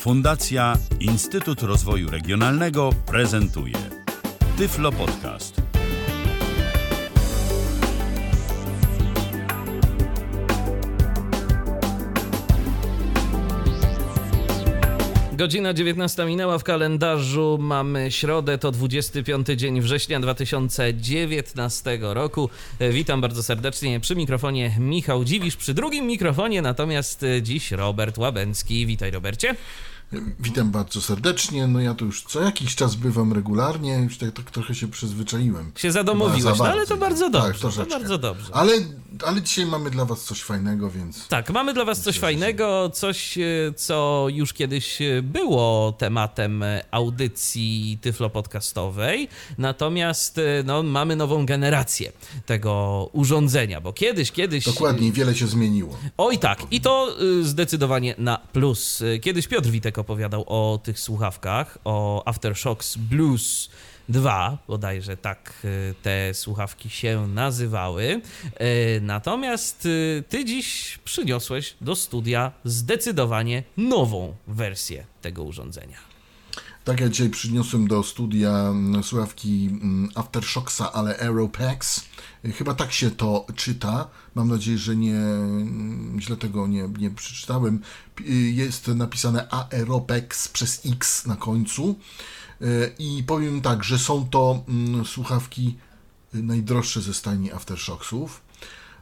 Fundacja 0.00 0.76
Instytut 1.00 1.62
Rozwoju 1.62 2.10
Regionalnego 2.10 2.90
prezentuje 3.06 3.74
Tyflo 4.58 4.92
Podcast. 4.92 5.62
Godzina 15.32 15.74
19 15.74 16.24
minęła 16.24 16.58
w 16.58 16.64
kalendarzu. 16.64 17.58
Mamy 17.60 18.10
środę, 18.10 18.58
to 18.58 18.70
25 18.70 19.46
dzień 19.46 19.80
września 19.80 20.20
2019 20.20 21.98
roku. 22.00 22.50
E, 22.78 22.90
Witam 22.90 23.20
bardzo 23.20 23.42
serdecznie 23.42 24.00
przy 24.00 24.16
mikrofonie 24.16 24.76
Michał 24.78 25.24
Dziwisz, 25.24 25.56
przy 25.56 25.74
drugim 25.74 26.06
mikrofonie 26.06 26.62
natomiast 26.62 27.22
e, 27.22 27.42
dziś 27.42 27.70
Robert 27.70 28.18
Łabęcki. 28.18 28.86
Witaj 28.86 29.10
Robercie. 29.10 29.54
Witam 30.40 30.70
bardzo 30.70 31.00
serdecznie. 31.00 31.66
No 31.66 31.80
ja 31.80 31.94
tu 31.94 32.04
już 32.06 32.22
co 32.22 32.42
jakiś 32.42 32.74
czas 32.76 32.94
bywam 32.94 33.32
regularnie, 33.32 33.94
już 34.04 34.18
tak, 34.18 34.30
tak 34.32 34.50
trochę 34.50 34.74
się 34.74 34.88
przyzwyczaiłem. 34.88 35.72
Się 35.76 35.92
zadomowiłeś, 35.92 36.42
za 36.42 36.64
no 36.64 36.70
ale 36.70 36.86
to 36.86 36.96
bardzo 36.96 37.24
Tak, 37.24 37.32
dobrze. 37.32 37.52
to 37.52 37.58
troszeczkę. 37.60 37.90
bardzo 37.90 38.18
dobrze. 38.18 38.50
Ale, 38.54 38.72
ale 39.26 39.42
dzisiaj 39.42 39.66
mamy 39.66 39.90
dla 39.90 40.04
was 40.04 40.24
coś 40.24 40.42
fajnego, 40.42 40.90
więc 40.90 41.28
Tak, 41.28 41.50
mamy 41.50 41.74
dla 41.74 41.84
Was 41.84 42.00
coś 42.00 42.18
fajnego, 42.18 42.90
coś, 42.94 43.38
e, 43.38 43.42
co 43.76 44.26
już 44.30 44.52
kiedyś 44.52 45.02
e, 45.02 45.22
było 45.22 45.92
tematem 45.98 46.64
audycji 46.90 47.98
tyflo-podcastowej, 48.02 49.28
natomiast 49.58 50.38
e, 50.38 50.42
no, 50.64 50.82
mamy 50.82 51.16
nową 51.16 51.46
generację 51.46 52.12
tego 52.46 53.08
urządzenia, 53.12 53.80
bo 53.80 53.92
kiedyś, 53.92 54.32
kiedyś... 54.32 54.64
dokładnie 54.64 55.12
wiele 55.12 55.34
się 55.34 55.46
zmieniło. 55.46 55.98
Oj 56.18 56.38
tak, 56.38 56.62
i 56.70 56.80
to 56.80 57.16
zdecydowanie 57.42 58.14
na 58.18 58.38
plus. 58.52 59.02
Kiedyś 59.22 59.48
Piotr 59.48 59.68
Witek 59.68 59.99
opowiadał 60.00 60.44
o 60.46 60.78
tych 60.82 61.00
słuchawkach, 61.00 61.78
o 61.84 62.22
Aftershocks 62.28 62.96
Blues 62.96 63.70
2, 64.08 64.58
bodajże 64.68 65.16
tak 65.16 65.52
y, 65.64 65.94
te 66.02 66.34
słuchawki 66.34 66.90
się 66.90 67.26
nazywały. 67.26 68.20
Y, 68.60 69.00
Natomiast 69.02 69.86
y, 69.86 70.24
ty 70.28 70.44
dziś 70.44 70.98
przyniosłeś 71.04 71.74
do 71.80 71.96
studia 71.96 72.52
zdecydowanie 72.64 73.62
nową 73.76 74.34
wersję 74.46 75.06
tego 75.22 75.42
urządzenia. 75.42 76.09
Tak, 76.84 77.00
ja 77.00 77.08
dzisiaj 77.08 77.30
przyniosłem 77.30 77.88
do 77.88 78.02
studia 78.02 78.50
mm, 78.50 79.02
słuchawki 79.02 79.68
mm, 79.72 80.08
Aftershocksa, 80.14 80.92
ale 80.92 81.18
Aeropex. 81.18 82.04
Chyba 82.54 82.74
tak 82.74 82.92
się 82.92 83.10
to 83.10 83.46
czyta. 83.56 84.08
Mam 84.34 84.48
nadzieję, 84.48 84.78
że 84.78 84.96
nie 84.96 85.16
mm, 85.16 86.20
źle 86.20 86.36
tego 86.36 86.66
nie, 86.66 86.88
nie 86.98 87.10
przeczytałem. 87.10 87.80
Y, 88.20 88.32
Jest 88.32 88.88
napisane 88.88 89.50
Aeropex 89.50 90.48
przez 90.48 90.86
X 90.86 91.26
na 91.26 91.36
końcu. 91.36 91.98
Y, 92.62 92.94
I 92.98 93.24
powiem 93.26 93.60
tak, 93.60 93.84
że 93.84 93.98
są 93.98 94.28
to 94.28 94.64
słuchawki 95.04 95.76
najdroższe 96.32 97.00
ze 97.00 97.14
stajni 97.14 97.52
Aftershocksów. 97.52 98.42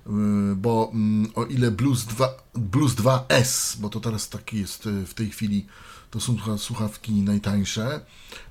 Y, 0.06 0.11
Bo 0.56 0.93
o 1.34 1.45
ile 1.45 1.71
Blues 1.71 2.05
2, 2.05 2.29
Blues 2.55 2.95
2S, 2.95 3.77
bo 3.81 3.89
to 3.89 4.01
teraz 4.01 4.29
taki 4.29 4.59
jest 4.59 4.89
w 5.06 5.15
tej 5.15 5.31
chwili, 5.31 5.67
to 6.11 6.20
są 6.20 6.33
słucha- 6.37 6.59
słuchawki 6.59 7.12
najtańsze. 7.12 8.01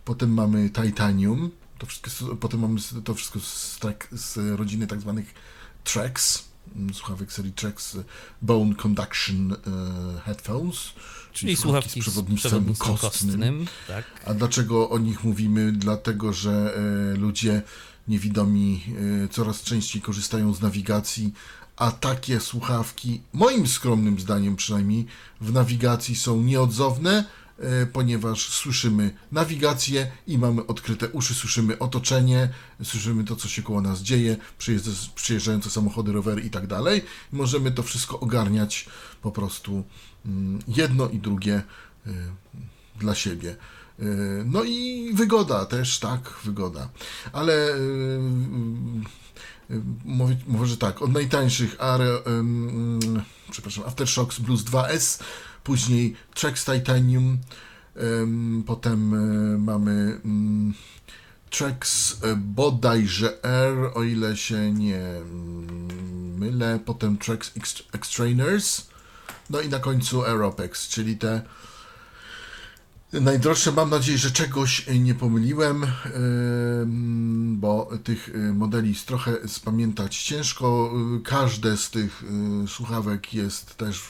Potem 0.06 0.34
mamy 0.34 0.70
Titanium, 0.70 1.52
to 1.78 1.86
wszystko, 1.86 2.36
potem 2.36 2.60
mamy 2.60 2.80
to 3.04 3.14
wszystko 3.14 3.40
z, 3.40 3.78
tak, 3.80 4.08
z 4.12 4.38
rodziny 4.60 4.88
tak 4.88 5.02
zwanych 5.02 5.34
Tracks, 5.84 6.44
mm, 6.76 6.94
słuchawek 6.94 7.32
serii 7.34 7.54
Tracks 7.54 7.96
y, 7.96 8.04
Bone 8.42 8.76
Conduction 8.76 9.52
y, 9.54 9.58
Headphones, 10.26 10.78
Czyli 11.34 11.56
słuchawki 11.56 12.02
z 12.02 12.04
przewodnictwem 12.04 12.76
kostnym. 12.76 12.98
kostnym. 12.98 13.66
tak. 13.88 14.06
A 14.26 14.34
dlaczego 14.34 14.90
o 14.90 15.00
nich 15.00 15.24
mówimy? 15.24 15.72
Dlatego, 15.72 16.34
że 16.34 16.78
e, 17.14 17.18
ludzie 17.18 17.62
niewidomi 18.08 18.84
coraz 19.32 19.62
częściej 19.64 20.02
korzystają 20.02 20.54
z 20.54 20.62
nawigacji, 20.62 21.34
a 21.78 21.92
takie 21.92 22.40
słuchawki, 22.40 23.22
moim 23.34 23.68
skromnym 23.68 24.20
zdaniem 24.20 24.56
przynajmniej, 24.56 25.06
w 25.42 25.54
nawigacji 25.54 26.16
są 26.16 26.42
nieodzowne, 26.42 27.26
ponieważ 27.94 28.50
słyszymy 28.50 29.12
nawigację 29.32 30.12
i 30.28 30.38
mamy 30.38 30.66
odkryte 30.68 31.10
uszy, 31.10 31.36
słyszymy 31.36 31.80
otoczenie, 31.80 32.50
słyszymy 32.84 33.24
to, 33.24 33.36
co 33.36 33.48
się 33.48 33.64
koło 33.64 33.82
nas 33.82 34.02
dzieje, 34.02 34.38
przyjeżdża- 34.60 35.10
przyjeżdżające 35.16 35.70
samochody, 35.70 36.12
rowery 36.12 36.42
i 36.42 36.50
tak 36.50 36.68
dalej. 36.68 37.02
Możemy 37.32 37.72
to 37.72 37.84
wszystko 37.84 38.20
ogarniać 38.20 38.86
po 39.22 39.32
prostu 39.32 39.84
mm, 40.26 40.60
jedno 40.68 41.10
i 41.10 41.20
drugie 41.20 41.54
e, 41.56 42.12
dla 43.00 43.16
siebie. 43.16 43.56
Yy, 44.00 44.44
No 44.46 44.64
i 44.64 45.10
wygoda 45.14 45.66
też, 45.66 46.00
tak, 46.00 46.34
wygoda. 46.44 46.90
Ale 47.34 47.76
mówię, 50.06 50.38
może 50.48 50.78
tak, 50.78 51.02
od 51.02 51.14
najtańszych 51.14 51.76
Are, 51.82 52.20
ym, 52.28 53.24
przepraszam, 53.52 53.84
Aftershocks 53.84 54.40
Blues 54.40 54.64
2S, 54.64 55.24
później 55.68 56.16
Trax 56.34 56.66
Titanium, 56.66 57.38
ym, 58.02 58.64
potem 58.68 59.12
yy, 59.12 59.58
mamy 59.58 60.22
ym, 60.26 60.74
Trax 61.50 62.12
y, 62.12 62.36
bodajże 62.36 63.44
R, 63.44 63.92
o 63.94 64.04
ile 64.04 64.38
się 64.38 64.72
nie 64.72 65.00
mm, 65.00 66.38
mylę, 66.38 66.80
potem 66.86 67.18
Trax 67.18 67.56
Ext- 67.56 67.84
Extrainers, 67.94 68.88
no 69.50 69.62
i 69.62 69.70
na 69.70 69.80
końcu 69.80 70.24
Aeropex, 70.26 70.88
czyli 70.88 71.18
te 71.18 71.42
Najdroższe, 73.14 73.72
mam 73.72 73.90
nadzieję, 73.90 74.18
że 74.18 74.32
czegoś 74.32 74.86
nie 75.00 75.16
pomyliłem, 75.16 75.86
bo 77.56 77.90
tych 78.04 78.30
y, 78.30 78.54
modeli 78.54 78.90
jest 78.90 79.06
trochę 79.06 79.48
spamiętać 79.48 80.24
ciężko. 80.24 80.94
Każde 81.24 81.78
z 81.78 81.90
tych 81.90 82.24
słuchawek 82.68 83.34
jest 83.34 83.78
też 83.78 84.02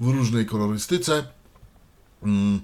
w- 0.00 0.08
różnej 0.08 0.46
kolorystyce. 0.46 1.24
Ym, 2.26 2.60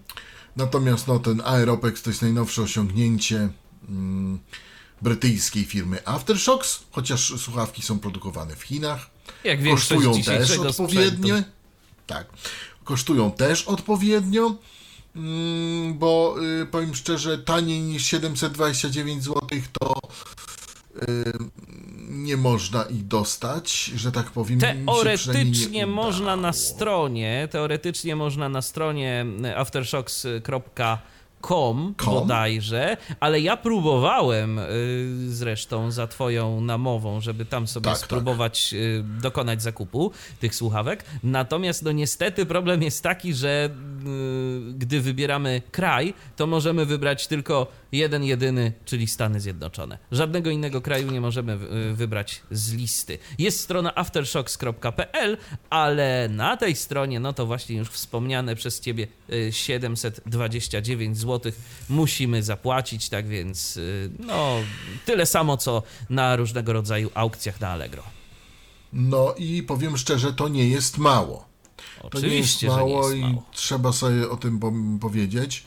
Natomiast 0.56 1.06
no, 1.08 1.18
ten 1.18 1.40
Aeropex 1.44 2.02
to 2.02 2.10
jest 2.10 2.22
najnowsze 2.22 2.62
osiągnięcie 2.62 3.48
ym, 3.88 4.38
brytyjskiej 5.02 5.64
firmy 5.64 6.06
Aftershocks, 6.06 6.80
chociaż 6.90 7.32
słuchawki 7.40 7.82
są 7.82 7.98
produkowane 7.98 8.56
w 8.56 8.62
Chinach 8.62 9.10
Jak 9.44 9.64
kosztują 9.64 10.22
też 10.22 10.58
odpowiednio. 10.58 11.28
sprzętu. 11.36 11.50
Tak. 12.06 12.26
Kosztują 12.84 13.30
też 13.32 13.62
odpowiednio, 13.62 14.54
mm, 15.16 15.98
bo 15.98 16.36
y, 16.62 16.66
powiem 16.66 16.94
szczerze, 16.94 17.38
taniej 17.38 17.80
niż 17.82 18.04
729 18.06 19.24
zł 19.24 19.40
to 19.80 19.94
y, 21.02 21.32
nie 22.16 22.36
można 22.36 22.82
ich 22.82 23.06
dostać, 23.06 23.84
że 23.84 24.12
tak 24.12 24.30
powiem. 24.30 24.60
Teoretycznie 24.60 25.70
nie 25.70 25.86
można 25.86 26.36
na 26.36 26.52
stronie, 26.52 27.48
teoretycznie 27.50 28.16
można 28.16 28.48
na 28.48 28.62
stronie 28.62 29.26
aftershocks.com 29.56 31.94
bodajże, 32.04 32.96
ale 33.20 33.40
ja 33.40 33.56
próbowałem 33.56 34.58
y, 34.58 34.64
zresztą 35.28 35.90
za 35.90 36.06
twoją 36.06 36.60
namową, 36.60 37.20
żeby 37.20 37.44
tam 37.44 37.66
sobie 37.66 37.84
Tak, 37.84 37.98
spróbować 37.98 38.74
y, 38.74 39.04
dokonać 39.22 39.62
zakupu 39.62 40.10
tych 40.40 40.54
słuchawek. 40.54 41.04
Natomiast 41.22 41.82
no 41.82 41.92
niestety 41.92 42.46
problem 42.46 42.82
jest 42.82 43.02
taki, 43.02 43.34
że 43.34 43.70
gdy 44.74 45.00
wybieramy 45.00 45.62
kraj, 45.72 46.14
to 46.36 46.46
możemy 46.46 46.86
wybrać 46.86 47.26
tylko 47.26 47.66
jeden 47.92 48.24
jedyny, 48.24 48.72
czyli 48.84 49.06
Stany 49.06 49.40
Zjednoczone. 49.40 49.98
Żadnego 50.12 50.50
innego 50.50 50.80
kraju 50.80 51.10
nie 51.10 51.20
możemy 51.20 51.52
y, 51.90 51.94
wybrać 51.94 52.42
z 52.50 52.72
listy. 52.72 53.18
Jest 53.38 53.60
strona 53.60 53.94
aftershocks.pl, 53.94 55.36
ale 55.70 56.28
na 56.28 56.56
tej 56.56 56.76
stronie, 56.76 57.20
no 57.20 57.32
to 57.32 57.46
właśnie 57.46 57.76
już 57.76 57.88
wspomniane 57.88 58.56
przez 58.56 58.80
ciebie 58.80 59.06
y, 59.32 59.52
729 59.52 61.18
zł 61.18 61.52
musimy 61.88 62.42
zapłacić, 62.42 63.08
tak 63.08 63.28
więc 63.28 63.76
y, 63.76 64.10
no 64.18 64.56
tyle 65.04 65.26
samo 65.26 65.56
co 65.56 65.82
na 66.10 66.36
różnego 66.36 66.72
rodzaju 66.72 67.10
aukcjach 67.14 67.60
na 67.60 67.68
Allegro. 67.68 68.02
No 68.92 69.34
i 69.38 69.62
powiem 69.62 69.96
szczerze, 69.96 70.32
to 70.32 70.48
nie 70.48 70.68
jest 70.68 70.98
mało. 70.98 71.55
To 71.76 71.82
nie 72.02 72.04
jest 72.04 72.16
Oczywiście, 72.26 72.66
że 72.70 72.72
nie 72.76 72.78
mało 72.78 73.10
jest 73.10 73.16
i 73.16 73.20
mało. 73.20 73.42
trzeba 73.52 73.92
sobie 73.92 74.30
o 74.30 74.36
tym 74.36 74.60
powiedzieć. 75.00 75.64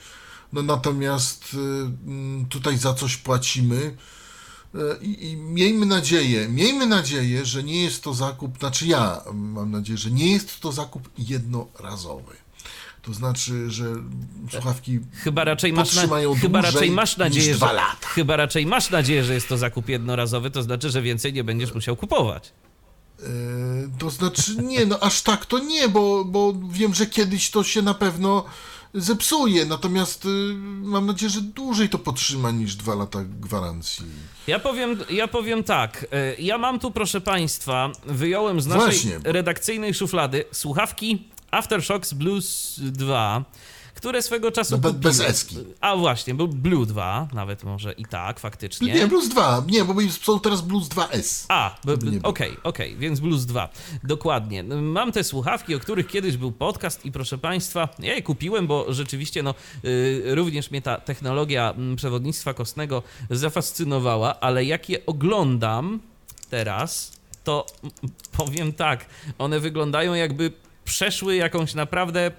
No 0.53 0.61
natomiast 0.61 1.53
y, 1.53 1.57
mm, 1.57 2.45
tutaj 2.45 2.77
za 2.77 2.93
coś 2.93 3.17
płacimy 3.17 3.75
y, 4.75 4.79
i, 5.01 5.29
i 5.29 5.35
miejmy 5.37 5.85
nadzieję, 5.85 6.47
miejmy 6.49 6.85
nadzieję, 6.87 7.45
że 7.45 7.63
nie 7.63 7.83
jest 7.83 8.03
to 8.03 8.13
zakup, 8.13 8.59
znaczy 8.59 8.87
ja 8.87 9.21
mam 9.33 9.71
nadzieję, 9.71 9.97
że 9.97 10.11
nie 10.11 10.31
jest 10.33 10.59
to 10.59 10.71
zakup 10.71 11.09
jednorazowy. 11.17 12.33
To 13.01 13.13
znaczy, 13.13 13.71
że 13.71 13.85
słuchawki 14.51 14.99
Chyba 15.13 15.43
raczej 15.43 15.73
masz, 15.73 15.95
na, 15.95 16.01
chyba 16.41 16.61
raczej 16.61 16.91
masz 16.91 17.17
nadzieję, 17.17 17.53
dwa 17.55 17.67
że, 17.67 17.73
lata. 17.73 18.07
chyba 18.07 18.35
raczej 18.35 18.65
masz 18.65 18.89
nadzieję, 18.89 19.23
że 19.23 19.33
jest 19.33 19.47
to 19.47 19.57
zakup 19.57 19.89
jednorazowy, 19.89 20.51
to 20.51 20.63
znaczy, 20.63 20.89
że 20.89 21.01
więcej 21.01 21.33
nie 21.33 21.43
będziesz 21.43 21.73
musiał 21.73 21.95
kupować. 21.95 22.53
E, 23.23 23.97
To 23.99 24.09
znaczy, 24.09 24.55
nie, 24.63 24.85
no 24.85 24.99
aż 24.99 25.21
tak 25.21 25.45
to 25.45 25.59
nie, 25.59 25.89
bo, 25.89 26.25
bo 26.25 26.53
wiem, 26.69 26.93
że 26.93 27.05
kiedyś 27.05 27.51
to 27.51 27.63
się 27.63 27.81
na 27.81 27.93
pewno 27.93 28.45
zepsuje, 28.93 29.65
natomiast 29.65 30.25
y, 30.25 30.27
mam 30.81 31.05
nadzieję, 31.05 31.29
że 31.29 31.41
dłużej 31.41 31.89
to 31.89 31.99
potrzyma 31.99 32.51
niż 32.51 32.75
dwa 32.75 32.95
lata 32.95 33.19
gwarancji. 33.23 34.05
Ja 34.47 34.59
powiem, 34.59 34.97
ja 35.09 35.27
powiem 35.27 35.63
tak. 35.63 36.05
y, 36.39 36.41
Ja 36.41 36.57
mam 36.57 36.79
tu, 36.79 36.91
proszę 36.91 37.21
Państwa, 37.21 37.91
wyjąłem 38.05 38.61
z 38.61 38.67
naszej 38.67 38.83
Właśnie. 38.85 39.19
redakcyjnej 39.23 39.93
szuflady 39.93 40.43
słuchawki 40.51 41.27
Aftershocks 41.51 42.13
Blues 42.13 42.75
2, 42.79 43.43
które 43.99 44.21
swego 44.21 44.51
czasu. 44.51 44.71
No, 44.71 44.77
kupiłem. 44.77 45.01
bez 45.01 45.19
eski. 45.19 45.57
A 45.81 45.95
właśnie, 45.95 46.35
był 46.35 46.47
Blue 46.47 46.85
2, 46.85 47.27
nawet 47.33 47.63
może 47.63 47.93
i 47.93 48.05
tak, 48.05 48.39
faktycznie. 48.39 48.93
Nie, 48.93 49.07
Blues 49.07 49.29
2, 49.29 49.63
nie, 49.67 49.85
bo 49.85 49.93
są 50.21 50.39
teraz 50.39 50.61
Blues 50.61 50.89
2S. 50.89 51.45
A, 51.47 51.75
okej, 52.23 52.57
okej, 52.63 52.95
więc 52.95 53.19
Blues 53.19 53.45
2. 53.45 53.69
Dokładnie. 54.03 54.63
Mam 54.63 55.11
te 55.11 55.23
słuchawki, 55.23 55.75
o 55.75 55.79
których 55.79 56.07
kiedyś 56.07 56.37
był 56.37 56.51
podcast 56.51 57.05
i 57.05 57.11
proszę 57.11 57.37
Państwa, 57.37 57.89
ja 57.99 58.13
je 58.13 58.21
kupiłem, 58.21 58.67
bo 58.67 58.93
rzeczywiście 58.93 59.43
no, 59.43 59.55
y, 59.85 60.23
również 60.25 60.71
mnie 60.71 60.81
ta 60.81 60.97
technologia 60.97 61.71
mm, 61.71 61.95
przewodnictwa 61.95 62.53
kostnego 62.53 63.03
zafascynowała, 63.29 64.39
ale 64.39 64.65
jak 64.65 64.89
je 64.89 65.05
oglądam 65.05 65.99
teraz, 66.49 67.11
to 67.43 67.65
mm, 67.83 67.93
powiem 68.37 68.73
tak, 68.73 69.05
one 69.37 69.59
wyglądają 69.59 70.13
jakby 70.13 70.51
przeszły 70.85 71.35
jakąś 71.35 71.73
naprawdę 71.73 72.31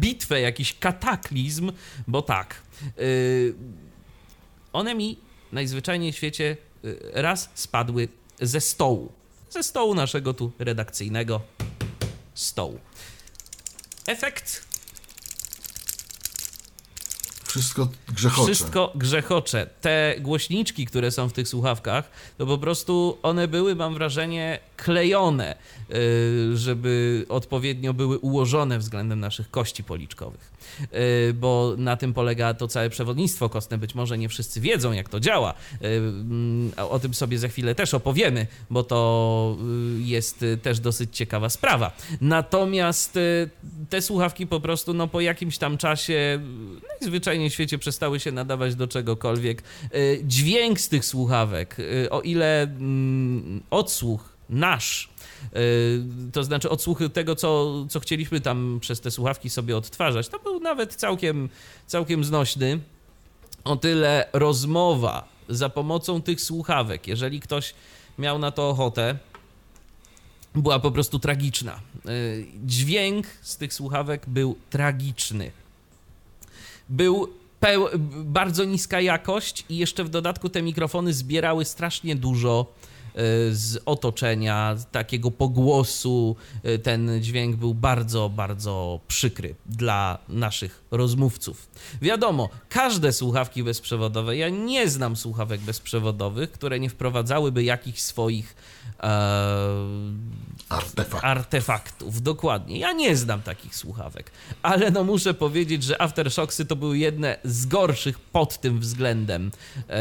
bitwę, 0.00 0.40
jakiś 0.40 0.78
kataklizm, 0.78 1.72
bo 2.06 2.22
tak, 2.22 2.62
y, 2.98 3.54
one 4.72 4.94
mi 4.94 5.18
najzwyczajniej 5.52 6.12
w 6.12 6.16
świecie 6.16 6.56
y, 6.84 6.98
raz 7.12 7.50
spadły 7.54 8.08
ze 8.40 8.60
stołu. 8.60 9.12
Ze 9.50 9.62
stołu 9.62 9.94
naszego 9.94 10.34
tu 10.34 10.52
redakcyjnego 10.58 11.40
stołu. 12.34 12.78
Efekt 14.06 14.70
Wszystko 17.50 17.88
grzechocze. 18.08 18.46
Wszystko 18.46 18.92
grzechocze. 18.94 19.66
Te 19.80 20.14
głośniczki, 20.20 20.86
które 20.86 21.10
są 21.10 21.28
w 21.28 21.32
tych 21.32 21.48
słuchawkach, 21.48 22.10
to 22.38 22.46
po 22.46 22.58
prostu 22.58 23.18
one 23.22 23.48
były, 23.48 23.74
mam 23.74 23.94
wrażenie, 23.94 24.58
klejone, 24.84 25.56
yy, 25.88 25.96
żeby 26.56 27.24
odpowiednio 27.28 27.94
były 27.94 28.18
ułożone 28.18 28.78
względem 28.78 29.20
naszych 29.20 29.50
kości 29.50 29.84
policzkowych. 29.84 30.52
Yy, 30.80 31.34
Bo 31.34 31.74
na 31.78 31.96
tym 31.96 32.14
polega 32.14 32.54
to 32.54 32.68
całe 32.68 32.90
przewodnictwo 32.90 33.48
kostne. 33.48 33.78
Być 33.78 33.94
może 33.94 34.18
nie 34.18 34.28
wszyscy 34.28 34.60
wiedzą, 34.60 34.92
jak 34.92 35.08
to 35.08 35.20
działa. 35.20 35.54
Yy, 35.80 35.88
mm, 35.88 36.72
O 36.76 36.98
tym 36.98 37.14
sobie 37.14 37.38
za 37.38 37.48
chwilę 37.48 37.74
też 37.74 37.94
opowiemy, 37.94 38.46
bo 38.70 38.82
to 38.82 39.56
jest 39.98 40.44
też 40.62 40.80
dosyć 40.80 41.16
ciekawa 41.16 41.48
sprawa. 41.50 41.92
Natomiast 42.20 43.18
te 43.90 44.02
słuchawki 44.02 44.46
po 44.46 44.60
prostu 44.60 44.94
no, 44.94 45.08
po 45.08 45.20
jakimś 45.20 45.58
tam 45.58 45.78
czasie 45.78 46.40
najzwyczajniej 47.00 47.50
w 47.50 47.52
świecie 47.52 47.78
przestały 47.78 48.20
się 48.20 48.32
nadawać 48.32 48.74
do 48.74 48.88
czegokolwiek. 48.88 49.62
Y, 49.94 50.20
Dźwięk 50.24 50.80
z 50.80 50.88
tych 50.88 51.04
słuchawek, 51.04 51.78
y, 51.78 52.10
o 52.10 52.20
ile 52.20 52.62
mm, 52.62 53.62
odsłuch 53.70 54.39
nasz, 54.50 55.08
y, 55.56 56.02
to 56.32 56.44
znaczy 56.44 56.70
odsłuch 56.70 56.98
tego, 57.12 57.36
co, 57.36 57.74
co 57.88 58.00
chcieliśmy 58.00 58.40
tam 58.40 58.78
przez 58.80 59.00
te 59.00 59.10
słuchawki 59.10 59.50
sobie 59.50 59.76
odtwarzać, 59.76 60.28
to 60.28 60.38
był 60.38 60.60
nawet 60.60 60.94
całkiem, 60.94 61.48
całkiem 61.86 62.24
znośny. 62.24 62.80
O 63.64 63.76
tyle 63.76 64.28
rozmowa 64.32 65.28
za 65.48 65.68
pomocą 65.68 66.22
tych 66.22 66.40
słuchawek, 66.40 67.06
jeżeli 67.06 67.40
ktoś 67.40 67.74
miał 68.18 68.38
na 68.38 68.50
to 68.50 68.68
ochotę, 68.68 69.18
była 70.54 70.78
po 70.78 70.90
prostu 70.90 71.18
tragiczna. 71.18 71.80
Y, 72.08 72.46
Dźwięk 72.64 73.26
z 73.42 73.56
tych 73.56 73.74
słuchawek 73.74 74.22
był 74.26 74.56
tragiczny 74.70 75.50
był 76.90 77.28
bardzo 78.24 78.64
niska 78.64 79.00
jakość 79.00 79.64
i 79.68 79.76
jeszcze 79.76 80.04
w 80.04 80.08
dodatku 80.08 80.48
te 80.48 80.62
mikrofony 80.62 81.12
zbierały 81.12 81.64
strasznie 81.64 82.16
dużo 82.16 82.66
z 83.52 83.82
otoczenia, 83.86 84.76
takiego 84.92 85.30
pogłosu. 85.30 86.36
Y, 86.64 86.78
Ten 86.78 87.22
dźwięk 87.22 87.56
był 87.56 87.74
bardzo, 87.74 88.28
bardzo 88.28 89.00
przykry 89.08 89.54
dla 89.66 90.18
naszych 90.28 90.82
rozmówców. 90.90 91.68
Wiadomo, 92.02 92.48
każde 92.68 93.12
słuchawki 93.12 93.62
bezprzewodowe, 93.62 94.36
ja 94.36 94.48
nie 94.48 94.88
znam 94.88 95.16
słuchawek 95.16 95.60
bezprzewodowych, 95.60 96.52
które 96.52 96.80
nie 96.80 96.90
wprowadzałyby 96.90 97.64
jakichś 97.64 98.00
swoich 98.00 98.56
e, 99.02 99.08
Artefakt. 100.68 101.24
artefaktów, 101.24 102.22
dokładnie. 102.22 102.78
Ja 102.78 102.92
nie 102.92 103.16
znam 103.16 103.42
takich 103.42 103.76
słuchawek, 103.76 104.30
ale 104.62 104.90
no 104.90 105.04
muszę 105.04 105.34
powiedzieć, 105.34 105.82
że 105.82 106.02
Aftershocksy 106.02 106.64
to 106.66 106.76
były 106.76 106.98
jedne 106.98 107.36
z 107.44 107.66
gorszych 107.66 108.18
pod 108.18 108.60
tym 108.60 108.80
względem, 108.80 109.50
e, 109.88 110.00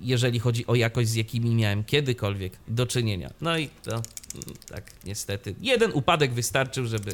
jeżeli 0.00 0.38
chodzi 0.38 0.66
o 0.66 0.74
jakość, 0.74 1.08
z 1.08 1.14
jakimi 1.14 1.54
miałem 1.54 1.84
kiedykolwiek 1.84 2.52
do 2.68 2.86
czynienia. 2.86 3.30
No 3.40 3.58
i 3.58 3.68
to 3.68 3.90
mm, 3.90 4.04
tak 4.68 4.92
niestety. 5.04 5.54
Jeden 5.60 5.90
upadek 5.94 6.32
wystarczył, 6.32 6.86
żeby 6.86 7.12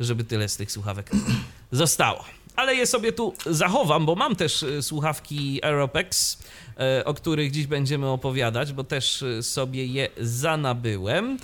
żeby 0.00 0.24
tyle 0.24 0.48
z 0.48 0.56
tych 0.56 0.72
słuchawek 0.72 1.10
zostało. 1.72 2.24
Ale 2.56 2.74
je 2.74 2.86
sobie 2.86 3.12
tu 3.12 3.34
zachowam, 3.46 4.06
bo 4.06 4.14
mam 4.14 4.36
też 4.36 4.62
e, 4.62 4.82
słuchawki 4.82 5.64
Aeropex, 5.64 6.38
e, 6.78 7.04
o 7.04 7.14
których 7.14 7.50
dziś 7.50 7.66
będziemy 7.66 8.06
opowiadać, 8.06 8.72
bo 8.72 8.84
też 8.84 9.22
e, 9.22 9.42
sobie 9.42 9.86
je 9.86 10.08
zanabyłem 10.20 11.38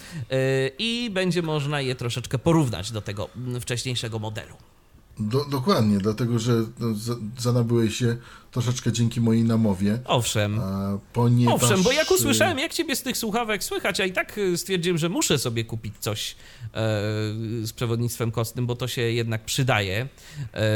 i 0.79 1.11
będzie 1.12 1.43
można 1.43 1.81
je 1.81 1.94
troszeczkę 1.94 2.38
porównać 2.38 2.90
do 2.90 3.02
tego 3.02 3.29
mm, 3.37 3.61
wcześniejszego 3.61 4.19
modelu. 4.19 4.55
Do, 5.19 5.44
dokładnie, 5.44 5.99
dlatego 5.99 6.38
że 6.38 6.52
no, 6.79 6.94
za- 6.94 7.17
zanabyłeś 7.38 7.96
się 7.96 8.17
troszeczkę 8.53 8.93
dzięki 8.93 9.21
mojej 9.21 9.45
namowie, 9.45 9.99
Owszem. 10.05 10.61
ponieważ... 11.13 11.55
Owszem, 11.55 11.83
bo 11.83 11.93
jak 11.93 12.11
y, 12.11 12.15
usłyszałem, 12.15 12.59
jak 12.59 12.75
ciebie 12.75 12.97
z 12.97 13.03
tych 13.03 13.17
słuchawek 13.17 13.65
słychać, 13.65 14.01
a 14.01 14.05
i 14.05 14.13
tak 14.13 14.39
y, 14.39 14.59
stwierdziłem, 14.59 14.99
że 14.99 15.09
muszę 15.09 15.39
sobie 15.39 15.65
kupić 15.65 15.95
coś 16.01 16.31
e, 16.31 16.35
z 17.63 17.73
przewodnictwem 17.73 18.31
kostnym, 18.31 18.67
bo 18.67 18.77
to 18.77 18.89
się 18.89 19.03
jednak 19.03 19.45
przydaje 19.45 20.09
e, 20.55 20.69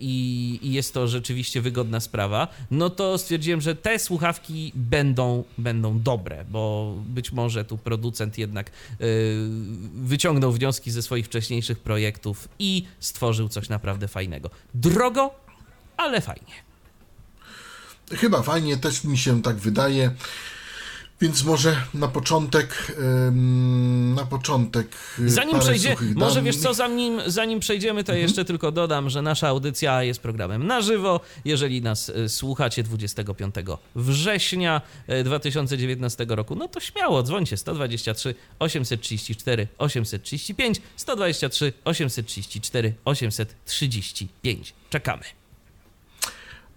i, 0.00 0.58
i 0.62 0.72
jest 0.72 0.94
to 0.94 1.08
rzeczywiście 1.08 1.60
wygodna 1.60 2.00
sprawa, 2.00 2.48
no 2.70 2.90
to 2.90 3.18
stwierdziłem, 3.18 3.60
że 3.60 3.74
te 3.74 3.98
słuchawki 3.98 4.72
będą, 4.74 5.44
będą 5.58 6.00
dobre, 6.00 6.44
bo 6.50 6.94
być 7.06 7.32
może 7.32 7.64
tu 7.64 7.78
producent 7.78 8.38
jednak 8.38 8.70
e, 8.70 8.72
wyciągnął 9.94 10.52
wnioski 10.52 10.90
ze 10.90 11.02
swoich 11.02 11.26
wcześniejszych 11.26 11.78
projektów 11.78 12.48
i 12.58 12.84
stworzył 13.00 13.48
coś 13.48 13.68
naprawdę 13.68 14.08
fajnego. 14.08 14.50
Drogo, 14.74 15.30
ale 15.96 16.20
fajnie. 16.20 16.65
Chyba 18.12 18.42
fajnie, 18.42 18.76
też 18.76 19.04
mi 19.04 19.18
się 19.18 19.42
tak 19.42 19.56
wydaje. 19.56 20.10
Więc 21.20 21.44
może 21.44 21.76
na 21.94 22.08
początek, 22.08 22.92
na 24.14 24.26
początek. 24.26 24.86
y, 25.18 25.30
Zanim 25.30 25.58
przejdzie, 25.60 25.96
może 26.14 26.42
wiesz 26.42 26.56
co, 26.56 26.74
zanim, 26.74 27.20
zanim 27.26 27.60
przejdziemy, 27.60 28.04
to 28.04 28.14
jeszcze 28.14 28.44
tylko 28.44 28.72
dodam, 28.72 29.10
że 29.10 29.22
nasza 29.22 29.48
audycja 29.48 30.02
jest 30.02 30.20
programem 30.20 30.66
na 30.66 30.80
żywo. 30.80 31.20
Jeżeli 31.44 31.82
nas 31.82 32.10
e, 32.10 32.28
słuchacie 32.28 32.82
25 32.82 33.54
września 33.96 34.80
e, 35.06 35.24
2019 35.24 36.26
roku, 36.28 36.54
no 36.56 36.68
to 36.68 36.80
śmiało 36.80 37.22
dzwońcie 37.22 37.56
123 37.56 38.34
834 38.58 39.68
835 39.78 40.80
123 40.96 41.72
834 41.84 42.94
835. 43.04 44.74
Czekamy. 44.90 45.22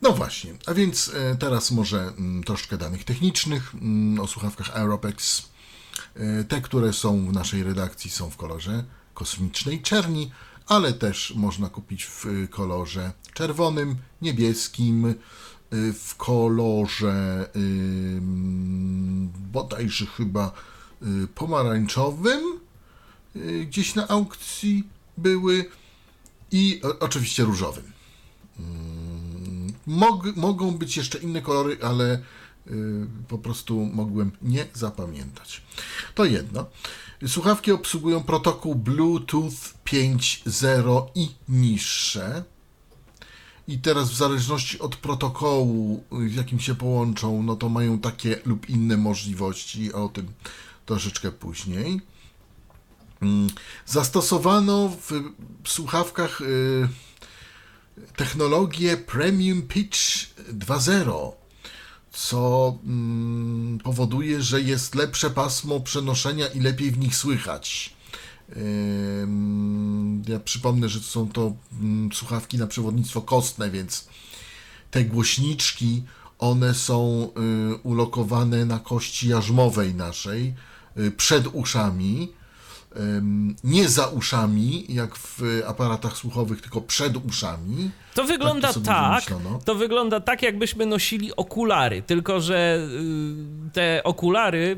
No 0.02 0.12
właśnie, 0.14 0.54
a 0.66 0.74
więc 0.74 1.12
e, 1.14 1.36
teraz 1.36 1.72
może 1.72 2.02
mm, 2.02 2.44
troszkę 2.44 2.78
danych 2.78 3.04
technicznych 3.04 3.76
mm, 3.76 4.20
o 4.20 4.28
słuchawkach 4.28 4.78
Aeropex. 4.78 5.50
E, 6.16 6.44
Te, 6.44 6.62
które 6.62 6.94
są 6.94 7.28
w 7.28 7.34
naszej 7.34 7.64
redakcji 7.64 8.12
są 8.12 8.30
w 8.30 8.38
kolorze 8.38 8.84
kosmicznej 9.14 9.82
czerni, 9.82 10.32
ale 10.68 10.94
też 10.94 11.34
można 11.36 11.70
kupić 11.70 12.06
w 12.06 12.26
e, 12.26 12.48
kolorze 12.48 13.12
czerwonym, 13.34 13.96
niebieskim, 14.22 15.06
e, 15.06 15.14
w 15.94 16.16
kolorze 16.18 17.50
ym, 17.56 19.32
bodajże 19.52 20.06
chyba 20.06 20.52
y, 21.02 21.28
pomarańczowym, 21.28 22.60
y, 23.36 23.66
gdzieś 23.66 23.96
na 23.96 24.08
aukcji 24.08 24.88
były 25.18 25.66
i 26.52 26.82
oczywiście 27.00 27.44
różowym. 27.44 27.92
Mog, 29.90 30.36
mogą 30.36 30.72
być 30.72 30.98
jeszcze 30.98 31.18
inne 31.18 31.42
kolory, 31.42 31.78
ale 31.82 32.22
y, 32.68 33.08
po 33.28 33.38
prostu 33.38 33.86
mogłem 33.86 34.32
nie 34.42 34.66
zapamiętać. 34.74 35.62
To 36.16 36.26
jedno. 36.26 36.66
Słuchawki 37.28 37.72
obsługują 37.72 38.24
protokół 38.24 38.76
Bluetooth 38.76 39.52
5.0 39.86 41.06
i 41.16 41.30
niższe. 41.50 42.44
I 43.68 43.80
teraz 43.80 44.12
w 44.12 44.16
zależności 44.16 44.80
od 44.80 44.96
protokołu, 44.96 46.04
w 46.12 46.36
jakim 46.36 46.60
się 46.60 46.76
połączą, 46.76 47.44
no 47.44 47.56
to 47.56 47.70
mają 47.70 48.00
takie 48.00 48.40
lub 48.46 48.70
inne 48.70 48.98
możliwości, 48.98 49.94
a 49.94 49.98
o 49.98 50.10
tym 50.10 50.28
troszeczkę 50.86 51.32
później. 51.32 52.02
Mm, 53.22 53.50
zastosowano 53.86 54.92
w 55.64 55.70
słuchawkach 55.70 56.42
y, 56.42 56.88
technologię 58.16 58.98
Premium 58.98 59.62
Pitch 59.62 60.00
2.0, 60.54 61.32
co 62.12 62.78
mm, 62.86 63.80
powoduje, 63.84 64.42
że 64.42 64.62
jest 64.62 64.96
lepsze 64.96 65.30
pasmo 65.30 65.80
przenoszenia 65.80 66.48
i 66.48 66.60
lepiej 66.60 66.92
w 66.92 66.98
nich 66.98 67.16
słychać. 67.16 67.94
Ja 70.28 70.40
przypomnę, 70.40 70.90
że 70.90 71.00
są 71.00 71.30
to 71.30 71.54
mm, 71.82 72.10
słuchawki 72.14 72.58
na 72.58 72.68
przewodnictwo 72.68 73.22
kostne, 73.22 73.70
więc 73.70 74.08
te 74.92 75.06
głośniczki, 75.06 76.04
one 76.40 76.74
są 76.74 77.30
y, 77.74 77.76
ulokowane 77.84 78.66
na 78.66 78.80
kości 78.80 79.30
jarzmowej 79.30 79.96
naszej, 79.96 80.54
y, 80.98 81.12
przed 81.12 81.48
uszami, 81.48 82.34
nie 83.64 83.90
za 83.90 84.08
uszami, 84.08 84.86
jak 84.90 85.16
w 85.16 85.42
aparatach 85.68 86.18
słuchowych, 86.18 86.62
tylko 86.62 86.82
przed 86.82 87.26
uszami. 87.26 87.92
To 88.14 88.24
wygląda 88.24 88.68
Tak 88.68 88.74
to 88.74 88.82
tak, 88.82 89.24
to 89.66 89.76
wygląda 89.76 90.20
tak, 90.20 90.42
jakbyśmy 90.42 90.86
nosili 90.86 91.36
okulary, 91.36 92.02
tylko 92.02 92.42
że 92.42 92.88
y, 93.68 93.72
te 93.74 94.04
okulary 94.04 94.78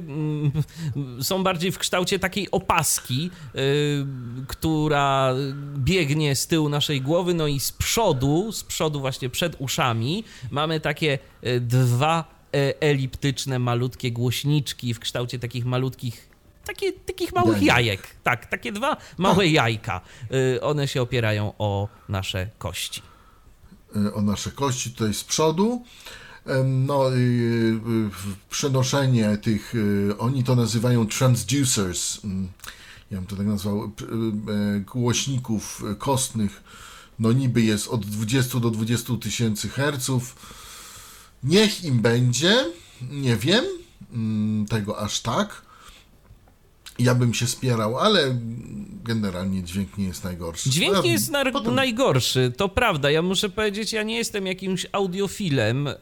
y, 1.19 1.23
są 1.23 1.43
bardziej 1.43 1.71
w 1.71 1.77
kształcie 1.77 2.19
takiej 2.19 2.51
opaski, 2.51 3.29
y, 3.55 4.05
która 4.47 5.33
biegnie 5.77 6.35
z 6.35 6.47
tyłu 6.47 6.69
naszej 6.69 7.01
głowy, 7.01 7.33
no 7.33 7.47
i 7.47 7.59
z 7.59 7.71
przodu, 7.71 8.51
z 8.51 8.63
przodu 8.63 8.99
właśnie 8.99 9.29
przed 9.29 9.55
uszami 9.59 10.23
mamy 10.51 10.79
takie 10.79 11.19
y, 11.47 11.59
dwa 11.59 12.25
e, 12.53 12.81
eliptyczne, 12.81 13.59
malutkie 13.59 14.11
głośniczki 14.11 14.93
w 14.93 14.99
kształcie 14.99 15.39
takich 15.39 15.65
malutkich 15.65 16.30
takie, 16.65 16.93
takich 16.93 17.33
małych 17.33 17.61
Jajek. 17.61 17.67
jajek. 17.87 18.15
Tak, 18.23 18.45
takie 18.45 18.71
dwa 18.71 18.97
małe 19.17 19.47
jajka. 19.47 20.01
Y, 20.55 20.61
One 20.61 20.87
się 20.87 21.01
opierają 21.01 21.53
o 21.57 21.87
nasze 22.09 22.49
kości. 22.57 23.01
y, 23.95 24.13
o 24.13 24.21
nasze 24.21 24.51
kości 24.51 24.91
tutaj 24.91 25.13
z 25.13 25.23
przodu. 25.23 25.83
No, 26.65 27.15
y, 27.15 27.79
przenoszenie 28.49 29.37
tych, 29.37 29.73
oni 30.19 30.43
to 30.43 30.55
nazywają 30.55 31.07
transducers, 31.07 32.19
ja 33.11 33.17
bym 33.17 33.25
to 33.27 33.35
tak 33.35 33.45
nazwał, 33.45 33.83
y, 33.85 34.79
głośników 34.79 35.83
y, 35.91 35.95
kostnych, 35.95 36.63
no 37.19 37.31
niby 37.31 37.61
jest 37.61 37.87
od 37.87 38.05
20 38.05 38.59
do 38.59 38.69
20 38.69 39.13
tysięcy 39.21 39.69
herców. 39.69 40.35
Niech 41.43 41.83
im 41.83 41.99
będzie, 42.01 42.65
nie 43.01 43.37
wiem 43.37 43.65
mm, 44.13 44.65
tego 44.65 44.99
aż 44.99 45.19
tak. 45.19 45.61
Ja 47.01 47.15
bym 47.15 47.33
się 47.33 47.47
spierał, 47.47 47.97
ale 47.97 48.35
generalnie 49.03 49.63
dźwięk 49.63 49.97
nie 49.97 50.05
jest 50.05 50.23
najgorszy. 50.23 50.69
Dźwięk 50.69 50.95
A 50.95 51.01
nie 51.01 51.11
jest 51.11 51.31
nar- 51.31 51.51
potem- 51.51 51.75
najgorszy, 51.75 52.51
to 52.57 52.69
prawda. 52.69 53.11
Ja 53.11 53.21
muszę 53.21 53.49
powiedzieć, 53.49 53.93
ja 53.93 54.03
nie 54.03 54.17
jestem 54.17 54.47
jakimś 54.47 54.85
audiofilem 54.91 55.85
yy, 55.85 55.95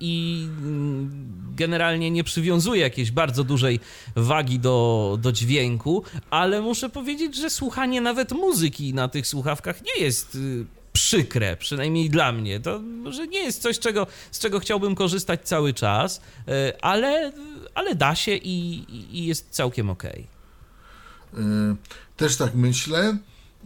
i 0.00 0.46
yy, 0.64 1.56
generalnie 1.56 2.10
nie 2.10 2.24
przywiązuję 2.24 2.80
jakiejś 2.80 3.10
bardzo 3.10 3.44
dużej 3.44 3.80
wagi 4.16 4.58
do, 4.58 5.18
do 5.20 5.32
dźwięku, 5.32 6.02
ale 6.30 6.62
muszę 6.62 6.88
powiedzieć, 6.88 7.36
że 7.36 7.50
słuchanie 7.50 8.00
nawet 8.00 8.32
muzyki 8.32 8.94
na 8.94 9.08
tych 9.08 9.26
słuchawkach 9.26 9.80
nie 9.84 10.04
jest. 10.04 10.34
Yy, 10.34 10.66
Przykre, 10.92 11.56
przynajmniej 11.56 12.10
dla 12.10 12.32
mnie. 12.32 12.60
To 12.60 12.80
że 13.10 13.26
nie 13.26 13.38
jest 13.38 13.62
coś, 13.62 13.78
czego, 13.78 14.06
z 14.30 14.38
czego 14.38 14.60
chciałbym 14.60 14.94
korzystać 14.94 15.40
cały 15.44 15.74
czas, 15.74 16.20
yy, 16.46 16.52
ale, 16.80 17.32
ale 17.74 17.94
da 17.94 18.14
się 18.14 18.34
i, 18.36 18.84
i- 19.18 19.26
jest 19.26 19.50
całkiem 19.50 19.90
okej. 19.90 20.26
Y, 21.34 21.38
Też 22.16 22.36
tak 22.36 22.54
myślę. 22.54 23.16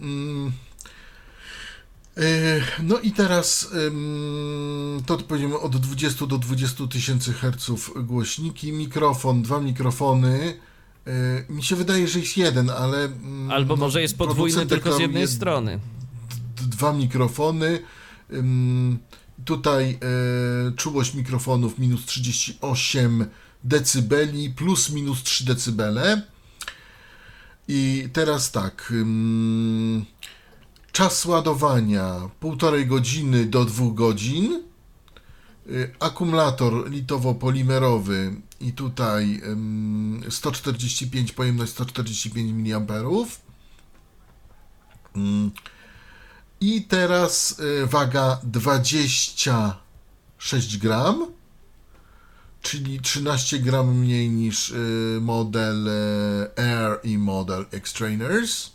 Mm. 0.00 0.52
Y, 2.18 2.62
No 2.82 2.98
i 2.98 3.10
teraz 3.12 3.70
to 5.06 5.18
powiedzmy 5.18 5.58
od 5.58 5.76
20 5.76 6.26
do 6.26 6.38
20 6.38 6.86
tysięcy 6.86 7.32
herców 7.32 7.92
głośniki, 8.06 8.72
mikrofon, 8.72 9.42
dwa 9.42 9.60
mikrofony. 9.60 10.54
Mi 11.48 11.62
się 11.64 11.76
wydaje, 11.76 12.08
że 12.08 12.18
jest 12.20 12.36
jeden, 12.36 12.70
ale. 12.70 13.04
mm, 13.04 13.50
Albo 13.50 13.76
no, 13.76 13.80
może 13.80 14.02
jest 14.02 14.18
podwójny 14.18 14.66
tylko 14.66 14.92
z 14.96 15.00
jednej 15.00 15.28
strony. 15.28 15.78
Dwa 16.62 16.92
mikrofony. 16.92 17.78
Tutaj 19.44 19.98
e, 20.68 20.72
czułość 20.76 21.14
mikrofonów 21.14 21.78
minus 21.78 22.04
38 22.04 23.26
decybeli 23.64 24.50
plus 24.50 24.90
minus 24.90 25.22
3 25.22 25.44
decybele. 25.44 26.22
I 27.68 28.08
teraz 28.12 28.50
tak. 28.50 28.92
Czas 30.92 31.24
ładowania 31.24 32.30
półtorej 32.40 32.86
godziny 32.86 33.46
do 33.46 33.64
dwóch 33.64 33.94
godzin. 33.94 34.62
Y, 35.70 35.94
Akumulator 36.00 36.90
litowo-polimerowy 36.90 38.40
i 38.60 38.72
tutaj 38.72 39.40
ym, 39.44 40.24
145, 40.30 41.32
pojemność 41.32 41.72
145 41.72 42.52
mAh. 42.52 43.28
I 46.66 46.82
teraz 46.82 47.60
y, 47.60 47.86
waga 47.86 48.40
26 48.42 50.78
gram, 50.78 51.26
czyli 52.62 53.00
13 53.00 53.58
gram 53.58 53.98
mniej 53.98 54.30
niż 54.30 54.70
y, 54.70 55.18
model 55.20 55.88
y, 55.88 55.90
Air 56.56 57.00
i 57.04 57.18
model 57.18 57.66
X-Trainers. 57.72 58.70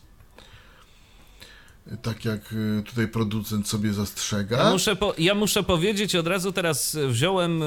Tak 2.01 2.25
jak 2.25 2.55
tutaj 2.86 3.07
producent 3.07 3.67
sobie 3.67 3.93
zastrzega. 3.93 4.57
Ja 4.57 4.71
muszę, 4.71 4.95
po, 4.95 5.13
ja 5.17 5.36
muszę 5.36 5.63
powiedzieć 5.63 6.15
od 6.15 6.27
razu 6.27 6.51
teraz 6.51 6.98
wziąłem 7.07 7.62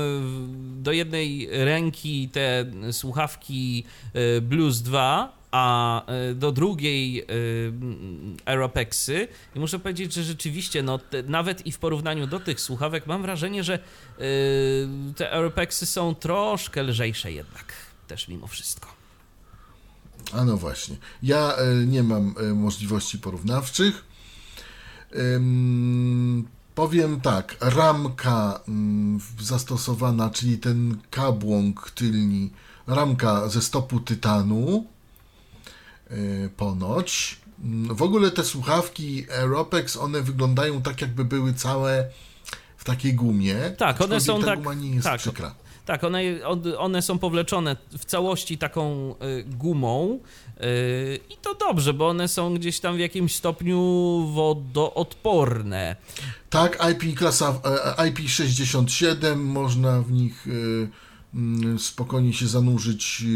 do 0.83 0.93
jednej 0.93 1.49
ręki 1.51 2.29
te 2.29 2.67
słuchawki 2.93 3.85
Blues 4.43 4.83
2, 4.83 5.44
a 5.55 6.03
y, 6.31 6.35
do 6.35 6.53
drugiej 6.53 7.25
mm, 7.29 8.37
Aeropexy 8.45 9.29
i 9.55 9.61
muszę 9.61 9.79
powiedzieć, 9.79 10.13
że 10.13 10.23
rzeczywiście 10.23 10.83
no, 10.83 10.99
te, 10.99 11.23
nawet 11.23 11.67
i 11.67 11.73
w 11.73 11.79
porównaniu 11.79 12.27
do 12.27 12.41
tych 12.41 12.61
słuchawek 12.61 13.07
mam 13.07 13.23
wrażenie, 13.23 13.65
że 13.65 13.79
y, 13.79 14.89
te 15.17 15.31
Aeropexy 15.31 15.87
są 15.87 16.15
troszkę 16.15 16.83
lżejsze 16.83 17.33
jednak 17.33 17.73
też 18.09 18.29
mimo 18.29 18.47
wszystko. 18.47 18.89
A 20.33 20.45
no 20.45 20.57
właśnie. 20.57 20.97
Ja 21.23 21.57
e, 21.57 21.87
nie 21.87 22.03
mam 22.03 22.35
e, 22.41 22.55
możliwości 22.55 23.19
porównawczych. 23.19 24.05
Powiem 26.75 27.21
tak, 27.21 27.57
ramka 27.61 28.61
mm, 28.69 29.21
zastosowana, 29.41 30.31
czyli 30.31 30.59
ten 30.59 30.99
kabłąk 31.11 31.91
tylni, 31.91 32.51
ramka 32.87 33.49
ze 33.49 33.63
stopu 33.63 34.01
tytanu, 34.01 34.87
e, 34.87 34.94
ponoć. 36.57 37.37
Mm, 37.65 37.97
W 37.97 38.03
ogóle 38.03 38.31
te 38.31 38.45
słuchawki 38.45 39.27
Aeropex, 39.39 39.97
one 39.97 40.23
wyglądają 40.23 40.83
tak, 40.83 41.01
jakby 41.01 41.25
były 41.25 41.55
całe 41.55 42.09
w 42.77 42.85
takiej 42.85 43.15
gumie. 43.15 43.55
Tak, 43.79 44.01
one 44.01 44.21
są 44.21 44.41
ta 44.41 44.47
tak- 44.47 44.77
nie 44.81 44.91
jest 44.91 45.05
tak. 45.07 45.21
przykra. 45.21 45.55
Tak, 45.87 46.05
one, 46.05 46.21
one- 46.79 47.03
są 47.03 47.19
powleczone 47.19 47.77
w 47.99 48.05
całości 48.05 48.59
taką 48.59 49.15
y, 49.39 49.45
gumą 49.45 50.19
y, 50.61 51.21
i 51.31 51.37
to 51.43 51.55
dobrze, 51.55 51.93
bo 51.95 52.09
one 52.09 52.29
są 52.29 52.55
gdzieś 52.55 52.81
tam 52.81 52.97
w 52.97 52.99
jakimś 52.99 53.35
stopniu 53.35 53.79
wodoodporne. 54.35 55.97
Tak, 56.51 56.79
IP 56.93 57.19
klasa 57.19 57.61
e, 57.99 58.11
IP67, 58.11 59.37
można 59.37 60.01
w 60.03 60.13
nich 60.13 60.47
e, 60.47 60.51
spokojnie 61.79 62.33
się 62.33 62.47
zanurzyć 62.49 63.23
e, 63.23 63.27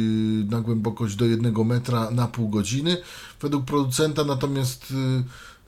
na 0.50 0.60
głębokość 0.60 1.16
do 1.16 1.24
1 1.24 1.66
metra 1.66 2.10
na 2.10 2.28
pół 2.28 2.48
godziny. 2.48 2.96
Według 3.40 3.64
producenta 3.64 4.24
natomiast 4.24 4.94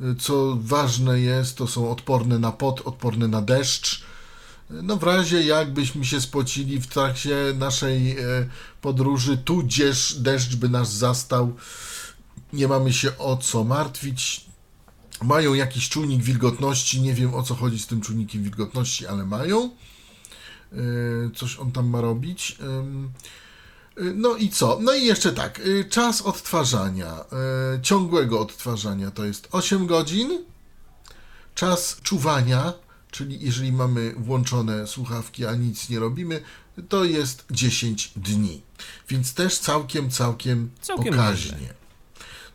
e, 0.00 0.06
e, 0.06 0.14
co 0.14 0.58
ważne 0.60 1.20
jest, 1.20 1.56
to 1.56 1.66
są 1.66 1.90
odporne 1.90 2.38
na 2.38 2.52
pot, 2.52 2.80
odporne 2.84 3.28
na 3.28 3.42
deszcz. 3.42 4.02
No 4.70 4.96
w 4.96 5.02
razie 5.02 5.42
jakbyśmy 5.42 6.04
się 6.04 6.20
spocili 6.20 6.80
w 6.80 6.86
trakcie 6.86 7.36
naszej 7.58 8.10
e, 8.10 8.24
podróży, 8.80 9.38
tudzież 9.38 10.14
deszcz 10.14 10.56
by 10.56 10.68
nas 10.68 10.94
zastał, 10.94 11.56
nie 12.52 12.68
mamy 12.68 12.92
się 12.92 13.18
o 13.18 13.36
co 13.36 13.64
martwić. 13.64 14.44
Mają 15.22 15.54
jakiś 15.54 15.88
czujnik 15.88 16.22
wilgotności, 16.22 17.00
nie 17.00 17.14
wiem 17.14 17.34
o 17.34 17.42
co 17.42 17.54
chodzi 17.54 17.78
z 17.78 17.86
tym 17.86 18.00
czujnikiem 18.00 18.42
wilgotności, 18.42 19.06
ale 19.06 19.26
mają. 19.26 19.70
Yy, 20.72 21.30
Coś 21.36 21.58
on 21.58 21.72
tam 21.72 21.86
ma 21.88 22.00
robić. 22.00 22.58
Yy, 22.60 24.12
No 24.14 24.36
i 24.36 24.48
co? 24.48 24.78
No 24.82 24.94
i 24.94 25.04
jeszcze 25.04 25.32
tak, 25.32 25.58
yy, 25.58 25.84
czas 25.84 26.22
odtwarzania, 26.22 27.24
ciągłego 27.82 28.40
odtwarzania 28.40 29.10
to 29.10 29.24
jest 29.24 29.48
8 29.52 29.86
godzin. 29.86 30.44
Czas 31.54 31.96
czuwania, 32.02 32.72
czyli 33.10 33.38
jeżeli 33.40 33.72
mamy 33.72 34.14
włączone 34.16 34.86
słuchawki, 34.86 35.46
a 35.46 35.54
nic 35.54 35.88
nie 35.88 35.98
robimy, 35.98 36.42
to 36.88 37.04
jest 37.04 37.44
10 37.50 38.12
dni. 38.16 38.62
Więc 39.08 39.34
też 39.34 39.58
całkiem, 39.58 40.10
całkiem, 40.10 40.70
Całkiem 40.80 41.14
pokaźnie. 41.14 41.74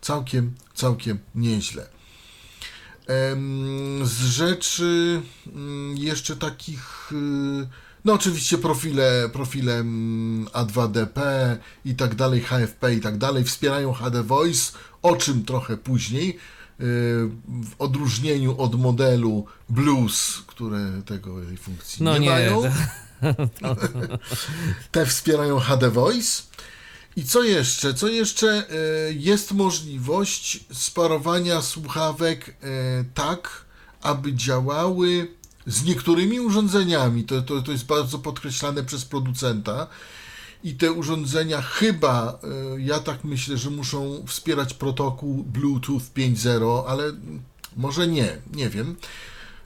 całkiem, 0.01 0.55
całkiem 0.73 1.19
nieźle. 1.35 1.87
Z 4.03 4.19
rzeczy 4.25 5.21
mm, 5.47 5.97
jeszcze 5.97 6.35
takich, 6.35 7.11
y, 7.11 7.67
no 8.05 8.13
oczywiście 8.13 8.57
profile, 8.57 9.29
profile 9.33 9.73
mm, 9.73 10.45
A2DP 10.45 11.19
i 11.85 11.95
tak 11.95 12.15
dalej, 12.15 12.41
HFP 12.41 12.93
i 12.93 13.01
tak 13.01 13.17
dalej, 13.17 13.43
wspierają 13.43 13.93
HD 13.93 14.23
Voice, 14.23 14.71
o 15.01 15.15
czym 15.15 15.45
trochę 15.45 15.77
później, 15.77 16.29
y, 16.29 16.35
w 17.47 17.71
odróżnieniu 17.79 18.61
od 18.61 18.79
modelu 18.79 19.45
Blues, 19.69 20.43
które 20.47 21.01
tego 21.05 21.41
tej 21.47 21.57
funkcji 21.57 22.03
No 22.03 22.13
nie, 22.13 22.19
nie, 22.19 22.29
mają. 22.29 22.61
to- 22.61 22.69
Te 24.91 25.05
wspierają 25.05 25.59
HD 25.59 25.89
Voice. 25.89 26.43
I 27.15 27.23
co 27.23 27.43
jeszcze? 27.43 27.93
Co 27.93 28.07
jeszcze? 28.07 28.47
E, 29.09 29.13
Jest 29.13 29.51
możliwość 29.51 30.59
sparowania 30.73 31.61
słuchawek 31.61 32.49
e, 32.49 32.53
tak, 33.13 33.65
aby 34.01 34.33
działały 34.33 35.27
z 35.65 35.83
niektórymi 35.83 36.39
urządzeniami. 36.39 37.23
To, 37.23 37.41
to, 37.41 37.61
to 37.61 37.71
jest 37.71 37.85
bardzo 37.85 38.19
podkreślane 38.19 38.83
przez 38.83 39.05
producenta. 39.05 39.87
I 40.63 40.75
te 40.75 40.91
urządzenia 40.91 41.61
chyba, 41.61 42.39
e, 42.75 42.81
ja 42.81 42.99
tak 42.99 43.23
myślę, 43.23 43.57
że 43.57 43.69
muszą 43.69 44.23
wspierać 44.27 44.73
protokół 44.73 45.43
Bluetooth 45.43 46.01
5.0, 46.15 46.83
ale 46.87 47.03
może 47.77 48.07
nie, 48.07 48.37
nie 48.53 48.69
wiem. 48.69 48.95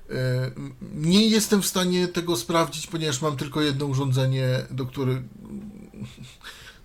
E, 0.09 0.51
Nie 0.93 1.27
jestem 1.27 1.61
w 1.61 1.67
stanie 1.67 2.07
tego 2.07 2.37
sprawdzić, 2.37 2.87
ponieważ 2.87 3.21
mam 3.21 3.37
tylko 3.37 3.61
jedno 3.61 3.85
urządzenie, 3.85 4.47
do, 4.71 4.85
który, 4.85 5.23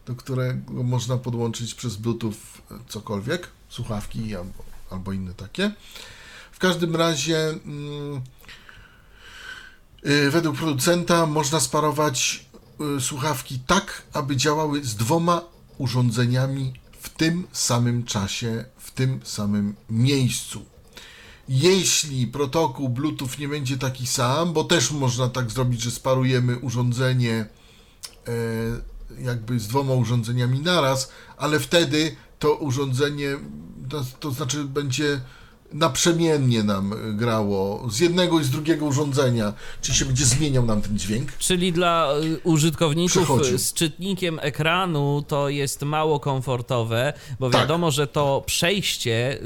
do 0.07 0.15
którego 0.15 0.83
można 0.83 1.17
podłączyć 1.17 1.75
przez 1.75 1.97
Bluetooth 1.97 2.35
cokolwiek, 2.89 3.49
słuchawki 3.69 4.37
albo, 4.37 4.65
albo 4.91 5.13
inne 5.13 5.35
takie. 5.35 5.71
W 6.53 6.59
każdym 6.59 6.97
razie, 6.97 7.39
mm, 7.49 8.21
według 10.31 10.57
producenta 10.57 11.27
można 11.27 11.61
sparować 11.61 12.47
y, 12.97 13.01
słuchawki 13.01 13.59
tak, 13.67 14.03
aby 14.13 14.37
działały 14.37 14.85
z 14.85 14.95
dwoma 14.95 15.43
urządzeniami 15.79 16.73
w 17.01 17.09
tym 17.09 17.47
samym 17.53 18.05
czasie, 18.05 18.65
w 18.79 18.91
tym 18.91 19.21
samym 19.25 19.75
miejscu. 19.91 20.65
Jeśli 21.49 22.27
protokół 22.27 22.89
Bluetooth 22.89 23.29
nie 23.39 23.49
będzie 23.49 23.79
taki 23.79 24.07
sam, 24.07 24.53
bo 24.53 24.65
też 24.65 24.91
można 24.91 25.29
tak 25.29 25.51
zrobić, 25.51 25.81
że 25.81 25.91
sparujemy 25.91 26.59
urządzenie 26.59 27.47
e, 28.29 28.33
jakby 29.23 29.61
z 29.61 29.69
dwoma 29.69 29.95
urządzeniami 29.95 30.61
naraz, 30.61 31.13
ale 31.37 31.61
wtedy 31.61 32.17
to 32.39 32.55
urządzenie, 32.55 33.37
to 34.21 34.31
znaczy 34.31 34.65
będzie 34.65 35.21
naprzemiennie 35.75 36.63
nam 36.63 36.93
e, 36.93 37.13
grało 37.13 37.87
z 37.91 38.01
jednego 38.01 38.41
i 38.41 38.45
z 38.45 38.51
drugiego 38.51 38.87
urządzenia, 38.87 39.53
czyli 39.81 39.99
się 39.99 40.05
będzie 40.05 40.25
zmieniał 40.25 40.67
nam 40.67 40.83
ten 40.83 40.99
dźwięk. 40.99 41.33
Czyli 41.39 41.73
dla 41.73 42.09
y, 42.25 42.41
użytkowników 42.45 43.41
y, 43.41 43.59
z 43.59 43.73
czytnikiem 43.73 44.39
ekranu 44.43 45.25
to 45.29 45.49
jest 45.49 45.83
mało 45.83 46.21
komfortowe, 46.21 47.13
bo 47.41 47.51
Tak. 47.51 47.61
wiadomo, 47.61 47.91
że 47.91 48.07
to 48.07 48.43
przejście 48.47 49.39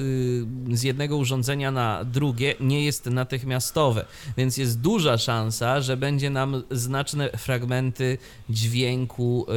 y, 0.71 0.77
z 0.77 0.83
jednego 0.83 1.17
urządzenia 1.17 1.71
na 1.71 2.05
drugie 2.05 2.55
nie 2.61 2.85
jest 2.85 3.07
natychmiastowe, 3.07 4.05
więc 4.37 4.57
jest 4.57 4.81
duża 4.81 5.19
szansa, 5.19 5.81
że 5.81 5.97
będzie 5.97 6.31
nam 6.31 6.63
znaczne 6.71 7.31
fragmenty 7.31 8.19
dźwięku 8.51 9.43
y, 9.43 9.55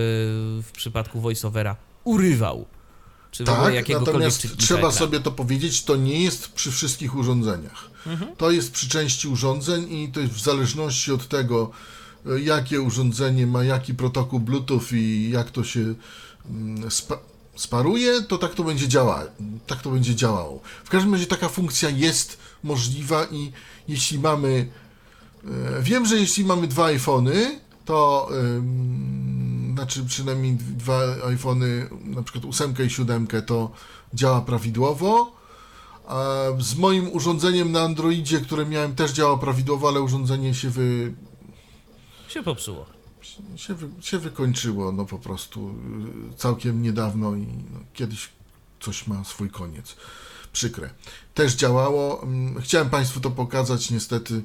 w 0.63 0.69
przypadku 0.73 1.21
voiceovera 1.21 1.75
urywał. 2.03 2.65
Czy 3.31 3.43
Tak, 3.43 3.89
natomiast 3.89 4.57
trzeba 4.57 4.91
sobie 4.91 5.19
to 5.19 5.31
powiedzieć, 5.31 5.83
to 5.83 5.95
nie 5.95 6.23
jest 6.23 6.51
przy 6.51 6.71
wszystkich 6.71 7.15
urządzeniach. 7.15 7.89
Mhm. 8.07 8.35
To 8.35 8.51
jest 8.51 8.71
przy 8.71 8.89
części 8.89 9.27
urządzeń 9.27 9.93
i 9.93 10.11
to 10.11 10.19
jest 10.19 10.33
w 10.33 10.41
zależności 10.41 11.11
od 11.11 11.27
tego, 11.27 11.71
e, 12.25 12.39
jakie 12.39 12.81
urządzenie 12.81 13.47
ma 13.47 13.63
jaki 13.63 13.93
protokół 13.93 14.39
Bluetooth 14.39 14.91
i 14.91 15.29
jak 15.29 15.51
to 15.51 15.63
się 15.63 15.93
mm, 16.49 16.91
spa 16.91 17.17
sparuje, 17.55 18.21
to 18.21 18.37
tak 18.37 18.55
to 18.55 18.63
będzie 18.63 18.87
działało. 18.87 19.23
Tak 19.67 19.81
to 19.81 19.91
będzie 19.91 20.15
działało. 20.15 20.61
W 20.83 20.89
każdym 20.89 21.13
razie 21.13 21.25
taka 21.25 21.49
funkcja 21.49 21.89
jest 21.89 22.37
możliwa 22.63 23.25
i 23.31 23.51
jeśli 23.87 24.19
mamy 24.19 24.69
e, 25.45 25.81
Wiem, 25.81 26.05
że 26.05 26.17
jeśli 26.17 26.45
mamy 26.45 26.67
dwa 26.67 26.85
iPhony, 26.85 27.59
to 27.85 28.29
ym, 28.31 29.60
znaczy 29.81 30.05
przynajmniej 30.05 30.55
dwa 30.55 30.99
iPhony, 31.25 31.89
na 32.03 32.23
przykład 32.23 32.45
8 32.45 32.73
i 32.85 32.89
7, 32.89 33.27
to 33.45 33.71
działa 34.13 34.41
prawidłowo. 34.41 35.31
Z 36.59 36.75
moim 36.75 37.11
urządzeniem 37.13 37.71
na 37.71 37.81
Androidzie, 37.81 38.39
które 38.41 38.65
miałem, 38.65 38.95
też 38.95 39.11
działa 39.11 39.37
prawidłowo, 39.37 39.87
ale 39.87 40.01
urządzenie 40.01 40.53
się, 40.53 40.69
wy, 40.69 41.13
Się 42.27 42.43
popsuło. 42.43 42.85
się, 43.55 43.73
wy, 43.73 43.89
się 44.01 44.19
wykończyło 44.19 44.91
no 44.91 45.05
po 45.05 45.19
prostu 45.19 45.75
y, 46.33 46.37
całkiem 46.37 46.81
niedawno 46.81 47.35
i 47.35 47.47
no, 47.73 47.79
kiedyś 47.93 48.29
coś 48.79 49.07
ma 49.07 49.23
swój 49.23 49.49
koniec. 49.49 49.95
Przykre. 50.53 50.89
Też 51.33 51.53
działało. 51.55 52.23
Ym, 52.23 52.61
Chciałem 52.61 52.89
Państwu 52.89 53.19
to 53.19 53.31
pokazać, 53.31 53.91
niestety. 53.91 54.43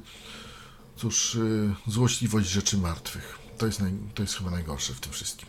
Cóż, 0.97 1.35
y, 1.35 1.73
złośliwość 1.87 2.49
rzeczy 2.49 2.77
martwych. 2.77 3.39
To 3.57 3.65
jest, 3.65 3.79
naj, 3.81 3.91
to 4.15 4.23
jest 4.23 4.37
chyba 4.37 4.51
najgorsze 4.51 4.93
w 4.93 4.99
tym 4.99 5.11
wszystkim. 5.11 5.47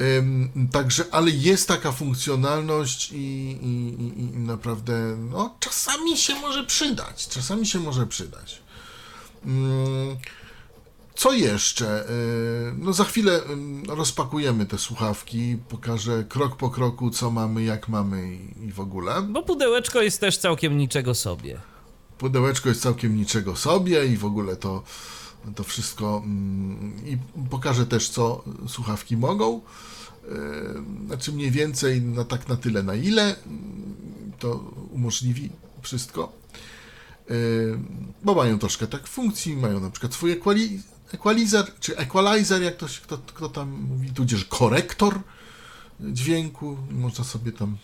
Ym, 0.00 0.68
Także, 0.72 1.04
ale 1.10 1.30
jest 1.30 1.68
taka 1.68 1.92
funkcjonalność 1.92 3.12
i, 3.12 3.16
i, 3.16 4.02
i, 4.02 4.20
i 4.20 4.38
naprawdę, 4.38 5.16
no, 5.30 5.56
czasami 5.60 6.16
się 6.16 6.34
może 6.34 6.64
przydać. 6.64 7.28
Czasami 7.28 7.66
się 7.66 7.80
może 7.80 8.06
przydać. 8.06 8.62
Ym, 9.46 10.16
Co 11.14 11.32
jeszcze? 11.32 12.04
Yy, 12.64 12.74
No 12.78 12.92
za 12.92 13.04
chwilę 13.04 13.40
ym, 13.50 13.82
rozpakujemy 13.88 14.66
te 14.66 14.78
słuchawki, 14.78 15.56
pokażę 15.68 16.24
krok 16.28 16.56
po 16.56 16.70
kroku, 16.70 17.10
co 17.10 17.30
mamy, 17.30 17.62
jak 17.64 17.88
mamy 17.88 18.38
i 18.66 18.72
w 18.72 18.80
ogóle. 18.80 19.22
Bo 19.22 19.42
pudełeczko 19.42 20.02
jest 20.02 20.20
też 20.20 20.38
całkiem 20.38 20.78
niczego 20.78 21.14
sobie. 21.14 21.60
Pudełeczko 22.18 22.68
jest 22.68 22.82
całkiem 22.82 23.16
niczego 23.16 23.56
sobie 23.56 24.06
i 24.06 24.16
w 24.16 24.24
ogóle 24.24 24.56
to, 24.56 24.82
to 25.54 25.64
wszystko. 25.64 26.22
mm, 26.24 27.06
I 27.06 27.18
pokażę 27.50 27.86
też, 27.86 28.08
co 28.08 28.44
słuchawki 28.68 29.16
mogą. 29.16 29.60
Yy, 30.24 31.06
Znaczy 31.06 31.32
mniej 31.32 31.50
więcej 31.50 32.02
na 32.02 32.24
tak 32.24 32.48
na 32.48 32.56
tyle, 32.56 32.82
na 32.82 32.94
ile 32.94 33.22
mm, 33.46 34.32
to 34.38 34.54
umożliwi 34.90 35.50
wszystko. 35.82 36.32
Yy, 37.30 37.78
Bo 38.24 38.34
mają 38.34 38.58
troszkę 38.58 38.86
tak 38.86 39.06
funkcji, 39.06 39.56
mają 39.56 39.80
na 39.80 39.90
przykład 39.90 40.14
swój 40.14 40.40
equali- 40.40 40.78
equalizer, 41.12 41.66
czy 41.80 41.96
equalizer, 41.96 42.62
jak 42.62 42.76
to 42.76 42.88
się, 42.88 43.00
kto, 43.00 43.18
kto 43.18 43.48
tam 43.48 43.70
mówi, 43.70 44.10
tudzież 44.10 44.44
korektor 44.44 45.20
dźwięku. 46.00 46.76
Można 46.90 47.24
sobie 47.24 47.52
tam 47.52 47.76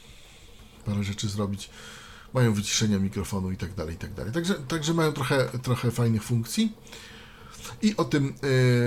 parę 0.87 1.05
rzeczy 1.05 1.29
zrobić 1.29 1.71
mają 2.35 2.55
wyciszenia 2.55 2.99
mikrofonu 2.99 3.51
i 3.51 3.57
tak 3.57 3.75
dalej, 3.75 3.95
i 3.95 3.99
tak 3.99 4.15
dalej. 4.15 4.33
Także, 4.33 4.55
także 4.55 4.95
mają 4.95 5.13
trochę, 5.13 5.49
trochę 5.63 5.91
fajnych 5.91 6.23
funkcji. 6.23 6.73
I 7.83 7.97
o 7.97 8.05
tym 8.05 8.35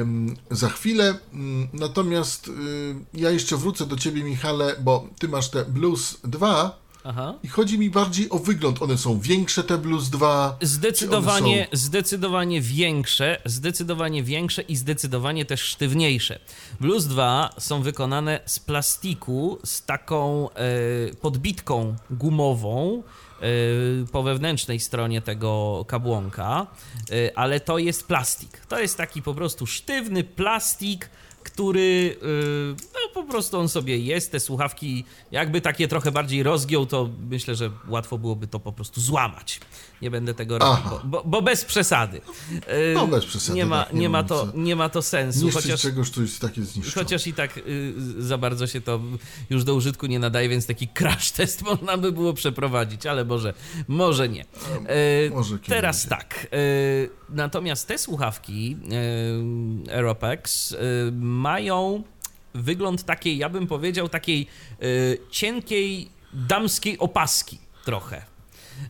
ym, 0.01 0.35
za 0.51 0.69
chwilę. 0.69 1.15
Ym, 1.33 1.67
Natomiast 1.73 2.47
ym, 2.47 3.05
ja 3.13 3.31
jeszcze 3.31 3.57
wrócę 3.57 3.85
do 3.85 3.97
Ciebie, 3.97 4.23
Michale, 4.23 4.75
bo 4.79 5.07
Ty 5.19 5.27
masz 5.27 5.49
te 5.49 5.65
Blues 5.65 6.17
2 6.23 6.83
Aha. 7.03 7.33
i 7.43 7.47
chodzi 7.47 7.79
mi 7.79 7.89
bardziej 7.89 8.29
o 8.29 8.39
wygląd. 8.39 8.81
One 8.81 8.97
są 8.97 9.19
większe, 9.19 9.63
te 9.63 9.77
Blues 9.77 10.09
2. 10.09 10.57
Zdecydowanie, 10.61 11.55
one 11.55 11.67
zdecydowanie 11.71 12.61
większe, 12.61 13.41
zdecydowanie 13.45 14.23
większe 14.23 14.61
i 14.61 14.75
zdecydowanie 14.75 15.45
też 15.45 15.61
sztywniejsze. 15.61 16.39
Blues 16.79 17.07
2 17.07 17.49
są 17.59 17.81
wykonane 17.81 18.39
z 18.45 18.59
plastiku 18.59 19.59
z 19.65 19.85
taką 19.85 20.49
e, 20.49 20.55
podbitką 21.21 21.95
gumową 22.09 23.03
po 24.11 24.23
wewnętrznej 24.23 24.79
stronie 24.79 25.21
tego 25.21 25.85
kabłonka, 25.87 26.67
e, 27.11 27.37
ale 27.37 27.59
to 27.59 27.77
jest 27.77 28.07
plastik. 28.07 28.65
To 28.67 28.79
jest 28.79 28.97
taki 28.97 29.21
po 29.21 29.33
prostu 29.33 29.65
sztywny 29.65 30.23
plastik, 30.23 31.09
który 31.43 32.15
y, 32.23 32.75
no 32.93 32.99
po 33.13 33.23
prostu 33.23 33.59
on 33.59 33.69
sobie 33.69 33.97
jest, 33.97 34.31
te 34.31 34.39
słuchawki 34.39 35.05
jakby 35.31 35.61
takie 35.61 35.87
trochę 35.87 36.11
bardziej 36.11 36.43
rozgiął, 36.43 36.85
to 36.85 37.09
myślę, 37.29 37.55
że 37.55 37.71
łatwo 37.87 38.17
byłoby 38.17 38.47
to 38.47 38.59
po 38.59 38.71
prostu 38.71 39.01
złamać. 39.01 39.59
Nie 40.01 40.11
będę 40.11 40.33
tego 40.33 40.59
robił, 40.59 40.73
Aha. 40.73 40.89
bo, 41.03 41.09
bo, 41.09 41.29
bo 41.29 41.41
bez 41.41 41.65
przesady. 41.65 42.21
Y, 42.53 42.93
No, 42.95 43.07
bez 43.07 43.25
przesady, 43.25 43.57
Nie 43.57 43.65
ma, 43.65 43.83
tak, 43.83 43.93
nie 43.93 43.99
nie 44.03 44.09
ma, 44.09 44.23
to, 44.23 44.47
nie 44.55 44.75
ma 44.75 44.89
to 44.89 45.01
sensu, 45.01 45.45
Niszczyć 45.45 45.63
chociaż... 45.63 45.81
czegoś, 45.81 46.09
co 46.09 46.21
jest 46.21 46.39
takie 46.41 46.63
zniszczone. 46.63 47.03
Chociaż 47.03 47.27
i 47.27 47.33
tak 47.33 47.57
y, 47.57 47.93
za 48.17 48.37
bardzo 48.37 48.67
się 48.67 48.81
to 48.81 48.99
już 49.49 49.63
do 49.63 49.75
użytku 49.75 50.05
nie 50.05 50.19
nadaje, 50.19 50.49
więc 50.49 50.65
taki 50.65 50.87
crash 50.87 51.31
test 51.31 51.61
można 51.71 51.97
by 51.97 52.11
było 52.11 52.33
przeprowadzić, 52.33 53.05
ale 53.05 53.25
może, 53.25 53.53
może 53.87 54.29
nie. 54.29 54.45
E, 54.85 55.29
może 55.29 55.59
teraz 55.59 56.07
tak. 56.07 56.47
E, 56.51 56.57
natomiast 57.29 57.87
te 57.87 57.97
słuchawki 57.97 58.77
e, 59.87 59.93
Aeropex 59.95 60.75
mają 61.33 62.03
wygląd 62.53 63.03
takiej, 63.03 63.37
ja 63.37 63.49
bym 63.49 63.67
powiedział, 63.67 64.09
takiej 64.09 64.47
e, 64.81 64.85
cienkiej 65.31 66.09
damskiej 66.33 66.99
opaski 66.99 67.59
trochę. 67.85 68.21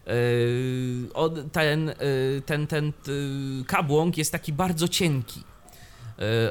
Yy, 0.08 1.49
ten, 1.51 1.88
yy, 1.88 2.41
ten, 2.45 2.67
ten 2.67 2.86
yy, 2.86 3.65
kabłąk 3.65 4.17
jest 4.17 4.32
taki 4.32 4.53
bardzo 4.53 4.88
cienki. 4.88 5.43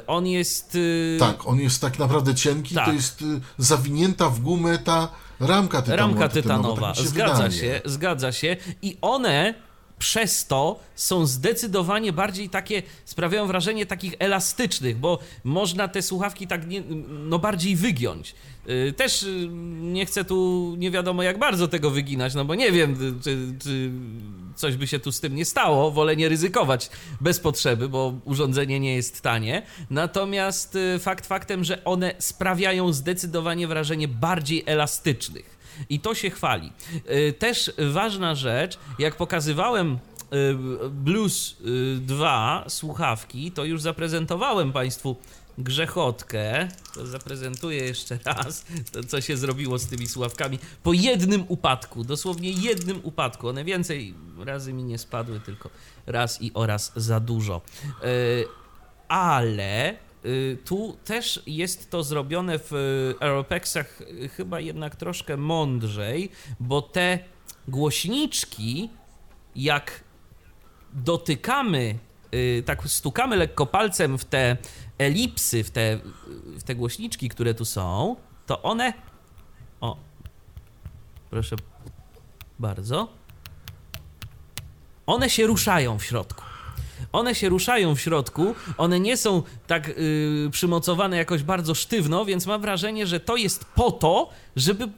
On 0.06 0.26
jest. 0.26 0.78
Tak, 1.18 1.46
on 1.46 1.60
jest 1.60 1.80
tak 1.80 1.98
naprawdę 1.98 2.34
cienki. 2.34 2.74
Tak. 2.74 2.86
To 2.86 2.92
jest 2.92 3.24
zawinięta 3.58 4.28
w 4.30 4.40
gumę 4.40 4.78
ta 4.78 5.08
ramka 5.40 5.82
tytanowa. 5.82 6.02
Ramka 6.02 6.28
tytanowa, 6.28 6.94
tak 6.94 7.06
zgadza 7.06 7.34
wydaje. 7.34 7.60
się, 7.60 7.80
zgadza 7.84 8.32
się. 8.32 8.56
I 8.82 8.96
one 9.00 9.54
przez 10.02 10.46
to 10.46 10.80
są 10.94 11.26
zdecydowanie 11.26 12.12
bardziej 12.12 12.48
takie, 12.48 12.82
sprawiają 13.04 13.46
wrażenie 13.46 13.86
takich 13.86 14.14
elastycznych, 14.18 14.96
bo 14.96 15.18
można 15.44 15.88
te 15.88 16.02
słuchawki 16.02 16.46
tak 16.46 16.66
nie, 16.68 16.82
no 17.08 17.38
bardziej 17.38 17.76
wygiąć. 17.76 18.34
Y, 18.68 18.92
też 18.92 19.22
y, 19.22 19.48
nie 19.80 20.06
chcę 20.06 20.24
tu 20.24 20.74
nie 20.78 20.90
wiadomo 20.90 21.22
jak 21.22 21.38
bardzo 21.38 21.68
tego 21.68 21.90
wyginać, 21.90 22.34
no 22.34 22.44
bo 22.44 22.54
nie 22.54 22.72
wiem, 22.72 23.18
y, 23.18 23.24
czy, 23.24 23.54
czy 23.62 23.90
coś 24.56 24.76
by 24.76 24.86
się 24.86 24.98
tu 24.98 25.12
z 25.12 25.20
tym 25.20 25.34
nie 25.34 25.44
stało. 25.44 25.90
Wolę 25.90 26.16
nie 26.16 26.28
ryzykować 26.28 26.90
bez 27.20 27.40
potrzeby, 27.40 27.88
bo 27.88 28.14
urządzenie 28.24 28.80
nie 28.80 28.94
jest 28.94 29.20
tanie. 29.20 29.62
Natomiast 29.90 30.78
fakt 31.00 31.26
faktem, 31.26 31.64
że 31.64 31.84
one 31.84 32.14
sprawiają 32.18 32.92
zdecydowanie 32.92 33.66
wrażenie 33.66 34.08
bardziej 34.08 34.62
elastycznych. 34.66 35.51
I 35.88 36.00
to 36.00 36.14
się 36.14 36.30
chwali. 36.30 36.72
Też 37.38 37.72
ważna 37.92 38.34
rzecz, 38.34 38.78
jak 38.98 39.16
pokazywałem 39.16 39.98
Blues 40.90 41.56
2 41.96 42.64
słuchawki, 42.68 43.52
to 43.52 43.64
już 43.64 43.80
zaprezentowałem 43.80 44.72
Państwu 44.72 45.16
grzechotkę, 45.58 46.68
to 46.94 47.06
zaprezentuję 47.06 47.84
jeszcze 47.84 48.18
raz, 48.24 48.64
to 48.92 49.04
co 49.04 49.20
się 49.20 49.36
zrobiło 49.36 49.78
z 49.78 49.86
tymi 49.86 50.06
sławkami. 50.06 50.58
Po 50.82 50.92
jednym 50.92 51.44
upadku, 51.48 52.04
dosłownie 52.04 52.50
jednym 52.50 53.00
upadku. 53.02 53.48
One 53.48 53.64
więcej 53.64 54.14
razy 54.38 54.72
mi 54.72 54.84
nie 54.84 54.98
spadły, 54.98 55.40
tylko 55.40 55.70
raz 56.06 56.42
i 56.42 56.50
oraz 56.54 56.92
za 56.96 57.20
dużo. 57.20 57.60
Ale 59.08 59.96
tu 60.64 60.96
też 61.04 61.42
jest 61.46 61.90
to 61.90 62.02
zrobione 62.02 62.58
w 62.58 62.72
Aeropexach 63.20 63.98
chyba 64.36 64.60
jednak 64.60 64.96
troszkę 64.96 65.36
mądrzej, 65.36 66.30
bo 66.60 66.82
te 66.82 67.18
głośniczki, 67.68 68.90
jak 69.56 70.04
dotykamy, 70.92 71.98
tak 72.64 72.82
stukamy 72.88 73.36
lekko 73.36 73.66
palcem 73.66 74.18
w 74.18 74.24
te 74.24 74.56
elipsy, 74.98 75.64
w 75.64 75.70
te, 75.70 75.98
w 76.58 76.62
te 76.62 76.74
głośniczki, 76.74 77.28
które 77.28 77.54
tu 77.54 77.64
są, 77.64 78.16
to 78.46 78.62
one. 78.62 78.92
O, 79.80 79.96
proszę 81.30 81.56
bardzo. 82.58 83.08
One 85.06 85.30
się 85.30 85.46
ruszają 85.46 85.98
w 85.98 86.04
środku. 86.04 86.51
One 87.12 87.34
się 87.34 87.48
ruszają 87.48 87.94
w 87.94 88.00
środku, 88.00 88.54
one 88.78 89.00
nie 89.00 89.16
są 89.16 89.42
tak 89.66 89.88
yy, 89.88 90.50
przymocowane 90.50 91.16
jakoś 91.16 91.42
bardzo 91.42 91.74
sztywno, 91.74 92.24
więc 92.24 92.46
mam 92.46 92.60
wrażenie, 92.60 93.06
że 93.06 93.20
to 93.20 93.36
jest 93.36 93.64
po 93.64 93.92
to, 93.92 94.28
żeby 94.56 94.88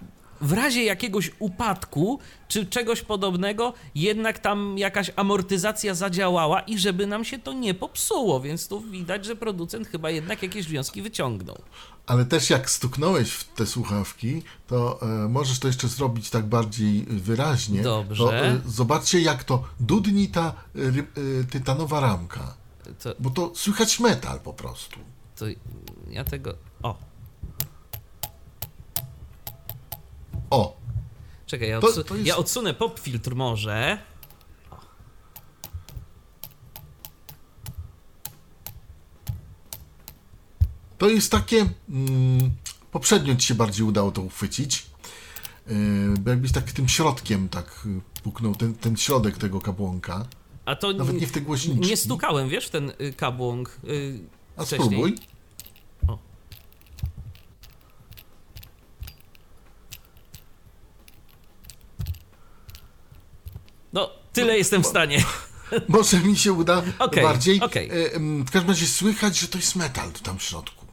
w 0.40 0.52
razie 0.52 0.84
jakiegoś 0.84 1.30
upadku 1.38 2.18
czy 2.48 2.66
czegoś 2.66 3.02
podobnego, 3.02 3.72
jednak 3.94 4.38
tam 4.38 4.78
jakaś 4.78 5.10
amortyzacja 5.16 5.94
zadziałała 5.94 6.60
i 6.60 6.78
żeby 6.78 7.06
nam 7.06 7.24
się 7.24 7.38
to 7.38 7.52
nie 7.52 7.74
popsuło, 7.74 8.40
więc 8.40 8.68
tu 8.68 8.80
widać, 8.80 9.24
że 9.24 9.36
producent 9.36 9.88
chyba 9.88 10.10
jednak 10.10 10.42
jakieś 10.42 10.66
wnioski 10.66 11.02
wyciągnął. 11.02 11.58
Ale 12.06 12.24
też 12.24 12.50
jak 12.50 12.70
stuknąłeś 12.70 13.30
w 13.30 13.44
te 13.44 13.66
słuchawki, 13.66 14.42
to 14.66 15.02
e, 15.02 15.28
możesz 15.28 15.58
to 15.58 15.66
jeszcze 15.66 15.88
zrobić 15.88 16.30
tak 16.30 16.46
bardziej 16.46 17.04
wyraźnie. 17.08 17.82
Dobrze. 17.82 18.24
To, 18.24 18.36
e, 18.36 18.60
zobaczcie, 18.66 19.20
jak 19.20 19.44
to 19.44 19.64
dudni 19.80 20.28
ta 20.28 20.54
e, 20.74 21.44
tytanowa 21.44 22.00
ramka. 22.00 22.54
To... 23.02 23.14
Bo 23.18 23.30
to 23.30 23.52
słychać 23.54 24.00
metal 24.00 24.40
po 24.40 24.52
prostu. 24.52 25.00
To 25.36 25.44
ja 26.10 26.24
tego. 26.24 26.54
O! 30.54 30.76
Czekaj, 31.46 31.68
ja, 31.68 31.78
odsu 31.78 32.02
to, 32.02 32.08
to 32.08 32.14
jest... 32.14 32.26
ja 32.26 32.36
odsunę 32.36 32.74
pop 32.74 32.98
filtr 33.00 33.34
może. 33.34 33.98
O. 34.70 34.76
To 40.98 41.08
jest 41.08 41.32
takie. 41.32 41.66
Mm, 41.88 42.50
poprzednio 42.92 43.36
ci 43.36 43.46
się 43.46 43.54
bardziej 43.54 43.86
udało 43.86 44.12
to 44.12 44.22
uchwycić. 44.22 44.86
Yy, 45.66 45.74
bo 46.20 46.30
jakbyś 46.30 46.52
tak 46.52 46.72
tym 46.72 46.88
środkiem 46.88 47.48
tak 47.48 47.88
puknął, 48.22 48.54
ten, 48.54 48.74
ten 48.74 48.96
środek 48.96 49.38
tego 49.38 49.60
kabłonka. 49.60 50.26
A 50.64 50.76
to 50.76 50.92
Nawet 50.92 51.20
nie 51.20 51.26
w 51.26 51.32
te 51.32 51.40
głośniczki. 51.40 51.90
Nie 51.90 51.96
stukałem, 51.96 52.48
wiesz, 52.48 52.66
w 52.66 52.70
ten 52.70 52.92
y, 53.00 53.12
kabłąk. 53.12 53.80
Yy, 53.84 54.18
A 54.56 54.64
wcześniej. 54.64 54.88
spróbuj. 54.88 55.33
No, 64.36 64.42
tyle 64.42 64.58
jestem 64.58 64.82
w 64.82 64.86
stanie. 64.86 65.24
Może 65.88 66.20
mi 66.20 66.36
się 66.36 66.52
uda 66.52 66.82
okay, 66.98 67.24
bardziej. 67.24 67.60
Okay. 67.60 67.88
W 68.46 68.50
każdym 68.50 68.70
razie 68.70 68.86
słychać, 68.86 69.38
że 69.38 69.48
to 69.48 69.58
jest 69.58 69.76
metal 69.76 70.12
tam 70.22 70.38
w 70.38 70.42
środku. 70.42 70.84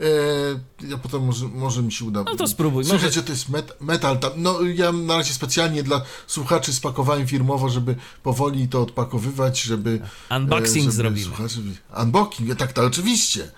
E, 0.00 0.86
ja 0.88 0.98
potem 0.98 1.24
może, 1.24 1.48
może 1.48 1.82
mi 1.82 1.92
się 1.92 2.04
uda. 2.04 2.22
No 2.22 2.36
to 2.36 2.46
spróbuj. 2.46 2.84
Słychać, 2.84 3.02
może... 3.02 3.14
że 3.14 3.22
to 3.22 3.32
jest 3.32 3.48
met, 3.48 3.80
metal. 3.80 4.18
Tam. 4.18 4.32
No 4.36 4.62
ja 4.62 4.92
na 4.92 5.16
razie 5.16 5.34
specjalnie 5.34 5.82
dla 5.82 6.02
słuchaczy 6.26 6.72
spakowałem 6.72 7.26
firmowo, 7.26 7.68
żeby 7.68 7.96
powoli 8.22 8.68
to 8.68 8.82
odpakowywać, 8.82 9.62
żeby... 9.62 10.00
Unboxing 10.30 10.84
żeby 10.84 10.92
zrobimy. 10.92 11.26
Słuchacze, 11.26 11.60
unboxing, 12.02 12.54
tak, 12.54 12.72
to 12.72 12.82
oczywiście. 12.82 13.50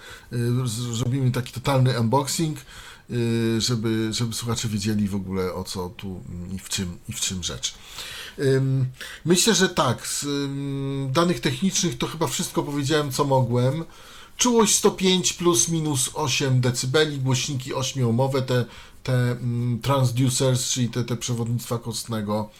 Zrobimy 0.92 1.30
taki 1.30 1.52
totalny 1.52 2.00
unboxing 2.00 2.58
żeby, 3.58 4.12
żeby 4.12 4.34
słuchacze 4.34 4.68
wiedzieli 4.68 5.08
w 5.08 5.14
ogóle 5.14 5.54
o 5.54 5.64
co 5.64 5.88
tu 5.88 6.20
i 6.52 6.58
w 6.58 6.68
czym, 6.68 6.98
i 7.08 7.12
w 7.12 7.20
czym 7.20 7.42
rzecz. 7.42 7.74
Myślę, 9.24 9.54
że 9.54 9.68
tak. 9.68 10.06
Z 10.06 10.26
danych 11.12 11.40
technicznych 11.40 11.98
to 11.98 12.06
chyba 12.06 12.26
wszystko 12.26 12.62
powiedziałem, 12.62 13.12
co 13.12 13.24
mogłem. 13.24 13.84
Czułość 14.36 14.74
105 14.74 15.32
plus 15.32 15.68
minus 15.68 16.10
8 16.14 16.60
dB, 16.60 17.06
głośniki 17.18 17.74
8-omowe, 17.74 18.42
te, 18.42 18.64
te 19.02 19.36
transducers, 19.82 20.70
czyli 20.70 20.88
te, 20.88 21.04
te 21.04 21.16
przewodnictwa 21.16 21.78
kostnego. 21.78 22.50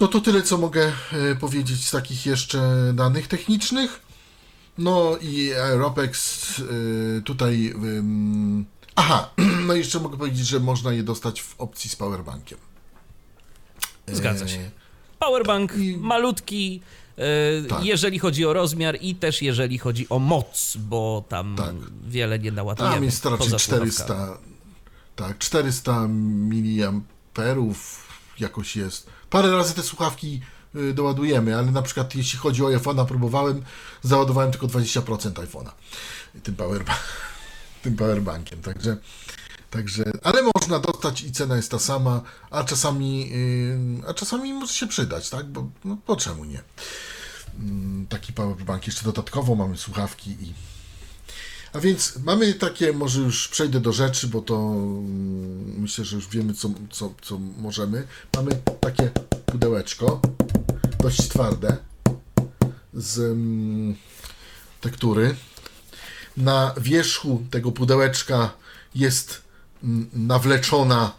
No 0.00 0.08
to 0.08 0.20
tyle, 0.20 0.42
co 0.42 0.58
mogę 0.58 0.92
e, 1.12 1.36
powiedzieć 1.36 1.86
z 1.86 1.90
takich 1.90 2.26
jeszcze 2.26 2.92
danych 2.94 3.28
technicznych. 3.28 4.00
No 4.78 5.16
i 5.20 5.52
Aeropex 5.52 6.44
e, 6.60 7.22
tutaj. 7.22 7.74
Aha, 8.96 9.30
no 9.66 9.74
jeszcze 9.74 10.00
mogę 10.00 10.18
powiedzieć, 10.18 10.46
że 10.46 10.60
można 10.60 10.92
je 10.92 11.02
dostać 11.02 11.42
w 11.42 11.54
opcji 11.60 11.90
z 11.90 11.96
powerbankiem. 11.96 12.58
Zgadza 14.12 14.48
się. 14.48 14.70
Powerbank 15.18 15.76
I... 15.76 15.96
malutki, 15.96 16.80
e, 17.16 17.22
tak. 17.68 17.84
jeżeli 17.84 18.18
chodzi 18.18 18.46
o 18.46 18.52
rozmiar 18.52 18.98
i 19.00 19.14
też 19.14 19.42
jeżeli 19.42 19.78
chodzi 19.78 20.08
o 20.08 20.18
moc, 20.18 20.76
bo 20.76 21.24
tam 21.28 21.56
tak. 21.56 21.74
wiele 22.08 22.38
nie 22.38 22.52
naładujemy. 22.52 22.94
Tam 22.94 23.04
jest 23.04 23.24
raczej 23.24 23.58
400, 23.58 24.38
tak, 25.16 25.38
400 25.38 26.08
miliamperów 26.08 28.04
jakoś 28.40 28.76
jest. 28.76 29.06
Parę 29.30 29.50
razy 29.50 29.74
te 29.74 29.82
słuchawki 29.82 30.40
y, 30.76 30.94
doładujemy, 30.94 31.56
ale 31.56 31.70
na 31.70 31.82
przykład 31.82 32.14
jeśli 32.14 32.38
chodzi 32.38 32.64
o 32.64 32.68
iPhone'a, 32.68 33.06
próbowałem, 33.06 33.62
załadowałem 34.02 34.50
tylko 34.50 34.66
20% 34.66 35.32
iPhone'a 35.32 35.70
tym, 36.42 36.56
power, 36.56 36.84
tym 37.82 37.96
powerbankiem, 37.96 38.62
także 38.62 38.96
Także, 39.74 40.04
ale 40.22 40.40
można 40.54 40.78
dostać 40.78 41.22
i 41.22 41.32
cena 41.32 41.56
jest 41.56 41.70
ta 41.70 41.78
sama, 41.78 42.22
a 42.50 42.64
czasami, 42.64 43.30
yy, 43.30 44.08
a 44.08 44.14
czasami 44.14 44.52
może 44.52 44.74
się 44.74 44.86
przydać, 44.86 45.30
tak? 45.30 45.46
Bo 45.46 45.70
no, 45.84 45.96
po 46.06 46.16
czemu 46.16 46.44
nie? 46.44 46.62
Yy, 47.58 48.06
taki 48.08 48.32
powerbank 48.32 48.86
jeszcze 48.86 49.04
dodatkowo 49.04 49.54
mamy 49.54 49.76
słuchawki 49.76 50.30
i. 50.30 50.52
A 51.72 51.80
więc 51.80 52.18
mamy 52.24 52.54
takie, 52.54 52.92
może 52.92 53.20
już 53.20 53.48
przejdę 53.48 53.80
do 53.80 53.92
rzeczy, 53.92 54.28
bo 54.28 54.42
to 54.42 54.54
yy, 54.54 55.80
myślę, 55.80 56.04
że 56.04 56.16
już 56.16 56.28
wiemy, 56.28 56.54
co, 56.54 56.70
co, 56.90 57.14
co 57.22 57.38
możemy. 57.38 58.06
Mamy 58.36 58.50
takie 58.80 59.10
pudełeczko, 59.46 60.20
dość 60.98 61.28
twarde, 61.28 61.76
z 62.94 63.18
mm, 63.18 63.96
tektury. 64.80 65.36
Na 66.36 66.74
wierzchu 66.80 67.42
tego 67.50 67.72
pudełeczka 67.72 68.50
jest 68.94 69.43
nawleczona 70.12 71.12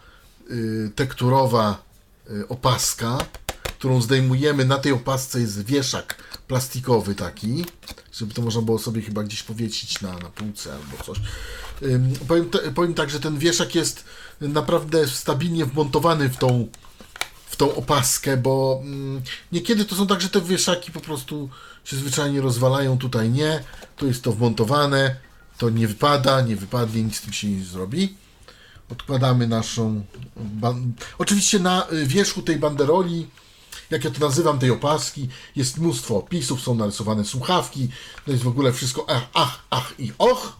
y, 0.51 0.91
tekturowa 0.95 1.83
y, 2.31 2.47
opaska, 2.47 3.17
którą 3.63 4.01
zdejmujemy. 4.01 4.65
Na 4.65 4.77
tej 4.77 4.91
opasce 4.91 5.39
jest 5.39 5.65
wieszak 5.65 6.15
plastikowy 6.47 7.15
taki, 7.15 7.65
żeby 8.13 8.33
to 8.33 8.41
można 8.41 8.61
było 8.61 8.79
sobie 8.79 9.01
chyba 9.01 9.23
gdzieś 9.23 9.43
powiesić 9.43 10.01
na, 10.01 10.13
na 10.13 10.29
półce 10.29 10.73
albo 10.73 11.03
coś. 11.03 11.17
Powiem, 12.27 12.49
te, 12.49 12.59
powiem 12.71 12.93
tak, 12.93 13.09
że 13.09 13.19
ten 13.19 13.37
wieszak 13.37 13.75
jest 13.75 14.05
naprawdę 14.41 15.07
stabilnie 15.07 15.65
wmontowany 15.65 16.29
w 16.29 16.37
tą, 16.37 16.67
w 17.45 17.55
tą 17.55 17.75
opaskę, 17.75 18.37
bo 18.37 18.81
mm, 18.83 19.21
niekiedy 19.51 19.85
to 19.85 19.95
są 19.95 20.07
tak, 20.07 20.21
że 20.21 20.29
te 20.29 20.41
wieszaki 20.41 20.91
po 20.91 20.99
prostu 20.99 21.49
się 21.83 21.95
zwyczajnie 21.95 22.41
rozwalają, 22.41 22.97
tutaj 22.97 23.29
nie, 23.29 23.63
tu 23.97 24.07
jest 24.07 24.23
to 24.23 24.31
wmontowane, 24.31 25.15
to 25.57 25.69
nie 25.69 25.87
wypada, 25.87 26.41
nie 26.41 26.55
wypadnie, 26.55 27.03
nic 27.03 27.17
z 27.17 27.21
tym 27.21 27.33
się 27.33 27.47
nie 27.47 27.63
zrobi. 27.63 28.15
Odkładamy 28.91 29.47
naszą. 29.47 30.03
Ban... 30.35 30.93
Oczywiście 31.17 31.59
na 31.59 31.87
y, 31.91 32.05
wierzchu 32.07 32.41
tej 32.41 32.55
banderoli, 32.59 33.27
jak 33.89 34.03
ja 34.03 34.11
to 34.11 34.19
nazywam, 34.19 34.59
tej 34.59 34.71
opaski, 34.71 35.29
jest 35.55 35.77
mnóstwo 35.77 36.17
opisów, 36.17 36.61
są 36.61 36.75
narysowane 36.75 37.25
słuchawki, 37.25 37.89
to 38.25 38.31
jest 38.31 38.43
w 38.43 38.47
ogóle 38.47 38.73
wszystko 38.73 39.05
ach, 39.09 39.23
ach, 39.33 39.59
ach 39.69 39.93
i 39.99 40.11
och. 40.17 40.57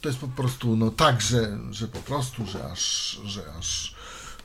To 0.00 0.08
jest 0.08 0.20
po 0.20 0.28
prostu 0.28 0.76
no 0.76 0.90
tak, 0.90 1.20
że, 1.20 1.58
że 1.70 1.88
po 1.88 1.98
prostu, 1.98 2.46
że 2.46 2.64
aż, 2.72 3.18
że 3.24 3.42
aż 3.58 3.94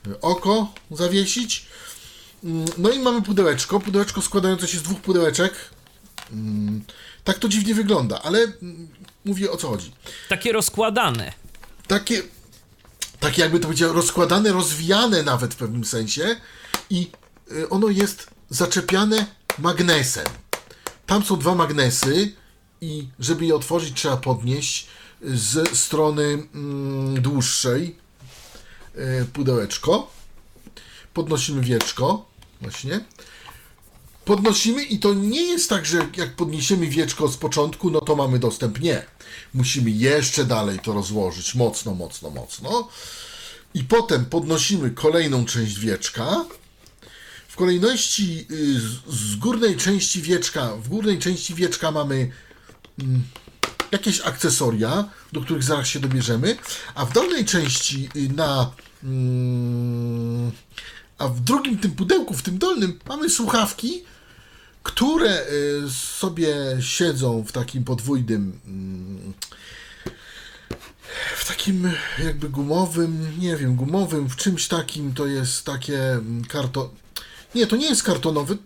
y, 0.06 0.20
oko 0.20 0.74
zawiesić. 0.90 1.66
Mm, 2.44 2.64
No 2.78 2.90
i 2.90 2.98
mamy 2.98 3.22
pudełeczko, 3.22 3.80
pudełeczko 3.80 4.22
składające 4.22 4.68
się 4.68 4.78
z 4.78 4.82
dwóch 4.82 5.00
pudełeczek. 5.00 5.54
Mm, 6.32 6.84
Tak 7.24 7.38
to 7.38 7.48
dziwnie 7.48 7.74
wygląda, 7.74 8.22
ale 8.22 8.38
mm, 8.38 8.88
mówię 9.24 9.50
o 9.50 9.56
co 9.56 9.68
chodzi. 9.68 9.92
Takie 10.28 10.52
rozkładane. 10.52 11.32
Takie, 11.86 12.22
takie 13.22 13.42
jakby 13.42 13.60
to 13.60 13.66
powiedział, 13.66 13.92
rozkładane, 13.92 14.52
rozwijane 14.52 15.22
nawet 15.22 15.54
w 15.54 15.56
pewnym 15.56 15.84
sensie 15.84 16.36
i 16.90 17.10
y, 17.52 17.68
ono 17.68 17.88
jest 17.88 18.30
zaczepiane 18.50 19.26
magnesem. 19.58 20.26
Tam 21.06 21.24
są 21.24 21.36
dwa 21.36 21.54
magnesy 21.54 22.34
i 22.80 23.08
żeby 23.18 23.46
je 23.46 23.54
otworzyć 23.54 23.94
trzeba 23.94 24.16
podnieść 24.16 24.86
z 25.22 25.78
strony 25.78 26.46
mm, 26.54 27.22
dłuższej 27.22 27.96
y, 28.96 29.26
pudełeczko. 29.32 30.10
Podnosimy 31.14 31.62
wieczko, 31.62 32.28
właśnie. 32.60 33.00
Podnosimy 34.24 34.84
i 34.84 34.98
to 34.98 35.14
nie 35.14 35.42
jest 35.42 35.68
tak, 35.68 35.86
że 35.86 36.08
jak 36.16 36.36
podniesiemy 36.36 36.86
wieczko 36.86 37.28
z 37.28 37.36
początku, 37.36 37.90
no 37.90 38.00
to 38.00 38.16
mamy 38.16 38.38
dostęp. 38.38 38.80
Nie. 38.80 39.11
Musimy 39.54 39.90
jeszcze 39.90 40.44
dalej 40.44 40.78
to 40.78 40.92
rozłożyć 40.92 41.54
mocno, 41.54 41.94
mocno, 41.94 42.30
mocno. 42.30 42.88
I 43.74 43.84
potem 43.84 44.24
podnosimy 44.24 44.90
kolejną 44.90 45.44
część 45.44 45.78
wieczka. 45.78 46.44
W 47.48 47.56
kolejności 47.56 48.46
y, 48.50 48.80
z- 49.12 49.36
górnej 49.36 49.76
części 49.76 50.22
wieczka, 50.22 50.76
w 50.76 50.88
górnej 50.88 51.18
części 51.18 51.54
wieczka 51.54 51.90
mamy 51.90 52.30
mm, 52.98 53.22
jakieś 53.92 54.20
akcesoria, 54.20 55.08
do 55.32 55.40
których 55.40 55.62
zaraz 55.62 55.86
się 55.88 56.00
dobierzemy, 56.00 56.56
a 56.94 57.06
w 57.06 57.12
dolnej 57.12 57.44
części 57.44 58.08
y, 58.16 58.28
na 58.28 58.70
mm, 59.04 60.52
a 61.18 61.28
w 61.28 61.40
drugim 61.40 61.78
tym 61.78 61.90
pudełku, 61.92 62.34
w 62.34 62.42
tym 62.42 62.58
dolnym 62.58 62.98
mamy 63.08 63.30
słuchawki, 63.30 64.02
które 64.82 65.46
y, 65.86 65.90
sobie 65.90 66.54
siedzą 66.80 67.44
w 67.44 67.52
takim 67.52 67.84
podwójnym 67.84 68.60
mm, 68.66 69.32
w 71.36 71.48
takim 71.48 71.92
jakby 72.24 72.48
gumowym, 72.48 73.38
nie 73.38 73.56
wiem, 73.56 73.76
gumowym, 73.76 74.28
w 74.28 74.36
czymś 74.36 74.68
takim 74.68 75.14
to 75.14 75.26
jest 75.26 75.64
takie 75.64 76.12
mm, 76.12 76.44
karton. 76.44 76.88
Nie, 77.54 77.66
to 77.66 77.76
nie 77.76 77.88
jest 77.88 78.02
kartonowy, 78.02 78.58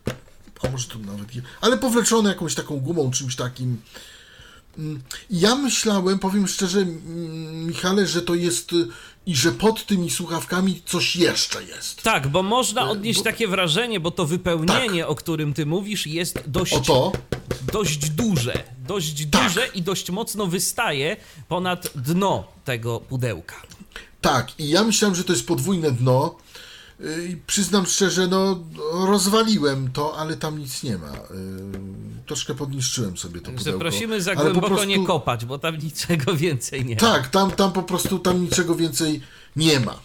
a 0.63 0.71
może 0.71 0.89
to 0.89 0.99
nawet, 0.99 1.29
ale 1.61 1.79
powleczone 1.79 2.29
jakąś 2.29 2.55
taką 2.55 2.81
gumą, 2.81 3.11
czymś 3.11 3.37
takim. 3.37 3.81
Mm, 4.79 5.01
Ja 5.31 5.55
myślałem, 5.55 6.19
powiem 6.19 6.49
szczerze, 6.49 6.81
mm, 6.81 7.67
Michale, 7.67 8.07
że 8.07 8.23
to 8.23 8.35
jest 8.35 8.73
y, 8.73 8.87
i 9.27 9.37
że 9.37 9.53
pod 9.53 9.87
tymi 9.87 10.11
słuchawkami 10.11 10.83
coś 10.87 11.17
jeszcze 11.17 11.65
jest. 11.65 12.03
Tak, 12.03 12.29
bo 12.29 12.43
można 12.43 12.91
odnieść 12.91 13.19
bo- 13.21 13.25
takie 13.25 13.49
wrażenie, 13.49 14.01
bo 14.01 14.11
to 14.11 14.27
wypełnienie, 14.27 15.07
o 15.07 15.15
którym 15.15 15.55
ty 15.55 15.67
mówisz, 15.67 16.07
jest 16.07 16.43
dość, 16.47 16.75
dość 17.73 18.11
duże. 18.11 18.63
Dość 18.89 19.27
Tak. 19.31 19.43
duże 19.43 19.67
i 19.75 19.83
dość 19.83 20.11
mocno 20.11 20.47
wystaje 20.47 21.17
ponad 21.49 21.89
dno 21.95 22.45
tego 22.65 23.01
pudełka. 23.01 23.57
tak, 24.21 24.61
i 24.61 24.69
ja 24.69 24.85
myślałem, 24.85 25.15
że 25.15 25.25
to 25.25 25.33
jest 25.33 25.47
podwójne 25.47 25.91
dno. 25.93 26.35
I 27.31 27.37
przyznam 27.47 27.87
szczerze, 27.87 28.27
no 28.27 28.65
rozwaliłem 28.93 29.93
to, 29.93 30.17
ale 30.19 30.37
tam 30.37 30.59
nic 30.59 30.83
nie 30.83 30.99
ma. 30.99 31.13
Y, 31.13 31.17
Troszkę 32.27 32.55
podniszczyłem 32.55 33.17
sobie 33.17 33.41
to 33.41 33.53
pudełko. 33.53 33.81
prosimy 33.81 34.23
za 34.23 34.35
głęboko 34.35 34.67
prostu- 34.67 34.85
nie 34.89 35.07
kopać, 35.07 35.45
bo 35.45 35.59
tam 35.59 35.77
niczego 35.79 36.35
więcej 36.37 36.85
nie 36.85 36.95
ma. 36.95 37.01
Tak, 37.01 37.29
tam, 37.29 37.51
tam 37.51 37.73
po 37.73 37.83
prostu 37.83 38.19
tam 38.19 38.43
niczego 38.43 38.75
więcej 38.75 39.21
nie 39.57 39.81
ma. 39.81 39.99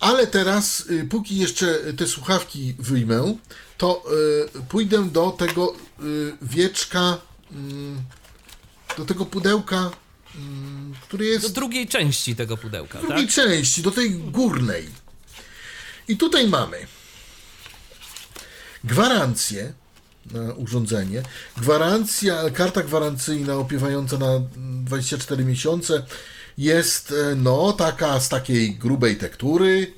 Ale 0.00 0.26
teraz, 0.26 0.80
y, 0.90 1.06
póki 1.10 1.36
jeszcze 1.38 1.74
te 1.96 2.06
słuchawki 2.06 2.74
wyjmę, 2.78 3.36
to 3.78 4.02
y, 4.58 4.62
pójdę 4.68 5.04
do 5.08 5.30
tego 5.30 5.74
wieczka, 6.42 7.18
mm, 7.52 7.96
do 8.96 9.04
tego 9.04 9.26
pudełka, 9.26 9.90
mm, 10.36 10.94
który 11.02 11.24
Do 11.24 11.30
jest 11.32 11.54
drugiej 11.54 11.88
części 11.88 12.36
tego 12.36 12.56
pudełka, 12.56 12.98
drugiej 13.00 13.26
tak? 13.26 13.34
części, 13.34 13.82
do 13.82 13.90
tej 13.90 14.10
górnej. 14.10 14.88
I 16.08 16.16
tutaj 16.16 16.48
mamy 16.48 16.86
gwarancję 18.84 19.72
na 20.30 20.54
urządzenie, 20.54 21.22
gwarancja, 21.56 22.50
karta 22.50 22.82
gwarancyjna 22.82 23.54
opiewająca 23.54 24.18
na 24.18 24.40
24 24.56 25.44
miesiące 25.44 26.06
jest 26.58 27.12
e, 27.32 27.34
no 27.36 27.72
taka 27.72 28.20
z 28.20 28.28
takiej 28.28 28.74
grubej 28.74 29.16
tektury, 29.16 29.92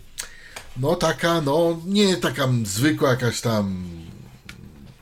no 0.77 0.94
taka, 0.96 1.40
no 1.40 1.81
nie 1.87 2.16
taka 2.16 2.49
zwykła 2.64 3.11
jakaś 3.11 3.40
tam, 3.40 3.85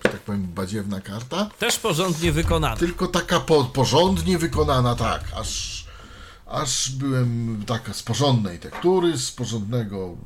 tak 0.03 0.21
powiem, 0.21 0.47
badziewna 0.47 1.01
karta, 1.01 1.51
Też 1.59 1.79
porządnie 1.79 2.33
wykonane. 2.33 2.77
tylko 2.77 3.07
taka 3.07 3.41
po, 3.41 3.65
porządnie 3.65 4.39
wykonana, 4.39 4.95
tak, 4.95 5.23
aż, 5.37 5.85
aż 6.47 6.91
byłem 6.91 7.63
taka 7.67 7.95
z 7.95 8.03
porządnej 8.03 8.59
tektury, 8.59 9.19
z 9.19 9.31
porządnego, 9.33 10.17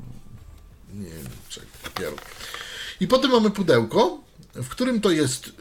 nie 0.93 1.11
wiem, 1.11 1.29
czego, 1.49 1.67
papieru. 1.83 2.17
I 3.01 3.07
potem 3.09 3.31
mamy 3.31 3.51
pudełko, 3.51 4.19
w 4.55 4.69
którym 4.69 5.01
to 5.01 5.11
jest 5.11 5.49
y, 5.49 5.53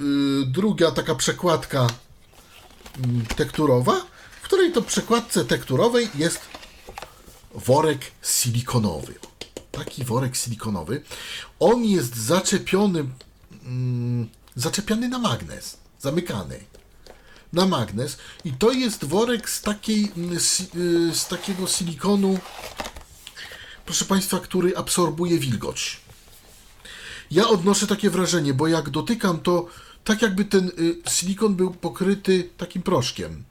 druga 0.45 0.91
taka 0.91 1.15
przekładka 1.15 1.87
y, 1.87 3.35
tekturowa, 3.35 4.05
w 4.41 4.45
której 4.45 4.71
to 4.71 4.81
przekładce 4.81 5.45
tekturowej 5.45 6.09
jest 6.15 6.39
worek 7.55 7.99
silikonowy. 8.23 9.13
Taki 9.71 10.03
worek 10.03 10.35
silikonowy. 10.35 11.03
On 11.59 11.85
jest 11.85 12.15
zaczepiony, 12.15 13.05
mm, 13.65 14.29
zaczepiany 14.55 15.09
na 15.09 15.19
magnes, 15.19 15.77
zamykany 15.99 16.59
na 17.53 17.65
magnes 17.65 18.17
i 18.45 18.51
to 18.51 18.71
jest 18.71 19.05
worek 19.05 19.49
z 19.49 19.61
takiej, 19.61 20.11
mm, 20.17 20.37
y, 20.75 21.15
z 21.15 21.27
takiego 21.27 21.67
silikonu, 21.67 22.39
proszę 23.85 24.05
Państwa, 24.05 24.39
który 24.39 24.77
absorbuje 24.77 25.39
wilgoć. 25.39 26.01
Ja 27.31 27.47
odnoszę 27.47 27.87
takie 27.87 28.09
wrażenie, 28.09 28.53
bo 28.53 28.67
jak 28.67 28.89
dotykam, 28.89 29.39
to 29.39 29.67
tak 30.03 30.21
jakby 30.21 30.45
ten 30.45 30.71
y, 30.79 30.95
silikon 31.09 31.55
był 31.55 31.71
pokryty 31.71 32.49
takim 32.57 32.81
proszkiem. 32.81 33.43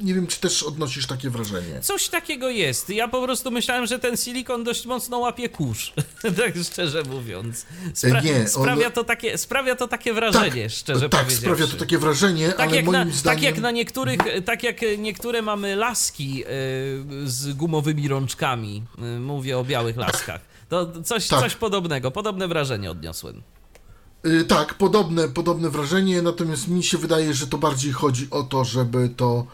Nie 0.00 0.14
wiem, 0.14 0.26
czy 0.26 0.40
też 0.40 0.62
odnosisz 0.62 1.06
takie 1.06 1.30
wrażenie. 1.30 1.80
Coś 1.80 2.08
takiego 2.08 2.48
jest. 2.50 2.90
Ja 2.90 3.08
po 3.08 3.22
prostu 3.22 3.50
myślałem, 3.50 3.86
że 3.86 3.98
ten 3.98 4.16
silikon 4.16 4.64
dość 4.64 4.86
mocno 4.86 5.18
łapie 5.18 5.48
kurz. 5.48 5.92
tak 6.36 6.54
szczerze 6.72 7.02
mówiąc. 7.02 7.66
Spra- 7.94 8.24
Nie, 8.24 8.36
on- 8.40 8.48
sprawia, 8.48 8.90
to 8.90 9.04
takie, 9.04 9.38
sprawia 9.38 9.76
to 9.76 9.88
takie 9.88 10.12
wrażenie, 10.12 10.70
szczerze 10.70 11.08
tak 11.08 11.20
powiedziawszy. 11.20 11.36
sprawia 11.36 11.66
to 11.66 11.76
takie 11.76 11.98
wrażenie, 11.98 12.48
Tak 12.48 12.60
ale 12.68 12.76
jak, 12.76 12.84
moim 12.84 13.08
na, 13.08 13.14
zdaniem... 13.14 13.22
tak 13.38 13.42
jak 13.42 13.58
na 13.58 13.70
niektórych, 13.70 14.20
tak 14.44 14.62
jak 14.62 14.76
niektóre 14.98 15.42
mamy 15.42 15.76
laski 15.76 16.44
y, 16.44 16.46
z 17.24 17.52
gumowymi 17.52 18.08
rączkami, 18.08 18.82
y, 19.16 19.20
mówię 19.20 19.58
o 19.58 19.64
białych 19.64 19.96
laskach. 19.96 20.40
To 20.68 21.02
coś, 21.02 21.28
Tak. 21.28 21.40
coś 21.40 21.54
podobnego, 21.56 22.10
podobne 22.10 22.48
wrażenie 22.48 22.90
odniosłem. 22.90 23.42
Y, 24.26 24.44
Tak, 24.44 24.74
podobne, 24.74 25.28
podobne 25.28 25.70
wrażenie, 25.70 26.22
natomiast 26.22 26.68
mi 26.68 26.82
się 26.82 26.98
wydaje, 26.98 27.34
że 27.34 27.46
to 27.46 27.58
bardziej 27.58 27.92
chodzi 27.92 28.28
o 28.30 28.42
to, 28.42 28.64
żeby 28.64 29.08
to 29.16 29.46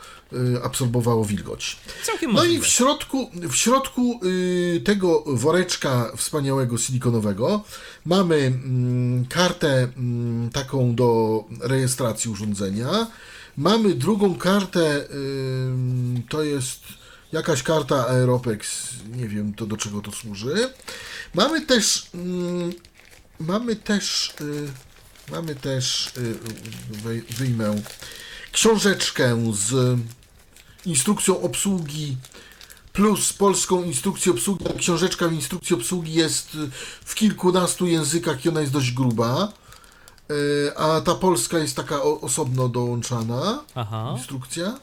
absorbowało 0.62 1.24
wilgoć. 1.24 1.76
Całkiem 2.02 2.32
No 2.32 2.38
i 2.38 2.46
możliwe. 2.46 2.64
w 2.64 2.68
środku, 2.68 3.30
w 3.34 3.54
środku 3.54 4.20
y, 4.24 4.80
tego 4.84 5.24
woreczka 5.26 6.12
wspaniałego 6.16 6.78
silikonowego 6.78 7.64
mamy 8.04 8.36
mm, 8.36 9.26
kartę 9.26 9.88
mm, 9.96 10.50
taką 10.50 10.94
do 10.94 11.44
rejestracji 11.60 12.30
urządzenia. 12.30 13.06
Mamy 13.56 13.94
drugą 13.94 14.34
kartę, 14.34 15.04
ym, 15.14 16.22
to 16.28 16.42
jest 16.42 16.80
Jakaś 17.32 17.62
karta 17.62 18.08
Aeropex, 18.08 18.88
nie 19.16 19.28
wiem 19.28 19.54
to 19.54 19.66
do 19.66 19.76
czego 19.76 20.00
to 20.00 20.12
służy. 20.12 20.54
Mamy 21.34 21.60
też, 21.66 22.06
mm, 22.14 22.72
mamy 23.40 23.76
też, 23.76 24.34
y, 24.40 24.68
mamy 25.30 25.54
też, 25.54 26.12
y, 26.16 26.34
wyjmę 27.38 27.82
książeczkę 28.57 29.53
z 29.53 29.99
instrukcją 30.87 31.40
obsługi 31.40 32.16
plus 32.92 33.33
polską 33.33 33.83
instrukcję 33.85 34.33
obsługi. 34.33 34.64
Książeczka 34.79 35.29
w 35.29 35.33
instrukcji 35.33 35.77
obsługi 35.77 36.14
jest 36.14 36.55
y, 36.55 36.71
w 37.05 37.14
kilkunastu 37.14 37.87
językach 37.87 38.45
i 38.45 38.49
ona 38.49 38.61
jest 38.61 38.73
dość 38.73 38.92
gruba. 38.92 39.53
Y, 40.31 40.77
A 40.77 41.01
ta 41.01 41.14
polska 41.14 41.59
jest 41.59 41.77
taka 41.77 42.03
osobno 42.03 42.69
dołączana. 42.69 43.64
Aha. 43.75 44.14
Instrukcja. 44.19 44.79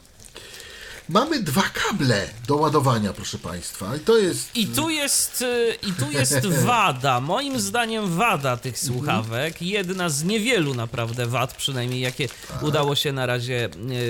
Mamy 1.08 1.42
dwa 1.42 1.62
kable 1.62 2.28
do 2.46 2.56
ładowania, 2.56 3.12
proszę 3.12 3.38
Państwa. 3.38 3.96
I 3.96 4.00
to 4.00 4.18
jest. 4.18 4.56
I 4.56 4.66
tu 4.66 4.90
jest, 4.90 5.42
y, 5.42 5.78
i 5.88 5.92
tu 5.92 6.10
jest 6.10 6.46
wada, 6.66 7.20
moim 7.20 7.60
zdaniem 7.60 8.16
wada 8.16 8.56
tych 8.56 8.78
słuchawek, 8.78 9.62
jedna 9.62 10.08
z 10.08 10.24
niewielu 10.24 10.74
naprawdę 10.74 11.26
wad, 11.26 11.54
przynajmniej 11.54 12.00
jakie 12.00 12.28
udało 12.62 12.94
się 12.94 13.12
na 13.12 13.26
razie 13.26 13.68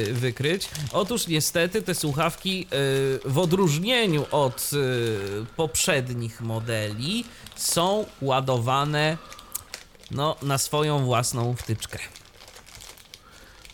y, 0.08 0.12
wykryć. 0.12 0.68
Otóż 0.92 1.26
niestety 1.26 1.82
te 1.82 1.94
słuchawki 1.94 2.62
y, 2.62 2.66
w 3.24 3.38
odróżnieniu 3.38 4.26
od 4.30 4.70
poprzednich 5.56 6.40
modeli 6.40 7.24
są 7.56 8.06
ładowane 8.22 9.18
no, 10.10 10.36
na 10.42 10.58
swoją 10.58 11.04
własną 11.04 11.56
wtyczkę. 11.56 11.98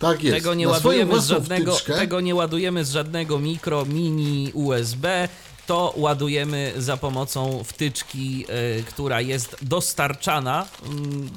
Tak 0.01 0.23
jest. 0.25 0.37
Tego 0.37 0.55
nie, 0.55 0.67
Na 0.67 0.73
ładujemy 0.73 1.21
z 1.21 1.27
żadnego, 1.27 1.73
wtyczkę. 1.73 1.95
tego 1.95 2.21
nie 2.21 2.35
ładujemy 2.35 2.85
z 2.85 2.91
żadnego 2.91 3.39
mikro, 3.39 3.85
mini 3.85 4.51
USB. 4.55 5.29
To 5.67 5.95
ładujemy 5.97 6.73
za 6.77 6.97
pomocą 6.97 7.65
wtyczki, 7.65 8.47
y, 8.79 8.85
która 8.85 9.21
jest 9.21 9.57
dostarczana 9.63 10.67
mm, 10.87 11.31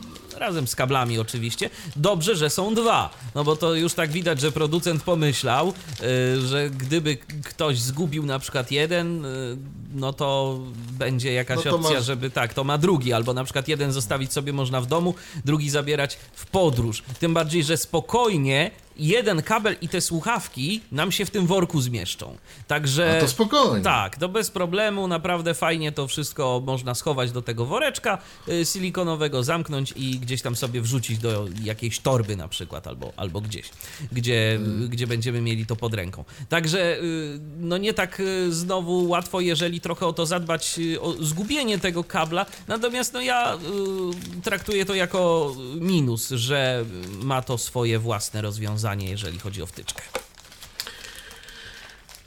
razem 0.43 0.67
z 0.67 0.75
kablami 0.75 1.19
oczywiście. 1.19 1.69
Dobrze, 1.95 2.35
że 2.35 2.49
są 2.49 2.73
dwa, 2.75 3.09
no 3.35 3.43
bo 3.43 3.55
to 3.55 3.75
już 3.75 3.93
tak 3.93 4.11
widać, 4.11 4.41
że 4.41 4.51
producent 4.51 5.03
pomyślał, 5.03 5.73
y, 6.39 6.47
że 6.47 6.69
gdyby 6.69 7.17
ktoś 7.43 7.79
zgubił 7.79 8.25
na 8.25 8.39
przykład 8.39 8.71
jeden, 8.71 9.25
y, 9.25 9.57
no 9.93 10.13
to 10.13 10.59
będzie 10.91 11.33
jakaś 11.33 11.57
No 11.57 11.63
to 11.63 11.75
opcja, 11.75 11.91
masz- 11.97 12.05
żeby 12.05 12.29
tak, 12.29 12.53
to 12.53 12.63
ma 12.63 12.77
drugi, 12.77 13.13
albo 13.13 13.33
na 13.33 13.43
przykład 13.43 13.67
jeden 13.67 13.91
zostawić 13.91 14.33
sobie 14.33 14.53
można 14.53 14.81
w 14.81 14.85
domu, 14.85 15.15
drugi 15.45 15.69
zabierać 15.69 16.17
w 16.33 16.45
podróż. 16.45 17.03
Tym 17.19 17.33
bardziej, 17.33 17.63
że 17.63 17.77
spokojnie 17.77 18.71
jeden 18.97 19.41
kabel 19.41 19.75
i 19.81 19.89
te 19.89 20.01
słuchawki 20.01 20.81
nam 20.91 21.11
się 21.11 21.25
w 21.25 21.31
tym 21.31 21.47
worku 21.47 21.81
zmieszczą. 21.81 22.37
Także 22.67 23.17
A 23.17 23.21
to 23.21 23.27
spokojnie. 23.27 23.83
tak, 23.83 24.17
to 24.17 24.29
bez 24.29 24.51
problemu, 24.51 25.07
naprawdę 25.07 25.53
fajnie 25.53 25.91
to 25.91 26.07
wszystko 26.07 26.61
można 26.65 26.95
schować 26.95 27.31
do 27.31 27.41
tego 27.41 27.65
woreczka 27.65 28.17
y, 28.47 28.65
silikonowego, 28.65 29.43
zamknąć 29.43 29.93
i 29.95 30.19
gdzieś 30.19 30.41
tam 30.41 30.55
sobie 30.55 30.81
wrzucić 30.81 31.17
do 31.17 31.45
jakiejś 31.63 31.99
torby 31.99 32.35
na 32.35 32.47
przykład, 32.47 32.87
albo, 32.87 33.13
albo 33.15 33.41
gdzieś, 33.41 33.69
gdzie, 34.11 34.59
gdzie 34.89 35.07
będziemy 35.07 35.41
mieli 35.41 35.65
to 35.65 35.75
pod 35.75 35.93
ręką. 35.93 36.23
Także 36.49 36.97
y, 36.97 37.39
no 37.59 37.77
nie 37.77 37.93
tak 37.93 38.19
y, 38.19 38.53
znowu 38.53 39.09
łatwo, 39.09 39.41
jeżeli 39.41 39.81
trochę 39.81 40.05
o 40.07 40.13
to 40.13 40.25
zadbać, 40.25 40.79
o 41.01 41.13
zgubienie 41.19 41.79
tego 41.79 42.03
kabla, 42.03 42.45
natomiast 42.67 43.13
no 43.13 43.21
ja 43.21 43.57
traktuję 44.43 44.85
to 44.85 44.95
jako 44.95 45.51
minus, 45.79 46.29
że 46.29 46.85
ma 47.23 47.41
to 47.41 47.57
swoje 47.57 47.99
własne 47.99 48.41
rozwiązanie, 48.41 48.82
jeżeli 49.09 49.39
chodzi 49.39 49.61
o 49.61 49.65
wtyczkę. 49.65 50.01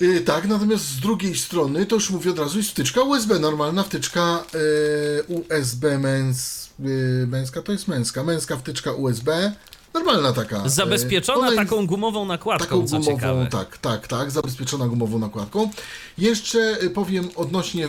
Y, 0.03 0.21
tak, 0.21 0.49
natomiast 0.49 0.85
z 0.85 1.01
drugiej 1.01 1.37
strony, 1.37 1.87
to 1.87 1.95
już 1.95 2.11
mówię 2.11 2.31
od 2.31 2.39
razu, 2.39 2.59
jest 2.59 2.71
wtyczka 2.71 3.03
USB, 3.03 3.39
normalna 3.39 3.83
wtyczka 3.83 4.45
y, 4.55 5.23
USB 5.33 5.99
męs, 5.99 6.69
y, 6.81 7.27
męska, 7.29 7.63
to 7.63 7.73
jest 7.73 7.89
męska, 7.89 8.23
męska 8.25 8.57
wtyczka 8.57 8.93
USB, 8.93 9.53
normalna 9.95 10.33
taka. 10.33 10.69
Zabezpieczona 10.69 11.39
ona 11.39 11.47
jest- 11.47 11.59
taką 11.59 11.87
gumową 11.87 12.25
nakładką, 12.27 12.65
Taką 12.67 12.87
co 12.89 12.99
gumową, 12.99 13.17
ciekawe. 13.17 13.47
tak, 13.47 13.79
tak, 13.79 14.09
tak, 14.09 14.31
zabezpieczona 14.31 14.87
gumową 14.89 15.19
nakładką. 15.19 15.71
Jeszcze 16.19 16.77
powiem 16.95 17.29
odnośnie, 17.37 17.89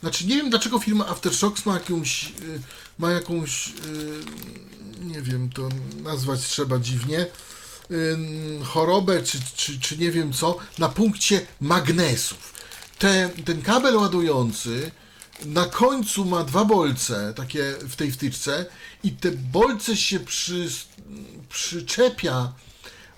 znaczy 0.00 0.26
nie 0.26 0.36
wiem 0.36 0.50
dlaczego 0.50 0.78
firma 0.78 1.06
Aftershocks 1.08 1.66
ma 1.66 1.74
jakąś, 1.74 2.32
ma 2.98 3.10
jakąś, 3.10 3.72
nie 5.00 5.22
wiem, 5.22 5.50
to 5.50 5.68
nazwać 6.02 6.40
trzeba 6.40 6.78
dziwnie, 6.78 7.26
chorobę, 8.64 9.22
czy, 9.22 9.38
czy, 9.56 9.80
czy 9.80 9.98
nie 9.98 10.10
wiem 10.10 10.32
co, 10.32 10.58
na 10.78 10.88
punkcie 10.88 11.46
magnesów. 11.60 12.54
Te, 12.98 13.30
ten 13.44 13.62
kabel 13.62 13.96
ładujący 13.96 14.90
na 15.44 15.64
końcu 15.66 16.24
ma 16.24 16.44
dwa 16.44 16.64
bolce, 16.64 17.32
takie 17.36 17.74
w 17.80 17.96
tej 17.96 18.12
wtyczce, 18.12 18.66
i 19.04 19.12
te 19.12 19.30
bolce 19.30 19.96
się 19.96 20.20
przy, 20.20 20.68
przyczepia 21.48 22.52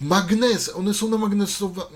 magnes, 0.01 0.69
one 0.69 0.95
są 0.95 1.09
namagnesowane, 1.09 1.91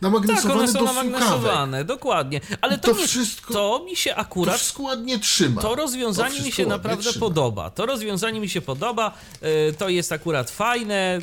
Tak, 0.00 0.02
namagnesowane 0.02 0.54
one 0.60 0.72
są 0.72 0.84
namagnesowane, 0.84 1.84
dokładnie. 1.84 2.40
Ale 2.60 2.78
to, 2.78 2.88
To 2.88 2.94
wszystko- 2.94 3.54
to 3.54 3.84
mi 3.84 3.96
się 3.96 4.10
To 4.10 4.16
akurat 4.16 4.56
wszystko 4.56 4.82
ładnie 4.82 5.18
trzyma. 5.18 5.62
To 5.62 5.74
rozwiązanie 5.74 6.34
mi 6.34 6.40
wszystko 6.40 6.62
się 6.62 6.68
naprawdę 6.68 7.02
trzyma. 7.10 7.20
podoba. 7.26 7.70
To 7.70 7.86
rozwiązanie 7.86 8.40
mi 8.40 8.48
się 8.48 8.60
podoba. 8.60 9.12
y, 9.70 9.72
To 9.78 9.88
jest 9.88 10.12
akurat 10.12 10.50
fajne 10.50 11.18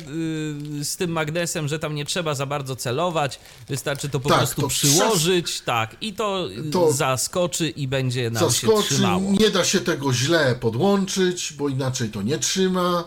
y, 0.80 0.84
z 0.84 0.96
tym 0.96 1.10
magnesem, 1.10 1.68
że 1.68 1.78
tam 1.78 1.94
nie 1.94 2.04
trzeba 2.04 2.34
za 2.34 2.46
bardzo 2.46 2.76
celować. 2.76 3.38
Wystarczy 3.68 4.08
to 4.08 4.20
po 4.20 4.28
Tak, 4.28 4.38
prostu 4.38 4.62
to 4.62 4.68
przyłożyć, 4.68 5.60
tak, 5.60 5.96
i 6.00 6.12
to, 6.12 6.48
y, 6.50 6.70
To 6.70 6.92
zaskoczy 6.92 7.68
i 7.68 7.88
będzie 7.88 8.30
nam 8.30 8.42
się 8.42 8.48
Zaskoczy, 8.50 8.88
trzymało. 8.94 9.32
nie 9.40 9.50
da 9.50 9.64
się 9.64 9.80
tego 9.80 10.12
źle 10.12 10.54
podłączyć, 10.60 11.52
bo 11.52 11.68
inaczej 11.68 12.08
to 12.08 12.22
nie 12.22 12.38
trzyma. 12.38 13.04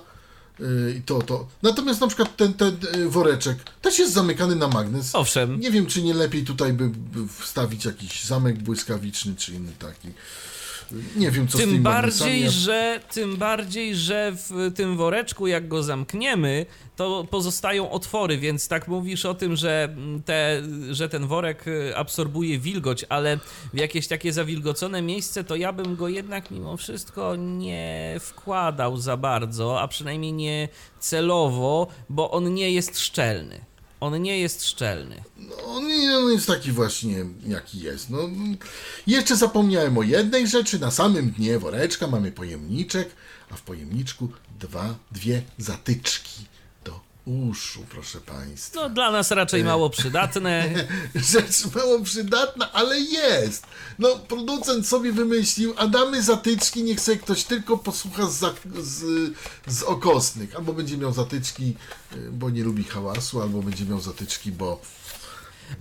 Yy, 0.60 0.94
I 0.98 1.02
to, 1.02 1.22
to. 1.22 1.48
Natomiast 1.64 2.02
na 2.02 2.08
przykład 2.08 2.36
ten, 2.36 2.54
ten 2.54 2.78
yy, 2.96 3.10
woreczek 3.10 3.58
też 3.82 4.00
jest 4.00 4.14
zamykany 4.14 4.56
na 4.56 4.68
magnes. 4.68 5.16
Owszem. 5.16 5.60
Nie 5.60 5.72
wiem, 5.72 5.86
czy 5.86 6.02
nie 6.02 6.14
lepiej 6.14 6.44
tutaj 6.44 6.74
by 6.74 6.92
wstawić 7.40 7.86
jakiś 7.86 8.24
zamek 8.24 8.58
błyskawiczny, 8.58 9.36
czy 9.36 9.54
inny 9.54 9.72
taki. 9.80 10.08
Nie 11.16 11.32
wiem, 11.32 11.48
co 11.48 11.58
z 11.58 11.62
Tym 11.62 11.84
bardziej, 11.84 12.50
że, 12.50 13.00
tym 13.14 13.38
bardziej, 13.38 13.96
że 13.96 14.32
w 14.36 14.72
tym 14.76 14.98
woreczku, 14.98 15.48
jak 15.48 15.68
go 15.68 15.84
zamkniemy, 15.84 16.66
to 16.96 17.26
pozostają 17.30 17.92
otwory, 17.92 18.38
więc 18.38 18.68
tak 18.68 18.88
mówisz 18.88 19.26
o 19.26 19.34
tym, 19.34 19.56
że, 19.56 19.96
te, 20.26 20.62
że 20.92 21.10
ten 21.10 21.28
worek 21.28 21.68
y, 21.68 21.98
absorbuje 21.98 22.60
wilgoć, 22.60 23.06
ale 23.10 23.38
w 23.74 23.78
jakieś 23.78 24.08
takie 24.08 24.34
zawilgocone 24.34 25.02
miejsce, 25.02 25.44
to 25.44 25.56
ja 25.56 25.74
bym 25.74 25.96
go 25.96 26.08
jednak 26.08 26.52
mimo 26.52 26.78
wszystko 26.78 27.36
nie 27.36 28.16
wkładał 28.20 28.98
za 28.98 29.18
bardzo, 29.18 29.82
a 29.82 29.88
przynajmniej 29.88 30.34
nie 30.34 30.68
celowo, 31.00 31.88
bo 32.10 32.32
on 32.32 32.54
nie 32.54 32.72
jest 32.72 33.00
szczelny. 33.00 33.69
On 34.00 34.22
nie 34.22 34.40
jest 34.40 34.66
szczelny. 34.66 35.24
On, 35.66 35.88
nie- 35.88 36.18
on 36.18 36.32
jest 36.32 36.48
taki 36.48 36.72
właśnie, 36.72 37.26
jaki 37.48 37.80
jest. 37.80 38.10
No, 38.10 38.18
jeszcze 39.08 39.36
zapomniałem 39.36 39.98
o 39.98 40.04
jednej 40.04 40.48
rzeczy. 40.48 40.80
Na 40.80 40.92
samym 40.92 41.32
dnie 41.32 41.60
woreczka 41.60 42.08
mamy 42.08 42.32
pojemniczek, 42.32 43.10
a 43.50 43.56
w 43.56 43.62
pojemniczku 43.62 44.30
dwa, 44.60 44.96
dwie 45.12 45.42
zatyczki 45.58 46.46
uszu, 47.30 47.86
proszę 47.90 48.22
Państwa. 48.22 48.82
No 48.82 48.90
dla 48.90 49.12
nas 49.12 49.32
raczej 49.32 49.64
mało 49.64 49.90
przydatne. 49.90 50.70
Rzecz 51.16 51.76
mało 51.76 52.00
przydatna, 52.00 52.72
ale 52.72 53.00
jest. 53.00 53.68
No, 54.00 54.16
producent 54.16 54.88
sobie 54.88 55.12
wymyślił, 55.12 55.74
a 55.78 55.88
damy 55.88 56.24
zatyczki, 56.24 56.84
niech 56.84 57.00
sobie 57.00 57.18
ktoś 57.18 57.44
tylko 57.44 57.78
posłucha 57.78 58.28
z, 58.28 58.56
z, 58.82 59.04
z 59.68 59.84
okosnych. 59.84 60.56
Albo 60.56 60.74
będzie 60.74 60.98
miał 60.98 61.14
zatyczki, 61.14 61.76
y, 62.14 62.32
bo 62.32 62.50
nie 62.50 62.64
lubi 62.64 62.84
hałasu, 62.84 63.42
albo 63.42 63.62
będzie 63.62 63.86
miał 63.86 64.00
zatyczki, 64.00 64.52
bo... 64.52 64.82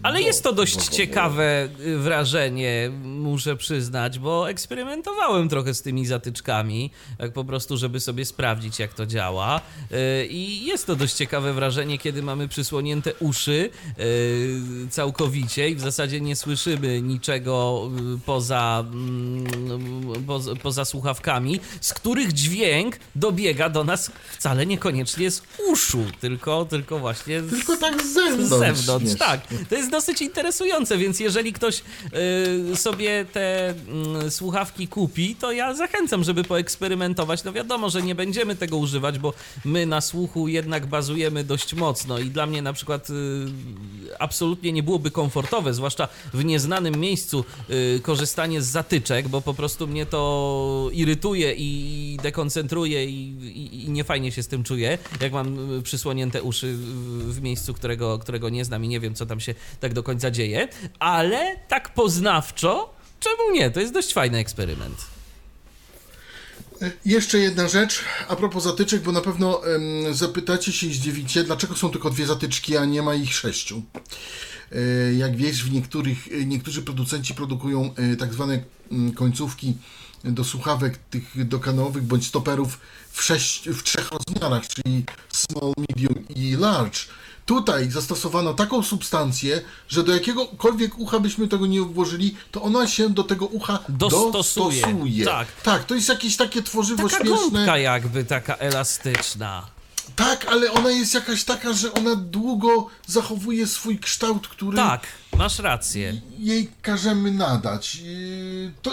Ale 0.03 0.20
bo- 0.20 0.27
jest 0.27 0.42
to 0.42 0.53
dość 0.53 0.74
bo- 0.74 0.81
bo- 0.81 0.87
bo- 0.90 0.96
ciekawe 0.96 1.68
y, 1.81 1.98
wrażenie, 1.98 2.90
muszę 3.05 3.57
przyznać, 3.57 4.18
bo 4.18 4.51
eksperymentowałem 4.51 5.48
trochę 5.48 5.74
z 5.74 5.83
tymi 5.83 6.07
zatyczkami, 6.07 6.90
tak 7.18 7.33
po 7.33 7.44
prostu, 7.44 7.77
żeby 7.77 8.01
sobie 8.01 8.24
sprawdzić, 8.24 8.79
jak 8.79 8.94
to 8.94 9.07
działa. 9.07 9.61
Y, 9.92 10.27
I 10.27 10.64
jest 10.64 10.87
to 10.87 10.96
dość 10.96 11.14
ciekawe 11.14 11.53
wrażenie, 11.53 11.98
kiedy 11.98 12.22
mamy 12.22 12.48
przysłonięte 12.48 13.14
uszy 13.14 13.70
y, 14.01 14.61
całkowicie 14.91 15.68
i 15.68 15.74
w 15.74 15.80
zasadzie 15.80 16.20
nie 16.20 16.36
słyszymy 16.36 17.03
niczego 17.03 17.91
poza, 18.26 18.84
mm, 18.93 20.24
poza, 20.26 20.55
poza 20.57 20.84
słuchawkami, 20.84 21.61
z 21.80 21.95
których 21.95 22.32
dźwięk 22.32 22.97
dobiega 23.14 23.68
do 23.68 23.84
nas 23.84 24.11
wcale 24.32 24.66
niekoniecznie 24.66 25.30
z 25.30 25.43
uszu, 25.72 26.05
tylko, 26.20 26.64
tylko 26.64 26.99
właśnie 26.99 27.43
z, 27.43 27.51
Tylko 27.51 27.76
tak 27.76 28.03
z 28.03 28.07
z 28.07 28.14
zewnątrz. 28.14 28.78
zewnątrz, 28.78 29.05
śmiesznie. 29.07 29.18
tak. 29.26 29.41
To 29.68 29.74
jest 29.79 29.91
dosyć 29.91 30.22
interesujące, 30.22 30.99
więc 30.99 31.20
jeżeli 31.20 31.53
ktoś 31.53 31.83
y, 32.72 32.76
sobie 32.76 33.24
te 33.33 33.74
y, 34.26 34.31
słuchawki 34.31 34.89
kupi, 34.89 35.37
to 35.37 35.53
ja 35.53 35.74
zachęcam, 35.74 36.24
żeby 36.24 36.45
poeksperymentować. 36.45 37.45
No 37.45 37.53
wiadomo, 37.53 37.91
że 37.91 38.03
nie 38.03 38.14
będziemy 38.14 38.57
tego 38.57 38.76
używać, 38.76 39.18
bo 39.18 39.33
my 39.64 39.87
na 39.87 40.01
słuchu 40.01 40.49
jednak 40.49 40.87
bazujemy 40.87 41.45
dość 41.45 41.74
mocno 41.74 42.18
i 42.18 42.31
dla 42.31 42.47
mnie 42.47 42.62
na 42.62 42.72
przykład 42.72 43.11
y, 43.11 43.14
absolutnie 44.18 44.72
nie 44.72 44.83
byłoby 44.83 45.11
komfortowe, 45.11 45.74
zwłaszcza 45.74 46.09
w 46.35 46.45
nieznanym 46.45 47.01
miejscu 47.01 47.45
y, 47.70 48.01
korzystanie 48.03 48.62
z 48.62 48.66
zatyczek, 48.66 49.29
bo 49.29 49.41
po 49.41 49.55
prostu 49.55 49.87
mnie 49.87 50.07
to 50.07 50.91
irytuje 50.93 51.55
i 51.57 52.18
dekoncentruje 52.22 53.05
i, 53.05 53.29
i, 53.43 53.85
i 53.85 53.91
niefajnie 53.91 54.33
się 54.33 54.43
z 54.43 54.49
tym 54.49 54.64
czuję, 54.64 54.99
jak 55.20 55.33
mam 55.33 55.79
y, 55.79 55.83
przysłonięte 55.83 56.43
uszy 56.43 56.74
w, 57.29 57.41
miejscu, 57.43 57.74
którego, 57.74 58.18
którego 58.18 58.49
nie 58.49 58.64
znam 58.64 58.85
i 58.85 58.89
nie 58.89 59.01
wiem, 59.01 59.14
co 59.14 59.26
tam 59.26 59.41
się 59.41 59.55
tak 59.80 59.94
do 59.94 60.02
końca 60.02 60.30
dzieje, 60.30 60.68
ale 60.98 61.56
tak 61.68 61.94
poznawczo, 61.94 62.94
czemu 63.20 63.50
nie? 63.52 63.70
To 63.70 63.80
jest 63.80 63.92
dość 63.92 64.12
fajny 64.12 64.38
eksperyment. 64.38 65.18
Jeszcze 67.04 67.38
jedna 67.38 67.68
rzecz, 67.68 68.00
a 68.28 68.36
propos 68.36 68.64
zatyczek, 68.64 69.02
bo 69.02 69.12
na 69.12 69.20
pewno 69.20 69.66
em, 69.66 70.14
zapytacie 70.14 70.72
się 70.72 70.86
i 70.86 70.94
zdziwicie, 70.94 71.44
dlaczego 71.44 71.76
są 71.76 71.90
tylko 71.90 72.10
dwie 72.10 72.26
zatyczki, 72.26 72.76
a 72.76 72.84
nie 72.84 73.02
ma 73.02 73.14
ich 73.14 73.34
sześciu. 73.34 73.82
E, 74.72 75.14
jak 75.14 75.36
wiesz, 75.36 75.64
w 75.64 75.72
niektórych, 75.72 76.28
e, 76.32 76.44
niektórzy 76.44 76.82
producenci 76.82 77.34
produkują 77.34 77.94
e, 77.94 78.16
tak 78.16 78.32
zwane 78.32 78.62
mm, 78.92 79.12
końcówki 79.12 79.76
do 80.24 80.44
słuchawek 80.44 80.98
tych 80.98 81.48
dokanowych 81.48 82.02
bądź 82.02 82.26
stoperów 82.26 82.80
w, 83.10 83.22
sześć, 83.22 83.68
w 83.68 83.82
trzech 83.82 84.10
rozmiarach, 84.10 84.68
czyli 84.68 85.04
small, 85.32 85.72
medium 85.88 86.28
i 86.28 86.56
large. 86.56 86.98
Tutaj 87.49 87.90
zastosowano 87.90 88.55
taką 88.55 88.82
substancję, 88.82 89.61
że 89.88 90.03
do 90.05 90.12
jakiegokolwiek 90.14 90.99
ucha 90.99 91.20
byśmy 91.20 91.49
tego 91.49 91.66
nie 91.66 91.80
włożyli, 91.82 92.36
to 92.51 92.62
ona 92.62 92.88
się 92.88 93.09
do 93.11 93.22
tego 93.24 93.46
ucha 93.46 93.78
Dostosuje. 93.88 94.32
dostosuje. 94.82 95.24
Tak. 95.24 95.49
tak, 95.62 95.84
to 95.84 95.94
jest 95.94 96.09
jakieś 96.09 96.36
takie 96.36 96.62
tworzywo 96.62 97.09
Taka 97.09 97.24
śmieszne. 97.24 97.80
jakby, 97.80 98.24
taka 98.24 98.55
elastyczna. 98.57 99.66
Tak, 100.16 100.44
ale 100.44 100.72
ona 100.72 100.90
jest 100.90 101.14
jakaś 101.14 101.44
taka, 101.44 101.72
że 101.72 101.92
ona 101.94 102.14
długo 102.16 102.86
zachowuje 103.07 103.66
swój 103.66 103.99
kształt, 103.99 104.49
który 104.49 104.76
Tak, 104.76 105.07
masz 105.36 105.59
rację. 105.59 106.20
jej 106.38 106.70
każemy 106.82 107.30
nadać. 107.30 107.94
Yy, 107.94 108.72
To, 108.82 108.90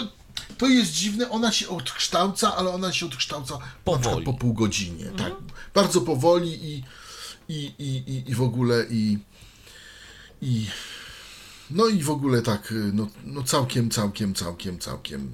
to 0.58 0.66
jest 0.66 0.92
dziwne, 0.92 1.30
ona 1.30 1.52
się 1.52 1.68
odkształca, 1.68 2.56
ale 2.56 2.70
ona 2.70 2.92
się 2.92 3.06
odkształca 3.06 3.58
Powoli. 3.84 4.24
po 4.24 4.34
pół 4.34 4.54
godzinie. 4.54 5.04
Tak, 5.18 5.32
bardzo 5.74 6.00
powoli 6.00 6.64
i, 6.74 6.82
i, 7.48 7.72
i, 7.78 8.12
i, 8.12 8.30
i 8.30 8.34
w 8.34 8.42
ogóle 8.42 8.86
i, 8.90 9.18
i 10.42 10.66
no 11.70 11.86
i 11.86 12.02
w 12.02 12.10
ogóle 12.10 12.42
tak, 12.42 12.74
no, 12.92 13.08
no 13.24 13.42
całkiem, 13.42 13.90
całkiem, 13.90 14.34
całkiem, 14.34 14.78
całkiem, 14.78 15.30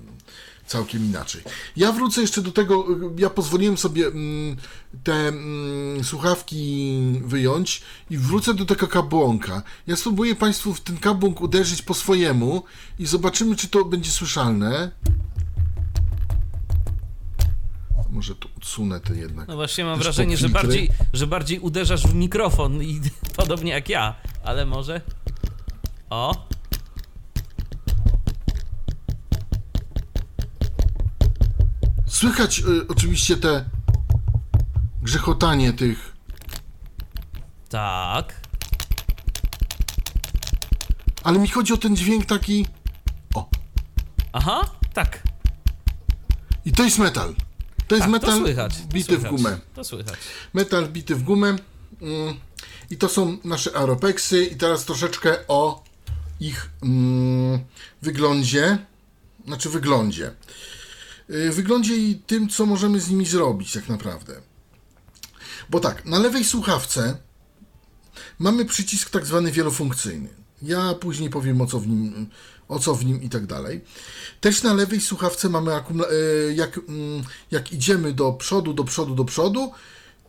całkiem 0.66 1.04
inaczej. 1.04 1.42
Ja 1.76 1.92
wrócę 1.92 2.20
jeszcze 2.20 2.42
do 2.42 2.52
tego, 2.52 2.86
ja 3.18 3.30
pozwoliłem 3.30 3.76
sobie 3.76 4.06
mm, 4.06 4.56
te 5.04 5.28
mm, 5.28 6.04
słuchawki 6.04 7.00
wyjąć 7.24 7.82
i 8.10 8.18
wrócę 8.18 8.54
do 8.54 8.64
tego 8.64 8.88
kabłonka. 8.88 9.62
Ja 9.86 9.96
spróbuję 9.96 10.34
Państwu 10.34 10.74
w 10.74 10.80
ten 10.80 10.96
kabłąk 10.96 11.40
uderzyć 11.40 11.82
po 11.82 11.94
swojemu 11.94 12.62
i 12.98 13.06
zobaczymy, 13.06 13.56
czy 13.56 13.68
to 13.68 13.84
będzie 13.84 14.10
słyszalne. 14.10 14.90
Może 18.12 18.34
tu 18.34 18.48
odsunę 18.56 19.00
to 19.00 19.14
jednak. 19.14 19.48
No 19.48 19.54
właśnie 19.56 19.84
mam 19.84 19.94
Też 19.94 20.04
wrażenie, 20.04 20.36
że 20.36 20.48
bardziej, 20.48 20.88
że 21.12 21.26
bardziej 21.26 21.58
uderzasz 21.58 22.06
w 22.06 22.14
mikrofon 22.14 22.82
i 22.82 23.00
podobnie 23.36 23.72
jak 23.72 23.88
ja, 23.88 24.14
ale 24.44 24.66
może. 24.66 25.00
O, 26.10 26.46
Słychać 32.06 32.58
y, 32.58 32.88
oczywiście 32.88 33.36
te 33.36 33.64
grzechotanie 35.02 35.72
tych 35.72 36.12
tak. 37.72 38.34
Ale 41.22 41.38
mi 41.38 41.48
chodzi 41.48 41.72
o 41.72 41.76
ten 41.76 41.96
dźwięk 41.96 42.26
taki. 42.26 42.66
O, 43.34 43.48
Aha, 44.32 44.60
tak. 44.94 45.22
i 46.64 46.72
to 46.72 46.84
jest 46.84 46.98
metal. 46.98 47.34
To 47.92 47.96
jest 47.96 48.02
tak 48.02 48.10
metal 48.12 48.30
to 48.30 48.44
słychać. 48.44 48.76
to 48.76 48.88
bity 48.88 49.16
w 49.16 49.20
słychać, 49.20 49.30
gumę. 49.30 49.58
To 49.74 49.84
słychać. 49.84 50.14
Metal 50.54 50.88
bity 50.88 51.14
w 51.14 51.22
gumę. 51.22 51.56
Mm, 52.02 52.34
I 52.90 52.96
to 52.96 53.08
są 53.08 53.38
nasze 53.44 53.76
Aeropeksy. 53.76 54.44
I 54.44 54.56
teraz 54.56 54.84
troszeczkę 54.84 55.38
o 55.48 55.84
ich 56.40 56.70
mm, 56.82 57.60
wyglądzie. 58.02 58.78
Znaczy 59.46 59.70
wyglądzie. 59.70 60.30
Y, 61.30 61.52
Wyglądzie 61.52 61.96
i 61.96 62.14
tym, 62.14 62.48
co 62.48 62.66
możemy 62.66 63.00
z 63.00 63.10
nimi 63.10 63.26
zrobić, 63.26 63.72
tak 63.72 63.88
naprawdę. 63.88 64.40
Bo 65.70 65.80
tak, 65.80 66.04
na 66.04 66.18
lewej 66.18 66.44
słuchawce 66.44 67.16
mamy 68.38 68.64
przycisk 68.64 69.10
tak 69.10 69.26
zwany 69.26 69.52
wielofunkcyjny. 69.52 70.28
Ja 70.62 70.94
później 70.94 71.30
powiem 71.30 71.60
o 71.60 71.66
co 71.66 71.80
w 71.80 71.86
nim, 71.86 72.30
o 72.72 72.78
co 72.78 72.94
w 72.94 73.04
nim 73.04 73.22
i 73.22 73.28
tak 73.28 73.46
dalej. 73.46 73.84
Też 74.40 74.62
na 74.62 74.74
lewej 74.74 75.00
słuchawce 75.00 75.48
mamy 75.48 75.72
e, 75.72 75.82
jak, 76.54 76.78
mm, 76.78 77.22
jak 77.50 77.72
idziemy 77.72 78.12
do 78.12 78.32
przodu, 78.32 78.74
do 78.74 78.84
przodu, 78.84 79.14
do 79.14 79.24
przodu 79.24 79.72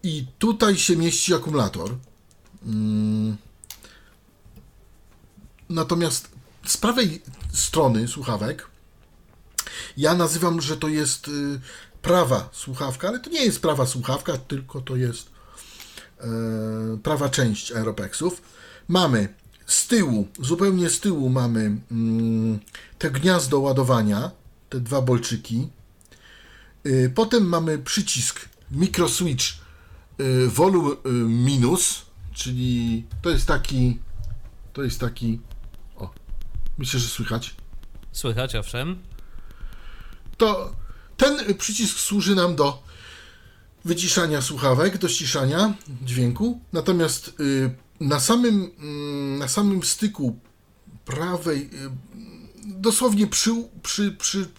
i 0.03 0.25
tutaj 0.39 0.77
się 0.77 0.95
mieści 0.95 1.33
akumulator. 1.33 1.95
Mm. 2.65 3.37
Natomiast 5.69 6.29
z 6.65 6.77
prawej 6.77 7.21
strony 7.53 8.07
słuchawek 8.07 8.73
ja 9.97 10.15
nazywam, 10.15 10.61
że 10.61 10.77
to 10.77 10.87
jest 10.87 11.27
y, 11.27 11.59
prawa 12.01 12.49
słuchawka, 12.51 13.07
ale 13.07 13.19
to 13.19 13.29
nie 13.29 13.45
jest 13.45 13.61
prawa 13.61 13.85
słuchawka, 13.85 14.37
tylko 14.37 14.81
to 14.81 14.95
jest 14.95 15.29
e, 16.19 16.27
prawa 17.03 17.29
część 17.29 17.71
Aeropeksów. 17.71 18.41
Mamy 18.87 19.33
z 19.73 19.87
tyłu, 19.87 20.27
zupełnie 20.39 20.89
z 20.89 20.99
tyłu 20.99 21.29
mamy 21.29 21.77
mm, 21.91 22.59
te 22.99 23.11
gniazdo 23.11 23.59
ładowania, 23.59 24.31
te 24.69 24.79
dwa 24.79 25.01
bolczyki. 25.01 25.67
Y, 26.85 27.11
Potem 27.15 27.43
mamy 27.47 27.77
przycisk 27.77 28.49
microswitch 28.71 29.45
y, 30.19 30.47
volume 30.47 30.89
y, 30.91 31.09
minus, 31.13 32.05
czyli 32.33 33.05
to 33.21 33.29
jest 33.29 33.45
taki, 33.45 33.99
to 34.73 34.83
jest 34.83 34.99
taki, 34.99 35.39
o, 35.95 36.13
myślę, 36.77 36.99
że 36.99 37.07
słychać. 37.07 37.55
Słychać, 38.11 38.55
owszem. 38.55 38.99
to 40.37 40.75
ten 41.17 41.55
przycisk 41.57 41.99
służy 41.99 42.35
nam 42.35 42.55
do 42.55 42.83
wyciszania 43.85 44.41
słuchawek, 44.41 44.97
do 44.97 45.09
ściszania 45.09 45.73
dźwięku. 46.01 46.59
Natomiast 46.73 47.39
y, 47.39 47.82
na 47.99 48.19
samym, 48.19 48.71
mm, 48.79 49.37
na 49.37 49.47
samym 49.47 49.83
styku 49.83 50.39
prawej, 51.05 51.61
y, 51.61 51.69
dosłownie 52.65 53.27
przy, 53.27 53.51
przy, 53.83 54.11
przy, 54.11 54.49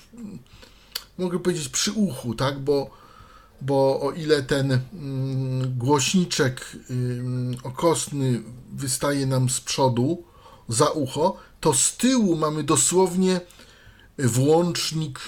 mogę 1.19 1.39
powiedzieć 1.39 1.69
przy 1.69 1.93
uchu, 1.93 2.35
tak, 2.35 2.61
bo, 2.61 2.91
bo 3.61 4.01
o 4.01 4.13
ile 4.13 4.43
ten 4.43 4.73
mm, 4.73 5.79
głośniczek 5.79 6.77
ym, 6.91 7.57
okostny 7.63 8.43
wystaje 8.73 9.27
nam 9.27 9.51
z 9.51 9.61
przodu, 9.61 10.25
za 10.69 10.91
ucho, 10.91 11.37
to 11.61 11.75
z 11.75 11.97
tyłu 11.97 12.37
mamy 12.37 12.63
dosłownie 12.63 13.41
włącznik 14.19 15.21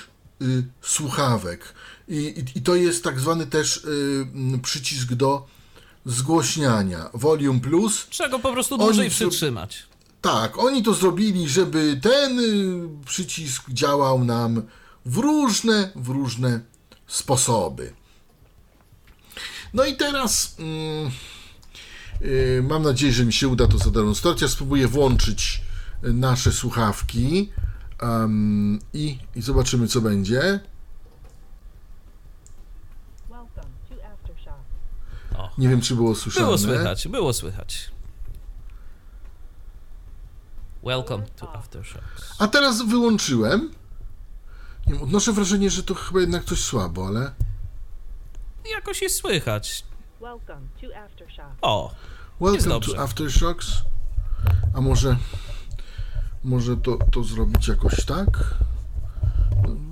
y, 0.42 0.64
słuchawek. 0.82 1.74
I, 2.08 2.44
i, 2.54 2.62
to 2.62 2.74
jest 2.74 3.04
tak 3.04 3.20
zwany 3.20 3.46
też 3.46 3.76
y, 3.76 4.58
przycisk 4.62 5.12
do 5.12 5.46
zgłośniania. 6.06 7.10
Volume 7.14 7.60
Plus. 7.60 8.06
Trzeba 8.10 8.38
po 8.38 8.52
prostu 8.52 8.78
dłużej 8.78 9.10
przytrzymać. 9.10 9.86
Tak, 10.20 10.58
oni 10.58 10.82
to 10.82 10.94
zrobili, 10.94 11.48
żeby 11.48 12.00
ten 12.02 12.40
y, 12.40 13.04
przycisk 13.06 13.70
działał 13.70 14.24
nam 14.24 14.62
w 15.06 15.16
różne, 15.16 15.90
w 15.96 16.08
różne 16.08 16.60
sposoby. 17.06 17.92
No 19.74 19.84
i 19.84 19.96
teraz 19.96 20.56
mm, 20.58 21.10
y, 22.22 22.62
mam 22.68 22.82
nadzieję, 22.82 23.12
że 23.12 23.24
mi 23.24 23.32
się 23.32 23.48
uda 23.48 23.66
to 23.66 23.78
zademonstrować. 23.78 24.42
Ja 24.42 24.48
spróbuję 24.48 24.88
włączyć 24.88 25.60
y, 26.04 26.12
nasze 26.12 26.52
słuchawki 26.52 27.52
em, 27.98 28.78
i, 28.92 29.18
i 29.36 29.42
zobaczymy, 29.42 29.88
co 29.88 30.00
będzie. 30.00 30.60
Welcome 33.28 33.72
to 33.88 33.94
Aftershock. 34.12 34.58
Nie 35.58 35.68
wiem, 35.68 35.80
czy 35.80 35.94
było 35.94 36.14
słyszane. 36.14 36.46
Było 36.46 36.58
słychać, 36.58 37.08
było 37.08 37.32
słychać. 37.32 37.90
Welcome 40.84 41.26
to 41.36 41.54
Aftershocks. 41.56 42.34
A 42.38 42.48
teraz 42.48 42.82
wyłączyłem. 42.82 43.70
Nie 44.86 44.92
wiem, 44.92 45.02
odnoszę 45.02 45.32
wrażenie, 45.32 45.70
że 45.70 45.82
to 45.82 45.94
chyba 45.94 46.20
jednak 46.20 46.44
coś 46.44 46.60
słabo, 46.60 47.06
ale... 47.06 47.32
Jakoś 48.74 49.02
jest 49.02 49.16
słychać. 49.16 49.84
Welcome 50.20 50.66
to 50.80 50.96
Aftershock. 51.04 51.56
O, 51.62 51.94
Welcome 52.40 52.80
to 52.80 53.02
Aftershocks. 53.02 53.66
A 54.74 54.80
może, 54.80 55.16
może 56.44 56.76
to, 56.76 56.98
to 57.12 57.24
zrobić 57.24 57.68
jakoś 57.68 58.04
tak? 58.04 58.54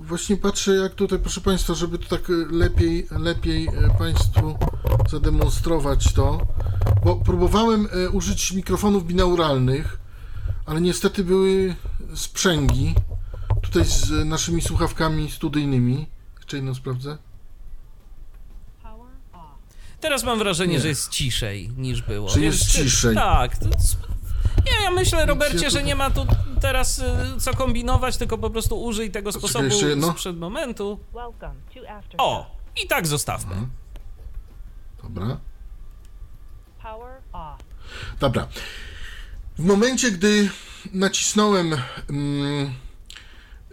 Właśnie 0.05 0.37
patrzę, 0.37 0.75
jak 0.75 0.95
tutaj, 0.95 1.19
proszę 1.19 1.41
Państwa, 1.41 1.73
żeby 1.73 1.97
to 1.97 2.17
tak 2.17 2.21
lepiej, 2.51 3.07
lepiej 3.11 3.67
e, 3.67 3.97
Państwu 3.97 4.57
zademonstrować 5.09 6.13
to, 6.13 6.47
bo 7.05 7.15
próbowałem 7.15 7.87
e, 7.91 8.09
użyć 8.09 8.51
mikrofonów 8.51 9.07
binauralnych, 9.07 9.99
ale 10.65 10.81
niestety 10.81 11.23
były 11.23 11.75
sprzęgi 12.15 12.95
tutaj 13.61 13.85
z 13.85 14.25
naszymi 14.25 14.61
słuchawkami 14.61 15.31
studyjnymi. 15.31 16.07
Jeszcze 16.37 16.57
jedną 16.57 16.75
sprawdzę. 16.75 17.17
Teraz 19.99 20.23
mam 20.23 20.39
wrażenie, 20.39 20.73
Nie. 20.73 20.79
że 20.79 20.87
jest 20.87 21.09
ciszej 21.09 21.69
niż 21.77 22.01
było. 22.01 22.29
Że 22.29 22.39
jest 22.39 22.65
ciszej. 22.71 23.15
Tak. 23.15 23.57
To, 23.57 23.69
nie, 24.65 24.83
ja 24.83 24.91
myślę, 24.91 25.25
Robercie, 25.25 25.69
że 25.69 25.83
nie 25.83 25.95
ma 25.95 26.09
tu 26.09 26.25
teraz 26.61 26.99
y, 26.99 27.03
co 27.39 27.53
kombinować, 27.53 28.17
tylko 28.17 28.37
po 28.37 28.49
prostu 28.49 28.83
użyj 28.83 29.11
tego 29.11 29.31
sposobu 29.31 29.65
jeszcze 29.65 29.89
jedno. 29.89 30.11
sprzed 30.11 30.37
momentu. 30.37 30.99
O, 32.17 32.55
i 32.83 32.87
tak 32.87 33.07
zostawmy. 33.07 33.55
Dobra. 35.03 35.37
Power 36.83 37.21
off. 37.33 37.59
Dobra. 38.19 38.47
W 39.57 39.65
momencie, 39.65 40.11
gdy 40.11 40.49
nacisnąłem 40.93 41.75
mm, 42.09 42.73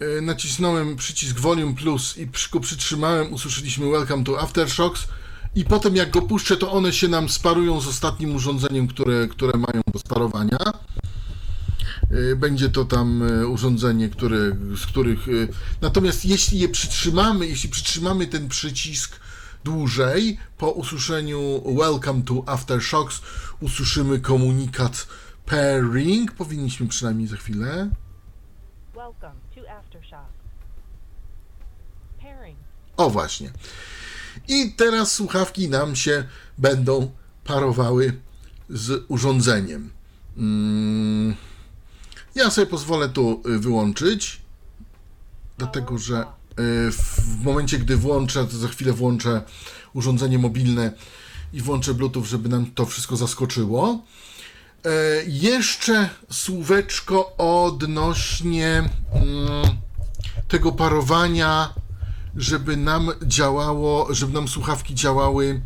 e, 0.01 0.21
nacisnąłem 0.21 0.97
przycisk 0.97 1.39
Volume 1.39 1.75
Plus 1.75 2.19
i 2.19 2.27
przy, 2.27 2.51
go 2.51 2.61
przytrzymałem, 2.61 3.33
usłyszeliśmy 3.33 3.91
Welcome 3.91 4.25
to 4.25 4.41
Aftershocks 4.41 5.09
i 5.55 5.65
potem 5.65 5.97
jak 5.97 6.11
go 6.11 6.23
puszczę, 6.23 6.57
to 6.57 6.73
one 6.73 6.93
się 6.93 7.09
nam 7.09 7.29
sparują 7.29 7.81
z 7.81 7.87
ostatnim 7.89 8.35
urządzeniem, 8.37 8.89
które, 8.89 9.29
które 9.29 9.59
mają 9.59 9.83
do 9.93 9.99
sparowania. 9.99 10.59
E, 12.33 12.37
Będzie 12.37 12.69
to 12.69 12.85
tam 12.85 13.23
e, 13.23 13.47
urządzenie, 13.47 14.09
które, 14.09 14.39
z 14.77 14.87
których. 14.87 15.29
e, 15.29 15.33
Natomiast 15.81 16.25
jeśli 16.25 16.59
je 16.59 16.69
przytrzymamy, 16.69 17.47
jeśli 17.47 17.69
przytrzymamy 17.69 18.27
ten 18.27 18.49
przycisk 18.49 19.21
dłużej, 19.65 20.39
po 20.59 20.71
usłyszeniu 20.71 21.63
Welcome 21.79 22.23
to 22.23 22.43
Aftershocks 22.47 23.21
usłyszymy 23.61 24.21
komunikat 24.21 25.07
pairing. 25.47 26.33
Powinniśmy 26.33 26.89
przynajmniej 26.89 27.27
za 27.29 27.37
chwilę. 27.37 27.91
Welcome 28.95 29.35
to 29.55 29.71
Aftershock. 29.79 30.33
Pairing. 32.23 32.59
O 32.97 33.11
właśnie. 33.11 33.51
I 34.49 34.73
teraz 34.73 35.13
słuchawki 35.13 35.69
nam 35.69 35.97
się 35.97 36.25
będą 36.59 37.11
parowały 37.45 38.21
z 38.71 39.05
urządzeniem. 39.09 39.91
Mm, 40.37 41.35
Ja 42.35 42.51
sobie 42.51 42.67
pozwolę 42.67 43.09
to 43.09 43.41
y, 43.47 43.59
wyłączyć, 43.59 44.41
dlatego 45.59 45.99
że 45.99 46.21
y, 46.21 46.25
w 46.93 47.45
momencie, 47.45 47.79
gdy 47.79 47.97
włączę, 47.97 48.47
to 48.47 48.57
za 48.59 48.69
chwilę 48.69 48.93
włączę 48.93 49.43
urządzenie 49.95 50.39
mobilne 50.39 50.93
i 51.53 51.61
włączę 51.61 51.95
Bluetooth, 51.95 52.25
żeby 52.25 52.49
nam 52.49 52.67
to 52.71 52.87
wszystko 52.87 53.17
zaskoczyło. 53.17 54.05
E, 54.85 54.91
Jeszcze 55.27 56.09
słóweczko 56.31 57.37
odnośnie 57.37 58.69
mm, 58.77 58.89
tego 60.49 60.73
parowania 60.73 61.75
żeby 62.37 62.77
nam 62.77 63.11
działało, 63.23 64.15
żeby 64.15 64.33
nam 64.33 64.49
słuchawki 64.49 64.95
działały 64.95 65.45
y, 65.45 65.61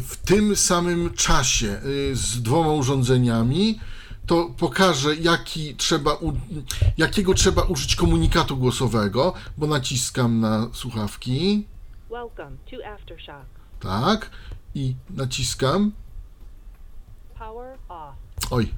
w 0.00 0.16
tym 0.24 0.56
samym 0.56 1.14
czasie 1.14 1.80
y, 1.84 2.16
z 2.16 2.42
dwoma 2.42 2.72
urządzeniami, 2.72 3.80
to 4.26 4.50
pokażę, 4.58 5.16
jaki 5.16 5.74
trzeba 5.76 6.14
u, 6.14 6.32
jakiego 6.98 7.34
trzeba 7.34 7.62
użyć 7.62 7.96
komunikatu 7.96 8.56
głosowego, 8.56 9.34
bo 9.58 9.66
naciskam 9.66 10.40
na 10.40 10.68
słuchawki, 10.72 11.66
Welcome 12.10 12.56
to 12.70 12.86
Aftershock. 12.94 13.46
tak, 13.80 14.30
i 14.74 14.94
naciskam, 15.10 15.92
Power 17.38 17.78
off. 17.88 18.14
oj, 18.50 18.74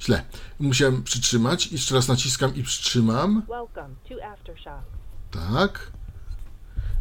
źle, 0.00 0.24
musiałem 0.60 1.02
przytrzymać, 1.02 1.72
jeszcze 1.72 1.94
raz 1.94 2.08
naciskam 2.08 2.54
i 2.54 2.62
przytrzymam, 2.62 3.42
Welcome 3.48 3.94
to 4.08 4.26
Aftershock. 4.32 4.84
Tak. 5.34 5.92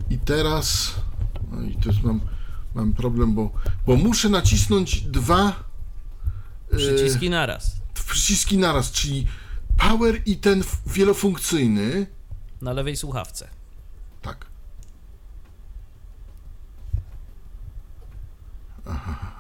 I 0.09 0.17
teraz. 0.17 0.95
No 1.51 1.61
i 1.61 1.77
jest 1.85 2.03
mam, 2.03 2.21
mam 2.75 2.93
problem, 2.93 3.35
bo, 3.35 3.51
bo 3.85 3.95
muszę 3.95 4.29
nacisnąć 4.29 5.01
dwa 5.01 5.63
e, 6.71 6.77
Przyciski 6.77 7.29
naraz. 7.29 7.75
przyciski 7.93 8.57
naraz, 8.57 8.91
czyli 8.91 9.27
power 9.77 10.21
i 10.25 10.37
ten 10.37 10.63
wielofunkcyjny. 10.87 12.07
Na 12.61 12.73
lewej 12.73 12.97
słuchawce. 12.97 13.49
Tak. 14.21 14.45
Aha. 18.85 19.33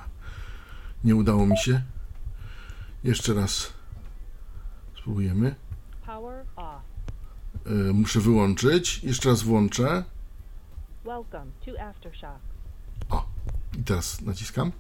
Nie 1.03 1.15
udało 1.15 1.45
mi 1.45 1.57
się. 1.57 1.81
Jeszcze 3.03 3.33
raz 3.33 3.73
spróbujemy. 4.97 5.55
E, 7.65 7.93
muszę 7.93 8.19
wyłączyć. 8.19 9.03
Jeszcze 9.03 9.29
raz 9.29 9.43
włączę. 9.43 10.03
Welcome 11.05 11.51
to 11.65 11.81
Aftershock. 11.81 12.39
O, 13.09 13.25
i 13.79 13.83
teraz 13.83 14.21
naciskam. 14.21 14.71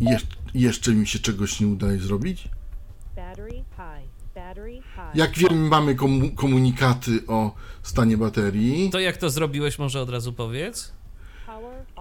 Jesz 0.00 0.26
jeszcze 0.54 0.94
mi 0.94 1.06
się 1.06 1.18
czegoś 1.18 1.60
nie 1.60 1.66
udaje 1.66 1.98
zrobić. 1.98 2.48
Jak 5.14 5.38
wiem, 5.38 5.68
mamy 5.68 5.94
komu 5.94 6.30
komunikaty 6.30 7.26
o 7.26 7.54
stanie 7.82 8.16
baterii. 8.16 8.90
To 8.90 9.00
jak 9.00 9.16
to 9.16 9.30
zrobiłeś, 9.30 9.78
może 9.78 10.00
od 10.00 10.10
razu 10.10 10.32
powiedz? 10.32 10.92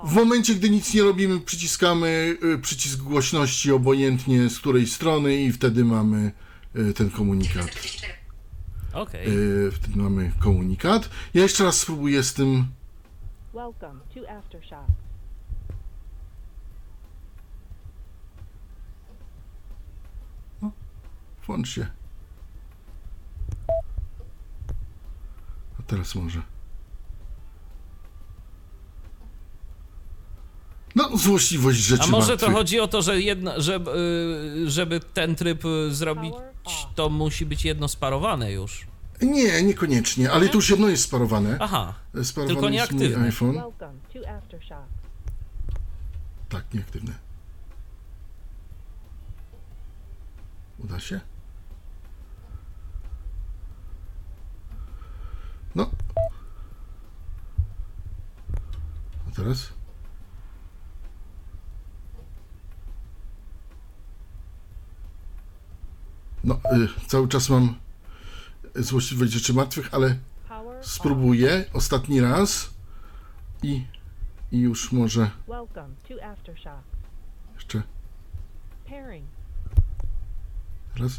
W 0.04 0.14
momencie, 0.14 0.56
gdy 0.56 0.70
nic 0.70 0.94
nie 0.94 1.04
robimy, 1.04 1.40
przyciskamy 1.40 2.38
y, 2.44 2.58
przycisk 2.60 3.00
głośności 3.00 3.72
obojętnie 3.72 4.50
z 4.50 4.60
której 4.60 4.88
strony 4.88 5.36
i 5.36 5.52
wtedy 5.52 5.86
mamy 5.86 6.32
y, 6.76 6.94
ten 6.94 7.10
komunikat. 7.10 7.68
Okej. 8.94 9.28
Y, 9.68 9.72
Wtedy 9.72 9.98
mamy 10.00 10.32
komunikat. 10.40 11.10
Ja 11.34 11.42
jeszcze 11.42 11.64
raz 11.64 11.78
spróbuję 11.80 12.24
z 12.24 12.34
tym 12.34 12.68
Welcome 13.54 14.00
to 14.14 14.30
Aftershock. 14.38 14.88
Włącz 21.48 21.70
się. 21.70 21.88
A 25.80 25.84
teraz 25.88 26.16
może. 26.16 26.42
No, 30.96 31.18
złośliwość 31.18 31.80
rzeczy 31.80 32.04
A 32.04 32.08
może 32.08 32.26
to 32.28 32.32
martwych. 32.46 32.54
chodzi 32.54 32.80
o 32.80 32.88
to, 32.88 33.02
że 33.02 33.22
jedno, 33.22 33.62
że, 33.62 33.80
y, 34.66 34.70
żeby 34.70 35.00
ten 35.00 35.36
tryb 35.36 35.66
y, 35.66 35.96
zrobić, 35.96 36.34
to 36.96 37.10
musi 37.10 37.46
być 37.46 37.66
jedno 37.66 37.88
sparowane 37.88 38.52
już. 38.52 38.88
Nie, 39.22 39.64
niekoniecznie, 39.64 40.32
ale 40.32 40.50
tu 40.50 40.58
już 40.58 40.70
jedno 40.70 40.88
jest 40.88 41.04
sparowane. 41.04 41.58
Aha, 41.62 41.94
Sparowane 42.24 42.56
tylko 42.56 42.70
nieaktywne. 42.70 43.26
iPhone. 43.26 43.54
To. 43.56 43.72
Tak, 46.50 46.74
nieaktywne. 46.74 47.14
Uda 50.80 51.00
się? 51.00 51.20
No. 55.76 55.90
A 59.28 59.36
teraz? 59.36 59.70
No, 66.44 66.54
y, 66.56 67.08
cały 67.08 67.28
czas 67.28 67.50
mam 67.50 67.76
złośliwość 68.76 69.32
rzeczy 69.32 69.54
martwych, 69.54 69.94
ale 69.94 70.18
spróbuję 70.82 71.66
ostatni 71.74 72.22
raz 72.22 72.70
i, 73.64 73.86
i 74.52 74.60
już 74.60 74.92
może 74.92 75.32
jeszcze 77.56 77.82
raz. 81.00 81.12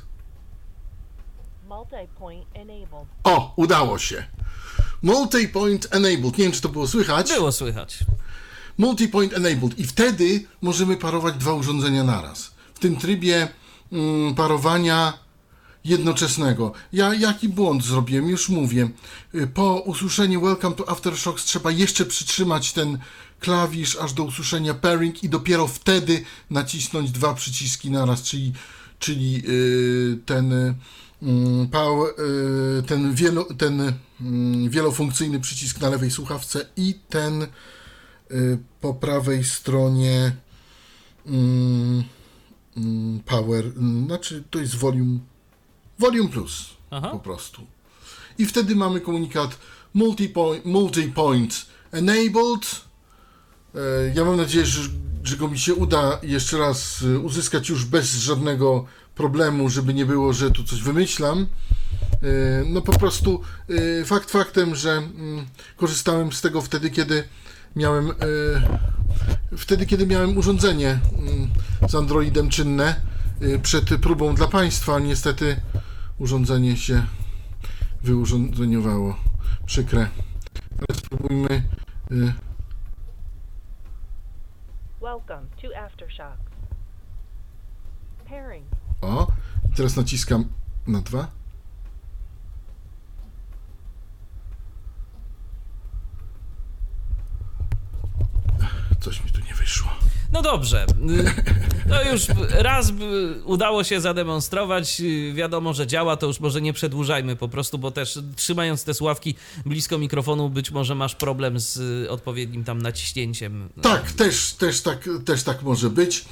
O, 3.25 3.53
udało 3.57 3.99
się. 3.99 4.25
Multi-point 5.03 5.87
enabled. 5.91 6.39
Nie 6.39 6.45
wiem, 6.45 6.53
czy 6.53 6.61
to 6.61 6.69
było 6.69 6.87
słychać. 6.87 7.29
było 7.35 7.53
słychać. 7.53 7.99
Multi-point 8.79 9.35
enabled. 9.37 9.79
I 9.79 9.87
wtedy 9.87 10.47
możemy 10.63 10.97
parować 10.97 11.35
dwa 11.35 11.53
urządzenia 11.53 12.05
naraz. 12.05 12.55
W 12.75 12.79
tym 12.79 12.97
trybie 12.97 13.49
parowania 14.37 15.13
jednoczesnego. 15.85 16.73
Ja 16.93 17.15
jaki 17.15 17.49
błąd 17.49 17.85
zrobiłem? 17.85 18.29
Już 18.29 18.49
mówię. 18.49 18.89
Y, 19.35 19.47
Po 19.47 19.81
usłyszeniu 19.81 20.41
Welcome 20.41 20.77
to 20.77 20.89
Aftershocks 20.89 21.45
trzeba 21.45 21.71
jeszcze 21.71 22.07
przytrzymać 22.07 22.73
ten 22.73 22.99
klawisz 23.41 23.97
aż 23.97 24.13
do 24.13 24.23
usłyszenia 24.23 24.75
pairing 24.75 25.25
i 25.25 25.29
dopiero 25.29 25.67
wtedy 25.67 26.25
nacisnąć 26.51 27.11
dwa 27.11 27.35
przyciski 27.35 27.91
naraz, 27.91 28.23
czyli, 28.23 28.53
czyli 28.99 29.43
y, 29.49 30.19
ten 30.27 30.53
mm, 31.23 31.69
y, 32.79 32.83
ten, 32.83 33.15
wielo, 33.15 33.45
ten 33.45 33.93
mm, 34.21 34.71
wielofunkcyjny 34.71 35.41
przycisk 35.41 35.81
na 35.81 35.89
lewej 35.89 36.11
słuchawce 36.11 36.67
i 36.77 36.95
ten 37.09 37.47
po 38.81 38.95
prawej 38.95 39.45
stronie 39.45 40.33
mm, 41.27 41.41
mm, 41.87 42.05
power, 43.27 43.65
mm, 43.65 44.07
znaczy 44.07 44.45
to 44.51 44.59
jest 44.59 44.75
volume, 44.77 45.19
volume 45.99 46.29
plus 46.29 46.67
Aha. 46.91 47.09
po 47.11 47.19
prostu. 47.19 47.63
I 48.39 48.47
wtedy 48.47 48.77
mamy 48.77 49.01
komunikat 49.01 49.59
multi-point, 49.95 50.63
multi-point 50.65 51.67
enabled. 51.93 52.81
E, 53.75 53.79
Ja 54.15 54.25
mam 54.25 54.37
nadzieję, 54.37 54.67
że, 54.67 54.83
że 55.25 55.37
go 55.37 55.49
mi 55.49 55.59
się 55.59 55.75
uda 55.75 56.19
jeszcze 56.23 56.59
raz 56.59 57.03
e, 57.03 57.19
uzyskać 57.19 57.69
już 57.69 57.85
bez 57.85 58.15
żadnego 58.15 58.85
problemu, 59.15 59.69
żeby 59.69 59.95
nie 59.95 60.07
było, 60.07 60.33
że 60.33 60.51
tu 60.51 60.65
coś 60.65 60.83
wymyślam. 60.83 61.47
E, 62.23 62.65
No 62.67 62.83
po 62.83 62.99
prostu 62.99 63.41
fakt 64.05 64.31
faktem, 64.31 64.75
że 64.75 64.93
mm, 64.93 65.47
korzystałem 65.77 66.33
z 66.33 66.41
tego 66.41 66.63
wtedy, 66.63 66.91
kiedy 66.91 67.25
miałem 67.77 68.11
e, 68.11 68.15
wtedy, 69.57 69.87
kiedy 69.87 70.07
miałem 70.07 70.39
urządzenie 70.39 70.91
mm, 71.19 71.51
z 71.89 71.95
Androidem 71.95 72.49
czynne 72.51 73.01
e, 73.41 73.59
przed 73.59 73.97
próbą 74.03 74.35
dla 74.35 74.49
Państwa. 74.49 74.99
Niestety 74.99 75.61
urządzenie 76.19 76.77
się 76.77 77.03
wyurządzeniowało. 78.03 79.17
Przykre. 79.67 80.09
Ale 80.79 80.99
spróbujmy. 80.99 81.63
y, 82.13 82.33
Welcome 85.01 85.47
to 85.63 85.85
Aftershocks. 85.85 86.51
Pairing. 88.29 88.67
O, 89.01 89.27
teraz 89.77 89.97
naciskam 89.97 90.45
na 90.87 91.01
dwa. 91.01 91.40
Coś 99.01 99.25
mi 99.25 99.31
tu 99.31 99.41
nie 99.41 99.55
wyszło. 99.55 99.91
No 100.33 100.43
dobrze. 100.43 100.87
To 101.89 102.13
już 102.13 102.23
raz 102.51 102.93
udało 103.45 103.85
się 103.85 104.01
zademonstrować. 104.01 105.03
Wiadomo, 105.35 105.75
że 105.75 105.87
działa, 105.87 106.17
to 106.17 106.27
już 106.27 106.41
może 106.41 106.61
nie 106.61 106.73
przedłużajmy 106.73 107.37
po 107.37 107.49
prostu, 107.49 107.79
bo 107.79 107.91
też 107.91 108.19
trzymając 108.37 108.85
te 108.85 108.95
sławki 108.95 109.35
blisko 109.67 109.99
mikrofonu, 109.99 110.51
być 110.51 110.71
może 110.71 110.95
masz 110.95 111.15
problem 111.15 111.61
z 111.61 112.09
odpowiednim 112.09 112.65
tam 112.65 112.83
naciśnięciem. 112.83 113.69
No, 113.77 113.83
Tak, 113.83 114.13
też, 114.13 114.53
też, 114.55 114.81
tak, 114.81 115.09
też 115.25 115.43
tak 115.43 115.63
może 115.63 115.91
być. 115.91 116.19
E, 116.21 116.25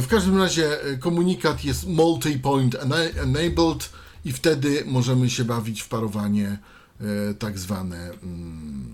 W 0.00 0.06
każdym 0.10 0.38
razie 0.38 0.82
e, 0.84 0.96
komunikat 0.96 1.64
jest 1.64 1.86
multi-point 1.88 2.70
ena- 2.70 3.20
enabled 3.22 3.90
i 4.24 4.32
wtedy 4.32 4.82
możemy 4.86 5.30
się 5.30 5.44
bawić 5.44 5.82
w 5.82 5.88
parowanie 5.88 6.58
e, 7.00 7.34
tak 7.34 7.58
zwane 7.58 8.10
mm, 8.22 8.92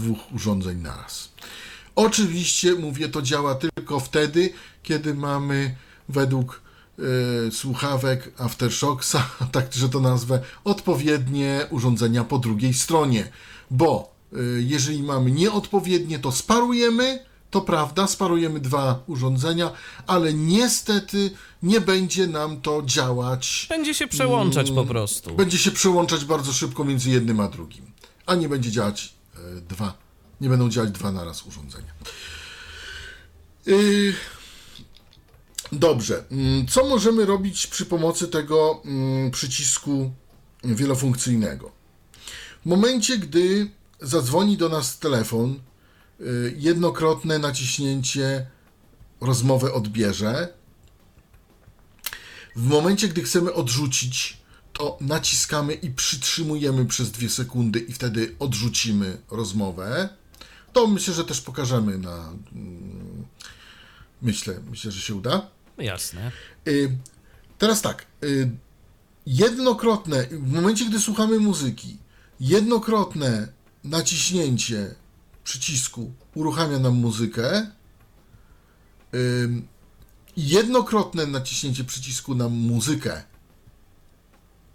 dwóch 0.00 0.32
urządzeń 0.32 0.78
naraz. 0.78 1.28
Oczywiście, 1.98 2.74
mówię, 2.74 3.08
to 3.08 3.22
działa 3.22 3.54
tylko 3.54 4.00
wtedy, 4.00 4.52
kiedy 4.82 5.14
mamy 5.14 5.74
według 6.08 6.62
e, 6.98 7.02
słuchawek 7.50 8.32
Aftershocksa, 8.38 9.30
tak 9.52 9.72
że 9.72 9.88
to 9.88 10.00
nazwę, 10.00 10.40
odpowiednie 10.64 11.66
urządzenia 11.70 12.24
po 12.24 12.38
drugiej 12.38 12.74
stronie. 12.74 13.28
Bo 13.70 14.14
e, 14.32 14.36
jeżeli 14.58 15.02
mamy 15.02 15.30
nieodpowiednie, 15.30 16.18
to 16.18 16.32
sparujemy, 16.32 17.24
to 17.50 17.60
prawda, 17.60 18.06
sparujemy 18.06 18.60
dwa 18.60 19.02
urządzenia, 19.06 19.70
ale 20.06 20.34
niestety 20.34 21.30
nie 21.62 21.80
będzie 21.80 22.26
nam 22.26 22.60
to 22.60 22.82
działać. 22.84 23.66
Będzie 23.68 23.94
się 23.94 24.06
przełączać 24.06 24.70
po 24.70 24.84
prostu. 24.84 25.34
Będzie 25.34 25.58
się 25.58 25.70
przełączać 25.70 26.24
bardzo 26.24 26.52
szybko 26.52 26.84
między 26.84 27.10
jednym 27.10 27.40
a 27.40 27.48
drugim. 27.48 27.84
A 28.26 28.34
nie 28.34 28.48
będzie 28.48 28.70
działać 28.70 29.17
dwa. 29.68 29.94
Nie 30.40 30.48
będą 30.48 30.68
działać 30.68 30.90
dwa 30.90 31.12
naraz 31.12 31.46
urządzenia. 31.46 31.92
Yy, 33.66 34.14
Dobrze. 35.72 36.24
Mm, 36.30 36.66
Co 36.66 36.84
możemy 36.84 37.26
robić 37.26 37.66
przy 37.66 37.86
pomocy 37.86 38.28
tego 38.28 38.82
mm, 38.84 39.30
przycisku 39.30 40.12
wielofunkcyjnego? 40.64 41.72
W 42.62 42.66
momencie, 42.66 43.18
gdy 43.18 43.70
zadzwoni 44.00 44.56
do 44.56 44.68
nas 44.68 44.98
telefon, 44.98 45.60
y, 46.20 46.54
jednokrotne 46.58 47.38
naciśnięcie 47.38 48.46
rozmowę 49.20 49.72
odbierze. 49.72 50.48
W 52.56 52.66
momencie, 52.66 53.08
gdy 53.08 53.22
chcemy 53.22 53.52
odrzucić, 53.52 54.38
to 54.78 54.98
naciskamy 55.00 55.74
i 55.74 55.90
przytrzymujemy 55.90 56.86
przez 56.86 57.10
dwie 57.10 57.28
sekundy 57.30 57.78
i 57.80 57.92
wtedy 57.92 58.34
odrzucimy 58.38 59.18
rozmowę. 59.30 60.08
To 60.72 60.86
myślę, 60.86 61.14
że 61.14 61.24
też 61.24 61.40
pokażemy 61.40 61.98
na. 61.98 62.32
mm, 62.52 63.26
Myślę, 64.22 64.60
myślę, 64.70 64.92
że 64.92 65.00
się 65.00 65.14
uda. 65.14 65.50
Jasne. 65.78 66.32
Y, 66.68 66.96
Teraz 67.58 67.82
tak. 67.82 68.06
y, 68.24 68.50
Jednokrotne, 69.26 70.26
w 70.26 70.52
momencie, 70.52 70.84
gdy 70.84 71.00
słuchamy 71.00 71.38
muzyki, 71.38 71.96
jednokrotne 72.40 73.48
naciśnięcie 73.84 74.94
przycisku 75.44 76.12
uruchamia 76.34 76.78
nam 76.78 76.94
muzykę. 76.94 77.66
Jednokrotne 80.36 81.26
naciśnięcie 81.26 81.84
przycisku 81.84 82.34
nam 82.34 82.52
muzykę 82.52 83.22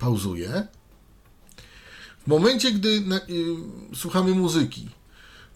pauzuje. 0.03 0.67
W 2.23 2.27
momencie, 2.27 2.71
gdy 2.71 3.01
na, 3.01 3.17
y, 3.17 3.21
słuchamy 3.95 4.31
muzyki, 4.35 4.89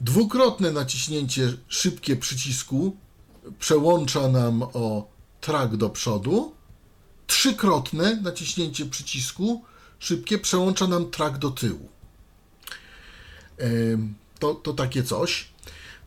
dwukrotne 0.02 0.72
naciśnięcie 0.72 1.54
szybkie 1.68 2.16
przycisku 2.16 2.98
przełącza 3.60 4.28
nam 4.28 4.64
o 4.64 5.08
track 5.41 5.76
do 5.76 5.89
przodu. 5.89 6.56
Trzykrotne 7.28 8.16
naciśnięcie 8.16 8.86
przycisku 8.86 9.64
szybkie 10.00 10.38
przełącza 10.39 10.88
nam 10.88 11.12
track 11.12 11.38
do 11.38 11.52
tyłu. 11.52 11.89
To, 14.39 14.56
to 14.56 14.74
takie 14.74 15.04
coś. 15.04 15.48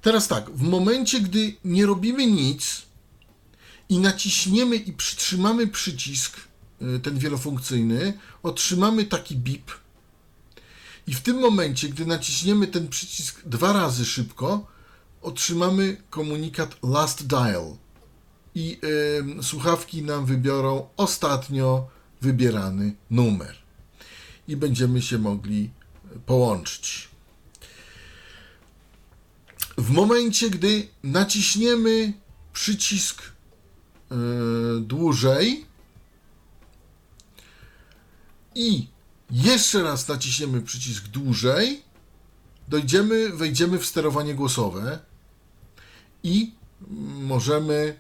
Teraz 0.03 0.29
tak, 0.29 0.51
w 0.51 0.63
momencie, 0.63 1.21
gdy 1.21 1.55
nie 1.65 1.87
robimy 1.87 2.27
nic 2.27 2.83
i 3.89 3.99
naciśniemy 3.99 4.77
i 4.77 4.93
przytrzymamy 4.93 5.67
przycisk, 5.67 6.50
ten 7.03 7.19
wielofunkcyjny, 7.19 8.19
otrzymamy 8.43 9.05
taki 9.05 9.37
bip. 9.37 9.71
I 11.07 11.15
w 11.15 11.21
tym 11.21 11.39
momencie, 11.39 11.89
gdy 11.89 12.07
naciśniemy 12.07 12.67
ten 12.67 12.89
przycisk 12.89 13.41
dwa 13.45 13.73
razy 13.73 14.05
szybko, 14.05 14.67
otrzymamy 15.23 15.97
komunikat 16.11 16.77
last 16.83 17.27
dial 17.27 17.77
i 18.55 18.79
em, 19.19 19.43
słuchawki 19.43 20.03
nam 20.03 20.27
wybiorą 20.27 20.89
ostatnio 20.97 21.89
wybierany 22.21 22.95
numer 23.11 23.57
i 24.49 24.57
będziemy 24.57 25.03
się 25.03 25.19
mogli 25.19 25.71
połączyć. 26.27 27.09
W 29.79 29.91
momencie, 29.91 30.51
gdy 30.51 30.89
naciśniemy 31.03 32.13
przycisk 32.53 33.23
e, 33.23 34.15
dłużej 34.81 35.67
i 38.61 38.89
jeszcze 39.31 39.83
raz 39.83 40.09
naciśniemy 40.09 40.63
przycisk 40.63 41.09
dłużej, 41.09 41.83
dojdziemy, 42.69 43.29
wejdziemy 43.31 43.79
w 43.79 43.87
sterowanie 43.87 44.35
głosowe 44.35 44.99
i 46.23 46.55
możemy 47.21 47.99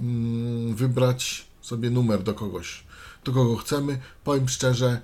mm, 0.00 0.74
wybrać 0.74 1.46
sobie 1.60 1.90
numer 1.90 2.22
do 2.22 2.34
kogoś, 2.34 2.84
do 3.24 3.32
kogo 3.32 3.56
chcemy. 3.56 4.00
Powiem 4.24 4.48
szczerze, 4.48 5.00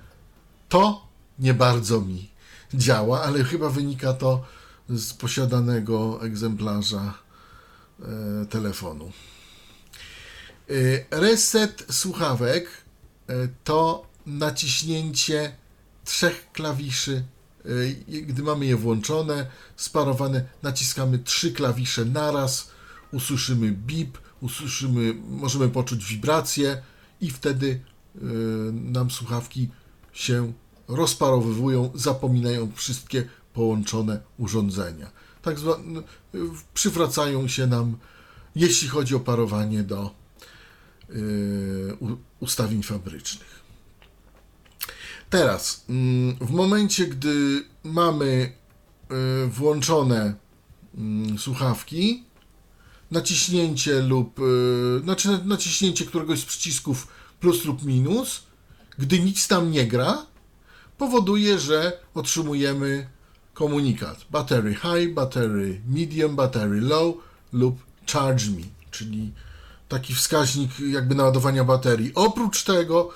to 0.69 1.07
nie 1.39 1.53
bardzo 1.53 2.01
mi 2.01 2.29
działa, 2.73 3.23
ale 3.23 3.43
chyba 3.43 3.69
wynika 3.69 4.13
to 4.13 4.45
z 4.89 5.13
posiadanego 5.13 6.25
egzemplarza 6.25 7.13
e, 7.99 8.45
telefonu. 8.45 9.11
E, 10.69 10.73
Reset 11.11 11.85
słuchawek 11.89 12.67
e, 13.27 13.47
to 13.63 14.10
naciśnięcie 14.25 15.55
trzech 16.05 16.51
klawiszy. 16.53 17.23
E, 17.65 18.21
Gdy 18.21 18.43
mamy 18.43 18.65
je 18.65 18.75
włączone, 18.75 19.47
sparowane, 19.75 20.45
naciskamy 20.63 21.19
trzy 21.19 21.51
klawisze 21.51 22.05
naraz, 22.05 22.71
usłyszymy 23.11 23.71
bip, 23.71 24.17
usłyszymy, 24.41 25.13
możemy 25.29 25.69
poczuć 25.69 26.05
wibrację 26.05 26.81
i 27.21 27.31
wtedy 27.31 27.81
nam 28.71 29.11
słuchawki 29.11 29.69
się 30.13 30.53
rozparowywują, 30.87 31.91
zapominają 31.95 32.71
wszystkie 32.75 33.27
połączone 33.53 34.21
urządzenia. 34.37 35.11
Tak 35.41 35.59
zwane, 35.59 36.01
przywracają 36.73 37.47
się 37.47 37.67
nam, 37.67 37.97
jeśli 38.55 38.87
chodzi 38.87 39.15
o 39.15 39.19
parowanie 39.19 39.83
do 39.83 40.11
y, 41.09 41.97
ustawień 42.39 42.83
fabrycznych. 42.83 43.60
Teraz, 45.31 45.85
mm, 45.89 46.35
w 46.41 46.51
momencie, 46.51 47.07
gdy 47.07 47.63
mamy 47.83 48.53
y, 49.45 49.47
włączone 49.47 50.35
mm, 50.97 51.37
słuchawki, 51.39 52.23
naciśnięcie 53.11 54.01
lub 54.01 54.39
y, 54.39 54.99
znaczy 55.03 55.27
na- 55.31 55.43
naciśnięcie 55.43 56.05
któregoś 56.05 56.39
z 56.39 56.45
przycisków 56.45 57.07
plus 57.39 57.65
lub 57.65 57.83
minus, 57.83 58.43
gdy 58.97 59.19
nic 59.19 59.47
tam 59.47 59.71
nie 59.71 59.87
gra, 59.87 60.25
powoduje, 60.97 61.59
że 61.59 61.99
otrzymujemy 62.13 63.09
komunikat 63.53 64.25
battery 64.29 64.75
high, 64.75 65.13
battery 65.13 65.81
medium, 65.87 66.35
battery 66.35 66.81
low 66.81 67.15
lub 67.53 67.79
charge 68.11 68.49
me, 68.49 68.63
czyli 68.91 69.31
taki 69.89 70.15
wskaźnik 70.15 70.79
jakby 70.79 71.15
naładowania 71.15 71.63
baterii. 71.63 72.11
Oprócz 72.15 72.63
tego 72.63 73.09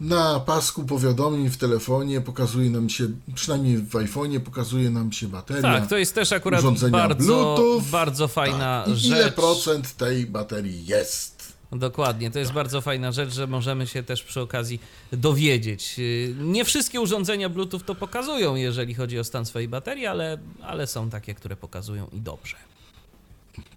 na 0.00 0.40
pasku 0.40 0.84
powiadomień 0.84 1.50
w 1.50 1.56
telefonie 1.56 2.20
pokazuje 2.20 2.70
nam 2.70 2.88
się, 2.88 3.08
przynajmniej 3.34 3.78
w 3.78 3.90
iPhone'ie 3.90 4.40
pokazuje 4.40 4.90
nam 4.90 5.12
się 5.12 5.28
bateria. 5.28 5.62
Tak, 5.62 5.88
to 5.88 5.98
jest 5.98 6.14
też 6.14 6.32
akurat 6.32 6.62
bardzo, 6.90 7.24
Bluetooth. 7.24 7.82
bardzo 7.90 8.28
fajna 8.28 8.82
tak. 8.86 8.94
I 8.94 8.98
rzecz. 8.98 9.10
ile 9.10 9.32
procent 9.32 9.96
tej 9.96 10.26
baterii 10.26 10.86
jest? 10.86 11.38
Dokładnie, 11.72 12.30
to 12.30 12.38
jest 12.38 12.52
bardzo 12.52 12.80
fajna 12.80 13.12
rzecz, 13.12 13.34
że 13.34 13.46
możemy 13.46 13.86
się 13.86 14.02
też 14.02 14.22
przy 14.22 14.40
okazji 14.40 14.80
dowiedzieć. 15.12 15.96
Nie 16.40 16.64
wszystkie 16.64 17.00
urządzenia 17.00 17.48
Bluetooth 17.48 17.80
to 17.86 17.94
pokazują, 17.94 18.54
jeżeli 18.54 18.94
chodzi 18.94 19.18
o 19.18 19.24
stan 19.24 19.46
swojej 19.46 19.68
baterii, 19.68 20.06
ale, 20.06 20.38
ale 20.62 20.86
są 20.86 21.10
takie, 21.10 21.34
które 21.34 21.56
pokazują 21.56 22.08
i 22.12 22.20
dobrze. 22.20 22.56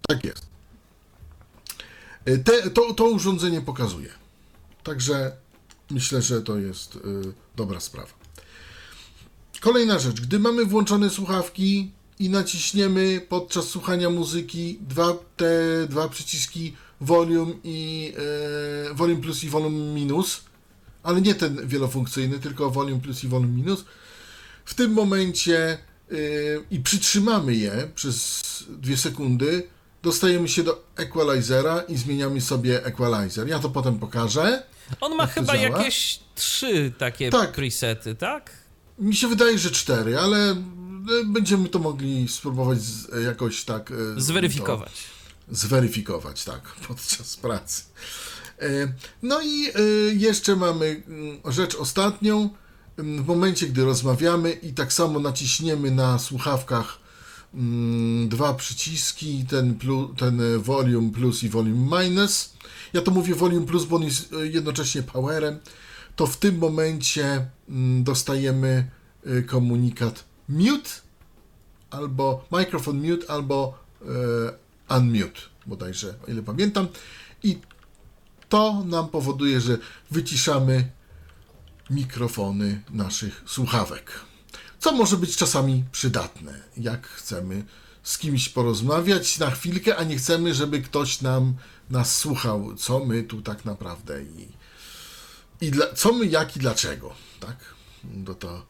Tak 0.08 0.24
jest. 0.24 0.46
Y, 2.28 2.38
Te, 2.38 2.70
to, 2.70 2.94
to 2.94 3.04
urządzenie 3.04 3.60
pokazuje. 3.60 4.08
Także 4.82 5.32
myślę, 5.92 6.22
że 6.22 6.42
to 6.42 6.58
jest 6.58 6.96
y, 6.96 7.00
dobra 7.56 7.80
sprawa. 7.80 8.12
Kolejna 9.60 9.98
rzecz. 9.98 10.20
Gdy 10.20 10.38
mamy 10.38 10.64
włączone 10.64 11.10
słuchawki 11.10 11.90
i 12.18 12.30
naciśniemy 12.30 13.20
podczas 13.28 13.64
słuchania 13.68 14.10
muzyki 14.10 14.78
dwa, 14.80 15.14
te 15.36 15.86
dwa 15.88 16.08
przyciski 16.08 16.76
volume 17.00 17.52
i 17.64 18.12
y, 18.90 18.94
volume 18.94 19.20
plus 19.20 19.44
i 19.44 19.48
volume 19.48 19.94
minus, 19.94 20.40
ale 21.02 21.20
nie 21.20 21.34
ten 21.34 21.68
wielofunkcyjny, 21.68 22.38
tylko 22.38 22.70
volume 22.70 23.00
plus 23.00 23.24
i 23.24 23.28
volume 23.28 23.52
minus, 23.52 23.84
w 24.64 24.74
tym 24.74 24.92
momencie 24.92 25.78
y, 26.12 26.64
i 26.70 26.80
przytrzymamy 26.80 27.54
je 27.54 27.90
przez 27.94 28.42
dwie 28.68 28.96
sekundy, 28.96 29.62
dostajemy 30.02 30.48
się 30.48 30.62
do 30.62 30.84
equalizera 30.96 31.80
i 31.80 31.96
zmieniamy 31.96 32.40
sobie 32.40 32.84
equalizer. 32.84 33.48
Ja 33.48 33.58
to 33.58 33.70
potem 33.70 33.98
pokażę. 33.98 34.62
On 35.00 35.14
ma 35.16 35.26
chyba 35.26 35.58
działa? 35.58 35.78
jakieś 35.78 36.20
trzy 36.34 36.92
takie 36.98 37.30
Tak. 37.30 37.52
presety, 37.52 38.14
tak? 38.14 38.50
Mi 38.98 39.16
się 39.16 39.28
wydaje, 39.28 39.58
że 39.58 39.70
cztery, 39.70 40.18
ale 40.18 40.50
e, 40.50 40.56
będziemy 41.26 41.68
to 41.68 41.78
mogli 41.78 42.28
spróbować 42.28 42.80
z, 42.80 43.24
jakoś 43.24 43.64
tak. 43.64 43.90
e, 43.90 44.20
Zweryfikować. 44.20 44.92
Zweryfikować, 45.50 46.44
tak, 46.44 46.62
podczas 46.88 47.36
pracy. 47.36 47.82
E, 48.60 48.92
No 49.22 49.40
i 49.42 49.66
e, 49.66 49.72
jeszcze 50.14 50.56
mamy 50.56 51.02
mm, 51.08 51.40
rzecz 51.52 51.74
ostatnią. 51.74 52.50
Mm, 52.98 53.24
W 53.24 53.26
momencie, 53.26 53.66
gdy 53.66 53.84
rozmawiamy 53.84 54.52
i 54.52 54.72
tak 54.72 54.92
samo 54.92 55.20
naciśniemy 55.20 55.90
na 55.90 56.18
słuchawkach 56.18 56.98
mm, 57.54 58.28
dwa 58.28 58.54
przyciski, 58.54 59.44
ten, 59.48 59.74
plu, 59.74 60.14
ten 60.18 60.40
e, 60.40 60.58
volume 60.58 61.10
plus 61.12 61.42
i 61.42 61.48
volume 61.48 62.02
minus. 62.04 62.52
Ja 62.92 63.02
to 63.02 63.10
mówię 63.10 63.34
volume 63.34 63.66
plus, 63.66 63.84
bo 63.84 63.96
on 63.96 64.02
jest 64.02 64.32
e, 64.32 64.46
jednocześnie 64.46 65.02
powerem. 65.02 65.58
To 66.16 66.26
w 66.26 66.36
tym 66.36 66.58
momencie 66.58 67.46
mm, 67.68 68.04
dostajemy 68.04 68.90
e, 69.26 69.42
komunikat 69.42 70.24
mute 70.48 70.90
albo 71.90 72.44
microphone 72.50 73.10
mute, 73.10 73.30
albo 73.30 73.78
e, 74.88 74.96
unmute, 74.96 75.40
bodajże, 75.66 76.14
o 76.28 76.30
ile 76.30 76.42
pamiętam. 76.42 76.88
I 77.42 77.58
to 78.48 78.84
nam 78.84 79.08
powoduje, 79.08 79.60
że 79.60 79.78
wyciszamy 80.10 80.90
mikrofony 81.90 82.82
naszych 82.90 83.42
słuchawek. 83.46 84.20
Co 84.78 84.92
może 84.92 85.16
być 85.16 85.36
czasami 85.36 85.84
przydatne, 85.92 86.60
jak 86.76 87.06
chcemy 87.06 87.64
z 88.02 88.18
kimś 88.18 88.48
porozmawiać 88.48 89.38
na 89.38 89.50
chwilkę, 89.50 89.96
a 89.96 90.04
nie 90.04 90.16
chcemy, 90.16 90.54
żeby 90.54 90.82
ktoś 90.82 91.20
nam 91.20 91.54
nas 91.90 92.18
słuchał, 92.18 92.74
co 92.76 93.04
my 93.04 93.22
tu 93.22 93.42
tak 93.42 93.64
naprawdę 93.64 94.22
i, 94.22 94.48
i 95.66 95.70
dla, 95.70 95.92
co 95.94 96.12
my, 96.12 96.26
jak 96.26 96.56
i 96.56 96.60
dlaczego, 96.60 97.14
tak? 97.40 97.56
Do 98.04 98.34
to, 98.34 98.66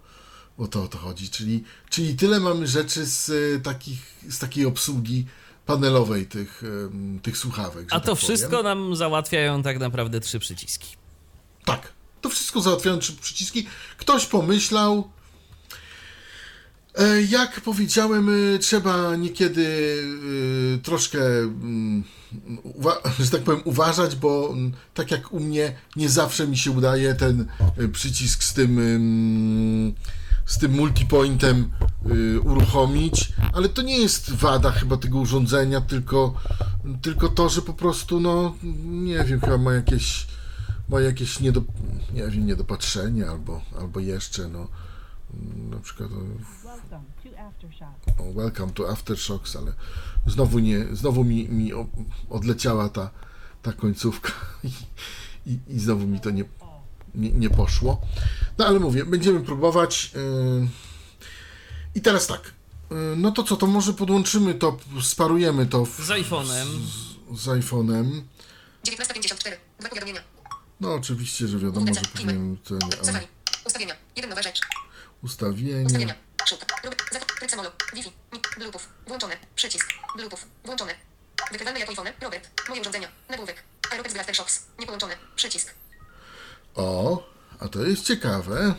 o 0.59 0.67
to 0.67 0.83
o 0.83 0.89
to 0.89 0.99
chodzi. 0.99 1.29
Czyli, 1.31 1.65
czyli 1.91 2.17
tyle 2.17 2.41
mamy 2.41 2.67
rzeczy 2.67 3.07
z, 3.07 3.31
e, 3.31 3.61
takich, 3.61 4.15
z 4.29 4.39
takiej 4.39 4.67
obsługi 4.67 5.27
panelowej 5.67 6.27
tych, 6.27 6.63
em, 6.87 7.21
tych 7.23 7.39
słuchawek. 7.39 7.87
A 7.91 8.01
to 8.01 8.15
tak 8.15 8.25
wszystko 8.25 8.51
powiem. 8.51 8.65
nam 8.65 8.97
załatwiają 8.97 9.63
tak 9.63 9.79
naprawdę 9.79 10.21
trzy 10.21 10.39
przyciski. 10.39 10.97
Tak. 11.65 11.93
To 12.21 12.29
wszystko 12.29 12.61
załatwiają 12.61 12.99
trzy 12.99 13.13
przyciski. 13.17 13.67
Ktoś 13.97 14.27
pomyślał. 14.27 15.11
E, 16.95 17.23
Jak 17.23 17.61
powiedziałem, 17.61 18.29
e, 18.55 18.59
trzeba 18.59 19.17
niekiedy 19.17 19.67
e, 20.75 20.79
troszkę, 20.79 21.21
mm, 21.39 22.05
że 23.21 23.31
tak 23.31 23.43
powiem, 23.43 23.61
uważać, 23.65 24.17
bo 24.17 24.51
mm, 24.53 24.73
tak 24.95 25.11
jak 25.11 25.33
u 25.33 25.41
mnie, 25.41 25.77
nie 25.97 26.09
zawsze 26.09 26.49
mi 26.49 26.57
się 26.57 26.71
udaje 26.71 27.15
ten 27.15 27.47
e, 27.79 27.89
przycisk 27.89 28.43
z 28.43 28.55
tym, 28.55 29.95
z 30.47 30.59
tym 30.59 30.73
multipointem 30.73 31.71
e, 31.81 32.41
uruchomić, 32.41 33.33
ale 33.53 33.69
to 33.69 33.83
nie 33.83 33.99
jest 33.99 34.33
wada 34.33 34.71
chyba 34.71 34.97
tego 34.97 35.19
urządzenia, 35.19 35.81
tylko, 35.81 36.35
tylko 37.03 37.29
to, 37.29 37.49
że 37.49 37.63
po 37.63 37.75
prostu, 37.75 38.21
no, 38.21 38.55
nie 38.85 39.25
wiem, 39.25 39.41
chyba 39.41 39.59
ma 39.59 39.73
jakieś 39.73 40.27
ma 40.89 41.01
jakieś 41.01 41.41
niedo, 41.41 41.63
nie 42.13 42.29
wiem, 42.29 42.47
niedopatrzenie 42.47 43.29
albo, 43.29 43.61
albo 43.79 44.01
jeszcze, 44.01 44.49
no, 44.49 44.69
mm, 45.35 45.71
na 45.71 45.79
przykład 45.79 46.11
o, 46.13 46.17
Welcome 47.43 47.53
to 47.61 47.67
Aftershock. 47.67 48.21
o 48.21 48.33
Welcome 48.33 48.73
to 48.73 48.91
Aftershocks, 48.91 49.57
ale 49.57 49.73
znowu 50.27 50.59
nie, 50.59 50.87
znowu 50.93 51.25
mi, 51.25 51.49
mi 51.49 51.73
odleciała 52.31 52.89
ta, 52.89 53.11
ta 53.63 53.73
końcówka 53.73 54.33
i, 54.65 54.71
i, 55.51 55.59
i 55.69 55.81
znowu 55.81 56.07
mi 56.07 56.21
to 56.21 56.31
nie, 56.31 56.45
nie, 57.15 57.31
nie 57.31 57.51
poszło. 57.51 58.01
No 58.59 58.67
ale 58.67 58.79
mówię, 58.79 59.05
będziemy 59.05 59.41
próbować. 59.41 60.13
Yy, 60.15 60.69
I 61.95 62.01
teraz 62.01 62.27
tak. 62.27 62.53
Yy, 62.91 62.97
no 63.17 63.33
to 63.33 63.43
co, 63.43 63.57
to 63.57 63.67
może 63.67 63.93
podłączymy 63.93 64.55
to, 64.55 64.77
sparujemy 65.03 65.67
to 65.67 65.85
w, 65.85 66.01
Z 66.01 66.09
iPhone'em. 66.09 66.67
z, 67.35 67.41
z 67.41 67.47
iPhone'em. 67.47 68.23
1954. 68.83 69.57
Dwa 69.81 69.89
powiadomienia. 69.89 70.21
No 70.81 70.95
oczywiście, 70.95 71.49
że 71.49 71.59
wiadomo, 71.59 71.95
że 71.95 72.01
powinienem 72.13 72.57
ten, 72.57 72.79
Safari. 73.03 73.27
Ustawienia. 73.67 73.95
Jeden 74.17 74.31
nowa 74.31 74.43
rzecz. 74.43 74.61
ustawienia. 75.23 75.87
Ustawienia. 75.87 76.15
Zakres. 76.51 77.27
Tryb 77.39 77.51
samolu. 77.51 77.71
Wi-Fi. 77.95 78.13
Bluetooth. 78.59 78.83
Włączone. 79.07 79.37
Przycisk. 79.55 79.93
Bluetooth. 80.17 80.41
Włączone. 80.65 80.95
Wykrywalne 81.53 81.81
jako 81.81 81.91
iPhone. 81.93 82.09
Robert. 82.21 82.69
Moje 82.69 82.81
urządzenia. 82.81 83.09
Nagłówek. 83.31 83.63
Aeropex 83.91 84.17
Aftershocks. 84.17 84.67
Niepołączone. 84.79 85.17
Przycisk. 85.37 85.75
O, 86.75 87.23
a 87.61 87.69
to 87.69 87.83
jest 87.83 88.05
ciekawe, 88.05 88.75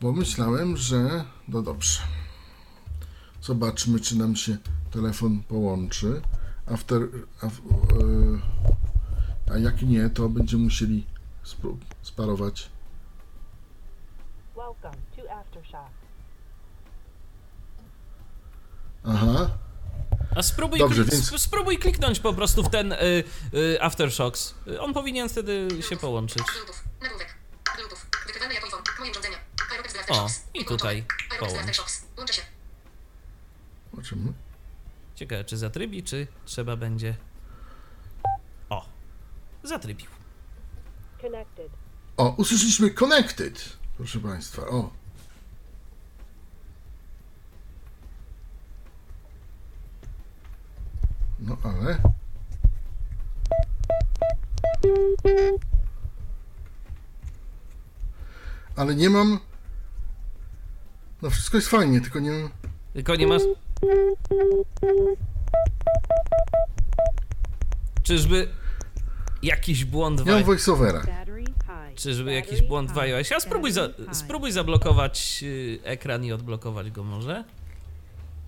bo 0.00 0.12
myślałem, 0.12 0.76
że. 0.76 1.24
No 1.48 1.62
dobrze. 1.62 2.00
Zobaczmy, 3.42 4.00
czy 4.00 4.18
nam 4.18 4.36
się 4.36 4.56
telefon 4.90 5.42
połączy. 5.42 6.22
After, 6.66 7.00
af, 7.40 7.52
e, 9.48 9.52
a 9.54 9.58
jak 9.58 9.82
nie, 9.82 10.10
to 10.10 10.28
będziemy 10.28 10.64
musieli 10.64 11.06
sparować. 12.02 12.70
Welcome 14.56 14.96
to 15.16 15.32
Aftershock. 15.32 16.03
Aha, 19.04 19.50
A 20.36 20.42
spróbuj, 20.42 20.78
Dobrze, 20.78 21.02
klik- 21.02 21.10
więc- 21.12 21.24
sp- 21.32 21.38
spróbuj 21.38 21.78
kliknąć 21.78 22.20
po 22.20 22.34
prostu 22.34 22.62
w 22.62 22.70
ten 22.70 22.92
y, 22.92 22.96
y, 23.54 23.82
Aftershocks. 23.82 24.54
On 24.80 24.94
powinien 24.94 25.28
wtedy 25.28 25.68
się 25.88 25.96
połączyć. 25.96 26.42
O, 30.08 30.28
i 30.54 30.64
tutaj 30.64 31.04
połącz. 31.38 31.80
Zobaczymy. 33.92 34.32
Ciekawe, 35.14 35.44
czy 35.44 35.56
zatrybi, 35.56 36.02
czy 36.02 36.26
trzeba 36.44 36.76
będzie... 36.76 37.14
O, 38.70 38.86
zatrybił. 39.62 40.06
Connected. 41.22 41.70
O, 42.16 42.28
usłyszeliśmy 42.36 42.90
Connected, 42.90 43.76
proszę 43.96 44.18
Państwa. 44.20 44.62
O. 44.62 44.90
No 51.46 51.56
ale. 51.62 51.98
Ale 58.76 58.94
nie 58.94 59.10
mam. 59.10 59.38
No 61.22 61.30
wszystko 61.30 61.56
jest 61.56 61.68
fajnie, 61.68 62.00
tylko 62.00 62.20
nie 62.20 62.30
mam. 62.30 62.50
Tylko 62.92 63.16
nie 63.16 63.26
masz. 63.26 63.42
Czyżby 68.02 68.48
jakiś 69.42 69.84
błąd 69.84 70.26
Nie 70.26 70.32
mam 70.32 70.42
w 70.42 70.46
voiceovera. 70.46 71.02
Czyżby 71.94 72.32
jakiś 72.32 72.62
błąd 72.62 72.92
w 72.92 72.98
iOS? 72.98 73.32
A 73.36 73.40
spróbuj, 73.40 73.72
za, 73.72 73.88
spróbuj 74.12 74.52
zablokować 74.52 75.40
y, 75.42 75.78
ekran 75.84 76.24
i 76.24 76.32
odblokować 76.32 76.90
go 76.90 77.04
może. 77.04 77.44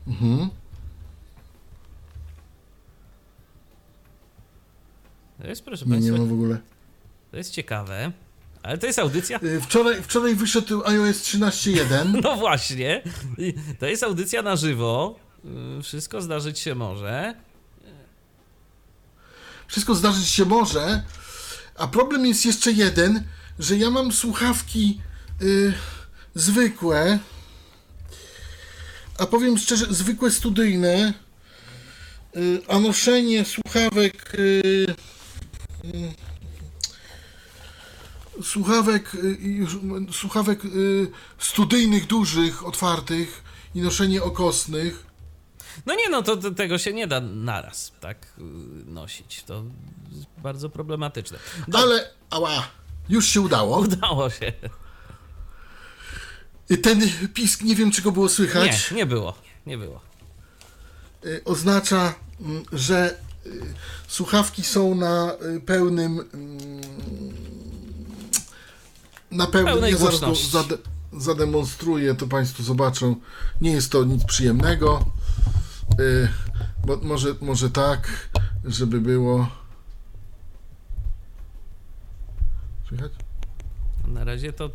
Mhm. 0.06 0.50
To 5.42 5.46
jest, 5.46 5.62
proszę 5.64 5.84
Nie, 5.86 5.98
nie 5.98 6.12
mam 6.12 6.28
w 6.28 6.32
ogóle. 6.32 6.58
to 7.30 7.36
jest 7.36 7.50
ciekawe. 7.50 8.12
Ale 8.62 8.78
to 8.78 8.86
jest 8.86 8.98
audycja. 8.98 9.40
Y, 9.42 9.60
Wczoraj, 9.60 10.02
wczoraj 10.02 10.34
wyszedł 10.34 10.82
iOS 10.86 11.16
13.1. 11.22 12.14
No 12.22 12.36
właśnie. 12.36 13.02
To 13.78 13.86
jest 13.86 14.02
audycja 14.02 14.42
na 14.42 14.56
żywo. 14.56 15.18
Y, 15.78 15.82
Wszystko 15.82 16.22
zdarzyć 16.22 16.58
się 16.58 16.74
może. 16.74 17.34
Wszystko 19.68 19.94
zdarzyć 19.94 20.28
się 20.28 20.44
może, 20.44 21.02
a 21.76 21.88
problem 21.88 22.26
jest 22.26 22.46
jeszcze 22.46 22.72
jeden, 22.72 23.24
że 23.58 23.76
ja 23.76 23.90
mam 23.90 24.12
słuchawki 24.12 25.00
y, 25.42 25.72
zwykłe, 26.34 27.18
a 29.18 29.26
powiem 29.26 29.58
szczerze, 29.58 29.86
zwykłe 29.90 30.30
studyjne, 30.30 31.12
y, 32.36 32.60
a 32.68 32.78
noszenie 32.78 33.44
słuchawek 33.44 34.34
y, 34.34 34.38
y, 34.38 34.94
słuchawek 38.42 39.14
y, 39.14 39.66
słuchawek 40.12 40.64
y, 40.64 41.10
studyjnych, 41.38 42.06
dużych, 42.06 42.66
otwartych 42.66 43.44
i 43.74 43.80
noszenie 43.80 44.22
okosnych 44.22 45.06
No 45.86 45.94
nie 45.94 46.08
no, 46.08 46.22
to, 46.22 46.36
to 46.36 46.50
tego 46.50 46.78
się 46.78 46.92
nie 46.92 47.06
da 47.06 47.20
naraz 47.20 47.92
tak 48.00 48.26
y, 48.38 48.42
nosić. 48.86 49.42
To 49.42 49.64
bardzo 50.38 50.70
problematyczne. 50.70 51.38
Do, 51.68 51.78
ale 51.78 52.10
ała, 52.30 52.68
już 53.08 53.28
się 53.28 53.40
udało. 53.40 53.78
Udało 53.86 54.30
się. 54.30 54.52
Ten 56.82 57.00
pisk, 57.34 57.62
nie 57.62 57.76
wiem 57.76 57.90
czy 57.90 58.02
go 58.02 58.12
było 58.12 58.28
słychać, 58.28 58.90
Nie, 58.90 58.96
nie 58.96 59.06
było. 59.06 59.34
Nie 59.66 59.78
było. 59.78 60.00
oznacza, 61.44 62.14
mm, 62.40 62.64
że 62.72 63.18
słuchawki 64.08 64.62
są 64.62 64.94
na 64.94 65.32
y, 65.56 65.60
pełnym 65.60 66.20
mm, 66.34 66.76
na 69.30 69.46
pełnym, 69.46 69.72
Pełnej 69.72 69.92
ja 69.92 69.98
zaraz 69.98 70.50
zade, 70.50 70.78
zademonstruję, 71.12 72.14
to 72.14 72.26
Państwo 72.26 72.62
zobaczą. 72.62 73.16
Nie 73.60 73.70
jest 73.70 73.92
to 73.92 74.04
nic 74.04 74.24
przyjemnego, 74.24 75.04
y, 76.00 76.28
bo 76.86 76.96
może, 76.96 77.34
może 77.40 77.70
tak, 77.70 78.30
żeby 78.64 79.00
było 79.00 79.48
słychać? 82.88 83.12
Na 84.08 84.24
razie 84.24 84.52
to 84.52 84.70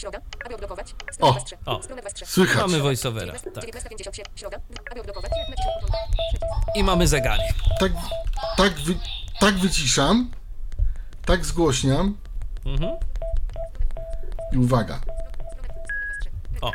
Środa, 0.00 0.20
aby 0.46 0.54
odblokować. 0.54 0.94
O! 1.20 1.32
Strona 1.32 1.32
23. 1.32 1.56
O. 1.66 1.82
Strona 1.82 2.02
23. 2.02 2.32
Słychać. 2.32 2.62
mamy 2.62 2.80
voiceovera. 2.82 3.32
19, 3.38 3.50
Tak. 3.50 3.64
19.57. 3.64 4.22
Środa, 4.36 4.56
aby 4.90 5.00
odblokować. 5.00 5.30
Naciśnij 5.50 5.74
button. 5.80 6.00
Przycisk. 6.30 6.76
I 6.76 6.84
mamy 6.84 7.08
zegarek. 7.08 7.54
Tak, 7.80 7.92
tak, 8.56 8.72
wy, 8.80 8.94
tak 9.40 9.54
wyciszam, 9.58 10.30
tak 11.24 11.44
zgłośniam 11.46 12.16
Mhm. 12.66 12.92
i 14.52 14.58
uwaga. 14.58 15.00
O. 16.62 16.72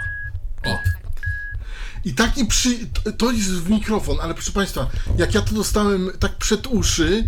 I 2.06 2.14
taki 2.14 2.46
przy... 2.46 2.70
To 3.18 3.32
jest 3.32 3.50
w 3.52 3.70
mikrofon, 3.70 4.18
ale 4.22 4.34
proszę 4.34 4.52
Państwa, 4.52 4.88
jak 5.18 5.34
ja 5.36 5.42
to 5.42 5.56
dostałem 5.56 6.12
tak 6.20 6.36
przed 6.36 6.68
uszy, 6.68 7.28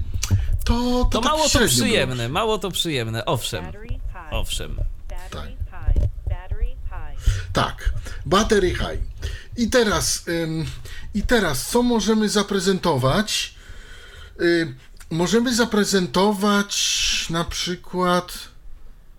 to... 0.66 0.74
To, 0.74 1.06
To 1.12 1.22
tak 1.22 1.24
mało 1.32 1.50
to 1.50 1.60
przyjemne, 1.68 2.30
mało 2.30 2.58
to 2.58 2.72
przyjemne. 2.72 3.26
Owszem. 3.26 3.66
Owszem. 4.32 4.78
Tak. 5.30 5.48
Tak, 7.58 7.90
battery 8.26 8.70
high. 8.70 9.02
I 9.58 9.70
teraz, 9.70 10.28
ym, 10.28 10.66
i 11.14 11.22
teraz 11.24 11.70
co 11.70 11.84
możemy 11.84 12.30
zaprezentować? 12.30 13.54
Y, 14.42 14.74
możemy 15.12 15.56
zaprezentować 15.56 16.76
na 17.30 17.44
przykład... 17.44 18.34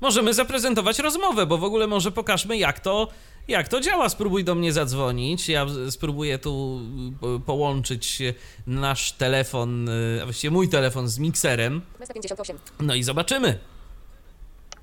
Możemy 0.01 0.35
zaprezentować 0.35 0.99
rozmowę, 0.99 1.47
bo 1.47 1.59
w 1.59 1.65
ogóle 1.65 1.87
może 1.87 2.13
pokażmy, 2.13 2.57
jak 2.57 2.81
to, 2.81 3.09
jak 3.49 3.69
to 3.69 3.81
działa. 3.81 4.09
Spróbuj 4.09 4.45
do 4.45 4.55
mnie 4.55 4.73
zadzwonić. 4.73 5.49
Ja 5.49 5.67
spróbuję 5.91 6.39
tu 6.39 6.81
y, 7.37 7.41
połączyć 7.41 8.23
nasz 8.67 9.13
telefon, 9.13 9.89
y, 9.89 10.19
a 10.23 10.25
właściwie 10.25 10.51
mój 10.51 10.69
telefon 10.69 11.09
z 11.09 11.19
mikserem. 11.19 11.83
19.58. 12.01 12.55
No 12.81 12.95
i 12.95 13.03
zobaczymy. 13.03 13.59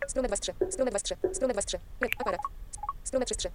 Strona 0.07 0.27
23. 0.27 0.71
Strona 0.71 0.91
23. 0.91 1.35
Strona 1.35 1.53
23. 1.53 1.79
Re- 2.25 2.37
Aparat. 3.15 3.15
Strona 3.15 3.25
33. 3.25 3.51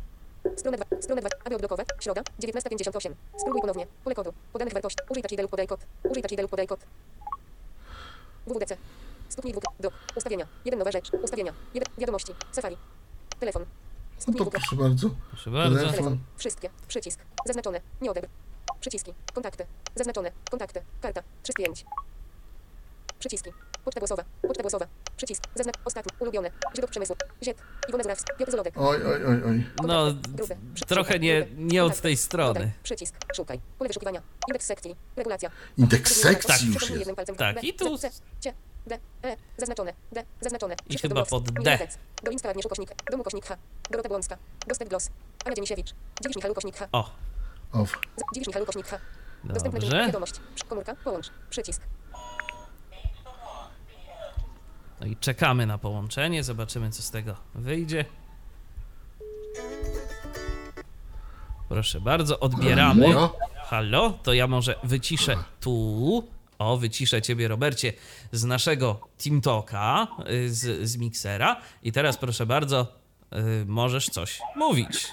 Strona 0.57 0.77
2. 0.77 1.03
Strona 1.03 1.21
2. 1.21 1.31
Aby 1.45 1.55
odblokować. 1.55 1.89
Środa. 2.01 2.23
19.58. 2.41 3.15
Spróbuj 3.37 3.61
ponownie. 3.61 3.87
Pole 4.05 4.15
kodu. 4.15 4.33
Podanych 4.53 4.75
wartości. 4.75 4.99
Użyj 5.11 5.23
touch 5.23 5.33
ID 5.33 5.41
lub 5.41 5.51
podaj 5.51 5.67
kod. 5.67 5.81
Użyj 6.11 6.23
touch 6.23 6.33
ID 6.33 6.41
lub 6.41 6.51
podaj 6.51 6.67
kod. 6.67 6.81
WWDC. 8.47 8.77
Stopnij 9.29 9.53
dwóch. 9.53 9.65
Dok. 9.81 9.95
Ustawienia. 10.17 10.47
Jeden 10.65 10.79
nowa 10.79 10.91
rzecz. 10.91 11.11
Ustawienia. 11.23 11.53
Jeden. 11.75 11.95
Wiadomości. 11.99 12.33
Safari. 12.53 12.77
Telefon. 13.41 13.65
No 14.29 14.35
to 14.35 14.51
proszę 14.51 14.77
bardzo. 14.77 15.11
Proszę 15.31 15.51
bardzo. 15.51 15.77
Telefon. 15.77 15.95
Telefon. 15.95 16.19
Wszystkie. 16.37 16.71
Przycisk. 16.89 17.21
Zaznaczone. 17.47 17.81
Nie 18.01 18.11
odebr. 18.11 18.29
Przyciski. 18.81 19.15
Kontakty. 19.35 19.67
Zaznaczone. 19.95 20.33
Kontakty. 20.51 20.83
Karta. 21.01 21.23
3 21.43 21.53
z 21.53 21.57
5. 21.57 21.85
Przyciski. 23.21 23.51
Poczta 23.85 24.01
głosowa. 24.01 24.25
Poczta 24.43 24.63
głosowa. 24.63 24.87
Przycisk. 25.17 25.43
Zaznacz. 25.55 25.75
Ostatni. 25.85 26.13
Ulubione. 26.19 26.51
Źródło 26.75 26.89
przemysłu. 26.91 27.17
Ziet. 27.43 27.59
Iwona 27.89 28.03
Zurawska. 28.03 28.35
Piotr 28.35 28.51
Zolodek. 28.51 28.75
Oj, 28.77 28.99
oj, 29.07 29.25
oj, 29.27 29.43
oj. 29.47 29.67
No, 29.87 30.07
Grupy. 30.29 30.57
Przy- 30.75 30.85
trochę 30.85 31.19
nie, 31.19 31.47
nie 31.57 31.85
od 31.85 32.01
tej 32.01 32.17
strony. 32.17 32.73
Przycisk. 32.83 33.15
Szukaj. 33.37 33.61
Pole 33.79 33.89
wyszukiwania. 33.89 34.23
Indeks 34.49 34.67
sekcji. 34.67 34.97
Regulacja. 35.17 35.51
Indeks 35.79 36.21
Tak. 36.21 36.33
sekcji 36.45 36.73
już 36.75 36.91
jest. 36.91 37.11
Tak, 37.37 37.65
i 37.65 37.75
tu- 37.75 37.99
C, 37.99 38.11
C, 38.41 38.53
D, 38.87 38.99
E. 39.23 39.37
Zaznaczone. 39.57 39.93
D. 40.13 40.25
Zaznaczone. 40.41 40.77
I 40.89 40.99
chyba 40.99 41.25
pod. 41.27 41.51
D. 41.51 41.79
Dolińska 42.23 42.49
Agnieszka 42.51 42.69
Kośnik. 42.69 42.91
Dom 43.11 43.21
ukośnik 43.21 43.45
H. 43.47 43.57
Dorota 43.91 44.09
Błąska. 44.09 44.37
Gostek 44.67 44.89
Glos. 44.89 45.11
Ania 45.45 45.55
Dzienisiewicz. 45.55 45.95
Dziwisz 46.23 46.37
Michał 46.37 46.51
ukośnik 46.53 46.77
H. 46.77 46.89
O, 46.93 47.11
O, 47.73 47.87
Z- 47.87 47.91
Dziwisz 48.35 48.49
Michał 48.49 48.63
ukośnik 48.63 48.87
H. 48.87 48.99
Dostępny 49.45 49.81
dobrze. 49.81 50.07
wiadomość. 50.07 50.35
Komórka. 50.69 50.95
Połącz. 51.05 51.31
Przycisk. 51.51 51.83
No 55.01 55.07
i 55.07 55.17
czekamy 55.17 55.67
na 55.67 55.79
połączenie, 55.79 56.45
zobaczymy 56.45 56.91
co 56.91 57.03
z 57.03 57.11
tego 57.11 57.37
wyjdzie. 57.55 58.05
Proszę 61.69 62.01
bardzo, 62.01 62.41
odbieramy. 62.41 63.07
Halo? 63.65 64.19
To 64.23 64.33
ja 64.35 64.47
może 64.47 64.75
wyciszę 64.85 65.37
tu. 65.61 66.29
O, 66.59 66.77
wyciszę 66.77 67.23
ciebie, 67.23 67.49
Robercie, 67.49 67.93
z 68.33 68.45
naszego 68.45 69.09
Team 69.25 69.41
Talka, 69.41 70.07
y, 70.31 70.55
z, 70.55 70.89
z 70.89 70.97
miksera. 70.97 71.57
I 71.83 71.93
teraz 71.93 72.17
proszę 72.17 72.47
bardzo, 72.47 72.87
y, 73.63 73.67
możesz 73.67 74.07
coś 74.07 74.41
mówić. 74.57 75.09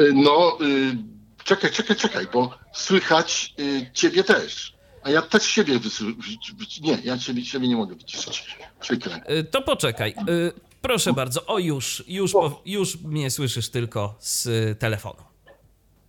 Y, 0.00 0.12
No, 0.14 0.58
y, 0.60 0.96
czekaj, 1.44 1.70
czekaj, 1.70 1.96
czekaj, 1.96 2.26
bo 2.32 2.58
słychać 2.72 3.54
y, 3.58 3.90
ciebie 3.92 4.24
też. 4.24 4.74
A 5.02 5.10
ja 5.10 5.22
też 5.22 5.42
siebie 5.42 5.78
wysły... 5.78 6.06
wy- 6.14 6.54
wy- 6.58 6.66
Nie, 6.82 6.98
ja 7.04 7.18
siebie, 7.18 7.44
siebie 7.44 7.68
nie 7.68 7.76
mogę 7.76 7.94
wyciszyć. 7.94 8.58
Przykre. 8.80 9.20
Y, 9.30 9.44
To 9.44 9.62
poczekaj. 9.62 10.14
y, 10.28 10.52
Proszę 10.82 11.12
bardzo, 11.12 11.46
o 11.46 11.58
już, 11.58 12.04
już, 12.08 12.32
po- 12.32 12.62
już 12.66 13.00
mnie 13.00 13.30
słyszysz 13.30 13.68
tylko 13.68 14.14
z 14.18 14.48
telefonu. 14.78 15.22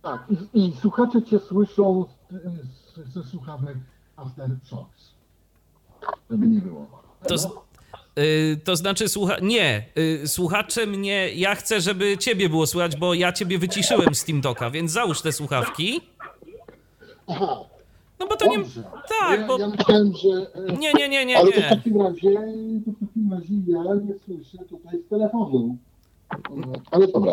Tak, 0.02 0.24
i, 0.54 0.58
i 0.66 0.72
słuchacze 0.80 1.22
cię 1.22 1.38
słyszą 1.48 2.04
z, 2.30 3.12
ze 3.14 3.24
słuchawek 3.24 3.76
Aftershocks. 4.16 5.12
Żeby 6.30 6.46
nie 6.46 6.60
było. 6.60 7.02
To, 7.28 7.38
z, 7.38 7.48
y, 8.18 8.60
to 8.64 8.76
znaczy, 8.76 9.08
słucha... 9.08 9.36
nie, 9.42 9.86
y, 9.98 10.28
słuchacze 10.28 10.86
mnie, 10.86 11.30
ja 11.34 11.54
chcę, 11.54 11.80
żeby 11.80 12.18
ciebie 12.18 12.48
było 12.48 12.66
słychać, 12.66 12.96
bo 12.96 13.14
ja 13.14 13.32
ciebie 13.32 13.58
wyciszyłem 13.58 14.14
z 14.14 14.24
TeamTalka, 14.24 14.70
więc 14.70 14.92
załóż 14.92 15.22
te 15.22 15.32
słuchawki. 15.32 16.00
Aha, 17.28 17.56
No 18.22 18.28
bo 18.28 18.36
to 18.36 18.46
nie... 18.46 18.58
dobrze. 18.58 18.82
Tak, 19.20 19.40
ja, 19.40 19.46
bo... 19.46 19.58
ja 19.58 19.68
myślałem, 19.68 20.12
że... 20.16 20.28
e, 20.68 20.76
Nie, 20.76 20.92
nie, 20.92 21.08
nie, 21.08 21.26
nie, 21.26 21.38
Ale 21.38 21.52
to 21.52 21.60
w 21.60 21.62
nie. 21.62 21.68
takim 21.68 22.02
razie, 22.02 22.30
to 22.84 22.90
w 22.90 23.06
takim 23.06 23.32
razie 23.32 23.54
ja 23.66 23.94
nie 23.94 24.14
słyszę 24.24 24.64
tutaj 24.68 24.98
z 25.06 25.08
telefonu. 25.08 25.76
Ale 26.90 27.08
dobra. 27.08 27.32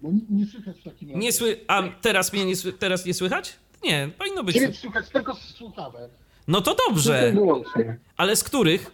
Bo 0.00 0.10
nie, 0.12 0.20
nie 0.30 0.46
słychać 0.46 0.80
w 0.80 0.84
takim 0.84 1.08
razie. 1.08 1.20
Nie 1.20 1.32
sły... 1.32 1.60
A 1.68 1.82
teraz 2.02 2.32
mnie 2.32 2.44
nie, 2.44 2.54
teraz 2.78 3.06
nie 3.06 3.14
słychać? 3.14 3.56
Nie, 3.84 4.08
powinno 4.18 4.44
być. 4.44 4.54
Ciebie 4.54 4.74
słychać 4.74 5.08
tylko 5.08 5.34
z 5.34 5.38
słuchawek. 5.54 6.10
No 6.48 6.60
to 6.60 6.76
dobrze. 6.88 7.34
Ale 8.16 8.36
z 8.36 8.44
których? 8.44 8.90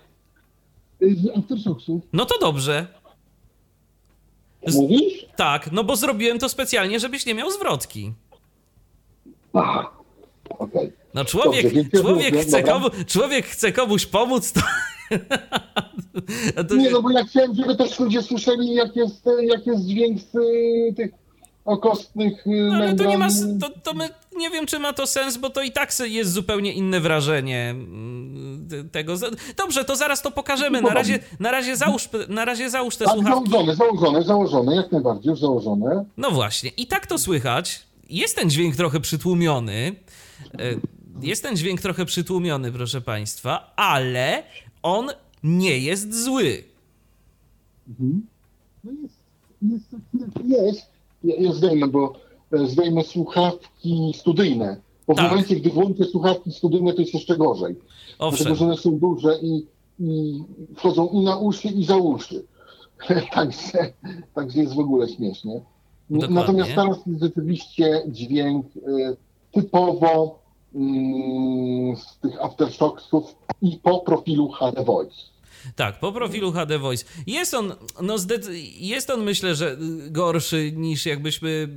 Y, 1.03 1.15
Z 1.17 1.39
Aftershocksów. 1.39 2.03
No 2.13 2.25
to 2.27 2.39
dobrze. 2.39 2.87
Z- 4.67 4.75
Mówisz? 4.77 5.27
Tak, 5.37 5.73
no 5.73 5.85
bo 5.85 5.97
zrobiłem 5.97 6.39
to 6.39 6.49
specjalnie, 6.49 7.01
żebyś 7.01 7.27
nie 7.27 7.35
miał 7.35 7.51
zwrotki. 7.51 8.13
Aha. 9.55 9.91
Okej. 10.49 10.93
No 11.15 11.25
człowiek, 11.25 11.75
Dobrze, 11.75 12.03
człowiek, 12.03 12.33
mówię, 12.33 12.43
chce 12.43 12.63
komu, 12.63 12.87
człowiek 13.07 13.47
chce 13.47 13.73
komuś 13.73 14.07
pomóc, 14.07 14.53
to... 14.53 14.61
To 16.69 16.77
Nie, 16.77 16.91
no 16.91 17.03
bo 17.03 17.11
ja 17.11 17.25
chciałem, 17.25 17.55
żeby 17.55 17.77
też 17.77 17.99
ludzie 18.01 18.23
słyszeli, 18.23 18.75
jak 18.75 18.97
jest, 18.97 19.25
jak 19.43 19.67
jest 19.67 19.87
dźwięk 19.87 20.21
z 20.21 20.35
y, 20.35 20.95
tych 20.97 21.11
okostnych 21.65 22.47
y, 22.47 22.51
No, 22.51 22.77
ale 22.77 22.95
to 22.95 23.05
nie 23.05 23.19
ma. 23.19 23.29
To, 23.61 23.71
to 23.83 23.95
my, 23.95 24.09
nie 24.37 24.51
wiem, 24.51 24.67
czy 24.67 24.79
ma 24.79 24.93
to 24.93 25.07
sens, 25.07 25.37
bo 25.37 25.51
to 25.51 25.63
i 25.63 25.73
tak 25.73 25.93
jest 26.01 26.33
zupełnie 26.33 26.73
inne 26.73 27.01
wrażenie 27.01 27.71
mm, 27.71 28.69
tego. 28.93 29.15
Dobrze, 29.57 29.85
to 29.85 29.97
zaraz 29.97 30.23
to 30.23 30.31
pokażemy. 30.31 30.83
Na 30.83 30.95
razie, 30.95 31.19
na 31.41 31.51
razie, 31.51 31.77
załóż, 31.77 32.09
na 32.29 32.45
razie 32.45 32.71
załóż 32.71 32.97
te 32.97 33.05
Tak, 33.05 33.15
słuchawki. 33.15 33.51
założone, 33.51 33.75
założone, 33.77 34.23
założone, 34.23 34.77
jak 34.77 34.93
najbardziej, 34.93 35.31
już 35.31 35.41
założone. 35.41 36.05
No 36.17 36.31
właśnie, 36.31 36.71
i 36.77 36.87
tak 36.87 37.07
to 37.07 37.19
słychać. 37.19 37.83
Jest 38.11 38.37
ten 38.37 38.51
dźwięk 38.51 38.77
trochę 38.77 39.01
przytłumiony. 39.01 39.95
Jest 41.23 41.43
ten 41.43 41.57
dźwięk 41.57 41.81
trochę 41.81 42.05
przytłumiony, 42.05 42.73
proszę 42.73 43.01
Państwa, 43.01 43.73
ale 43.77 44.43
on 44.83 45.07
nie 45.43 45.79
jest 45.79 46.25
zły. 46.25 46.65
No 48.85 48.93
jest, 49.03 49.15
jest 49.63 49.85
jest. 50.45 50.87
Ja, 51.25 51.35
ja 51.37 51.53
zdejmę, 51.53 51.89
bo 51.89 52.13
e, 52.53 52.67
zdejmę 52.67 53.05
słuchawki 53.05 54.13
studyjne. 54.17 54.81
Bo 55.07 55.15
w 55.15 55.17
Tak. 55.17 55.31
momencie, 55.31 55.57
gdy 55.57 55.71
włączę 55.71 56.05
słuchawki 56.05 56.53
studyjne, 56.53 56.93
to 56.93 57.01
jest 57.01 57.15
jeszcze 57.15 57.37
gorzej. 57.37 57.77
Owszem. 58.19 58.47
Dlatego, 58.47 58.57
że 58.57 58.65
one 58.65 58.77
są 58.77 58.99
duże 58.99 59.39
i, 59.43 59.67
i 60.01 60.43
wchodzą 60.77 61.09
i 61.09 61.21
na 61.21 61.37
uszy, 61.37 61.69
i 61.69 61.85
za 61.85 61.97
uszy. 61.97 62.45
także, 63.35 63.93
także 64.35 64.61
jest 64.61 64.75
w 64.75 64.79
ogóle 64.79 65.09
śmiesznie. 65.09 65.61
Dokładnie. 66.11 66.35
Natomiast 66.35 66.71
teraz 66.75 66.99
jest 67.07 67.21
rzeczywiście 67.21 68.03
dźwięk 68.09 68.67
e, 68.67 69.17
typowo 69.53 70.40
tych 72.21 72.45
aftershocksów 72.45 73.37
i 73.63 73.81
po 73.83 74.01
profilu 74.01 74.49
HD 74.49 74.85
Voice. 74.85 75.31
Tak, 75.77 76.01
po 76.01 76.13
profilu 76.13 76.53
HD 76.53 76.79
Voice. 76.79 77.05
Jest 77.27 77.55
on, 77.55 77.73
no 78.03 78.17
jest 78.81 79.11
on 79.11 79.23
myślę, 79.23 79.55
że 79.55 79.77
gorszy 80.11 80.73
niż 80.73 81.07
jakbyśmy 81.07 81.69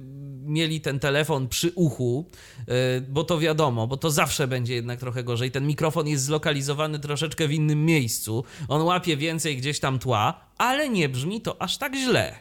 mieli 0.46 0.82
ten 0.82 1.00
telefon 1.00 1.48
przy 1.48 1.72
uchu, 1.76 2.26
y, 2.60 3.02
bo 3.02 3.24
to 3.24 3.39
wiadomo, 3.39 3.88
bo 3.88 3.98
to 3.98 4.12
zawsze 4.12 4.48
będzie 4.48 4.74
jednak 4.76 5.00
trochę 5.00 5.24
gorzej. 5.24 5.52
Ten 5.52 5.68
mikrofon 5.68 6.08
jest 6.08 6.24
zlokalizowany 6.24 7.00
troszeczkę 7.00 7.48
w 7.48 7.52
innym 7.52 7.86
miejscu. 7.86 8.44
On 8.68 8.82
łapie 8.82 9.18
więcej 9.18 9.58
gdzieś 9.58 9.80
tam 9.80 10.00
tła, 10.00 10.39
ale 10.58 10.89
nie 10.89 11.10
brzmi 11.10 11.41
to 11.41 11.62
aż 11.62 11.78
tak 11.78 11.96
źle. 11.96 12.36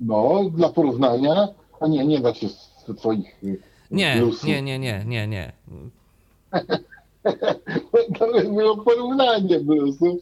No, 0.00 0.50
dla 0.54 0.68
porównania, 0.68 1.48
a 1.80 1.86
nie, 1.86 2.06
nie 2.06 2.20
da 2.20 2.34
się 2.34 2.48
z 2.48 2.96
twoich 2.98 3.40
Nie, 3.94 4.22
nie, 4.44 4.62
nie, 4.62 4.78
nie, 4.78 5.04
nie, 5.06 5.26
nie. 5.28 5.52
To 8.18 8.26
było 8.52 8.76
porównanie 8.76 9.60
bluesów 9.60 10.18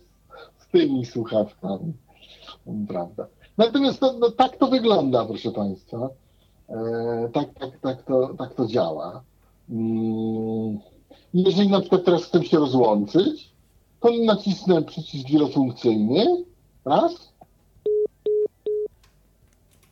z 0.58 0.66
tymi 0.66 1.06
słuchawkami. 1.06 1.92
Prawda. 2.88 3.26
Natomiast 3.58 4.00
to, 4.00 4.12
no, 4.12 4.30
tak 4.30 4.56
to 4.56 4.66
wygląda, 4.66 5.24
proszę 5.24 5.50
Państwa. 5.50 6.08
E, 6.68 7.28
tak, 7.32 7.54
tak, 7.58 7.70
tak, 7.80 8.02
to, 8.02 8.34
tak 8.38 8.54
to 8.54 8.66
działa. 8.66 9.22
Mm, 9.70 10.78
jeżeli 11.34 11.68
na 11.68 11.80
przykład 11.80 12.04
teraz 12.04 12.24
chcę 12.24 12.44
się 12.44 12.58
rozłączyć, 12.58 13.52
to 14.00 14.10
nacisnę 14.24 14.82
przycisk 14.82 15.28
wielofunkcyjny. 15.28 16.44
Raz. 16.84 17.32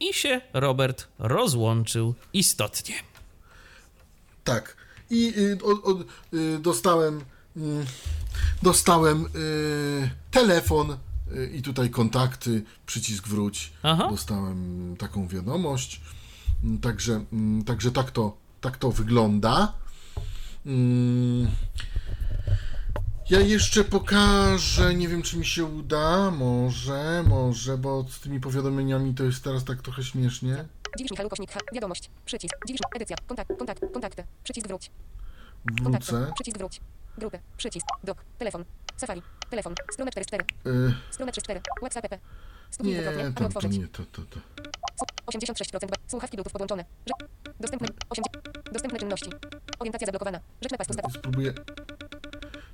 I 0.00 0.14
się 0.14 0.40
Robert 0.52 1.08
rozłączył 1.18 2.14
istotnie. 2.32 2.94
Tak. 4.44 4.76
I 5.10 5.34
y, 5.38 5.58
o, 5.64 5.92
o, 5.92 6.00
y, 6.34 6.58
dostałem, 6.58 7.20
mm, 7.56 7.84
dostałem 8.62 9.26
y, 9.26 10.10
telefon 10.30 10.96
i 11.52 11.62
tutaj 11.62 11.90
kontakty, 11.90 12.62
przycisk 12.86 13.28
wróć. 13.28 13.72
Aha. 13.82 14.08
Dostałem 14.10 14.96
taką 14.98 15.28
wiadomość. 15.28 16.00
Mm, 16.64 16.78
Także, 16.78 17.24
mm, 17.32 17.64
także 17.64 17.92
tak, 17.92 18.10
to, 18.10 18.36
tak 18.60 18.76
to 18.76 18.90
wygląda. 18.90 19.72
Ja 23.30 23.40
jeszcze 23.40 23.84
pokażę, 23.84 24.94
nie 24.94 25.08
wiem 25.08 25.22
czy 25.22 25.36
mi 25.38 25.46
się 25.46 25.64
uda, 25.64 26.30
może, 26.30 27.24
może, 27.28 27.78
bo 27.78 28.04
z 28.10 28.20
tymi 28.20 28.40
powiadomieniami 28.40 29.14
to 29.14 29.24
jest 29.24 29.44
teraz 29.44 29.64
tak 29.64 29.82
trochę 29.82 30.02
śmiesznie. 30.04 30.64
Dziwisz 30.98 31.10
Michał 31.10 31.28
Kośnik, 31.28 31.52
ha, 31.52 31.60
wiadomość, 31.72 32.10
przycisk, 32.24 32.54
dziwisz, 32.66 32.80
edycja, 32.96 33.16
kontakt, 33.26 33.50
kontakt, 33.58 33.80
kontakty, 33.92 34.24
przycisk 34.44 34.68
wróć, 34.68 34.90
kontakty, 35.84 36.12
Wrócę. 36.12 36.32
przycisk 36.34 36.58
wróć, 36.58 36.80
grupy, 37.18 37.38
przycisk, 37.56 37.86
dok, 38.04 38.24
telefon, 38.38 38.64
Safari, 38.96 39.22
telefon, 39.50 39.74
strona 39.92 40.10
44, 40.10 40.44
Y, 40.66 40.94
strona 41.10 41.32
34, 41.32 41.60
WhatsApp, 41.80 42.12
app, 42.12 42.20
stuknij 42.70 42.94
nie, 42.94 43.00
dwukrotnie, 43.02 43.24
aby 43.26 43.34
to, 43.34 43.40
to 43.40 43.46
otworzyć, 43.46 43.78
nie, 43.78 43.88
to, 43.88 44.02
to, 44.12 44.22
to. 44.22 44.40
Su- 44.98 45.38
86%, 45.38 45.90
ba- 45.90 45.96
słuchawki 46.06 46.36
Bluetooth 46.36 46.52
podłączone, 46.52 46.84
dostępne, 47.60 47.88
80, 48.10 48.48
dostępne 48.72 48.98
czynności, 48.98 49.30
orientacja 49.78 50.06
zablokowana, 50.06 50.40
rzecz 50.62 50.72
pastu 50.78 50.92
status, 50.94 51.12
Spróbuję. 51.14 51.54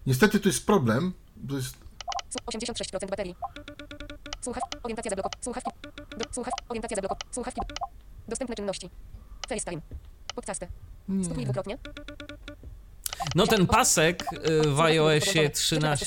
Niestety 0.06 0.40
to 0.40 0.48
jest 0.48 0.66
problem. 0.66 1.12
To 1.48 1.56
jest. 1.56 1.76
Su- 2.30 2.38
86% 2.46 3.10
baterii, 3.10 3.34
słuchawki, 4.40 4.78
orientacja 4.82 5.10
zablokowana, 5.10 5.42
słuchawki, 5.44 5.70
do, 6.18 6.24
słuchawki, 6.34 6.64
orientacja 6.68 6.94
zablokowana, 6.96 7.32
słuchawki, 7.32 7.60
dostępne 8.28 8.54
czynności, 8.56 8.90
FaceTime, 9.48 9.82
podcasty, 10.34 10.68
stuknij 11.24 11.44
dwukrotnie, 11.44 11.78
No 13.34 13.46
ten 13.46 13.66
pasek 13.66 14.24
y, 14.32 14.70
w 14.70 14.80
iOSie 14.80 15.50
13 15.50 16.06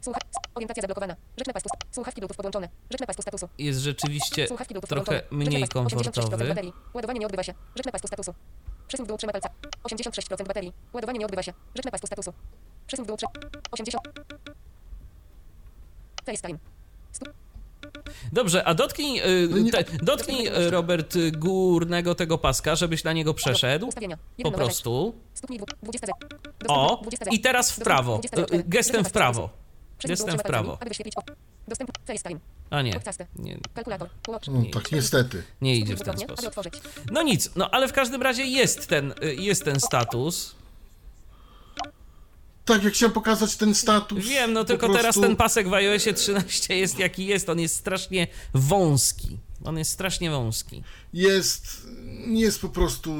Słucha... 0.00 0.20
Orientacja 0.54 0.80
zablokowana. 0.80 1.16
Rzecz 1.38 1.46
na 1.46 1.52
pastu. 1.52 1.68
sta- 1.68 1.86
Słuchawki 1.92 2.20
Bluetooth 2.20 2.36
podłączone. 2.36 2.68
Rzecz 2.90 3.00
na 3.00 3.06
pastu 3.06 3.22
statusu. 3.22 3.48
jest 3.58 3.80
rzeczywiście 3.80 4.46
trochę 4.88 5.22
mniej 5.30 5.60
na 5.60 5.66
pastu. 5.66 5.78
86% 5.80 6.04
komfortowy. 6.14 6.48
baterii. 6.48 6.72
Ładowanie 6.94 7.20
nie 7.20 7.26
odbywa 7.26 7.42
się. 7.42 7.54
Rzecz 7.76 7.86
na 7.86 7.92
pastu 7.92 8.08
statusu. 8.08 8.34
Przesuń 8.88 9.06
w 9.06 9.08
dół 9.08 9.16
trzema 9.16 9.32
palca. 9.32 9.48
86% 9.84 10.46
baterii. 10.46 10.72
Ładowanie 10.92 11.18
nie 11.18 11.24
odbywa 11.26 11.42
się. 11.42 11.52
Rzecz 11.74 11.84
na 11.84 11.90
pastu 11.90 12.06
statusu. 12.06 12.32
Przesuń 12.86 13.04
w 13.04 13.08
dół 13.08 13.16
trze... 13.16 13.26
80... 13.70 14.04
FaceTime. 16.26 16.58
Dobrze, 18.32 18.64
a 18.64 18.74
dotknij, 18.74 19.20
y, 19.20 19.48
No 19.48 19.70
te, 19.70 19.84
dotknij 20.02 20.46
y, 20.48 20.70
Robert 20.70 21.14
górnego 21.36 22.14
tego 22.14 22.38
paska, 22.38 22.76
żebyś 22.76 23.04
na 23.04 23.12
niego 23.12 23.34
przeszedł. 23.34 23.88
Po 24.42 24.50
prostu. 24.50 25.14
Stuknij 25.34 25.58
dwu... 25.58 25.66
20 25.82 26.06
Z. 26.06 26.10
O, 26.68 26.86
Dostępny- 26.86 27.00
20 27.02 27.24
Z. 27.24 27.32
i 27.32 27.40
teraz 27.40 27.72
w 27.72 27.80
prawo. 27.80 28.18
24. 28.18 28.60
Y, 28.60 28.64
Gestem 28.68 29.04
w 29.04 29.12
prawo. 29.12 29.50
Przesuń 29.98 30.38
w 30.38 30.42
prawo. 30.42 30.78
Dostępny... 31.68 31.94
FaceTime. 32.06 32.40
A 32.70 32.82
nie, 32.82 33.00
nie, 33.38 33.58
Kalkulator. 33.74 34.08
No 34.48 34.62
tak, 34.72 34.92
niestety. 34.92 35.42
nie 35.60 35.76
idzie 35.76 35.96
w 35.96 36.02
ten 36.02 36.18
sposób. 36.18 36.54
No 37.10 37.22
nic, 37.22 37.50
no 37.56 37.70
ale 37.70 37.88
w 37.88 37.92
każdym 37.92 38.22
razie 38.22 38.44
jest 38.44 38.86
ten, 38.86 39.14
y, 39.22 39.34
jest 39.34 39.64
ten 39.64 39.80
status. 39.80 40.54
Tak, 42.64 42.84
jak 42.84 42.92
chciałem 42.92 43.12
pokazać 43.12 43.56
ten 43.56 43.74
status. 43.74 44.24
Wiem, 44.24 44.52
no 44.52 44.64
tylko 44.64 44.86
prostu- 44.86 45.02
teraz 45.02 45.20
ten 45.20 45.36
pasek 45.36 45.68
w 45.68 45.74
iOSie 45.74 46.14
13 46.14 46.76
jest 46.76 46.98
jaki 46.98 47.26
jest. 47.26 47.48
On 47.48 47.60
jest 47.60 47.74
strasznie 47.74 48.26
wąski. 48.54 49.38
On 49.64 49.78
jest 49.78 49.90
strasznie 49.90 50.30
wąski. 50.30 50.82
Jest. 51.12 51.86
Jest 52.26 52.60
po 52.60 52.68
prostu, 52.68 53.14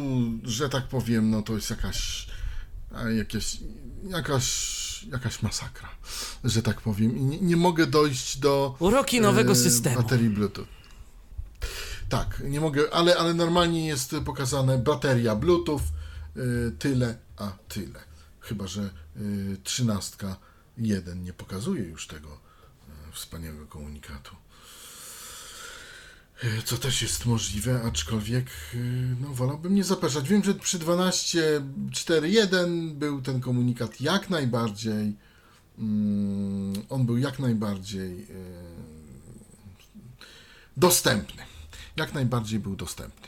że 0.45 0.69
tak 0.69 0.89
powiem, 0.89 1.31
no 1.31 1.43
to 1.43 1.53
jest 1.53 1.71
jakaś. 1.71 2.27
Jakieś, 3.19 3.57
jakaś. 4.03 4.77
Jakaś 5.13 5.43
masakra, 5.43 5.89
że 6.45 6.63
tak 6.63 6.81
powiem. 6.81 7.17
I 7.17 7.23
nie, 7.23 7.41
nie 7.41 7.57
mogę 7.57 7.87
dojść 7.87 8.39
do. 8.39 8.77
Uroki 8.79 9.21
nowego 9.21 9.53
e, 9.53 9.57
systemu. 9.57 10.03
Baterii 10.03 10.31
Bluetooth. 10.31 10.67
Tak, 12.09 12.43
nie 12.45 12.61
mogę, 12.61 12.95
ale, 12.95 13.17
ale 13.17 13.35
normalnie 13.35 13.87
jest 13.87 14.17
pokazane 14.25 14.79
bateria 14.79 15.37
Bluetooth, 15.37 15.81
y, 16.37 16.73
tyle, 16.79 17.19
a 17.37 17.53
tyle. 17.69 18.01
Chyba, 18.41 18.67
że 18.67 18.91
y, 19.17 19.57
trzynastka 19.65 20.37
jeden 20.79 21.23
nie 21.23 21.33
pokazuje 21.33 21.83
już 21.83 22.07
tego 22.07 22.41
wspaniałego 23.13 23.67
komunikatu. 23.67 24.37
E, 26.43 26.63
Co 26.65 26.79
też 26.79 27.03
jest 27.03 27.27
możliwe, 27.27 27.83
aczkolwiek 27.83 28.47
e, 28.75 28.77
no, 29.21 29.29
wolałbym 29.29 29.75
nie 29.75 29.85
zapeszać. 29.85 30.29
Wiem, 30.29 30.45
że 30.45 30.55
przy 30.55 30.79
12.4.1 30.79 32.93
był 32.93 33.23
ten 33.23 33.41
komunikat 33.41 34.01
jak 34.01 34.31
najbardziej. 34.31 35.17
Mm, 35.79 36.83
on 36.89 37.07
był 37.07 37.19
jak 37.19 37.39
najbardziej 37.39 38.23
e, 38.23 38.27
dostępny. 40.77 41.43
Jak 41.97 42.15
najbardziej 42.15 42.61
był 42.61 42.77
dostępny. 42.77 43.27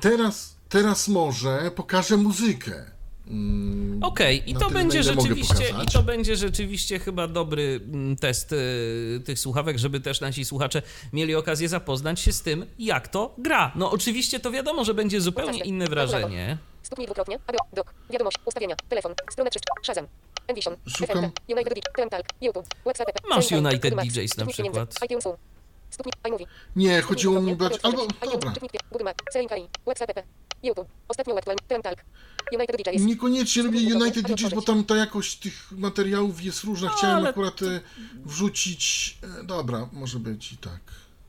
Teraz, 0.00 0.56
teraz 0.68 1.08
może 1.08 1.70
pokażę 1.76 2.16
muzykę. 2.16 2.90
Mm, 3.30 4.02
Okej, 4.02 4.50
i 4.50 4.54
na 4.54 4.60
to 4.60 4.70
będzie 4.70 5.02
rzeczywiście, 5.02 5.64
i 5.84 5.86
to 5.92 6.02
będzie 6.02 6.36
rzeczywiście 6.36 6.98
chyba 6.98 7.28
dobry 7.28 7.80
mm, 7.84 8.16
test 8.16 8.52
y, 8.52 9.22
tych 9.24 9.38
słuchawek, 9.38 9.78
żeby 9.78 10.00
też 10.00 10.20
nasi 10.20 10.44
słuchacze 10.44 10.82
mieli 11.12 11.34
okazję 11.34 11.68
zapoznać 11.68 12.20
się 12.20 12.32
z 12.32 12.42
tym, 12.42 12.66
jak 12.78 13.08
to 13.08 13.34
gra. 13.38 13.72
No 13.74 13.90
oczywiście 13.90 14.40
to 14.40 14.50
wiadomo, 14.50 14.84
że 14.84 14.94
będzie 14.94 15.20
zupełnie 15.20 15.60
inne 15.60 15.86
wrażenie. 15.86 16.58
Stuknij 16.82 17.06
dwukrotnie, 17.06 17.38
aby, 17.46 17.58
dok, 17.72 17.94
wiadomość, 18.10 18.36
ustawienia, 18.44 18.76
telefon, 18.88 19.14
strona 19.30 19.50
3, 19.50 19.60
Shazam, 19.82 20.06
Envision, 20.48 20.76
Szukam. 20.86 21.30
United 21.48 21.74
DJ, 21.74 21.80
Tentalk, 21.96 22.26
YouTube, 22.40 22.66
WhatsApp, 22.84 23.10
Masz 23.28 23.52
United 23.52 23.94
DJs 23.94 24.36
na 24.36 24.46
przykład. 24.46 24.94
iTunes. 25.04 25.24
Phone, 25.24 25.36
Stuknij, 25.90 26.12
iMovie, 26.28 26.46
Nie, 26.76 27.02
chodziło 27.02 27.40
mi. 27.42 27.50
Albo, 27.50 27.68
Albo, 27.82 28.06
dobra. 28.32 28.52
YouTube, 30.62 30.88
ostatnio 31.08 31.38
aktualny, 31.38 31.62
United 32.52 33.00
Niekoniecznie 33.00 33.62
lubię 33.62 33.94
United 33.94 34.26
DJs, 34.26 34.54
bo 34.54 34.62
tam 34.62 34.84
ta 34.84 34.96
jakość 34.96 35.38
tych 35.38 35.72
materiałów 35.72 36.42
jest 36.42 36.64
różna. 36.64 36.88
Chciałem 36.88 37.16
ale 37.16 37.28
akurat 37.28 37.62
e, 37.62 37.80
wrzucić. 38.24 39.18
e, 39.40 39.44
Dobra, 39.44 39.88
może 39.92 40.18
być 40.18 40.52
i 40.52 40.56
tak. 40.56 40.80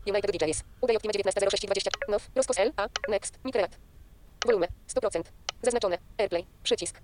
United 0.07 0.31
DJs, 0.31 0.63
udaj 0.81 0.95
Optima 0.95 1.13
190620, 1.13 1.91
Now, 2.09 2.21
Roskos 2.35 2.57
L, 2.59 2.73
A, 2.77 2.87
Next, 3.09 3.39
Micreat, 3.43 3.77
volume, 4.45 4.67
100%, 4.87 5.23
zaznaczone, 5.63 5.97
AirPlay, 6.17 6.45
przycisk, 6.63 7.01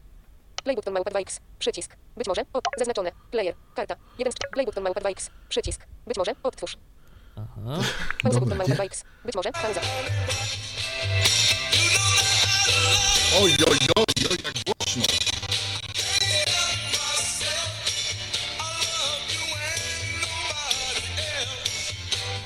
Play 0.64 0.76
button 0.76 0.94
małpa 0.94 1.12
2x, 1.12 1.40
przycisk, 1.60 1.96
być 2.18 2.28
może, 2.28 2.42
o, 2.54 2.62
zaznaczone, 2.78 3.12
player, 3.32 3.56
karta, 3.76 3.96
1 4.20 4.34
z 4.34 4.36
Play 4.54 4.66
button 4.66 4.84
małpa 4.84 5.02
2x, 5.02 5.30
przycisk, 5.50 5.82
być 6.08 6.18
może, 6.18 6.32
odtwórz, 6.44 6.78
Aha. 7.36 7.82
pauza 8.24 8.40
button 8.40 8.58
małpa 8.58 8.74
nie? 8.74 8.80
2x, 8.80 9.04
być 9.26 9.36
może, 9.36 9.52
pauza, 9.52 9.82
Oj, 13.36 13.52
oj, 13.70 13.78
oj, 13.96 14.06
oj, 14.32 14.38
jak 14.46 14.54
głośno. 14.66 15.04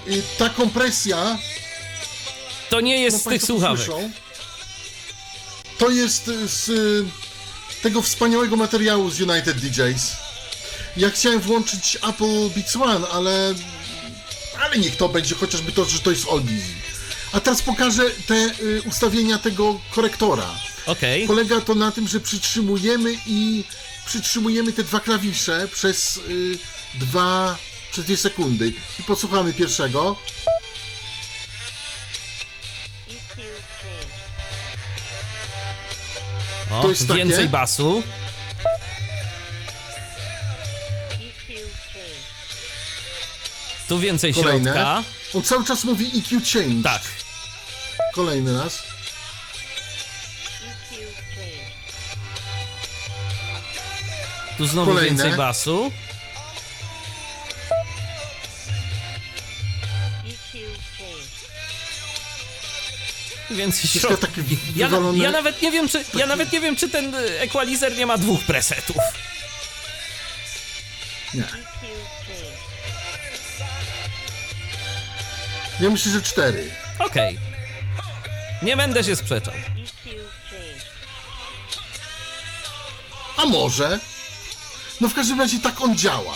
I 0.08 0.22
ta 0.38 0.50
kompresja, 0.50 1.38
To 2.70 2.82
nie 2.82 3.02
jest 3.02 3.18
no 3.18 3.32
z 3.32 3.34
tych 3.34 3.44
słuchawek. 3.44 3.78
słyszą, 3.86 4.12
to 5.78 5.90
jest 5.90 6.28
e, 6.28 6.48
z 6.48 6.70
e, 6.70 6.74
tego 7.84 8.02
wspaniałego 8.02 8.56
materiału 8.56 9.10
z 9.10 9.22
United 9.22 9.58
DJs. 9.58 10.12
Ja 10.98 11.10
chciałem 11.10 11.40
włączyć 11.40 11.98
Apple 12.10 12.50
Beats 12.56 12.76
One, 12.76 13.08
ale 13.08 13.54
ale 14.64 14.78
niech 14.78 14.96
to 14.98 15.10
będzie 15.10 15.36
chociażby 15.36 15.72
to, 15.72 15.86
że 15.86 16.00
to 16.00 16.12
jest 16.12 16.28
Oldies. 16.28 16.64
A 17.34 17.40
teraz 17.40 17.62
pokażę 17.62 18.04
te 18.28 18.36
y, 18.36 18.82
ustawienia 18.90 19.38
tego 19.38 19.80
korektora. 19.96 20.46
Okej. 20.86 21.28
Polega 21.28 21.62
to 21.62 21.76
na 21.76 21.92
tym, 21.92 22.08
że 22.08 22.20
przytrzymujemy 22.20 23.14
i 23.28 23.64
przytrzymujemy 24.06 24.74
te 24.74 24.84
dwa 24.84 25.00
klawisze 25.00 25.68
przez 25.74 26.18
y, 26.18 26.58
dwa, 26.94 27.58
przez 27.92 28.06
dwie 28.06 28.18
sekundy. 28.18 28.74
I 29.00 29.04
posłuchamy 29.04 29.54
pierwszego. 29.54 30.16
O, 36.72 36.82
to 36.82 36.90
jest 36.90 37.08
takie? 37.08 37.20
więcej 37.20 37.50
basu. 37.50 38.04
Tu 43.88 44.00
więcej 44.00 44.34
Kolejne. 44.34 44.64
środka. 44.64 45.04
On 45.34 45.44
cały 45.44 45.66
czas 45.66 45.84
mówi 45.84 46.12
EQ 46.18 46.42
change. 46.54 46.84
Tak. 46.84 47.02
Kolejny 48.14 48.58
raz. 48.58 48.91
Tu 54.62 54.68
znowu 54.68 54.92
Kolejne. 54.92 55.10
więcej 55.10 55.38
basu. 55.38 55.92
Więcej 63.52 64.02
takie 64.22 64.42
Ja, 64.76 64.88
wywalone. 64.88 65.18
ja 65.24 65.32
nawet 65.32 65.62
nie 65.62 65.72
wiem, 65.72 65.90
czy 65.90 66.04
ja 66.14 66.26
nawet 66.26 66.52
nie 66.52 66.60
wiem, 66.62 66.76
czy 66.76 66.90
ten 66.90 67.16
y, 67.16 67.40
equalizer 67.40 67.98
nie 67.98 68.06
ma 68.06 68.18
dwóch 68.18 68.44
presetów. 68.44 68.96
Nie. 71.34 71.44
Ja 75.80 75.90
myślę, 75.90 76.12
że 76.12 76.22
cztery. 76.22 76.72
Okej. 77.00 77.40
Nie 78.62 78.78
będę 78.78 79.04
się 79.04 79.16
sprzeczał. 79.16 79.54
A 83.38 83.46
może? 83.46 84.00
No 85.02 85.10
w 85.10 85.14
każdym 85.14 85.40
razie 85.40 85.60
tak 85.60 85.82
on 85.82 85.98
działa. 85.98 86.34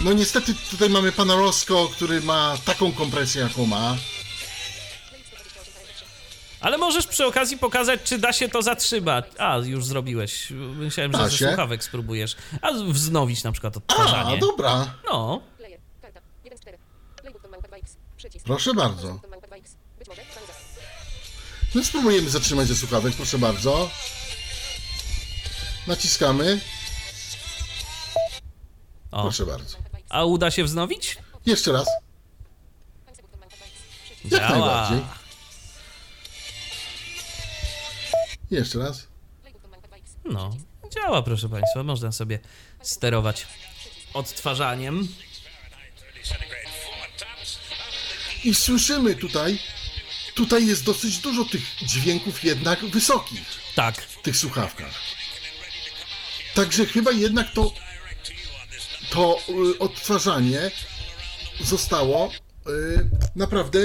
No 0.00 0.12
niestety 0.12 0.54
tutaj 0.70 0.90
mamy 0.90 1.12
pana 1.12 1.34
Rosco, 1.36 1.88
który 1.92 2.20
ma 2.20 2.56
taką 2.64 2.92
kompresję, 2.92 3.42
jaką 3.42 3.66
ma. 3.66 3.96
Ale 6.60 6.78
możesz 6.78 7.06
przy 7.06 7.26
okazji 7.26 7.58
pokazać, 7.58 8.00
czy 8.04 8.18
da 8.18 8.32
się 8.32 8.48
to 8.48 8.62
zatrzymać. 8.62 9.24
A, 9.38 9.56
już 9.56 9.84
zrobiłeś. 9.84 10.46
Myślałem, 10.50 11.12
że 11.12 11.30
ze 11.30 11.48
słuchawek 11.48 11.84
spróbujesz. 11.84 12.36
A 12.62 12.72
wznowić 12.72 13.44
na 13.44 13.52
przykład 13.52 13.74
A, 13.76 13.78
odtwarzanie. 13.78 14.38
dobra. 14.38 14.94
No, 15.10 15.42
player, 15.58 15.80
karta, 16.02 16.20
1 16.44 16.58
z 16.58 16.60
4, 16.60 16.78
Play 17.20 17.32
button 17.32 17.50
małpa 17.50 17.68
2x, 17.68 17.82
przycisk, 18.16 18.44
Proszę 18.46 18.74
bardzo. 18.74 19.12
button 19.12 19.30
małpa 19.30 19.46
2x, 19.46 19.62
być 19.98 20.08
może, 20.08 20.22
pauza, 20.34 20.52
No 21.74 21.84
spróbujemy 21.84 22.30
zatrzymać 22.30 22.68
ze 22.68 22.76
słuchawek, 22.76 23.14
proszę 23.14 23.38
bardzo. 23.38 23.90
Naciskamy. 25.88 26.60
o. 29.10 29.22
Proszę 29.22 29.46
bardzo. 29.46 29.76
A 30.08 30.24
uda 30.24 30.50
się 30.50 30.64
wznowić? 30.64 31.18
Jeszcze 31.46 31.72
raz. 31.72 31.86
pauza 33.06 33.22
button 33.22 33.40
małpa 33.40 33.56
2x, 33.56 33.68
przycisk, 34.04 34.32
Jak 34.32 34.40
Działa. 34.42 34.58
najbardziej. 34.58 35.04
Jeszcze 38.50 38.78
raz. 38.78 39.06
Play 39.42 39.52
button 39.52 39.70
małpa 39.70 39.88
2x, 39.88 40.00
No, 40.24 40.56
działa, 40.94 41.22
proszę 41.22 41.48
Państwa. 41.48 41.82
Można 41.82 42.12
sobie 42.12 42.38
sterować 42.82 43.46
odtwarzaniem. 44.14 45.08
I 48.44 48.54
słyszymy 48.54 49.14
tutaj, 49.16 49.58
tutaj 50.34 50.66
jest 50.66 50.84
dosyć 50.84 51.18
dużo 51.18 51.44
tych 51.44 51.62
dźwięków 51.82 52.44
jednak 52.44 52.84
wysokich 52.86 53.42
Tak. 53.74 54.02
w 54.02 54.22
tych 54.22 54.36
słuchawkach. 54.36 54.90
Także 56.58 56.86
chyba 56.86 57.12
jednak 57.12 57.52
to, 57.52 57.72
to 59.10 59.38
y, 59.74 59.78
odtwarzanie 59.78 60.70
zostało 61.60 62.30
y, 62.68 62.70
naprawdę 63.36 63.78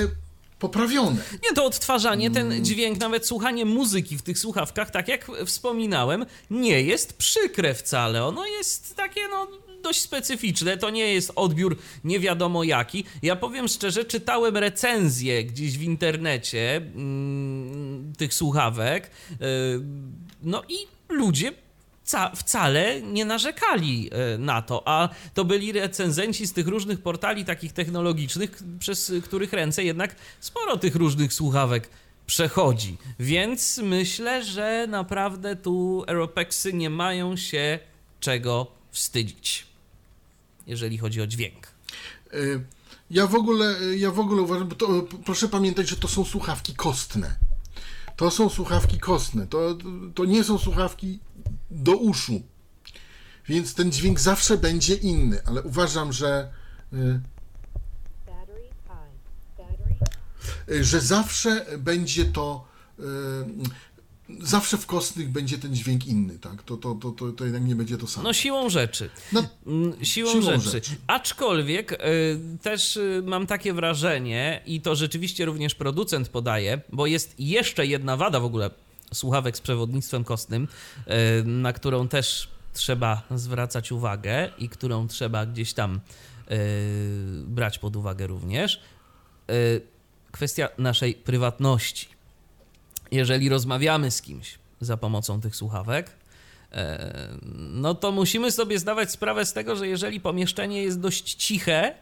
poprawione. 0.60 1.22
Nie, 1.44 1.56
to 1.56 1.66
odtwarzanie, 1.66 2.28
Mm. 2.28 2.34
ten 2.34 2.66
dźwięk, 2.66 3.00
nawet 3.00 3.28
słuchanie 3.28 3.66
muzyki 3.66 4.18
w 4.18 4.22
tych 4.22 4.40
słuchawkach, 4.40 4.92
tak 4.92 5.08
jak 5.08 5.32
wspominałem, 5.46 6.26
nie 6.50 6.82
jest 6.82 7.18
przykre 7.18 7.74
wcale. 7.74 8.26
Ono 8.26 8.46
jest 8.46 8.96
takie, 8.96 9.22
no, 9.30 9.48
dość 9.84 10.02
specyficzne. 10.02 10.78
To 10.78 10.90
nie 10.90 11.14
jest 11.14 11.32
odbiór 11.36 11.78
nie 12.04 12.20
wiadomo 12.20 12.64
jaki. 12.64 13.06
Ja 13.22 13.36
powiem 13.36 13.68
szczerze, 13.68 14.06
czytałem 14.06 14.58
recenzję 14.58 15.44
gdzieś 15.44 15.78
w 15.78 15.82
internecie 15.82 16.76
mm, 16.76 18.14
tych 18.18 18.34
słuchawek. 18.34 19.10
Yy, 19.30 19.38
no 20.44 20.64
i 20.70 20.76
ludzie 21.10 21.63
wcale 22.36 23.02
nie 23.02 23.26
narzekali 23.26 24.10
e, 24.12 24.38
na 24.38 24.62
to, 24.62 24.84
a 24.86 25.10
to 25.34 25.46
byli 25.46 25.72
recenzenci 25.72 26.48
z 26.48 26.54
tych 26.54 26.68
różnych 26.68 27.02
portali 27.02 27.46
takich 27.46 27.74
technologicznych, 27.74 28.64
przez 28.80 29.12
których 29.24 29.54
ręce 29.54 29.84
jednak 29.84 30.16
sporo 30.40 30.78
tych 30.78 30.96
różnych 30.96 31.34
słuchawek 31.34 31.90
przechodzi. 32.26 32.98
Więc 33.20 33.78
myślę, 33.84 34.44
że 34.44 34.88
naprawdę 34.90 35.56
tu 35.56 36.04
Aeropexy 36.08 36.74
nie 36.74 36.90
mają 36.90 37.38
się 37.38 37.80
czego 38.20 38.68
wstydzić, 38.92 39.66
jeżeli 40.68 40.98
chodzi 40.98 41.22
o 41.22 41.28
dźwięk. 41.28 41.68
Y, 42.34 42.64
Ja 43.12 43.28
w 43.28 43.36
ogóle, 43.36 43.76
ja 43.98 44.12
w 44.12 44.20
ogóle 44.20 44.42
uważam, 44.42 44.68
bo 44.68 44.76
to, 44.76 44.88
proszę 45.26 45.48
pamiętać, 45.48 45.90
że 45.90 45.96
to 45.96 46.08
są 46.08 46.26
słuchawki 46.26 46.74
kostne. 46.76 47.36
To 48.16 48.32
są 48.32 48.50
słuchawki 48.50 49.00
kostne. 49.00 49.48
To, 49.48 49.78
to 50.16 50.26
nie 50.26 50.44
są 50.44 50.58
słuchawki 50.58 51.20
do 51.74 51.98
uszu. 51.98 52.42
Więc 53.48 53.74
ten 53.74 53.92
dźwięk 53.92 54.20
zawsze 54.20 54.58
będzie 54.58 54.96
inny, 54.96 55.42
ale 55.46 55.62
uważam, 55.64 56.14
że. 56.14 56.52
Battery 58.26 58.70
y, 60.70 60.84
że 60.84 61.02
zawsze 61.02 61.66
będzie 61.78 62.26
to 62.26 62.68
y, 63.00 63.04
zawsze 64.42 64.78
w 64.78 64.86
kostnych 64.86 65.30
będzie 65.30 65.58
ten 65.58 65.76
dźwięk 65.76 66.08
inny, 66.08 66.40
tak? 66.40 66.64
To, 66.64 66.78
to, 66.78 66.96
to, 66.96 67.12
to, 67.12 67.32
to 67.32 67.44
jednak 67.44 67.64
nie 67.66 67.76
będzie 67.76 67.98
to 67.98 68.08
samo. 68.08 68.24
No 68.24 68.34
siłą 68.34 68.70
rzeczy. 68.70 69.10
No, 69.32 69.44
Mm, 69.66 70.06
Siłą, 70.06 70.32
Siłą 70.32 70.42
rzeczy. 70.60 70.70
rzeczy. 70.70 70.92
Aczkolwiek 71.08 71.92
y, 71.92 71.98
też 72.62 72.98
y, 72.98 73.22
mam 73.26 73.48
takie 73.48 73.74
wrażenie, 73.74 74.62
i 74.66 74.82
to 74.82 74.96
rzeczywiście 74.96 75.46
również 75.46 75.76
producent 75.76 76.30
podaje, 76.30 76.82
bo 76.92 77.06
jest 77.08 77.36
jeszcze 77.40 77.86
jedna 77.88 78.18
wada 78.18 78.40
w 78.40 78.46
ogóle 78.46 78.70
słuchawek 79.14 79.58
z 79.58 79.62
przewodnictwem 79.62 80.24
kostnym, 80.24 80.68
y, 81.08 81.44
na 81.46 81.74
którą 81.74 82.08
też 82.08 82.50
trzeba 82.74 83.22
zwracać 83.32 83.92
uwagę 83.92 84.50
i 84.58 84.70
którą 84.70 85.08
trzeba 85.08 85.46
gdzieś 85.46 85.74
tam 85.74 86.00
y, 86.52 87.44
brać 87.48 87.80
pod 87.80 87.96
uwagę 87.96 88.28
również. 88.28 88.82
Y, 89.52 89.82
kwestia 90.32 90.70
naszej 90.78 91.14
prywatności. 91.14 92.08
Jeżeli 93.12 93.50
rozmawiamy 93.50 94.12
z 94.12 94.22
kimś 94.22 94.60
za 94.82 94.98
pomocą 94.98 95.42
tych 95.42 95.56
słuchawek, 95.56 96.12
E, 96.74 97.14
no 97.70 97.96
to 97.96 98.12
musimy 98.12 98.52
sobie 98.52 98.80
zdawać 98.80 99.12
sprawę 99.12 99.46
z 99.46 99.54
tego, 99.54 99.76
że 99.76 99.88
jeżeli 99.88 100.20
pomieszczenie 100.20 100.84
jest 100.84 101.00
dość 101.00 101.34
ciche, 101.34 101.96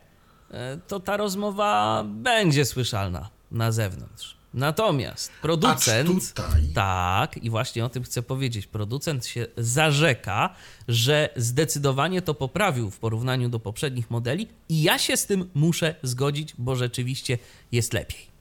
e, 0.51 0.77
to 0.87 0.99
ta 0.99 1.17
rozmowa 1.17 2.03
będzie 2.07 2.65
słyszalna 2.65 3.29
na 3.51 3.71
zewnątrz. 3.71 4.37
Natomiast 4.53 5.31
producent. 5.41 6.33
Tak, 6.73 7.37
i 7.37 7.49
właśnie 7.49 7.85
o 7.85 7.89
tym 7.89 8.03
chcę 8.03 8.21
powiedzieć. 8.23 8.67
Producent 8.67 9.25
się 9.25 9.47
zarzeka, 9.57 10.55
że 10.87 11.29
zdecydowanie 11.35 12.21
to 12.21 12.33
poprawił 12.33 12.89
w 12.91 12.99
porównaniu 12.99 13.49
do 13.49 13.59
poprzednich 13.59 14.11
modeli, 14.11 14.47
i 14.69 14.81
ja 14.83 14.99
się 14.99 15.17
z 15.17 15.25
tym 15.25 15.49
muszę 15.53 15.95
zgodzić, 16.03 16.53
bo 16.57 16.75
rzeczywiście 16.75 17.37
jest 17.71 17.93
lepiej. 17.93 18.31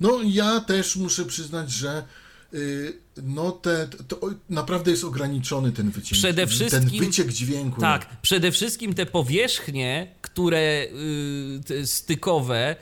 No 0.00 0.18
ja 0.24 0.60
też 0.60 0.96
muszę 0.96 1.24
przyznać, 1.24 1.70
że 1.70 2.02
y, 2.54 2.98
no 3.22 3.50
te, 3.52 3.88
to 4.08 4.20
naprawdę 4.48 4.90
jest 4.90 5.04
ograniczony 5.04 5.72
ten 5.72 5.90
wyciek. 5.90 6.18
Przede 6.18 6.46
wszystkim- 6.46 6.90
Ten 6.90 6.98
wyciek 7.00 7.32
dźwięku. 7.32 7.80
Tak, 7.80 8.20
przede 8.22 8.52
wszystkim 8.52 8.94
te 8.94 9.06
powierzchnie, 9.06 10.14
które 10.22 10.58
y, 10.58 11.60
te 11.66 11.86
stykowe 11.86 12.76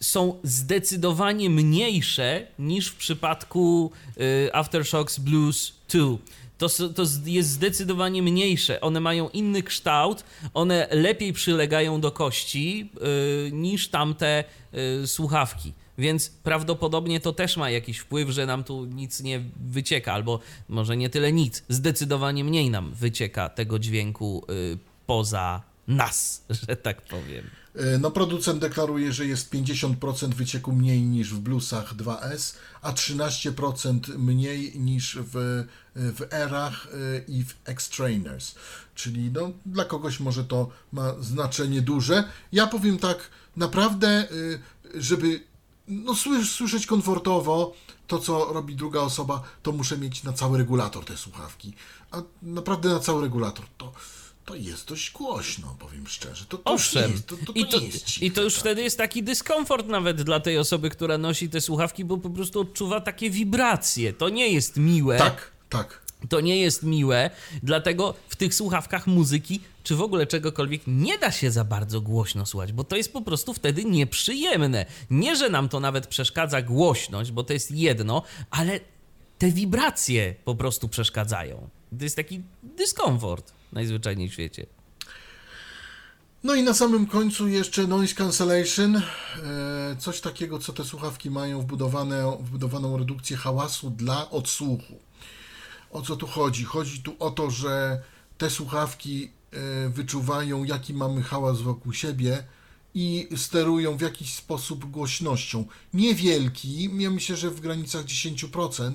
są 0.00 0.40
zdecydowanie 0.42 1.50
mniejsze 1.50 2.46
niż 2.58 2.88
w 2.88 2.96
przypadku 2.96 3.90
y, 4.46 4.54
Aftershocks 4.54 5.18
Blues 5.18 5.72
2. 5.88 6.00
To, 6.58 6.68
to 6.68 7.02
jest 7.24 7.48
zdecydowanie 7.48 8.22
mniejsze. 8.22 8.80
One 8.80 9.00
mają 9.00 9.28
inny 9.28 9.62
kształt, 9.62 10.24
one 10.54 10.88
lepiej 10.90 11.32
przylegają 11.32 12.00
do 12.00 12.12
kości 12.12 12.90
y, 13.46 13.52
niż 13.52 13.88
tamte 13.88 14.44
y, 15.02 15.06
słuchawki. 15.06 15.72
Więc 15.98 16.30
prawdopodobnie 16.30 17.20
to 17.20 17.32
też 17.32 17.56
ma 17.56 17.70
jakiś 17.70 17.98
wpływ, 17.98 18.30
że 18.30 18.46
nam 18.46 18.64
tu 18.64 18.84
nic 18.84 19.20
nie 19.20 19.40
wycieka, 19.56 20.12
albo 20.12 20.40
może 20.68 20.96
nie 20.96 21.10
tyle 21.10 21.32
nic, 21.32 21.64
zdecydowanie 21.68 22.44
mniej 22.44 22.70
nam 22.70 22.94
wycieka 22.94 23.48
tego 23.48 23.78
dźwięku 23.78 24.46
poza 25.06 25.62
nas, 25.88 26.44
że 26.68 26.76
tak 26.76 27.02
powiem. 27.02 27.59
Y, 27.76 27.98
No 27.98 28.10
producent 28.10 28.58
deklaruje, 28.60 29.12
że 29.12 29.26
jest 29.26 29.52
50% 29.52 30.34
wycieku 30.34 30.72
mniej 30.72 31.02
niż 31.02 31.34
w 31.34 31.38
Bluesach 31.38 31.94
2S, 31.94 32.56
a 32.82 32.92
13% 32.92 34.18
mniej 34.18 34.78
niż 34.78 35.18
w, 35.20 35.64
w 35.94 36.22
Erach 36.32 36.86
y, 36.86 37.24
i 37.28 37.44
w 37.44 37.54
X-Trainers. 37.64 38.54
Czyli 38.94 39.30
no, 39.30 39.50
dla 39.66 39.84
kogoś 39.84 40.20
może 40.20 40.44
to 40.44 40.68
ma 40.92 41.14
znaczenie 41.20 41.82
duże. 41.82 42.24
Ja 42.52 42.66
powiem 42.66 42.98
tak, 42.98 43.30
naprawdę, 43.56 44.28
y, 44.32 44.60
żeby 44.94 45.40
no, 45.88 46.12
sły- 46.12 46.44
słyszeć 46.44 46.86
komfortowo 46.86 47.74
to, 48.06 48.18
co 48.18 48.52
robi 48.52 48.76
druga 48.76 49.00
osoba, 49.00 49.42
to 49.62 49.72
muszę 49.72 49.98
mieć 49.98 50.22
na 50.22 50.32
cały 50.32 50.58
regulator 50.58 51.04
te 51.04 51.16
słuchawki. 51.16 51.74
A 52.10 52.22
naprawdę 52.42 52.88
na 52.88 53.00
cały 53.00 53.22
regulator 53.22 53.66
to, 53.78 53.92
to 54.50 54.56
jest 54.56 54.88
dość 54.88 55.10
głośno, 55.10 55.76
powiem 55.78 56.06
szczerze. 56.06 56.44
To, 56.48 56.58
to 56.58 56.72
Owszem, 56.72 57.10
jest, 57.10 57.26
to, 57.26 57.36
to, 57.46 57.52
I, 57.52 57.66
to, 57.66 57.80
nie 57.80 57.86
jest 57.86 58.04
ciche, 58.04 58.26
i 58.26 58.30
to 58.30 58.42
już 58.42 58.54
tak. 58.54 58.60
wtedy 58.60 58.82
jest 58.82 58.98
taki 58.98 59.22
dyskomfort 59.22 59.86
nawet 59.86 60.22
dla 60.22 60.40
tej 60.40 60.58
osoby, 60.58 60.90
która 60.90 61.18
nosi 61.18 61.48
te 61.48 61.60
słuchawki, 61.60 62.04
bo 62.04 62.18
po 62.18 62.30
prostu 62.30 62.60
odczuwa 62.60 63.00
takie 63.00 63.30
wibracje. 63.30 64.12
To 64.12 64.28
nie 64.28 64.48
jest 64.48 64.76
miłe. 64.76 65.18
Tak, 65.18 65.50
tak. 65.68 66.02
To 66.28 66.40
nie 66.40 66.60
jest 66.60 66.82
miłe, 66.82 67.30
dlatego 67.62 68.14
w 68.28 68.36
tych 68.36 68.54
słuchawkach 68.54 69.06
muzyki, 69.06 69.60
czy 69.84 69.96
w 69.96 70.02
ogóle 70.02 70.26
czegokolwiek, 70.26 70.82
nie 70.86 71.18
da 71.18 71.30
się 71.30 71.50
za 71.50 71.64
bardzo 71.64 72.00
głośno 72.00 72.46
słuchać, 72.46 72.72
bo 72.72 72.84
to 72.84 72.96
jest 72.96 73.12
po 73.12 73.22
prostu 73.22 73.54
wtedy 73.54 73.84
nieprzyjemne. 73.84 74.86
Nie, 75.10 75.36
że 75.36 75.50
nam 75.50 75.68
to 75.68 75.80
nawet 75.80 76.06
przeszkadza 76.06 76.62
głośność, 76.62 77.32
bo 77.32 77.44
to 77.44 77.52
jest 77.52 77.70
jedno, 77.70 78.22
ale 78.50 78.80
te 79.38 79.50
wibracje 79.50 80.34
po 80.44 80.54
prostu 80.54 80.88
przeszkadzają. 80.88 81.68
To 81.98 82.04
jest 82.04 82.16
taki 82.16 82.42
dyskomfort 82.62 83.59
najzwyczajniej 83.72 84.28
w 84.28 84.32
świecie. 84.32 84.66
No 86.44 86.54
i 86.54 86.62
na 86.62 86.74
samym 86.74 87.06
końcu 87.06 87.48
jeszcze 87.48 87.86
noise 87.86 88.14
cancellation, 88.14 88.96
e, 88.96 89.02
coś 89.98 90.20
takiego, 90.20 90.58
co 90.58 90.72
te 90.72 90.84
słuchawki 90.84 91.30
mają 91.30 91.60
wbudowane, 91.60 92.36
wbudowaną 92.40 92.98
redukcję 92.98 93.36
hałasu 93.36 93.90
dla 93.90 94.30
odsłuchu. 94.30 94.94
O 95.90 96.02
co 96.02 96.16
tu 96.16 96.26
chodzi? 96.26 96.64
Chodzi 96.64 97.02
tu 97.02 97.16
o 97.18 97.30
to, 97.30 97.50
że 97.50 98.02
te 98.38 98.50
słuchawki 98.50 99.30
e, 99.52 99.88
wyczuwają, 99.88 100.64
jaki 100.64 100.94
mamy 100.94 101.22
hałas 101.22 101.60
wokół 101.60 101.92
siebie 101.92 102.44
i 102.94 103.28
sterują 103.36 103.96
w 103.96 104.00
jakiś 104.00 104.34
sposób 104.34 104.90
głośnością. 104.90 105.64
Niewielki, 105.94 107.02
ja 107.02 107.10
myślę, 107.10 107.36
że 107.36 107.50
w 107.50 107.60
granicach 107.60 108.04
10%, 108.04 108.94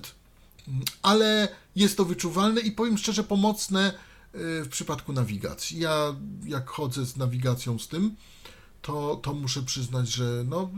ale 1.01 1.47
jest 1.75 1.97
to 1.97 2.05
wyczuwalne 2.05 2.61
i 2.61 2.71
powiem 2.71 2.97
szczerze 2.97 3.23
pomocne 3.23 3.93
w 4.37 4.67
przypadku 4.69 5.13
nawigacji. 5.13 5.79
Ja 5.79 6.15
jak 6.45 6.69
chodzę 6.69 7.05
z 7.05 7.17
nawigacją 7.17 7.79
z 7.79 7.87
tym, 7.87 8.15
to, 8.81 9.15
to 9.15 9.33
muszę 9.33 9.63
przyznać, 9.63 10.09
że 10.09 10.43
no, 10.45 10.69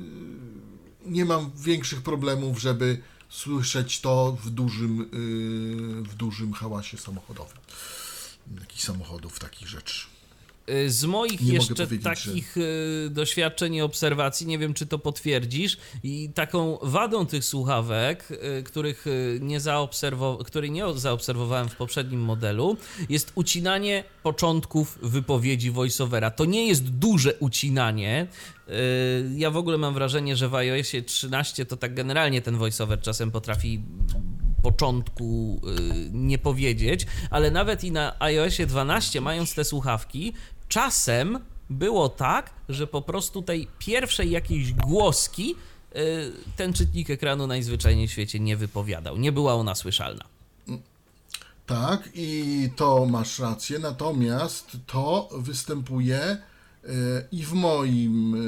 y, 0.00 0.04
nie 1.06 1.24
mam 1.24 1.50
większych 1.56 2.02
problemów, 2.02 2.60
żeby 2.60 3.02
słyszeć 3.28 4.00
to 4.00 4.36
w 4.44 4.50
dużym, 4.50 5.00
y, 5.00 5.06
w 6.02 6.14
dużym 6.14 6.52
hałasie 6.52 6.98
samochodowym. 6.98 7.58
Jakichś 8.60 8.84
samochodów, 8.84 9.38
takich 9.38 9.68
rzeczy. 9.68 10.13
Y, 10.70 10.90
Z 10.90 11.04
moich 11.04 11.40
Nie 11.40 11.52
jeszcze 11.54 11.86
takich 12.02 12.56
y, 12.56 13.08
doświadczeń 13.10 13.74
i 13.74 13.82
obserwacji, 13.82 14.46
nie 14.46 14.58
wiem 14.58 14.74
czy 14.74 14.86
to 14.86 14.98
potwierdzisz, 14.98 15.76
i 16.02 16.30
taką 16.34 16.78
wadą 16.82 17.26
tych 17.26 17.44
słuchawek, 17.44 18.28
y, 18.30 18.62
których 18.62 19.04
nie 19.40 19.60
zaobserwo- 19.60 20.44
której 20.44 20.70
nie 20.70 20.84
zaobserwowałem 20.94 21.68
w 21.68 21.76
poprzednim 21.76 22.20
modelu, 22.20 22.76
jest 23.08 23.32
ucinanie 23.34 24.04
początków 24.22 24.98
wypowiedzi 25.02 25.70
voiceovera. 25.70 26.30
To 26.30 26.44
nie 26.44 26.68
jest 26.68 26.84
duże 26.90 27.34
ucinanie. 27.34 28.26
Ja 29.36 29.50
w 29.50 29.56
ogóle 29.56 29.78
mam 29.78 29.94
wrażenie, 29.94 30.36
że 30.36 30.48
w 30.48 30.54
iOSie 30.54 31.02
13 31.02 31.66
to 31.66 31.76
tak 31.76 31.94
generalnie 31.94 32.42
ten 32.42 32.56
voiceover 32.56 33.00
czasem 33.00 33.30
potrafi 33.30 33.82
początku 34.62 35.60
nie 36.12 36.38
powiedzieć, 36.38 37.06
ale 37.30 37.50
nawet 37.50 37.84
i 37.84 37.92
na 37.92 38.16
iOSie 38.20 38.66
12, 38.66 39.20
mając 39.20 39.54
te 39.54 39.64
słuchawki, 39.64 40.32
czasem 40.68 41.38
było 41.70 42.08
tak, 42.08 42.50
że 42.68 42.86
po 42.86 43.02
prostu 43.02 43.42
tej 43.42 43.68
pierwszej 43.78 44.30
jakiejś 44.30 44.72
głoski 44.72 45.54
y, 45.96 46.32
ten 46.56 46.72
czytnik 46.72 47.10
ekranu 47.10 47.46
najzwyczajniej 47.46 48.08
w 48.08 48.12
świecie 48.12 48.40
nie 48.40 48.56
wypowiadał. 48.56 49.16
Nie 49.16 49.32
była 49.32 49.54
ona 49.54 49.74
słyszalna. 49.74 50.24
Tak, 51.66 52.08
i 52.14 52.70
to 52.76 53.06
masz 53.06 53.38
rację, 53.38 53.78
natomiast 53.78 54.76
to 54.86 55.28
występuje 55.32 56.18
e, 56.20 56.38
i 57.32 57.44
w 57.44 57.52
moim 57.52 58.34
e, 58.34 58.38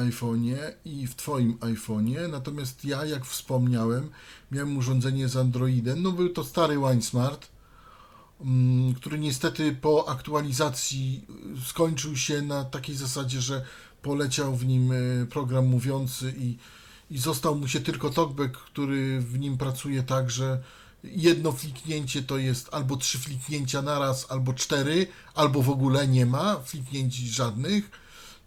iPhone'ie, 0.00 0.56
i 0.84 1.06
w 1.06 1.14
Twoim 1.14 1.58
iPhone'ie. 1.58 2.30
Natomiast 2.30 2.84
ja, 2.84 3.04
jak 3.04 3.24
wspomniałem, 3.24 4.10
miałem 4.50 4.76
urządzenie 4.76 5.28
z 5.28 5.36
Androidem. 5.36 6.02
No, 6.02 6.12
był 6.12 6.28
to 6.28 6.44
stary 6.44 6.78
WineSmart, 6.78 7.48
mm, 7.48 7.55
który 8.96 9.18
niestety 9.18 9.76
po 9.80 10.08
aktualizacji 10.08 11.24
y, 11.58 11.64
skończył 11.64 12.16
się 12.16 12.42
na 12.42 12.64
takiej 12.64 12.96
zasadzie, 12.96 13.40
że 13.40 13.64
poleciał 14.02 14.56
w 14.56 14.66
nim 14.66 14.92
e, 14.92 15.26
program 15.26 15.66
mówiący 15.66 16.34
i, 16.38 16.56
i 17.10 17.18
został 17.18 17.54
mu 17.54 17.68
się 17.68 17.80
tylko 17.80 18.10
talkback, 18.10 18.56
który 18.56 19.20
w 19.20 19.38
nim 19.38 19.58
pracuje 19.58 20.02
tak, 20.02 20.30
że 20.30 20.62
jedno 21.04 21.52
fliknięcie 21.52 22.22
to 22.22 22.38
jest 22.38 22.68
albo 22.72 22.96
trzy 22.96 23.18
fliknięcia 23.18 23.82
naraz, 23.82 24.26
albo 24.30 24.54
cztery, 24.54 25.06
albo 25.34 25.62
w 25.62 25.70
ogóle 25.70 26.08
nie 26.08 26.26
ma 26.26 26.56
fliknięć 26.60 27.14
żadnych. 27.14 27.90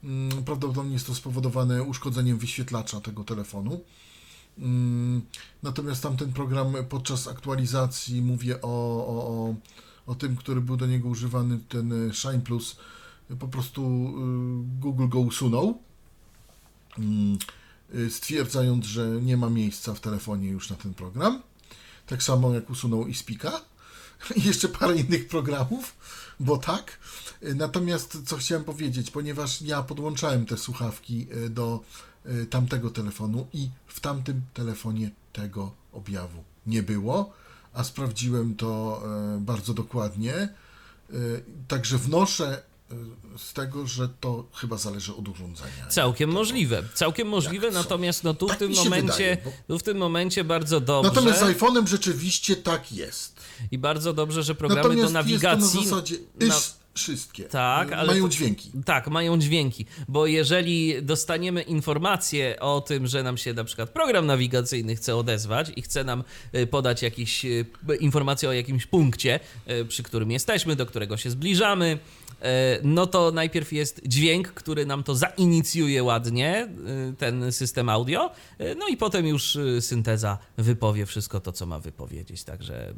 Mm, 0.04 0.44
Prawdopodobnie 0.44 0.94
jest 0.94 1.08
to 1.08 1.16
spowodowane 1.16 1.84
uszkodzeniem 1.84 2.38
wyświetlacza 2.38 3.02
tego 3.02 3.24
telefonu. 3.24 3.82
Mm, 4.60 5.22
Natomiast 5.64 6.04
tamten 6.04 6.34
program 6.34 6.74
podczas 6.90 7.28
aktualizacji, 7.28 8.22
mówię 8.22 8.62
o, 8.62 8.68
o, 9.08 9.28
o, 9.28 9.56
o 10.08 10.16
tym, 10.16 10.36
który 10.36 10.62
był 10.62 10.78
do 10.78 10.86
niego 10.86 11.10
używany, 11.10 11.60
ten 11.70 12.14
Shine 12.14 12.42
Plus, 12.42 12.76
po 13.40 13.48
prostu 13.48 13.82
y, 13.82 14.80
Google 14.82 15.08
go 15.08 15.20
usunął, 15.20 15.82
mm, 16.98 17.38
y, 17.96 18.10
stwierdzając, 18.10 18.86
że 18.86 19.08
nie 19.08 19.38
ma 19.38 19.50
miejsca 19.50 19.94
w 19.94 20.00
telefonie 20.00 20.50
już 20.50 20.70
na 20.70 20.76
ten 20.76 20.94
program. 20.94 21.42
Tak 22.08 22.24
samo 22.24 22.54
jak 22.54 22.70
usunął 22.70 23.08
iSpeaka 23.08 23.62
i 24.36 24.44
jeszcze 24.44 24.68
parę 24.70 24.96
innych 24.96 25.28
programów, 25.28 25.96
bo 26.40 26.58
tak. 26.58 27.00
Y, 27.44 27.56
Natomiast 27.56 28.18
co 28.26 28.38
chciałem 28.38 28.64
powiedzieć, 28.64 29.12
ponieważ 29.12 29.62
ja 29.62 29.84
podłączałem 29.84 30.46
te 30.46 30.58
słuchawki 30.58 31.28
do 31.50 31.84
tamtego 32.50 32.90
telefonu 32.90 33.48
i 33.54 33.70
w 33.88 34.00
tamtym 34.00 34.42
telefonie 34.54 35.10
tego 35.34 35.72
objawu 35.94 36.44
nie 36.68 36.84
było, 36.84 37.34
a 37.74 37.84
sprawdziłem 37.84 38.56
to 38.56 39.02
y, 39.38 39.42
bardzo 39.42 39.74
dokładnie. 39.74 40.50
Y, 41.14 41.44
Także 41.68 41.98
wnoszę 41.98 42.62
y, 42.92 42.96
z 43.38 43.54
tego, 43.54 43.88
że 43.88 44.10
to 44.22 44.46
chyba 44.54 44.78
zależy 44.78 45.16
od 45.16 45.28
urządzenia. 45.28 45.88
Całkiem 45.90 46.30
możliwe, 46.30 46.84
całkiem 46.94 47.28
możliwe, 47.28 47.66
Jak 47.66 47.76
natomiast 47.76 48.24
no 48.24 48.34
tu 48.34 48.46
w 48.48 48.50
Tak 48.50 48.60
tym 48.60 48.70
mi 48.70 48.76
się 48.76 48.84
momencie, 48.84 49.08
wydaje, 49.12 49.38
bo- 49.46 49.52
tu 49.74 49.80
w 49.80 49.84
tym 49.84 49.98
momencie 49.98 50.44
bardzo 50.44 50.80
dobrze 50.80 51.10
Natomiast 51.12 51.40
z 51.40 51.44
iPhone'em 51.44 51.88
rzeczywiście 51.88 52.56
tak 52.56 52.92
jest. 52.92 53.40
i 53.72 53.78
bardzo 53.78 54.14
dobrze, 54.14 54.44
że 54.44 54.56
programy 54.56 54.84
Natomiast 54.90 55.14
do 55.14 55.20
nawigacji 55.20 55.80
jest 55.80 55.90
to 55.90 55.96
na 55.96 56.02
zasadzie 56.02 56.16
na- 56.40 56.46
is, 56.58 56.79
wszystkie 57.00 57.44
Tak, 57.44 57.92
ale 57.94 58.08
mają 58.08 58.24
to- 58.24 58.30
dźwięki. 58.30 58.72
Tak, 58.86 59.08
mają 59.08 59.40
dźwięki, 59.40 59.86
bo 60.08 60.26
jeżeli 60.28 61.04
dostaniemy 61.04 61.62
informację 61.62 62.60
o 62.60 62.82
tym, 62.82 63.08
że 63.08 63.24
nam 63.24 63.38
się 63.38 63.54
na 63.54 63.64
przykład 63.64 63.90
program 63.90 64.26
nawigacyjny 64.26 64.96
chce 64.96 65.16
odezwać 65.16 65.72
i 65.76 65.82
chce 65.82 66.04
nam 66.04 66.24
y, 66.56 66.68
podać 66.68 67.02
jakieś 67.02 67.46
y, 67.46 67.66
informacje 68.00 68.50
o 68.50 68.54
jakimś 68.54 68.86
punkcie, 68.86 69.40
y, 69.70 69.86
przy 69.86 70.04
którym 70.04 70.32
jesteśmy, 70.32 70.76
do 70.76 70.86
którego 70.86 71.18
się 71.18 71.30
zbliżamy, 71.30 72.00
no 72.84 73.08
to 73.08 73.32
najpierw 73.32 73.74
jest 73.74 74.02
dźwięk, 74.06 74.48
który 74.48 74.86
nam 74.86 75.04
to 75.04 75.16
zainicjuje 75.16 76.04
ładnie, 76.04 76.70
y, 77.12 77.16
ten 77.18 77.52
system 77.52 77.90
audio, 77.90 78.32
y, 78.62 78.76
no 78.80 78.88
i 78.88 78.98
potem 78.98 79.28
już 79.28 79.58
synteza 79.80 80.38
wypowie 80.58 81.06
wszystko 81.06 81.40
to, 81.40 81.52
co 81.52 81.66
ma 81.66 81.80
wypowiedzieć, 81.80 82.44
także 82.44 82.94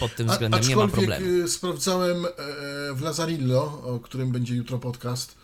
pod 0.00 0.16
tym 0.16 0.30
A, 0.30 0.32
względem 0.32 0.68
nie 0.68 0.76
ma 0.76 0.88
problemu. 0.88 1.48
sprawdzałem 1.48 2.26
e, 2.26 2.30
w 2.94 3.00
Lazarillo, 3.02 3.82
o 3.84 4.00
którym 4.00 4.32
będzie 4.32 4.54
jutro 4.54 4.78
podcast. 4.78 5.34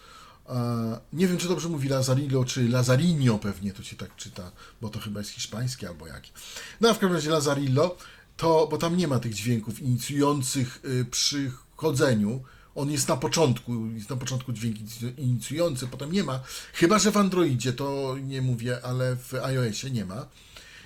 A, 0.47 0.75
Nie 1.13 1.27
wiem, 1.29 1.39
czy 1.39 1.49
dobrze 1.49 1.69
mówi 1.69 1.89
Lazarillo, 1.89 2.45
czy 2.45 2.69
Lazarinho 2.69 3.39
pewnie 3.39 3.73
to 3.73 3.83
się 3.83 3.97
tak 3.97 4.17
czyta, 4.17 4.53
bo 4.81 4.89
to 4.89 5.01
chyba 5.01 5.21
jest 5.21 5.31
hiszpańskie 5.31 5.89
albo 5.89 6.07
jakie. 6.07 6.31
No 6.81 6.89
a 6.89 6.95
w 6.95 6.99
każdym 6.99 7.13
razie 7.17 7.31
Lazarillo, 7.31 7.97
to, 8.37 8.69
bo 8.71 8.79
tam 8.79 8.97
nie 8.97 9.09
ma 9.09 9.19
tych 9.19 9.35
dźwięków 9.35 9.81
inicjujących 9.81 10.81
y, 10.85 11.05
przy 11.05 11.53
chodzeniu. 11.77 12.43
On 12.81 12.91
jest 12.91 13.09
na 13.09 13.17
początku, 13.17 13.87
jest 13.95 14.11
na 14.11 14.17
początku 14.17 14.53
dźwięk 14.53 14.77
inic- 14.77 15.19
inicjujący, 15.19 15.87
potem 15.87 16.13
nie 16.13 16.25
ma. 16.25 16.41
Chyba, 16.73 16.99
że 16.99 17.11
w 17.11 17.17
Androidzie, 17.17 17.73
to 17.73 18.17
nie 18.23 18.43
mówię, 18.43 18.79
ale 18.83 19.17
w 19.17 19.35
iOSie 19.35 19.91
nie 19.91 20.05
ma. 20.05 20.27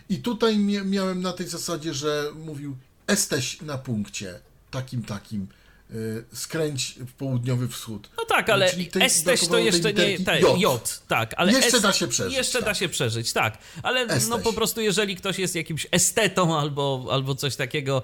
I 0.08 0.16
tutaj 0.18 0.56
mia- 0.56 0.84
miałem 0.84 1.22
na 1.22 1.32
tej 1.32 1.48
zasadzie, 1.48 1.94
że 1.94 2.24
mówił 2.44 2.76
jesteś 3.08 3.62
na 3.62 3.78
punkcie 3.78 4.40
takim, 4.70 5.02
takim, 5.02 5.46
y, 5.90 6.24
skręć 6.32 6.94
w 7.06 7.12
południowy 7.12 7.68
wschód. 7.68 8.10
No 8.16 8.24
tak, 8.24 8.50
ale 8.50 8.72
Esteś 9.00 9.48
to 9.48 9.58
jeszcze 9.58 9.92
nie. 9.92 10.18
Te, 10.18 10.40
J. 10.40 10.58
J. 10.60 11.00
tak, 11.08 11.34
ale 11.36 11.52
Jeszcze 11.52 11.76
es- 11.76 11.82
da 11.82 11.92
się 11.92 12.08
przeżyć, 12.08 12.34
Jeszcze 12.36 12.60
da 12.60 12.66
tak. 12.66 12.76
się 12.76 12.88
przeżyć, 12.88 13.32
tak. 13.32 13.58
Ale 13.82 14.06
no 14.06 14.14
Esteś. 14.14 14.42
po 14.42 14.52
prostu, 14.52 14.80
jeżeli 14.80 15.16
ktoś 15.16 15.38
jest 15.38 15.54
jakimś 15.54 15.86
estetą 15.90 16.58
albo, 16.58 17.06
albo 17.10 17.34
coś 17.34 17.56
takiego, 17.56 18.02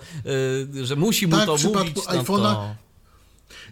y, 0.76 0.86
że 0.86 0.96
musi 0.96 1.26
mu 1.26 1.36
Tak, 1.36 1.46
to 1.46 1.56
w 1.56 1.58
przypadku 1.58 1.88
mówić, 1.88 2.04
no 2.08 2.22
iPhone'a 2.22 2.54
to... 2.54 2.74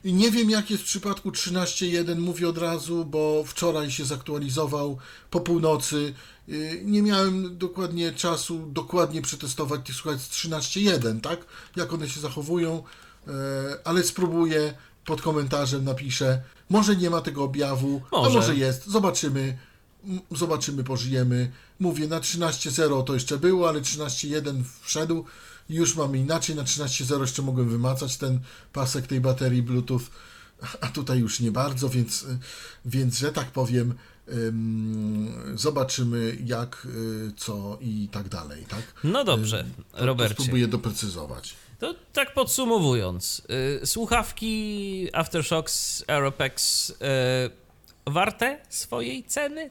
I 0.05 0.13
nie 0.13 0.31
wiem, 0.31 0.51
jak 0.51 0.71
jest 0.71 0.83
w 0.83 0.87
przypadku 0.87 1.31
13.1, 1.31 2.19
mówię 2.19 2.49
od 2.49 2.59
razu, 2.59 3.05
bo 3.05 3.45
wczoraj 3.47 3.91
się 3.91 4.05
zaktualizował 4.05 4.99
po 5.31 5.41
północy. 5.41 6.15
Y, 6.49 6.83
Nie 6.85 7.03
miałem 7.03 7.59
dokładnie 7.59 8.13
czasu 8.13 8.67
dokładnie 8.73 9.23
przetestować 9.23 9.81
tych 9.87 9.95
słuchawek 9.95 10.21
z 10.21 10.29
13.1, 10.31 11.21
tak? 11.21 11.41
Jak 11.77 11.93
one 11.93 12.09
się 12.09 12.21
zachowują, 12.21 12.83
e, 13.27 13.31
ale 13.85 14.03
spróbuję, 14.03 14.75
pod 15.05 15.23
komentarzem 15.23 15.85
napiszę. 15.85 16.43
Może 16.71 16.97
nie 16.97 17.11
ma 17.11 17.21
tego 17.21 17.45
objawu, 17.45 18.03
a 18.13 18.17
Może. 18.17 18.39
może 18.39 18.57
jest, 18.57 18.87
zobaczymy. 18.87 19.59
Zobaczymy, 20.31 20.85
pożyjemy. 20.85 21.51
Mówię, 21.81 22.09
na 22.09 22.21
13.0 22.21 23.03
to 23.05 23.15
jeszcze 23.15 23.39
było, 23.39 23.69
ale 23.69 23.81
13.1 23.81 24.63
wszedł. 24.83 25.25
Już 25.69 25.97
mamy 25.97 26.19
inaczej. 26.19 26.57
Na 26.57 26.63
13.0 26.63 27.21
jeszcze 27.21 27.43
mogłem 27.43 27.69
wymacać 27.69 28.17
ten 28.17 28.41
pasek 28.73 29.07
tej 29.07 29.21
baterii 29.21 29.63
Bluetooth, 29.63 30.01
a 30.81 30.87
tutaj 30.87 31.19
już 31.19 31.41
nie 31.41 31.53
bardzo, 31.53 31.89
więc, 31.89 32.27
więc 32.85 33.19
że 33.19 33.33
tak 33.33 33.51
powiem, 33.51 33.95
ym, 34.33 35.33
zobaczymy 35.55 36.37
jak, 36.45 36.87
y, 36.87 37.33
co 37.37 37.79
i 37.81 38.09
tak 38.13 38.29
dalej, 38.29 38.65
tak? 38.69 38.83
No 39.05 39.25
dobrze, 39.25 39.65
to 39.93 40.07
Robercie. 40.07 40.35
Spróbuję 40.35 40.69
doprecyzować. 40.69 41.55
To 41.79 41.95
tak 42.13 42.35
podsumowując, 42.35 43.43
y, 43.83 43.87
słuchawki 43.87 45.09
Aftershocks 45.13 46.05
Aeropex 46.09 46.91
y, 46.91 46.95
warte 48.07 48.61
swojej 48.69 49.25
ceny? 49.25 49.71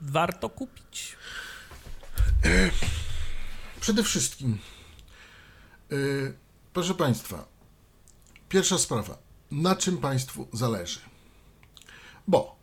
Warto 0.00 0.48
kupić? 0.48 1.16
Przede 3.80 4.02
wszystkim, 4.02 4.58
proszę 6.72 6.94
Państwa, 6.94 7.44
pierwsza 8.48 8.78
sprawa, 8.78 9.18
na 9.50 9.76
czym 9.76 9.98
Państwu 9.98 10.48
zależy? 10.52 11.00
Bo 12.28 12.56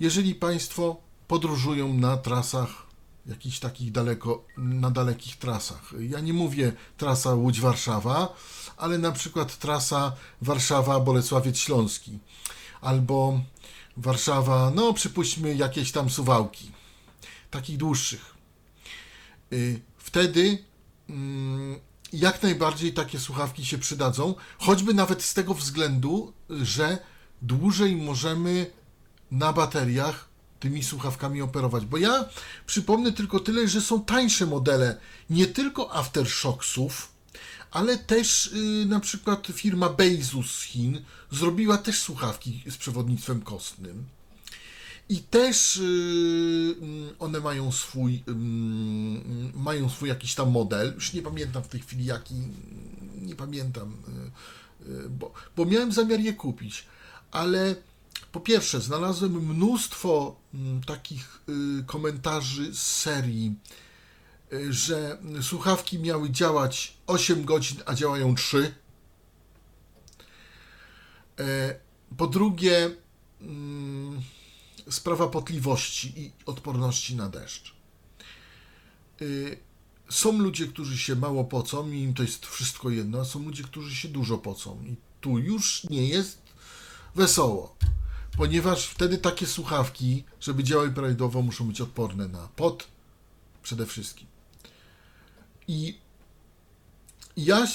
jeżeli 0.00 0.34
Państwo 0.34 0.96
podróżują 1.28 1.94
na 1.94 2.16
trasach 2.16 2.86
jakichś 3.26 3.58
takich 3.58 3.92
daleko, 3.92 4.44
na 4.56 4.90
dalekich 4.90 5.36
trasach, 5.36 5.92
ja 6.00 6.20
nie 6.20 6.32
mówię 6.32 6.72
trasa 6.96 7.30
Łódź-Warszawa, 7.34 8.28
ale 8.76 8.98
na 8.98 9.12
przykład 9.12 9.58
trasa 9.58 10.12
Warszawa-Bolesławiec 10.42 11.56
Śląski, 11.56 12.18
albo 12.80 13.40
Warszawa, 13.96 14.72
no 14.74 14.92
przypuśćmy 14.92 15.54
jakieś 15.54 15.92
tam 15.92 16.10
Suwałki, 16.10 16.72
takich 17.50 17.76
dłuższych. 17.76 18.34
Y, 19.52 19.80
Wtedy 20.08 20.64
mm, 21.08 21.80
jak 22.12 22.42
najbardziej 22.42 22.92
takie 22.92 23.18
słuchawki 23.20 23.66
się 23.66 23.78
przydadzą, 23.78 24.34
choćby 24.58 24.94
nawet 24.94 25.22
z 25.22 25.34
tego 25.34 25.54
względu, 25.54 26.32
że 26.50 26.98
dłużej 27.42 27.96
możemy 27.96 28.70
na 29.30 29.52
bateriach 29.52 30.28
tymi 30.60 30.84
słuchawkami 30.84 31.42
operować. 31.42 31.86
Bo 31.86 31.96
ja 31.96 32.24
przypomnę 32.66 33.12
tylko 33.12 33.40
tyle, 33.40 33.68
że 33.68 33.80
są 33.80 34.04
tańsze 34.04 34.46
modele 34.46 35.00
nie 35.30 35.46
tylko 35.46 35.94
Aftershocksów, 35.94 37.12
ale 37.70 37.98
też 37.98 38.46
y, 38.46 38.86
na 38.86 39.00
przykład 39.00 39.46
firma 39.46 39.88
Beizus 39.88 40.50
z 40.50 40.62
Chin 40.62 41.04
zrobiła 41.30 41.78
też 41.78 42.00
słuchawki 42.00 42.62
z 42.66 42.76
przewodnictwem 42.76 43.42
kostnym. 43.42 44.04
I 45.08 45.18
też 45.22 45.76
y, 45.76 46.74
mm, 46.80 47.14
one 47.18 47.40
mają 47.40 47.72
swój, 47.72 48.22
ym, 48.28 49.52
mają 49.54 49.88
swój 49.88 50.08
jakiś 50.08 50.34
tam 50.34 50.50
model. 50.50 50.94
Już 50.94 51.12
nie 51.12 51.22
pamiętam 51.22 51.62
w 51.62 51.68
tej 51.68 51.80
chwili 51.80 52.04
jaki, 52.04 52.34
nie 53.22 53.36
pamiętam, 53.36 53.96
y, 54.86 54.90
y, 54.90 55.08
bo, 55.08 55.32
bo 55.56 55.64
miałem 55.64 55.92
zamiar 55.92 56.20
je 56.20 56.32
kupić. 56.32 56.86
Ale 57.30 57.74
po 58.32 58.40
pierwsze, 58.40 58.80
znalazłem 58.80 59.32
mnóstwo 59.32 60.36
mm, 60.54 60.82
takich 60.84 61.40
y, 61.48 61.84
komentarzy 61.86 62.74
z 62.74 62.82
serii, 62.82 63.54
y, 64.52 64.72
że 64.72 65.18
słuchawki 65.42 65.98
miały 65.98 66.30
działać 66.30 66.96
8 67.06 67.44
godzin, 67.44 67.78
a 67.86 67.94
działają 67.94 68.34
3. 68.34 68.74
E, 71.38 71.74
Po 72.16 72.26
drugie, 72.26 72.90
mm, 73.40 74.22
sprawa 74.90 75.28
potliwości 75.28 76.12
i 76.16 76.32
odporności 76.46 77.16
na 77.16 77.28
deszcz. 77.28 77.74
Y, 79.22 79.58
Są 80.10 80.38
ludzie, 80.38 80.66
którzy 80.66 80.98
się 80.98 81.16
mało 81.16 81.44
pocą 81.44 81.90
i 81.90 82.02
im 82.02 82.14
to 82.14 82.22
jest 82.22 82.46
wszystko 82.46 82.90
jedno, 82.90 83.20
a 83.20 83.24
są 83.24 83.44
ludzie, 83.44 83.62
którzy 83.62 83.94
się 83.94 84.08
dużo 84.08 84.38
pocą. 84.38 84.82
I 84.84 84.96
tu 85.20 85.38
już 85.38 85.84
nie 85.84 86.08
jest 86.08 86.42
wesoło, 87.14 87.76
ponieważ 88.36 88.86
wtedy 88.86 89.18
takie 89.18 89.46
słuchawki, 89.46 90.24
żeby 90.40 90.64
działały 90.64 90.90
prawidłowo, 90.90 91.42
muszą 91.42 91.68
być 91.68 91.80
odporne 91.80 92.28
na 92.28 92.48
pot 92.56 92.88
przede 93.62 93.86
wszystkim. 93.86 94.26
I 95.68 95.98
ja 97.36 97.66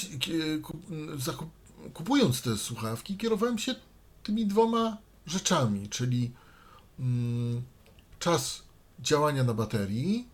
kupując 1.94 2.42
te 2.42 2.56
słuchawki, 2.56 3.16
kierowałem 3.16 3.58
się 3.58 3.74
tymi 4.22 4.46
dwoma 4.46 4.98
rzeczami, 5.26 5.88
czyli 5.88 6.32
czas 8.18 8.62
działania 9.00 9.44
na 9.44 9.54
baterii 9.54 10.28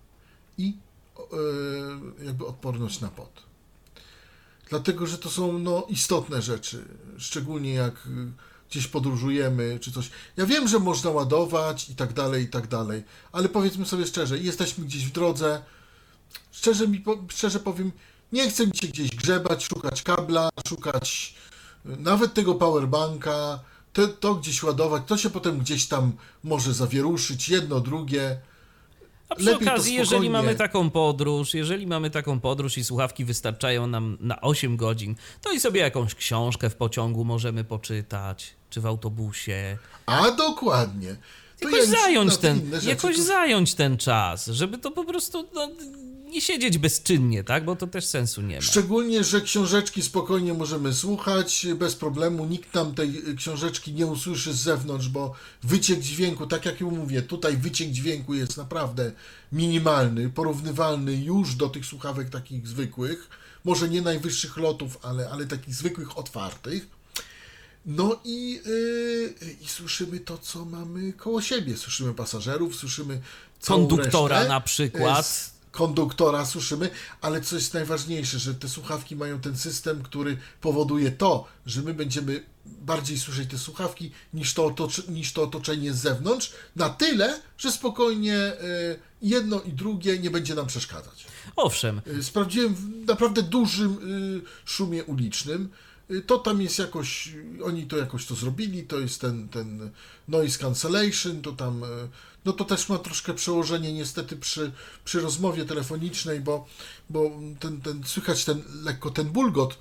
i 0.58 0.76
e, 1.18 2.24
jakby 2.24 2.46
odporność 2.46 3.00
na 3.00 3.08
pot. 3.08 3.42
Dlatego, 4.68 5.06
że 5.06 5.18
to 5.18 5.30
są 5.30 5.58
no, 5.58 5.86
istotne 5.88 6.42
rzeczy, 6.42 6.84
szczególnie 7.18 7.72
jak 7.72 8.08
gdzieś 8.70 8.86
podróżujemy, 8.86 9.78
czy 9.80 9.92
coś. 9.92 10.10
Ja 10.36 10.46
wiem, 10.46 10.68
że 10.68 10.78
można 10.78 11.10
ładować 11.10 11.88
i 11.88 11.94
tak 11.94 12.12
dalej, 12.12 12.44
i 12.44 12.48
tak 12.48 12.68
dalej, 12.68 13.02
ale 13.32 13.48
powiedzmy 13.48 13.86
sobie 13.86 14.06
szczerze, 14.06 14.38
jesteśmy 14.38 14.84
gdzieś 14.84 15.06
w 15.06 15.12
drodze, 15.12 15.62
szczerze, 16.52 16.88
mi, 16.88 17.04
szczerze 17.28 17.60
powiem, 17.60 17.92
nie 18.32 18.50
chcę 18.50 18.66
mi 18.66 18.76
się 18.76 18.88
gdzieś 18.88 19.10
grzebać, 19.10 19.64
szukać 19.64 20.02
kabla, 20.02 20.48
szukać 20.68 21.34
y, 21.86 21.96
nawet 21.96 22.34
tego 22.34 22.54
powerbanka, 22.54 23.60
to, 23.92 24.08
to 24.08 24.34
gdzieś 24.34 24.62
ładować, 24.62 25.02
to 25.06 25.16
się 25.16 25.30
potem 25.30 25.58
gdzieś 25.58 25.88
tam 25.88 26.12
może 26.44 26.74
zawieruszyć, 26.74 27.48
jedno, 27.48 27.80
drugie. 27.80 28.40
A 29.28 29.34
przy 29.34 29.44
Lepiej 29.46 29.68
okazji, 29.68 29.94
jeżeli 29.94 30.30
mamy 30.30 30.54
taką 30.54 30.90
podróż, 30.90 31.54
jeżeli 31.54 31.86
mamy 31.86 32.10
taką 32.10 32.40
podróż 32.40 32.78
i 32.78 32.84
słuchawki 32.84 33.24
wystarczają 33.24 33.86
nam 33.86 34.16
na 34.20 34.40
8 34.40 34.76
godzin, 34.76 35.14
to 35.42 35.52
i 35.52 35.60
sobie 35.60 35.80
jakąś 35.80 36.14
książkę 36.14 36.70
w 36.70 36.76
pociągu 36.76 37.24
możemy 37.24 37.64
poczytać, 37.64 38.54
czy 38.70 38.80
w 38.80 38.86
autobusie. 38.86 39.78
A 40.06 40.30
dokładnie. 40.30 41.16
To 41.60 41.68
Jakoś 41.68 41.90
ja 41.90 42.00
zająć 42.00 42.36
ten, 42.36 42.70
rzeczy 42.70 42.88
jakoś 42.88 43.16
to- 43.16 43.22
zająć 43.22 43.74
ten 43.74 43.96
czas, 43.96 44.46
żeby 44.46 44.78
to 44.78 44.90
po 44.90 45.04
prostu 45.04 45.48
no, 45.54 45.68
nie 46.30 46.40
siedzieć 46.40 46.78
bezczynnie, 46.78 47.44
tak? 47.44 47.64
Bo 47.64 47.76
to 47.76 47.86
też 47.86 48.06
sensu 48.06 48.42
nie 48.42 48.56
ma. 48.56 48.62
Szczególnie, 48.62 49.24
że 49.24 49.40
książeczki 49.40 50.02
spokojnie 50.02 50.54
możemy 50.54 50.94
słuchać 50.94 51.66
bez 51.76 51.96
problemu. 51.96 52.46
Nikt 52.46 52.74
nam 52.74 52.94
tej 52.94 53.22
książeczki 53.36 53.92
nie 53.92 54.06
usłyszy 54.06 54.52
z 54.54 54.56
zewnątrz, 54.56 55.08
bo 55.08 55.34
wyciek 55.62 56.00
dźwięku, 56.00 56.46
tak 56.46 56.64
jak 56.64 56.80
już 56.80 56.92
mówię, 56.92 57.22
tutaj 57.22 57.56
wyciek 57.56 57.90
dźwięku 57.90 58.34
jest 58.34 58.56
naprawdę 58.56 59.12
minimalny, 59.52 60.30
porównywalny 60.30 61.14
już 61.14 61.54
do 61.54 61.68
tych 61.68 61.86
słuchawek 61.86 62.30
takich 62.30 62.68
zwykłych. 62.68 63.28
Może 63.64 63.88
nie 63.88 64.02
najwyższych 64.02 64.56
lotów, 64.56 64.98
ale, 65.02 65.30
ale 65.30 65.46
takich 65.46 65.74
zwykłych, 65.74 66.18
otwartych. 66.18 66.86
No 67.86 68.20
i, 68.24 68.60
yy, 68.66 69.56
i 69.60 69.68
słyszymy 69.68 70.20
to, 70.20 70.38
co 70.38 70.64
mamy 70.64 71.12
koło 71.12 71.42
siebie. 71.42 71.76
Słyszymy 71.76 72.14
pasażerów, 72.14 72.76
słyszymy 72.76 73.20
Konduktora 73.66 74.36
resztę. 74.36 74.48
na 74.48 74.60
przykład. 74.60 75.50
Konduktora 75.72 76.46
słyszymy, 76.46 76.90
ale 77.20 77.40
co 77.40 77.56
jest 77.56 77.74
najważniejsze, 77.74 78.38
że 78.38 78.54
te 78.54 78.68
słuchawki 78.68 79.16
mają 79.16 79.40
ten 79.40 79.56
system, 79.56 80.02
który 80.02 80.36
powoduje 80.60 81.10
to, 81.10 81.46
że 81.66 81.82
my 81.82 81.94
będziemy 81.94 82.44
bardziej 82.66 83.18
słyszeć 83.18 83.50
te 83.50 83.58
słuchawki 83.58 84.10
niż 84.34 84.54
to, 84.54 84.74
niż 85.08 85.32
to 85.32 85.42
otoczenie 85.42 85.92
z 85.92 85.96
zewnątrz, 85.96 86.52
na 86.76 86.90
tyle, 86.90 87.40
że 87.58 87.72
spokojnie 87.72 88.32
yy, 88.32 89.00
jedno 89.22 89.60
i 89.60 89.72
drugie 89.72 90.18
nie 90.18 90.30
będzie 90.30 90.54
nam 90.54 90.66
przeszkadzać. 90.66 91.26
Owszem, 91.56 92.00
Y, 92.06 92.22
Sprawdziłem 92.22 92.74
w 92.74 93.06
naprawdę 93.06 93.42
dużym 93.42 93.98
y, 94.44 94.68
szumie 94.70 95.04
ulicznym. 95.04 95.68
Y, 96.10 96.22
To 96.22 96.38
tam 96.38 96.62
jest 96.62 96.78
jakoś, 96.78 97.28
oni 97.64 97.86
to 97.86 97.96
jakoś 97.98 98.26
to 98.26 98.34
zrobili, 98.34 98.82
to 98.82 98.98
jest 98.98 99.20
ten, 99.20 99.48
ten 99.48 99.90
noise 100.28 100.58
cancellation, 100.58 101.42
to 101.42 101.52
tam, 101.52 101.84
y, 101.84 101.86
no 102.44 102.52
to 102.52 102.64
też 102.64 102.88
ma 102.88 102.98
troszkę 102.98 103.34
przełożenie 103.34 103.92
niestety 103.92 104.36
przy, 104.36 104.72
przy 105.04 105.20
rozmowie 105.20 105.64
telefonicznej, 105.64 106.40
bo, 106.40 106.66
bo 107.10 107.30
ten, 107.60 107.80
ten, 107.80 108.04
słychać 108.04 108.44
ten, 108.44 108.62
lekko 108.84 109.10
ten 109.10 109.28
bulgot, 109.28 109.78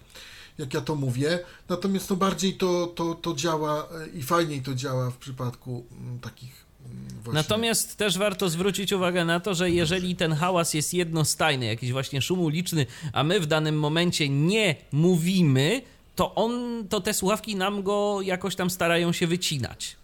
jak 0.58 0.74
ja 0.74 0.82
to 0.82 0.96
mówię, 0.96 1.40
natomiast 1.70 2.10
no 2.10 2.16
bardziej 2.16 2.54
to, 2.54 2.88
to, 2.88 3.16
to 3.16 3.34
działa 3.34 3.88
y, 4.06 4.18
i 4.18 4.24
fajniej 4.24 4.62
to 4.62 4.76
działa 4.76 5.12
w 5.12 5.18
przypadku 5.18 5.86
mm, 5.92 6.20
takich 6.20 6.66
mm, 6.86 7.08
właśnie... 7.24 7.42
Natomiast 7.42 7.98
też 7.98 8.18
warto 8.18 8.50
zwrócić 8.50 8.94
uwagę 8.94 9.26
na 9.26 9.40
to, 9.40 9.56
że 9.56 9.72
jeżeli 9.72 10.16
ten 10.16 10.34
hałas 10.34 10.74
jest 10.74 10.94
jednostajny, 10.94 11.66
jakiś 11.66 11.92
właśnie 11.92 12.22
szum 12.22 12.40
uliczny, 12.40 12.86
a 13.14 13.24
my 13.24 13.40
w 13.40 13.46
danym 13.46 13.80
momencie 13.80 14.30
nie 14.30 14.76
mówimy, 14.92 15.82
to 16.20 16.36
on, 16.36 16.88
to 16.90 17.02
te 17.02 17.14
słuchawki 17.14 17.56
nam 17.56 17.84
go 17.84 18.22
jakoś 18.22 18.56
tam 18.56 18.70
starają 18.70 19.14
się 19.14 19.28
wycinać. 19.28 19.96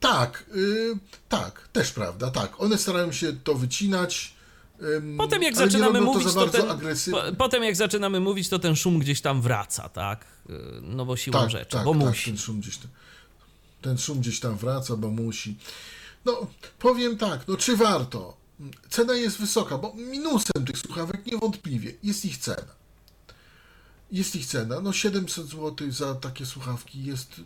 Tak, 0.00 0.44
y, 0.56 0.98
tak, 1.28 1.68
też 1.72 1.90
prawda, 1.90 2.30
tak. 2.30 2.60
One 2.60 2.78
starają 2.78 3.12
się 3.12 3.32
to 3.32 3.54
wycinać. 3.54 4.34
ym, 4.82 5.16
Potem 5.18 5.42
jak 5.42 5.56
zaczynamy 5.56 5.98
robią 5.98 6.12
mówić, 6.12 6.34
to 6.34 6.46
to 6.46 6.48
ten, 6.48 6.66
po, 7.10 7.22
potem 7.38 7.64
jak 7.64 7.76
zaczynamy 7.76 8.20
mówić, 8.20 8.48
to 8.48 8.58
ten 8.58 8.76
szum 8.76 8.98
gdzieś 8.98 9.20
tam 9.20 9.42
wraca, 9.42 9.88
tak? 9.88 10.24
Y, 10.50 10.52
No 10.82 11.04
bo 11.04 11.16
siłą 11.16 11.40
tak, 11.40 11.50
rzeczy, 11.50 11.76
tak, 11.76 11.84
bo 11.84 11.92
tak, 11.92 12.00
musi. 12.00 12.30
Ten 12.30 12.38
szum, 12.38 12.60
gdzieś 12.60 12.76
tam, 12.76 12.90
ten 13.82 13.98
szum 13.98 14.20
gdzieś 14.20 14.40
tam 14.40 14.56
wraca, 14.56 14.96
bo 14.96 15.10
musi. 15.10 15.56
No, 16.24 16.46
powiem 16.78 17.18
tak, 17.18 17.48
no 17.48 17.56
czy 17.56 17.76
warto? 17.76 18.36
Cena 18.90 19.14
jest 19.14 19.38
wysoka, 19.38 19.78
bo 19.78 19.94
minusem 19.94 20.64
tych 20.66 20.78
słuchawek 20.78 21.26
niewątpliwie 21.26 21.92
jest 22.02 22.24
ich 22.24 22.38
cena. 22.38 22.83
Jest 24.14 24.36
ich 24.36 24.46
cena, 24.46 24.80
no 24.80 24.92
700 24.92 25.46
zł 25.46 25.92
za 25.92 26.14
takie 26.14 26.46
słuchawki 26.46 27.04
jest 27.04 27.40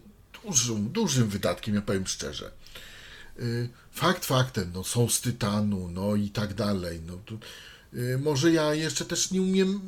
dużym, 0.44 0.88
dużym 0.88 1.28
wydatkiem, 1.28 1.74
ja 1.74 1.82
powiem 1.82 2.06
szczerze. 2.06 2.50
Y, 3.40 3.68
Fakt 3.92 4.24
faktem, 4.24 4.70
no 4.74 4.84
są 4.84 5.08
z 5.08 5.20
tytanu, 5.20 5.88
no 5.88 6.16
i 6.16 6.30
tak 6.30 6.54
dalej. 6.54 7.00
No, 7.06 7.16
tu, 7.16 7.38
y, 7.94 8.18
może 8.18 8.52
ja 8.52 8.74
jeszcze 8.74 9.04
też 9.04 9.30
nie 9.30 9.42
umiem 9.42 9.80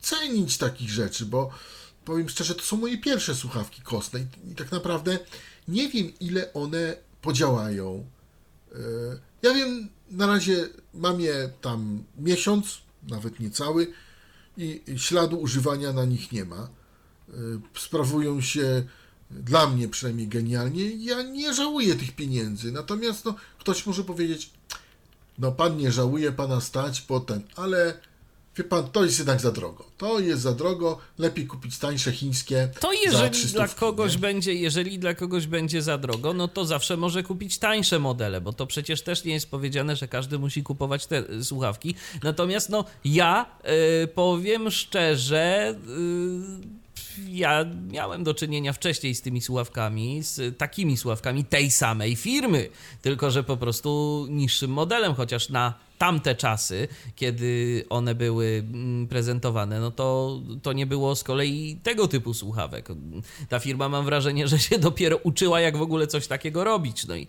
cenić 0.00 0.58
takich 0.58 0.90
rzeczy, 0.90 1.26
bo 1.26 1.50
powiem 2.04 2.28
szczerze, 2.28 2.54
to 2.54 2.62
są 2.62 2.76
moje 2.76 2.98
pierwsze 2.98 3.34
słuchawki 3.34 3.82
kostne 3.82 4.20
i, 4.20 4.52
i 4.52 4.54
tak 4.54 4.72
naprawdę 4.72 5.18
nie 5.68 5.88
wiem, 5.88 6.12
ile 6.20 6.52
one 6.52 6.96
podziałają. 7.22 8.06
Y, 8.72 8.76
Ja 9.42 9.54
wiem, 9.54 9.88
na 10.10 10.26
razie 10.26 10.68
mam 10.94 11.20
je 11.20 11.50
tam 11.60 12.04
miesiąc, 12.18 12.78
nawet 13.08 13.40
niecały, 13.40 13.84
i 13.84 14.07
i 14.58 14.98
śladu 14.98 15.40
używania 15.40 15.92
na 15.92 16.04
nich 16.04 16.32
nie 16.32 16.44
ma. 16.44 16.68
Y, 17.28 17.32
Sprawują 17.74 18.40
się 18.40 18.84
dla 19.30 19.66
mnie 19.66 19.88
przynajmniej 19.88 20.28
genialnie. 20.28 20.90
Ja 20.90 21.22
nie 21.22 21.54
żałuję 21.54 21.94
tych 21.94 22.16
pieniędzy. 22.16 22.72
Natomiast 22.72 23.24
no, 23.24 23.34
ktoś 23.58 23.86
może 23.86 24.04
powiedzieć, 24.04 24.50
no 25.38 25.52
pan 25.52 25.76
nie 25.76 25.92
żałuje, 25.92 26.32
pana 26.32 26.60
stać, 26.60 27.00
potem, 27.00 27.42
ale 27.56 28.00
wie 28.58 28.64
pan, 28.64 28.90
to 28.90 29.04
jest 29.04 29.18
jednak 29.18 29.40
za 29.40 29.52
drogo. 29.52 29.84
To 29.98 30.20
jest 30.20 30.42
za 30.42 30.52
drogo, 30.52 30.98
lepiej 31.18 31.46
kupić 31.46 31.78
tańsze 31.78 32.12
chińskie. 32.12 32.68
To 32.80 32.92
jeżeli 32.92 33.30
300, 33.30 33.58
dla 33.58 33.68
kogoś 33.68 34.12
nie? 34.12 34.18
będzie, 34.18 34.54
jeżeli 34.54 34.98
dla 34.98 35.14
kogoś 35.14 35.46
będzie 35.46 35.82
za 35.82 35.98
drogo, 35.98 36.32
no 36.32 36.48
to 36.48 36.64
zawsze 36.64 36.96
może 36.96 37.22
kupić 37.22 37.58
tańsze 37.58 37.98
modele, 37.98 38.40
bo 38.40 38.52
to 38.52 38.66
przecież 38.66 39.02
też 39.02 39.24
nie 39.24 39.32
jest 39.32 39.50
powiedziane, 39.50 39.96
że 39.96 40.08
każdy 40.08 40.38
musi 40.38 40.62
kupować 40.62 41.06
te 41.06 41.30
y, 41.30 41.44
słuchawki. 41.44 41.94
Natomiast 42.22 42.70
no 42.70 42.84
ja 43.04 43.46
y, 44.04 44.08
powiem 44.08 44.70
szczerze, 44.70 45.74
y, 47.24 47.28
ja 47.28 47.64
miałem 47.90 48.24
do 48.24 48.34
czynienia 48.34 48.72
wcześniej 48.72 49.14
z 49.14 49.22
tymi 49.22 49.40
słuchawkami, 49.40 50.22
z 50.22 50.58
takimi 50.58 50.96
słuchawkami 50.96 51.44
tej 51.44 51.70
samej 51.70 52.16
firmy, 52.16 52.68
tylko 53.02 53.30
że 53.30 53.44
po 53.44 53.56
prostu 53.56 54.26
niższym 54.30 54.70
modelem, 54.70 55.14
chociaż 55.14 55.48
na 55.48 55.87
tamte 55.98 56.34
czasy, 56.34 56.88
kiedy 57.16 57.84
one 57.88 58.14
były 58.14 58.64
mm, 58.66 59.08
prezentowane, 59.08 59.80
no 59.80 59.90
to, 59.90 60.40
to 60.62 60.72
nie 60.72 60.86
było 60.86 61.16
z 61.16 61.24
kolei 61.24 61.80
tego 61.82 62.08
typu 62.08 62.34
słuchawek. 62.34 62.88
Ta 63.48 63.58
firma, 63.58 63.88
mam 63.88 64.04
wrażenie, 64.04 64.48
że 64.48 64.58
się 64.58 64.78
dopiero 64.78 65.16
uczyła, 65.16 65.60
jak 65.60 65.76
w 65.76 65.82
ogóle 65.82 66.06
coś 66.06 66.26
takiego 66.26 66.64
robić. 66.64 67.06
No 67.06 67.16
i 67.16 67.26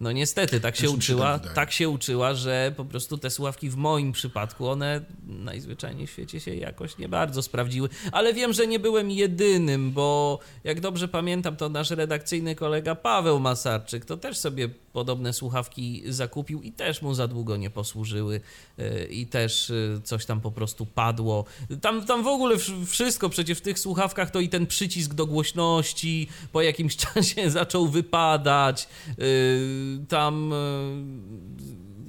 no 0.00 0.12
niestety, 0.12 0.60
tak 0.60 0.76
się 0.76 0.82
Też 0.82 0.96
mi 0.96 1.02
się 1.02 1.14
uczyła, 1.14 1.38
tak 1.38 1.52
tak 1.52 1.72
się 1.72 1.88
uczyła, 1.88 2.34
że 2.34 2.72
po 2.76 2.84
prostu 2.84 3.18
te 3.18 3.30
słuchawki 3.30 3.70
w 3.70 3.76
moim 3.76 4.12
przypadku, 4.12 4.68
one 4.68 5.00
najzwyczajniej 5.26 6.06
w 6.06 6.10
świecie 6.10 6.40
się 6.40 6.54
jakoś 6.54 6.98
nie 6.98 7.08
bardzo 7.08 7.42
sprawdziły. 7.42 7.88
Ale 8.12 8.34
wiem, 8.34 8.52
że 8.52 8.66
nie 8.66 8.78
byłem 8.78 9.10
jedynym, 9.10 9.92
bo 9.92 10.38
jak 10.64 10.80
dobrze 10.80 11.08
pamiętam, 11.08 11.56
to 11.56 11.68
nasz 11.68 11.90
redakcyjny 11.90 12.54
kolega 12.54 12.94
Paweł 12.94 13.40
Masarczyk 13.40 14.04
to 14.04 14.16
też 14.16 14.38
sobie 14.38 14.68
podobne 14.92 15.32
słuchawki 15.32 16.02
zakupił 16.08 16.62
i 16.62 16.72
też 16.72 17.02
mu 17.02 17.14
za 17.14 17.28
długo 17.28 17.56
nie 17.56 17.70
posłużyły 17.70 18.40
yy, 18.78 19.04
i 19.10 19.26
też 19.26 19.68
yy, 19.68 20.00
coś 20.04 20.26
tam 20.26 20.40
po 20.40 20.50
prostu 20.50 20.86
padło. 20.86 21.44
Tam, 21.80 22.06
tam 22.06 22.22
w 22.22 22.26
ogóle 22.26 22.56
wsz- 22.56 22.86
wszystko, 22.86 23.28
przecież 23.28 23.58
w 23.58 23.60
tych 23.60 23.78
słuchawkach 23.78 24.30
to 24.30 24.40
i 24.40 24.48
ten 24.48 24.66
przycisk 24.66 25.14
do 25.14 25.26
głośności 25.26 26.28
po 26.52 26.62
jakimś 26.62 26.96
czasie 27.06 27.50
zaczął 27.50 27.88
wypadać. 27.88 28.88
Yy, 29.18 30.06
Tam 30.08 30.52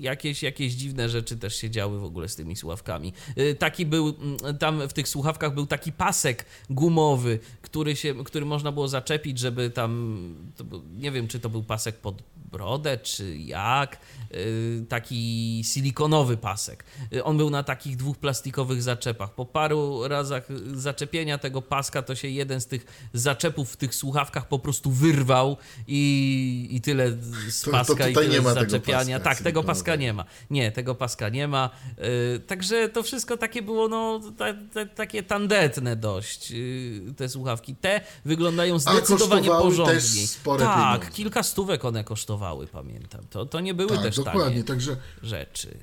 jakieś, 0.04 0.44
jakieś 0.44 0.74
dziwne 0.74 1.10
rzeczy 1.10 1.38
też 1.38 1.56
się 1.56 1.70
działy 1.70 2.00
w 2.00 2.04
ogóle 2.04 2.30
z 2.30 2.36
tymi 2.36 2.56
słuchawkami. 2.56 3.14
Yy, 3.36 3.56
Taki 3.56 3.86
był, 3.86 4.16
mm, 4.44 4.58
tam 4.58 4.88
w 4.90 4.94
tych 4.94 5.08
słuchawkach 5.08 5.54
był 5.54 5.66
taki 5.66 5.92
pasek 5.92 6.46
gumowy, 6.70 7.40
który, 7.62 7.96
się, 7.96 8.24
który 8.24 8.46
można 8.46 8.72
było 8.72 8.88
zaczepić, 8.88 9.40
żeby 9.40 9.70
tam, 9.70 10.34
to 10.58 10.64
był, 10.64 10.84
nie 10.98 11.12
wiem 11.12 11.28
czy 11.28 11.40
to 11.40 11.50
był 11.50 11.64
pasek 11.64 11.96
pod 11.98 12.24
brodę, 12.52 12.98
czy 12.98 13.38
jak, 13.38 14.00
yy, 14.32 14.86
taki 14.90 15.62
silikonowy 15.66 16.38
pasek. 16.38 16.84
Yy, 17.12 17.24
On 17.24 17.38
był 17.38 17.50
na 17.50 17.64
takich 17.64 17.98
dwóch 17.98 18.18
plastikowych 18.18 18.84
zaczepach. 18.84 19.34
Po 19.36 19.46
paru 19.46 20.08
razach 20.08 20.48
zaczepienia 20.74 21.38
tego 21.38 21.62
paska, 21.62 22.02
to 22.02 22.16
się 22.16 22.28
jeden 22.28 22.62
z 22.62 22.68
tych 22.68 22.86
zaczepów 23.14 23.72
w 23.72 23.78
tych 23.78 23.96
słuchawkach 23.96 24.48
po 24.48 24.60
prostu 24.60 24.92
wyrwał 24.92 25.58
i, 25.88 26.68
i 26.72 26.82
tyle 26.82 27.12
z 27.50 27.62
To- 27.62 27.72
to 27.72 27.78
paska 27.78 28.08
i 28.10 28.14
tyle 28.14 28.28
z 28.28 28.36
tego 28.38 28.54
zaczepiania. 28.54 29.20
paska 29.20 29.36
tak, 29.36 29.44
tego 29.44 29.64
paska 29.64 29.93
paska 29.94 30.02
nie 30.02 30.14
ma. 30.14 30.26
Nie, 30.50 30.72
tego 30.72 30.96
paska 30.96 31.30
nie 31.30 31.48
ma. 31.48 31.70
Yy, 31.98 32.40
także 32.40 32.90
to 32.90 33.04
wszystko 33.04 33.38
takie 33.38 33.62
było, 33.62 33.88
no, 33.88 34.22
ta, 34.38 34.46
ta, 34.74 34.86
takie 34.86 35.24
tandetne 35.24 35.96
dość, 35.96 36.52
yy, 36.52 37.14
te 37.18 37.30
słuchawki. 37.30 37.76
Te 37.76 38.02
wyglądają 38.26 38.80
zdecydowanie 38.80 39.42
kosztowały 39.42 39.64
porządniej. 39.64 39.96
też 39.96 40.30
spore 40.30 40.66
tak, 40.66 40.78
pieniądze. 40.78 41.12
kilka 41.12 41.44
stówek 41.44 41.86
one 41.86 42.04
kosztowały, 42.04 42.68
pamiętam. 42.68 43.22
To, 43.30 43.46
to 43.46 43.60
nie 43.60 43.74
były 43.74 43.90
Tak, 43.90 44.02
też 44.02 44.16
dokładnie, 44.16 44.42
tanie 44.42 44.64
także 44.64 44.98
rzeczy. 45.24 45.78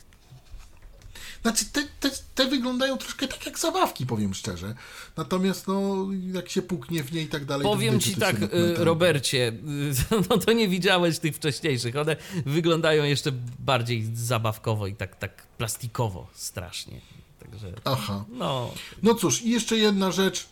Znaczy, 1.42 1.64
te, 1.72 1.88
te, 2.00 2.10
te 2.34 2.46
wyglądają 2.46 2.98
troszkę 2.98 3.28
tak 3.28 3.46
jak 3.46 3.58
zabawki, 3.58 4.06
powiem 4.06 4.34
szczerze. 4.34 4.74
Natomiast, 5.16 5.66
no, 5.68 6.06
jak 6.32 6.48
się 6.48 6.62
puknie 6.62 7.02
w 7.04 7.12
nie 7.12 7.22
i 7.22 7.26
tak 7.26 7.44
dalej. 7.44 7.64
Powiem 7.64 8.00
ci 8.00 8.14
tak, 8.16 8.42
y. 8.42 8.74
Robercie, 8.78 9.48
y, 9.48 10.22
no 10.30 10.38
to 10.38 10.52
nie 10.52 10.68
widziałeś 10.68 11.18
tych 11.18 11.36
wcześniejszych. 11.36 11.96
One 11.96 12.16
wyglądają 12.46 13.04
jeszcze 13.04 13.32
bardziej 13.58 14.10
zabawkowo 14.14 14.86
i 14.86 14.94
tak, 14.94 15.16
tak 15.16 15.46
plastikowo 15.58 16.26
strasznie. 16.34 17.00
Także, 17.38 17.72
Aha. 17.84 18.24
no, 18.28 18.70
No 19.02 19.14
cóż, 19.14 19.42
i 19.42 19.50
jeszcze 19.50 19.76
jedna 19.76 20.10
rzecz. 20.12 20.48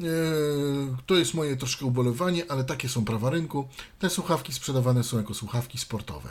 e, 0.00 0.04
To 1.06 1.14
jest 1.14 1.34
moje 1.34 1.56
troszkę 1.56 1.86
ubolewanie, 1.86 2.50
ale 2.50 2.64
takie 2.64 2.88
są 2.88 3.04
prawa 3.04 3.30
rynku. 3.30 3.68
Te 3.98 4.10
słuchawki 4.10 4.52
sprzedawane 4.52 5.04
są 5.04 5.16
jako 5.16 5.34
słuchawki 5.34 5.78
sportowe. 5.78 6.30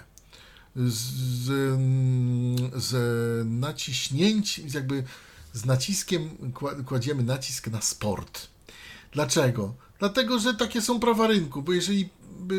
Z, 0.76 0.94
z, 1.46 1.50
mm, 1.50 2.72
z 2.82 3.46
jakby 4.74 5.04
z 5.54 5.66
naciskiem 5.66 6.30
kła- 6.54 6.84
kładziemy 6.84 7.24
nacisk 7.24 7.68
na 7.68 7.82
sport. 7.82 8.48
Dlaczego? 9.12 9.74
Dlatego, 10.00 10.40
że 10.40 10.54
takie 10.54 10.82
są 10.82 11.00
prawa 11.00 11.28
rynku, 11.28 11.62
bo 11.62 11.74
jeżeli 11.74 12.10
by 12.50 12.56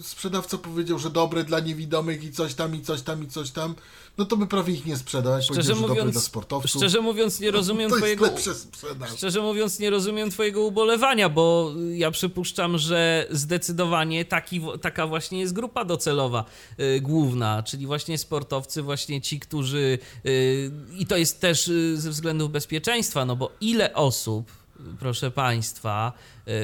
y, 0.00 0.02
sprzedawca 0.02 0.58
powiedział, 0.58 0.98
że 0.98 1.10
dobre 1.10 1.44
dla 1.44 1.60
niewidomych 1.60 2.24
i 2.24 2.32
coś 2.32 2.54
tam, 2.54 2.74
i 2.74 2.80
coś 2.80 3.02
tam, 3.02 3.24
i 3.24 3.28
coś 3.28 3.50
tam, 3.50 3.74
no 4.18 4.24
to 4.24 4.36
by 4.36 4.46
prawie 4.46 4.74
ich 4.74 4.86
nie 4.86 4.96
sprzedać. 4.96 5.44
szczerze 5.44 5.60
Powiedział, 5.60 5.76
że 5.76 5.80
dobre 5.80 5.94
dla 5.94 6.04
mówiąc, 6.04 6.24
sportowców. 6.24 6.80
szczerze 6.80 7.00
mówiąc 7.00 7.40
nie 7.40 7.50
rozumiem 7.50 7.90
to 7.90 8.06
jest 8.06 8.72
twojego... 8.72 9.06
Szczerze 9.16 9.42
mówiąc, 9.42 9.78
nie 9.78 9.90
rozumiem 9.90 10.30
Twojego 10.30 10.62
ubolewania, 10.62 11.28
bo 11.28 11.72
ja 11.94 12.10
przypuszczam, 12.10 12.78
że 12.78 13.26
zdecydowanie 13.30 14.24
taki, 14.24 14.60
taka 14.82 15.06
właśnie 15.06 15.40
jest 15.40 15.52
grupa 15.52 15.84
docelowa 15.84 16.44
y, 16.80 17.00
główna, 17.00 17.62
czyli 17.62 17.86
właśnie 17.86 18.18
sportowcy, 18.18 18.82
właśnie 18.82 19.20
ci, 19.20 19.40
którzy. 19.40 19.98
Y, 20.26 20.70
I 20.98 21.06
to 21.06 21.16
jest 21.16 21.40
też 21.40 21.68
y, 21.68 22.00
ze 22.00 22.10
względów 22.10 22.50
bezpieczeństwa, 22.50 23.24
no 23.24 23.36
bo 23.36 23.50
ile 23.60 23.94
osób, 23.94 24.63
proszę 24.98 25.30
Państwa, 25.30 26.12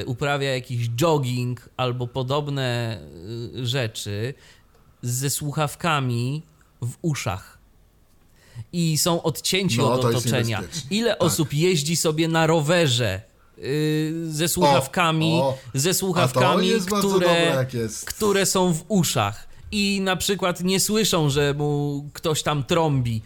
y, 0.01 0.05
uprawia 0.05 0.53
jakiś 0.53 0.89
jogging 0.89 1.69
albo 1.77 2.07
podobne 2.07 2.99
y, 3.55 3.65
rzeczy 3.65 4.33
ze 5.01 5.29
słuchawkami 5.29 6.41
w 6.81 6.91
uszach 7.01 7.57
i 8.73 8.97
są 8.97 9.23
odcięci 9.23 9.77
No, 9.77 9.93
od 9.93 10.05
otoczenia. 10.05 10.63
Ile 10.89 11.09
Tak. 11.11 11.23
osób 11.23 11.53
jeździ 11.53 11.95
sobie 11.95 12.27
na 12.27 12.47
rowerze 12.47 13.21
yy, 13.57 14.31
ze 14.31 14.47
słuchawkami, 14.47 15.31
o. 15.33 15.57
ze 15.73 15.89
A 15.89 15.93
to 15.93 15.99
słuchawkami, 15.99 16.71
bardzo 16.89 17.01
dobre, 17.09 17.65
które, 17.67 17.87
które 18.05 18.45
są 18.45 18.73
w 18.73 18.83
uszach 18.87 19.47
i 19.71 20.01
na 20.01 20.15
przykład 20.15 20.63
nie 20.63 20.79
słyszą, 20.79 21.29
że 21.29 21.53
mu 21.53 22.05
ktoś 22.13 22.43
tam 22.43 22.63
trąbi, 22.63 23.21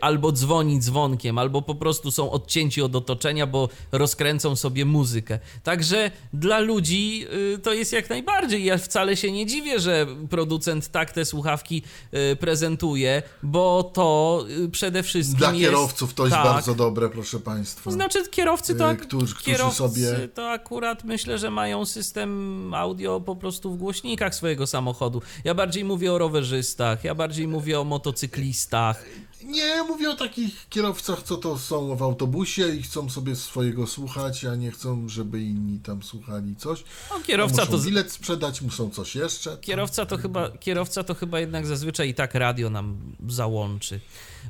albo 0.00 0.32
dzwoni 0.32 0.80
dzwonkiem, 0.80 1.38
albo 1.38 1.62
po 1.62 1.74
prostu 1.74 2.10
są 2.10 2.30
odcięci 2.30 2.82
od 2.82 2.96
otoczenia, 2.96 3.46
bo 3.46 3.68
rozkręcą 3.92 4.56
sobie 4.56 4.84
muzykę. 4.84 5.38
Także 5.62 6.10
dla 6.32 6.58
ludzi 6.58 7.18
yy, 7.20 7.58
to 7.62 7.72
jest 7.72 7.92
jak 7.92 8.10
najbardziej. 8.10 8.64
Ja 8.64 8.78
wcale 8.78 9.16
się 9.16 9.32
nie 9.32 9.46
dziwię, 9.46 9.80
że 9.80 10.06
producent 10.30 10.88
tak 10.88 11.12
te 11.12 11.24
słuchawki 11.24 11.82
yy, 12.12 12.36
prezentuje, 12.36 13.22
bo 13.42 13.90
to 13.94 14.44
przede 14.72 15.02
wszystkim 15.02 15.38
Dla 15.38 15.48
jest... 15.52 15.60
kierowców 15.60 16.14
to 16.14 16.24
jest 16.24 16.36
tak, 16.36 16.44
bardzo 16.44 16.74
dobre, 16.74 17.08
proszę 17.08 17.40
Państwa. 17.40 17.84
to 17.84 17.90
znaczy 17.90 18.28
kierowcy 18.30 18.74
to, 18.74 18.92
Y, 18.92 18.96
którzy 18.96 19.34
kierowcy 19.36 19.76
sobie- 19.78 20.28
to 20.34 20.50
akurat 20.50 21.04
myślę, 21.04 21.38
że 21.38 21.50
mają 21.50 21.84
system 21.86 22.74
audio 22.74 23.20
po 23.20 23.36
prostu 23.36 23.70
w 23.72 23.76
głośnikach 23.76 24.34
swojego 24.34 24.66
samochodu. 24.66 25.22
Ja 25.44 25.54
bardziej 25.54 25.84
mówię 25.84 26.12
o 26.12 26.18
rowerzystach, 26.18 27.04
ja 27.04 27.14
bardziej 27.14 27.48
mówię 27.48 27.80
o 27.80 27.84
motocyklistach. 27.84 29.04
Nie, 29.44 29.82
mówię 29.82 30.10
o 30.10 30.16
takich 30.16 30.68
kierowcach, 30.68 31.22
co 31.22 31.36
to 31.36 31.58
są 31.58 31.96
w 31.96 32.02
autobusie 32.02 32.68
i 32.68 32.82
chcą 32.82 33.10
sobie 33.10 33.36
swojego 33.36 33.86
słuchać, 33.86 34.44
a 34.44 34.54
nie 34.54 34.70
chcą, 34.70 35.08
żeby 35.08 35.42
inni 35.42 35.78
tam 35.78 36.02
słuchali 36.02 36.56
coś. 36.56 36.84
No, 37.10 37.20
kierowca 37.20 37.64
muszą 37.64 37.78
to 37.78 37.84
bilet 37.84 38.12
sprzedać, 38.12 38.62
muszą 38.62 38.90
coś 38.90 39.14
jeszcze. 39.14 39.56
Kierowca 39.60 40.06
to, 40.06 40.16
chyba, 40.16 40.50
kierowca 40.50 41.04
to 41.04 41.14
chyba 41.14 41.40
jednak 41.40 41.66
zazwyczaj 41.66 42.08
i 42.08 42.14
tak 42.14 42.34
radio 42.34 42.70
nam 42.70 42.98
załączy. 43.28 44.00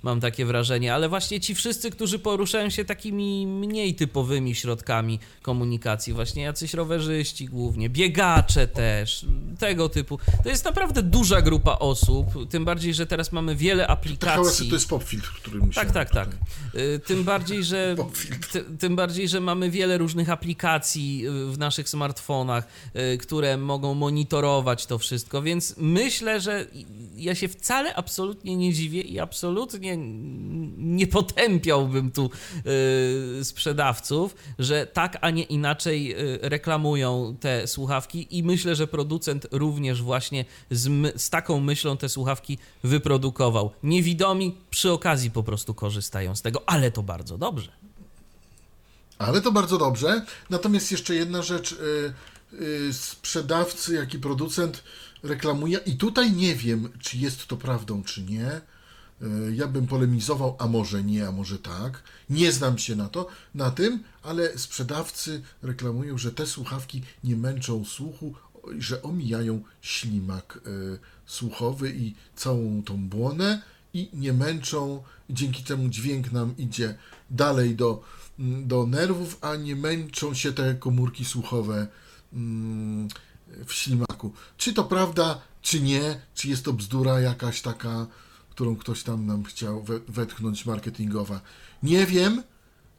Mam 0.02 0.20
takie 0.20 0.46
wrażenie, 0.46 0.94
ale 0.94 1.08
właśnie 1.08 1.40
ci 1.40 1.54
wszyscy, 1.54 1.90
którzy 1.90 2.18
poruszają 2.18 2.70
się 2.70 2.84
takimi 2.84 3.46
mniej 3.46 3.94
typowymi 3.94 4.54
środkami 4.54 5.18
komunikacji, 5.42 6.12
właśnie 6.12 6.42
jacyś 6.42 6.74
rowerzyści 6.74 7.46
głównie, 7.46 7.90
biegacze 7.90 8.68
też, 8.68 9.26
tego 9.58 9.88
typu. 9.88 10.18
To 10.42 10.48
jest 10.48 10.64
naprawdę 10.64 11.02
duża 11.02 11.42
grupa 11.42 11.78
osób, 11.78 12.26
tym 12.50 12.64
bardziej, 12.64 12.94
że 12.94 13.06
teraz 13.06 13.32
mamy 13.32 13.56
wiele 13.56 13.86
aplikacji. 13.86 14.68
to 14.68 14.76
jest 14.76 14.88
popfiltr, 14.88 15.32
który 15.32 15.58
musiałem 15.58 15.92
Tak, 15.92 16.10
tak, 16.10 16.26
tak. 16.26 16.36
Y, 16.74 16.98
Tym 16.98 17.24
bardziej, 17.24 17.64
że 17.64 17.96
ty, 18.52 18.64
tym 18.78 18.96
bardziej, 18.96 19.28
że 19.28 19.40
mamy 19.40 19.70
wiele 19.70 19.98
różnych 19.98 20.30
aplikacji 20.30 21.26
y, 21.26 21.52
w 21.52 21.58
naszych 21.58 21.88
smartfonach, 21.88 22.68
y, 23.14 23.18
które 23.18 23.56
mogą 23.56 23.94
monitorować 23.94 24.86
to 24.86 24.98
wszystko, 24.98 25.42
więc 25.42 25.74
myślę, 25.78 26.40
że 26.40 26.66
ja 27.16 27.34
się 27.34 27.48
wcale 27.48 27.94
absolutnie 27.94 28.56
nie 28.56 28.72
dziwię 28.72 29.00
i 29.00 29.20
absolutnie 29.20 29.83
nie 30.76 31.06
potępiałbym 31.06 32.10
tu 32.10 32.30
y, 33.40 33.44
sprzedawców, 33.44 34.34
że 34.58 34.86
tak, 34.86 35.18
a 35.20 35.30
nie 35.30 35.42
inaczej 35.42 36.14
y, 36.34 36.38
reklamują 36.42 37.36
te 37.40 37.66
słuchawki 37.66 38.38
i 38.38 38.42
myślę, 38.42 38.74
że 38.74 38.86
producent 38.86 39.46
również 39.52 40.02
właśnie 40.02 40.44
z, 40.70 41.12
z 41.22 41.30
taką 41.30 41.60
myślą 41.60 41.96
te 41.96 42.08
słuchawki 42.08 42.58
wyprodukował. 42.84 43.70
Niewidomi 43.82 44.54
przy 44.70 44.92
okazji 44.92 45.30
po 45.30 45.42
prostu 45.42 45.74
korzystają 45.74 46.36
z 46.36 46.42
tego, 46.42 46.62
ale 46.66 46.90
to 46.90 47.02
bardzo 47.02 47.38
dobrze. 47.38 47.72
Ale 49.18 49.40
to 49.40 49.52
bardzo 49.52 49.78
dobrze. 49.78 50.26
Natomiast 50.50 50.92
jeszcze 50.92 51.14
jedna 51.14 51.42
rzecz. 51.42 51.72
y, 51.72 52.14
y, 52.60 52.92
Sprzedawcy, 52.92 53.94
jak 53.94 54.14
i 54.14 54.18
producent 54.18 54.82
reklamuje, 55.22 55.78
i 55.86 55.96
tutaj 55.96 56.32
nie 56.32 56.54
wiem, 56.54 56.90
czy 57.00 57.18
jest 57.18 57.46
to 57.46 57.56
prawdą, 57.56 58.02
czy 58.02 58.22
nie. 58.22 58.60
Y, 59.24 59.54
Ja 59.54 59.66
bym 59.68 59.86
polemizował, 59.86 60.56
a 60.58 60.66
może 60.66 61.04
nie, 61.04 61.28
a 61.28 61.32
może 61.32 61.58
tak. 61.58 62.02
Nie 62.30 62.52
znam 62.52 62.78
się 62.78 62.96
na 62.96 63.08
to, 63.08 63.26
na 63.54 63.70
tym, 63.70 64.02
ale 64.22 64.58
sprzedawcy 64.58 65.42
reklamują, 65.62 66.18
że 66.18 66.32
te 66.32 66.46
słuchawki 66.46 67.02
nie 67.24 67.36
męczą 67.36 67.84
słuchu, 67.84 68.34
że 68.78 69.02
omijają 69.02 69.62
ślimak 69.82 70.58
y, 70.66 70.98
słuchowy 71.26 71.92
i 71.96 72.14
całą 72.36 72.82
tą 72.82 73.08
błonę 73.08 73.62
i 73.94 74.08
nie 74.12 74.32
męczą, 74.32 75.02
dzięki 75.30 75.62
temu 75.62 75.88
dźwięk 75.88 76.32
nam 76.32 76.56
idzie 76.58 76.94
dalej 77.30 77.76
do, 77.76 78.02
mm, 78.38 78.68
do 78.68 78.86
nerwów, 78.86 79.38
a 79.40 79.56
nie 79.56 79.76
męczą 79.76 80.34
się 80.34 80.52
te 80.52 80.74
komórki 80.74 81.24
słuchowe 81.24 81.86
mm, 82.32 83.08
w 83.66 83.72
ślimaku. 83.72 84.32
Czy 84.56 84.72
to 84.72 84.84
prawda, 84.84 85.40
czy 85.62 85.80
nie? 85.80 86.20
Czy 86.34 86.48
jest 86.48 86.64
to 86.64 86.72
bzdura 86.72 87.20
jakaś 87.20 87.62
taka, 87.62 88.06
którą 88.54 88.76
ktoś 88.76 89.02
tam 89.02 89.26
nam 89.26 89.44
chciał 89.44 89.82
we, 89.82 90.00
wetknąć 90.08 90.66
marketingowa? 90.66 91.40
Nie 91.82 92.06
wiem. 92.06 92.42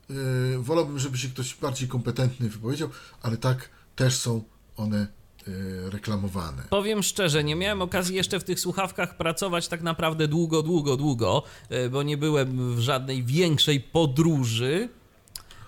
Yy, 0.09 0.15
wolałbym, 0.59 0.99
żeby 0.99 1.17
się 1.17 1.27
ktoś 1.27 1.55
bardziej 1.55 1.87
kompetentny 1.87 2.49
wypowiedział, 2.49 2.89
ale 3.21 3.37
tak 3.37 3.69
też 3.95 4.15
są 4.15 4.43
one 4.77 5.07
yy, 5.47 5.89
reklamowane. 5.89 6.63
Powiem 6.69 7.03
szczerze, 7.03 7.43
nie 7.43 7.55
miałem 7.55 7.81
okazji 7.81 8.15
jeszcze 8.15 8.39
w 8.39 8.43
tych 8.43 8.59
słuchawkach 8.59 9.17
pracować 9.17 9.67
tak 9.67 9.81
naprawdę 9.81 10.27
długo, 10.27 10.63
długo, 10.63 10.97
długo, 10.97 11.43
e, 11.69 11.89
bo 11.89 12.03
nie 12.03 12.17
byłem 12.17 12.75
w 12.75 12.79
żadnej 12.79 13.23
większej 13.23 13.79
podróży. 13.79 14.89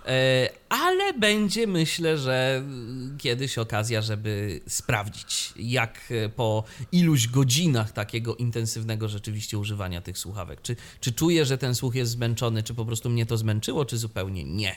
E, 0.07 0.49
Ale 0.69 1.13
będzie, 1.13 1.67
myślę, 1.67 2.17
że 2.17 2.63
kiedyś 3.17 3.57
okazja, 3.57 4.01
żeby 4.01 4.61
sprawdzić, 4.67 5.53
jak 5.55 5.99
e, 6.11 6.29
po 6.29 6.63
iluś 6.91 7.27
godzinach 7.27 7.91
takiego 7.91 8.35
intensywnego 8.35 9.07
rzeczywiście 9.07 9.57
używania 9.57 10.01
tych 10.01 10.17
słuchawek. 10.17 10.61
Czy, 10.61 10.75
czy 10.99 11.11
czuję, 11.11 11.45
że 11.45 11.57
ten 11.57 11.75
słuch 11.75 11.95
jest 11.95 12.11
zmęczony, 12.11 12.63
czy 12.63 12.73
po 12.73 12.85
prostu 12.85 13.09
mnie 13.09 13.25
to 13.25 13.37
zmęczyło, 13.37 13.85
czy 13.85 13.97
zupełnie 13.97 14.43
nie. 14.43 14.75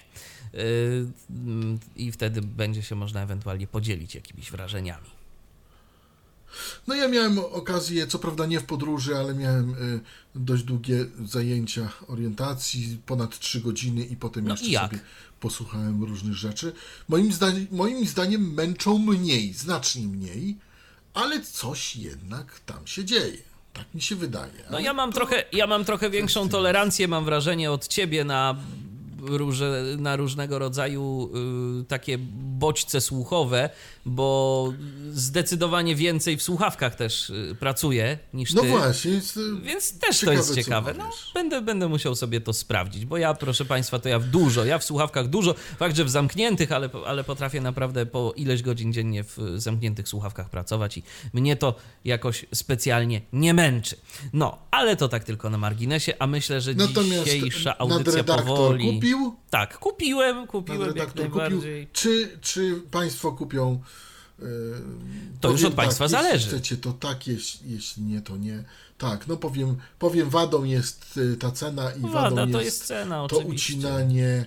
Mm, 1.31 1.78
I 1.97 2.12
wtedy 2.12 2.43
będzie 2.43 2.82
się 2.82 2.94
można 2.94 3.23
ewentualnie 3.23 3.66
podzielić 3.66 4.15
jakimiś 4.15 4.51
wrażeniami. 4.51 5.20
No 6.86 6.94
ja 6.94 7.09
miałem 7.09 7.39
okazję, 7.39 8.06
co 8.06 8.18
prawda 8.18 8.47
nie 8.47 8.60
w 8.60 8.64
podróży, 8.64 9.16
ale 9.16 9.35
miałem 9.35 9.70
y, 9.74 10.01
dość 10.35 10.62
długie 10.62 11.06
zajęcia 11.24 11.89
orientacji, 12.09 12.98
ponad 13.06 13.39
3 13.39 13.60
godziny 13.60 14.05
i 14.05 14.16
potem 14.16 14.44
No 14.44 14.51
jeszcze 14.51 14.66
i 14.66 14.74
sobie 14.74 14.98
posłuchałem 15.40 16.05
różnych 16.05 16.35
rzeczy. 16.35 16.72
Moim, 17.09 17.32
zdaniem, 17.32 17.66
moim 17.70 18.06
zdaniem 18.06 18.55
męczą 18.55 18.98
mniej, 18.98 19.52
znacznie 19.52 20.06
mniej, 20.06 20.56
ale 21.14 21.40
coś 21.43 21.97
jednak 21.97 22.60
tam 22.66 22.86
się 22.86 23.05
dzieje. 23.05 23.39
Tak 23.72 23.94
mi 23.94 24.02
się 24.02 24.16
wydaje. 24.16 24.52
No 24.70 24.81
ja 24.81 24.94
mam 24.94 25.12
trochę, 25.12 25.44
ja 25.52 25.66
mam 25.66 25.85
trochę 25.85 26.10
większą 26.10 26.48
tolerancję, 26.48 27.09
mam 27.09 27.24
wrażenie, 27.24 27.70
od 27.70 27.89
ciebie 27.89 28.24
na, 28.24 28.56
róże, 29.23 29.85
na 29.99 30.17
różnego 30.17 30.59
rodzaju 30.59 31.31
y, 31.81 31.85
takie 31.85 32.19
bodźce 32.59 33.01
słuchowe, 33.01 33.71
bo 34.07 34.73
zdecydowanie 35.13 35.97
więcej 35.97 36.37
w 36.37 36.43
słuchawkach 36.43 36.95
też 36.95 37.31
y, 37.31 37.57
pracuję 37.61 38.19
niż 38.35 38.55
No 38.55 38.63
ty. 38.63 38.69
właśnie, 38.69 39.11
jest, 39.11 39.37
y, 39.37 39.41
Więc 39.63 39.99
też 39.99 40.11
to 40.11 40.21
Ciekawe, 40.21 40.37
jest 40.37 40.49
co 40.49 40.55
ciekawe. 40.55 40.95
No, 40.99 41.11
będę, 41.35 41.63
będę 41.63 41.89
musiał 41.89 42.15
sobie 42.15 42.41
to 42.41 42.53
sprawdzić, 42.53 43.07
bo 43.07 43.17
ja, 43.17 43.35
proszę 43.35 43.65
Państwa, 43.65 43.99
to 43.99 44.09
ja 44.09 44.19
w 44.19 44.25
dużo, 44.27 44.65
ja 44.65 44.79
w 44.79 44.85
słuchawkach 44.85 45.29
dużo, 45.29 45.55
fakt, 45.79 45.97
że 45.97 46.05
w 46.05 46.11
zamkniętych, 46.11 46.73
ale, 46.73 46.89
ale 47.07 47.25
potrafię 47.25 47.61
naprawdę 47.61 48.07
po 48.07 48.33
ileś 48.37 48.63
godzin 48.63 48.93
dziennie 48.93 49.25
w 49.25 49.39
zamkniętych 49.57 50.09
słuchawkach 50.09 50.51
pracować 50.51 50.99
i 50.99 51.03
mnie 51.33 51.57
to 51.57 51.75
jakoś 52.05 52.47
specjalnie 52.55 53.21
nie 53.33 53.55
męczy. 53.55 53.97
No, 54.33 54.59
ale 54.71 54.97
to 54.97 55.09
tak 55.09 55.25
tylko 55.25 55.51
na 55.51 55.59
marginesie, 55.59 56.13
a 56.19 56.27
myślę, 56.27 56.61
że 56.61 56.75
Natomiast 56.75 57.25
dzisiejsza 57.25 57.79
audycja 57.79 58.25
powoli... 58.25 59.01
kupił? 59.12 59.37
Tak, 59.51 59.78
kupiłem, 59.78 60.47
kupiłem 60.47 60.97
jak 60.97 61.09
kupił. 61.09 61.23
najbardziej. 61.23 61.89
Czy, 61.93 62.39
czy 62.41 62.82
państwo 62.91 63.32
kupią? 63.32 63.82
y, 64.41 64.45
To 65.41 65.51
już 65.51 65.65
od 65.65 65.74
państwa 65.74 66.05
tak, 66.05 66.11
zależy. 66.11 66.35
Jeśli 66.35 66.51
chcecie, 66.51 66.77
to 66.77 66.93
tak, 66.93 67.27
jeśli, 67.27 67.73
jeśli 67.73 68.03
nie, 68.03 68.23
to 68.23 68.37
nie. 68.37 68.65
Tak, 68.99 69.27
no 69.27 69.37
powiem, 69.37 69.77
powiem 69.99 70.31
wadą 70.31 70.65
jest 70.65 71.16
y, 71.16 71.37
ta 71.37 71.51
cena 71.51 71.91
i 71.93 72.01
wadą 72.01 72.37
Wada, 72.37 72.41
jest, 72.43 72.53
to 72.53 72.61
jest 72.61 72.85
cena, 72.85 73.28
to 73.28 73.39
ucinanie 73.39 74.47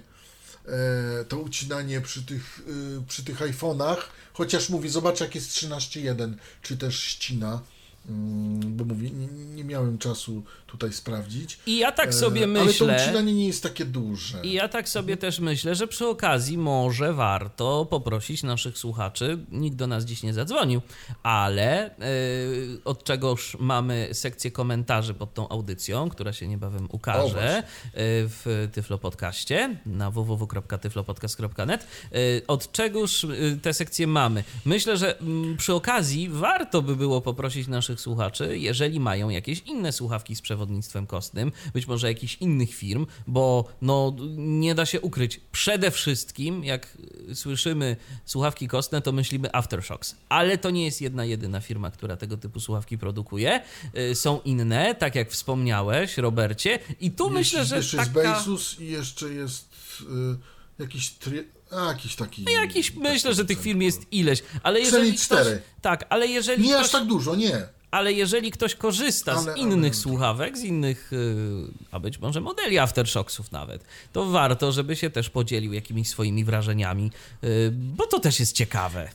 e, 0.68 1.26
to 1.26 1.38
ucinanie 1.38 2.02
przy 2.02 2.24
tych, 2.24 2.62
przy 3.08 3.24
tych 3.24 3.40
iPhone'ach, 3.40 3.98
chociaż 4.34 4.70
mówi, 4.70 4.90
zobacz 4.90 5.20
jak 5.22 5.36
jest 5.36 5.52
13.1, 5.52 6.34
czy 6.62 6.78
też 6.78 7.00
ścina, 7.04 7.62
bo 8.06 8.86
mówię, 8.86 9.10
nie, 9.10 9.28
nie 9.28 9.64
miałem 9.64 9.98
czasu 9.98 10.44
tutaj 10.68 10.94
sprawdzić. 10.94 11.60
I 11.66 11.78
ja 11.78 11.92
tak 11.92 12.14
sobie 12.14 12.44
E, 12.44 12.48
myślę... 12.48 12.88
Ale 12.88 13.00
to 13.00 13.04
ucinanie 13.04 13.34
nie 13.34 13.48
jest 13.48 13.64
takie 13.64 13.86
duże. 13.86 14.42
I 14.44 14.54
ja 14.54 14.68
tak 14.68 14.90
sobie 14.90 15.18
też 15.18 15.40
myślę, 15.40 15.76
że 15.76 15.88
przy 15.88 16.08
okazji 16.08 16.58
może 16.58 17.14
warto 17.14 17.86
poprosić 17.86 18.44
naszych 18.44 18.78
słuchaczy. 18.78 19.46
Nikt 19.52 19.78
do 19.78 19.88
nas 19.88 20.06
dziś 20.06 20.24
nie 20.24 20.34
zadzwonił, 20.34 20.82
ale 21.24 21.96
yy, 22.00 22.80
od 22.86 23.04
czegoż 23.04 23.58
mamy 23.60 24.10
sekcję 24.12 24.52
komentarzy 24.52 25.14
pod 25.14 25.34
tą 25.34 25.50
audycją, 25.50 26.10
która 26.10 26.34
się 26.34 26.48
niebawem 26.48 26.88
ukaże 26.92 27.64
yy, 27.84 27.92
w 28.04 28.70
Tyflo 28.74 28.98
Podcaście 28.98 29.78
na 29.86 30.12
www.tyflopodcast.net. 30.12 31.88
Yy, 32.12 32.42
Od 32.48 32.72
czegoż 32.72 33.28
tę 33.62 33.74
sekcję 33.74 34.08
mamy? 34.08 34.44
Myślę, 34.66 34.98
że 34.98 35.20
mm, 35.20 35.58
przy 35.58 35.74
okazji 35.74 36.30
warto 36.30 36.82
by 36.82 36.96
było 36.96 37.22
poprosić 37.22 37.68
naszych 37.68 37.93
słuchaczy, 38.02 38.58
jeżeli 38.58 39.00
mają 39.00 39.30
jakieś 39.30 39.60
inne 39.60 39.92
słuchawki 39.92 40.36
z 40.36 40.42
przewodnictwem 40.42 41.08
kostnym, 41.08 41.52
być 41.74 41.88
może 41.88 42.08
jakichś 42.08 42.36
innych 42.36 42.76
firm, 42.76 43.06
bo 43.28 43.66
no 43.82 44.16
nie 44.38 44.76
da 44.76 44.86
się 44.86 45.02
ukryć. 45.02 45.42
Przede 45.52 45.92
wszystkim, 45.92 46.64
jak 46.64 46.98
słyszymy 47.34 47.96
słuchawki 48.26 48.68
kostne, 48.68 49.02
to 49.02 49.12
myślimy 49.12 49.56
Aftershocks, 49.56 50.16
ale 50.30 50.58
to 50.58 50.70
nie 50.70 50.86
jest 50.86 51.02
jedna 51.02 51.26
jedyna 51.26 51.60
firma, 51.62 51.92
która 51.92 52.18
tego 52.18 52.38
typu 52.38 52.60
słuchawki 52.60 52.98
produkuje. 52.98 53.62
Yy, 53.94 54.16
Są 54.16 54.42
inne, 54.46 54.96
tak 54.96 55.16
jak 55.16 55.32
wspomniałeś, 55.32 56.18
Robercie, 56.18 56.80
i 57.00 57.12
tu 57.12 57.30
myślę, 57.30 57.66
że 57.66 57.76
jeszcze 57.78 57.98
jest 57.98 58.14
taka... 58.14 58.34
Basus 58.34 58.80
i 58.80 58.88
jeszcze 58.88 59.30
jest 59.30 59.68
y, 60.02 60.84
jakiś 60.84 61.10
tri... 61.10 61.44
A, 61.72 61.88
jakiś 61.88 62.16
taki... 62.16 62.44
No 62.44 62.52
jakiś, 62.52 62.94
myślę, 62.96 63.34
że 63.34 63.46
tych 63.46 63.60
firm 63.62 63.82
jest 63.82 64.02
ileś, 64.12 64.44
ale 64.64 64.80
jeżeli 64.80 65.14
ktoś, 65.14 65.26
cztery. 65.26 65.62
tak, 65.82 66.06
ale 66.10 66.28
jeżeli 66.28 66.64
Nie 66.64 66.74
ktoś, 66.74 66.86
aż 66.86 66.92
tak 66.92 67.06
dużo, 67.06 67.36
nie. 67.36 67.68
Ale 67.94 68.14
jeżeli 68.14 68.52
ktoś 68.52 68.76
korzysta 68.76 69.32
Ale- 69.32 69.42
z 69.42 69.48
ale- 69.48 69.58
innych 69.58 69.96
słuchawek, 69.96 70.58
z 70.58 70.64
innych, 70.64 71.10
yy, 71.12 71.68
a 71.92 72.00
być 72.00 72.20
może 72.20 72.42
modeli 72.42 72.80
Aftershocksów 72.80 73.52
nawet, 73.52 73.84
to 74.14 74.26
warto, 74.26 74.72
żeby 74.72 74.96
się 74.96 75.10
też 75.10 75.30
podzielił 75.30 75.74
jakimiś 75.74 76.08
swoimi 76.08 76.46
wrażeniami, 76.46 77.12
yy, 77.42 77.50
bo 77.72 78.08
to 78.08 78.20
też 78.20 78.40
jest 78.40 78.56
ciekawe. 78.56 79.10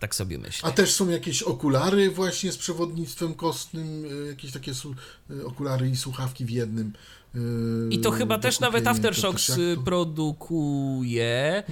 Tak 0.00 0.14
sobie 0.14 0.38
myślę. 0.38 0.68
A 0.68 0.72
też 0.72 0.92
są 0.94 1.08
jakieś 1.08 1.42
okulary 1.42 2.10
właśnie 2.10 2.52
z 2.52 2.58
przewodnictwem 2.58 3.34
kostnym, 3.34 4.04
y, 4.04 4.26
jakieś 4.28 4.52
takie 4.52 4.72
y, 5.30 5.46
okulary 5.46 5.88
i 5.90 5.96
słuchawki 5.96 6.44
w 6.44 6.50
jednym. 6.50 6.92
y, 7.34 7.38
I 7.90 7.98
to 7.98 8.10
chyba 8.10 8.38
też 8.38 8.60
nawet 8.60 8.86
Aftershocks 8.86 9.46
też 9.46 9.58
y, 9.58 9.76
to- 9.76 9.82
produkuje. 9.82 11.62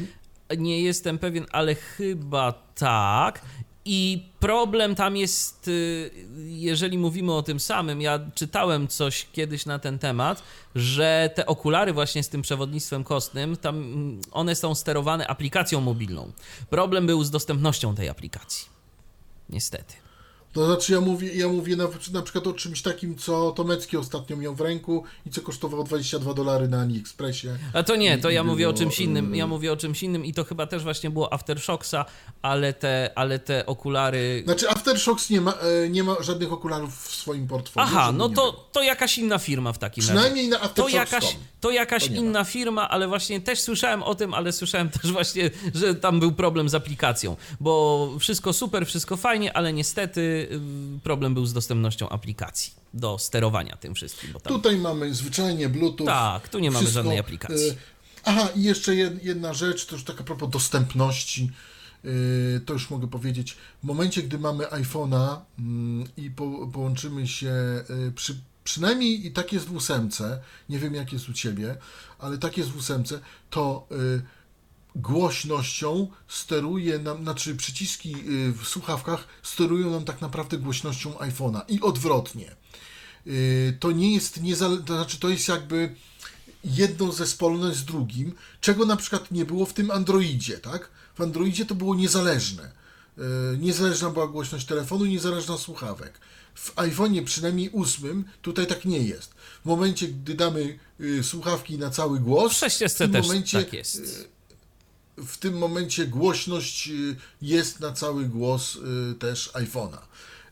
Nie 0.58 0.82
jestem 0.82 1.18
pewien, 1.18 1.46
ale 1.52 1.74
chyba 1.74 2.52
tak. 2.74 3.40
I 3.84 4.28
problem 4.40 4.94
tam 4.94 5.16
jest, 5.16 5.68
y, 5.68 6.10
jeżeli 6.46 6.98
mówimy 6.98 7.34
o 7.34 7.42
tym 7.42 7.60
samym, 7.60 8.00
ja 8.00 8.20
czytałem 8.34 8.88
coś 8.88 9.26
kiedyś 9.32 9.66
na 9.66 9.78
ten 9.78 9.98
temat, 9.98 10.42
że 10.74 11.30
te 11.34 11.46
okulary 11.46 11.92
właśnie 11.92 12.22
z 12.22 12.28
tym 12.28 12.42
przewodnictwem 12.42 13.04
kostnym, 13.04 13.56
tam 13.56 13.76
mm, 13.76 14.20
one 14.30 14.54
są 14.54 14.74
sterowane 14.74 15.26
aplikacją 15.26 15.80
mobilną. 15.80 16.32
Problem 16.70 17.06
był 17.06 17.24
z 17.24 17.30
dostępnością 17.30 17.94
tej 17.94 18.08
aplikacji. 18.08 18.68
Niestety. 19.48 19.99
To 20.52 20.66
znaczy 20.66 20.92
ja 20.92 21.00
mówię, 21.00 21.34
ja 21.34 21.48
mówię 21.48 21.76
na, 21.76 21.88
na 22.12 22.22
przykład 22.22 22.46
o 22.46 22.52
czymś 22.52 22.82
takim, 22.82 23.18
co 23.18 23.52
Tomecki 23.52 23.96
ostatnio 23.96 24.36
miał 24.36 24.54
w 24.54 24.60
ręku 24.60 25.04
i 25.26 25.30
co 25.30 25.40
kosztowało 25.40 25.84
22 25.84 26.34
dolary 26.34 26.68
na 26.68 26.80
AliExpressie. 26.80 27.48
A 27.72 27.82
to 27.82 27.96
nie, 27.96 28.18
to 28.18 28.30
ja 28.30 28.44
mówię 28.44 28.68
o 28.68 28.72
było, 28.72 28.82
czymś 28.82 29.00
innym. 29.00 29.34
Ja 29.34 29.44
y, 29.44 29.48
mówię 29.48 29.72
o 29.72 29.76
czymś 29.76 30.02
innym 30.02 30.24
i 30.24 30.34
to 30.34 30.44
chyba 30.44 30.66
też 30.66 30.82
właśnie 30.82 31.10
było 31.10 31.32
Aftershocksa, 31.32 32.04
ale 32.42 32.72
te, 32.72 33.10
ale 33.14 33.38
te 33.38 33.66
okulary. 33.66 34.42
Znaczy 34.44 34.70
Aftershocks 34.70 35.30
nie 35.30 35.40
ma, 35.40 35.52
e, 35.52 35.88
nie 35.88 36.04
ma 36.04 36.16
żadnych 36.20 36.52
okularów 36.52 37.08
w 37.08 37.14
swoim 37.14 37.46
portfolio. 37.46 37.86
Aha, 37.90 38.12
no 38.12 38.28
to, 38.28 38.68
to 38.72 38.82
jakaś 38.82 39.18
inna 39.18 39.38
firma 39.38 39.72
w 39.72 39.78
takim 39.78 40.02
razie. 40.02 40.14
Przynajmniej 40.14 40.48
na 40.48 40.58
To 40.58 40.64
Aftershocks 40.64 40.94
jakaś. 40.94 41.36
To 41.60 41.70
jakaś 41.70 42.04
To 42.04 42.10
ma. 42.10 42.16
inna 42.16 42.44
firma, 42.44 42.88
ale 42.90 43.08
właśnie 43.08 43.40
też 43.40 43.60
słyszałem 43.60 44.02
o 44.02 44.14
tym, 44.14 44.34
ale 44.34 44.52
słyszałem 44.52 44.90
też 45.00 45.12
właśnie, 45.12 45.50
że 45.74 45.94
tam 45.94 46.20
był 46.20 46.32
problem 46.32 46.68
z 46.68 46.74
aplikacją, 46.74 47.36
bo 47.60 48.10
wszystko 48.18 48.52
super, 48.52 48.86
wszystko 48.86 49.16
fajnie, 49.16 49.56
ale 49.56 49.72
niestety 49.72 50.20
y, 50.96 51.00
problem 51.02 51.34
był 51.34 51.46
z 51.46 51.52
dostępnością 51.52 52.08
aplikacji 52.08 52.72
do 52.94 53.18
sterowania 53.18 53.76
tym 53.76 53.94
wszystkim. 53.94 54.32
Tam... 54.32 54.40
Tutaj 54.42 54.76
mamy 54.76 55.14
zwyczajnie 55.14 55.68
Bluetooth. 55.68 56.06
Tak, 56.06 56.48
tu 56.48 56.58
nie 56.58 56.70
mamy 56.70 56.86
żadnej 56.90 57.18
aplikacji. 57.18 57.68
e, 57.70 57.74
Aha, 58.24 58.48
i 58.56 58.62
jeszcze 58.62 58.92
jed- 58.92 59.18
jedna 59.22 59.54
rzecz, 59.54 59.86
to 59.86 59.94
już 59.94 60.04
tak 60.04 60.20
a 60.20 60.24
propos 60.24 60.50
dostępności. 60.50 61.50
e, 62.04 62.60
To 62.60 62.72
już 62.72 62.90
mogę 62.90 63.08
powiedzieć. 63.08 63.56
W 63.82 63.86
momencie, 63.86 64.22
gdy 64.22 64.38
mamy 64.38 64.64
iPhone'a 64.64 65.36
mm, 65.58 66.08
i 66.16 66.30
po, 66.30 66.68
połączymy 66.72 67.26
się 67.28 67.52
przy, 68.14 68.36
przynajmniej 68.74 69.26
i 69.26 69.30
tak 69.32 69.52
jest 69.52 69.66
w 69.66 69.72
ósemce, 69.76 70.40
nie 70.68 70.78
wiem 70.78 70.94
jak 70.94 71.12
jest 71.12 71.28
u 71.28 71.32
Ciebie, 71.32 71.76
ale 72.18 72.38
tak 72.38 72.56
jest 72.58 72.70
w 72.70 72.76
ósemce, 72.76 73.20
to 73.50 73.86
e, 73.90 73.94
głośnością 74.94 76.08
steruje 76.28 76.98
nam, 76.98 77.22
znaczy 77.22 77.56
przyciski 77.56 78.14
y, 78.14 78.52
w 78.52 78.68
słuchawkach 78.68 79.24
sterują 79.42 79.90
nam 79.90 80.04
tak 80.04 80.20
naprawdę 80.20 80.58
głośnością 80.58 81.12
iPhone'a 81.12 81.60
i 81.68 81.80
odwrotnie. 81.80 82.56
Y, 83.26 83.76
To 83.80 83.92
nie 83.92 84.14
jest 84.14 84.42
niezale- 84.42 84.82
to 84.84 84.94
znaczy 84.94 85.18
to 85.20 85.28
jest 85.28 85.48
jakby 85.48 85.94
jedną 86.64 87.12
zespolne 87.12 87.74
z 87.74 87.84
drugim, 87.84 88.34
czego 88.60 88.86
na 88.86 88.96
przykład 88.96 89.30
nie 89.30 89.44
było 89.44 89.66
w 89.66 89.72
tym 89.72 89.90
Androidzie, 89.90 90.58
tak? 90.58 90.90
W 91.14 91.20
Androidzie 91.20 91.66
to 91.66 91.74
było 91.74 91.94
niezależne. 91.94 92.72
Y, 93.54 93.58
Niezależna 93.58 94.10
była 94.10 94.26
głośność 94.28 94.66
telefonu, 94.66 95.04
niezależna 95.06 95.58
słuchawek. 95.58 96.20
W 96.54 96.74
iPhone'ie 96.76 97.24
przynajmniej 97.24 97.70
ósmym 97.70 98.24
tutaj 98.42 98.66
tak 98.66 98.84
nie 98.84 98.98
jest. 99.02 99.34
W 99.34 99.64
momencie, 99.64 100.08
gdy 100.08 100.34
damy 100.34 100.78
y, 101.00 101.22
słuchawki 101.24 101.78
na 101.78 101.90
cały 101.90 102.20
głos, 102.20 102.52
W 102.52 102.56
6 102.56 102.78
w 102.78 102.94
tym 102.98 103.12
momencie 103.28 103.58
tak 103.64 103.72
jest. 103.72 104.28
w 105.16 105.38
tym 105.38 105.58
momencie 105.58 106.06
głośność 106.06 106.88
y, 106.88 107.16
jest 107.42 107.80
na 107.80 107.92
cały 107.92 108.24
głos 108.24 108.76
y, 108.76 109.14
też 109.14 109.50
iPhone'a. 109.54 109.98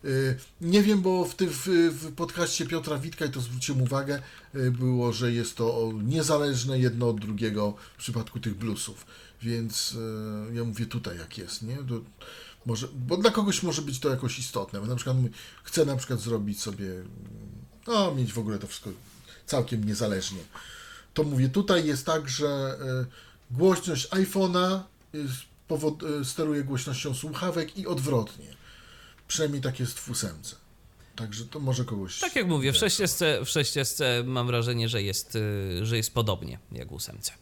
Y, 0.04 0.36
Nie 0.60 0.82
wiem, 0.82 1.02
bo 1.02 1.24
w, 1.24 1.34
tym, 1.34 1.48
w, 1.50 1.66
w 1.92 2.12
podcaście 2.14 2.66
Piotra 2.66 2.98
Witka, 2.98 3.24
i 3.24 3.30
to 3.30 3.40
zwróciłem 3.40 3.82
uwagę, 3.82 4.22
y, 4.54 4.70
było, 4.70 5.12
że 5.12 5.32
jest 5.32 5.56
to 5.56 5.92
niezależne 6.04 6.78
jedno 6.78 7.08
od 7.08 7.20
drugiego 7.20 7.74
w 7.94 7.98
przypadku 7.98 8.40
tych 8.40 8.54
bluesów. 8.54 9.06
Więc 9.42 9.92
y, 9.92 10.54
ja 10.54 10.64
mówię 10.64 10.86
tutaj 10.86 11.18
jak 11.18 11.38
jest, 11.38 11.62
nie? 11.62 11.78
Może, 12.68 12.88
bo 12.88 13.16
dla 13.16 13.30
kogoś 13.30 13.62
może 13.62 13.82
być 13.82 13.98
to 13.98 14.08
jakoś 14.08 14.38
istotne. 14.38 14.80
Bo 14.80 14.86
na 14.86 14.96
przykład 14.96 15.16
chcę 15.62 15.84
na 15.84 15.96
przykład 15.96 16.20
zrobić 16.20 16.60
sobie, 16.60 16.86
no 17.86 18.14
mieć 18.14 18.32
w 18.32 18.38
ogóle 18.38 18.58
to 18.58 18.66
wszystko 18.66 18.90
całkiem 19.46 19.84
niezależnie 19.84 20.40
to 21.18 21.24
mówię, 21.24 21.48
tutaj 21.48 21.86
jest 21.86 22.06
tak, 22.06 22.28
że 22.28 22.78
y, 23.50 23.54
głośność 23.56 24.08
iPhone'a 24.08 24.80
powod, 25.68 26.02
y, 26.02 26.24
steruje 26.24 26.64
głośnością 26.64 27.14
słuchawek 27.14 27.78
i 27.78 27.86
odwrotnie. 27.86 28.56
Przynajmniej 29.28 29.62
tak 29.62 29.80
jest 29.80 29.98
w 29.98 30.10
ósemce. 30.10 30.56
Także 31.16 31.44
to 31.44 31.60
może 31.60 31.84
kogoś... 31.84 32.18
Tak 32.18 32.36
jak 32.36 32.46
mówię, 32.46 32.72
w 32.72 32.76
sześciesce, 32.76 33.44
w 33.44 33.48
sześciesce 33.48 34.22
mam 34.26 34.46
wrażenie, 34.46 34.88
że 34.88 35.02
jest, 35.02 35.38
że 35.82 35.96
jest 35.96 36.14
podobnie 36.14 36.58
jak 36.72 36.88
w 36.88 36.92
ósemce. 36.92 37.32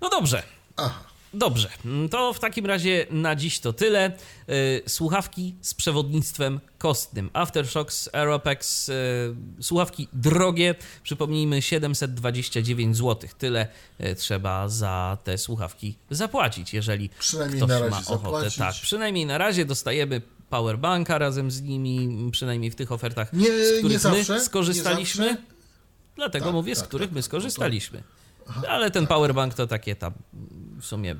No 0.00 0.10
dobrze, 0.10 0.42
Aha. 0.76 1.04
Dobrze, 1.34 1.68
mm, 1.84 2.08
to 2.08 2.32
w 2.32 2.38
takim 2.40 2.66
razie 2.66 3.06
na 3.10 3.36
dziś 3.36 3.60
to 3.60 3.72
tyle. 3.72 4.12
Y, 4.48 4.82
Słuchawki 4.86 5.54
z 5.60 5.74
przewodnictwem 5.74 6.60
kostnym. 6.78 7.30
Aftershocks 7.32 8.08
Aeropex, 8.12 8.88
y, 8.88 8.92
słuchawki 9.60 10.08
drogie, 10.12 10.74
przypomnijmy 11.02 11.62
729 11.62 12.96
zł. 12.96 13.30
Tyle 13.38 13.68
y, 14.00 14.14
trzeba 14.14 14.68
za 14.68 15.18
te 15.24 15.38
słuchawki 15.38 15.94
zapłacić, 16.10 16.74
jeżeli 16.74 17.08
Przynajmniej 17.18 17.58
ktoś 17.58 17.68
na 17.68 17.78
razie 17.78 17.90
ma 17.90 17.98
ochotę. 17.98 18.22
zapłacić. 18.22 18.58
Tak, 18.58 18.74
przynajmniej 18.82 19.26
na 19.26 19.38
razie 19.38 19.64
dostajemy 19.64 20.22
powerbanka 20.50 21.18
razem 21.18 21.50
z 21.50 21.62
nimi, 21.62 22.30
przynajmniej 22.30 22.70
w 22.70 22.74
tych 22.74 22.92
ofertach, 22.92 23.32
Nie, 23.32 23.46
z 23.66 23.78
których 23.78 23.98
zawsze. 23.98 24.32
my 24.32 24.38
nie 24.38 24.44
skorzystaliśmy. 24.44 25.24
zawsze. 25.28 25.42
Dlatego 26.16 26.44
Tak, 26.44 26.54
mówię, 26.54 26.74
z 26.76 26.78
tak, 26.78 26.88
których 26.88 27.08
tak, 27.08 27.14
my 27.14 27.22
tak. 28.00 28.02
Ale 28.68 28.90
ten 28.90 29.06
powerbank 29.06 29.54
to 29.54 29.66
takie 29.66 29.96
tam 29.96 30.12
w 30.80 30.86
sumie 30.86 31.16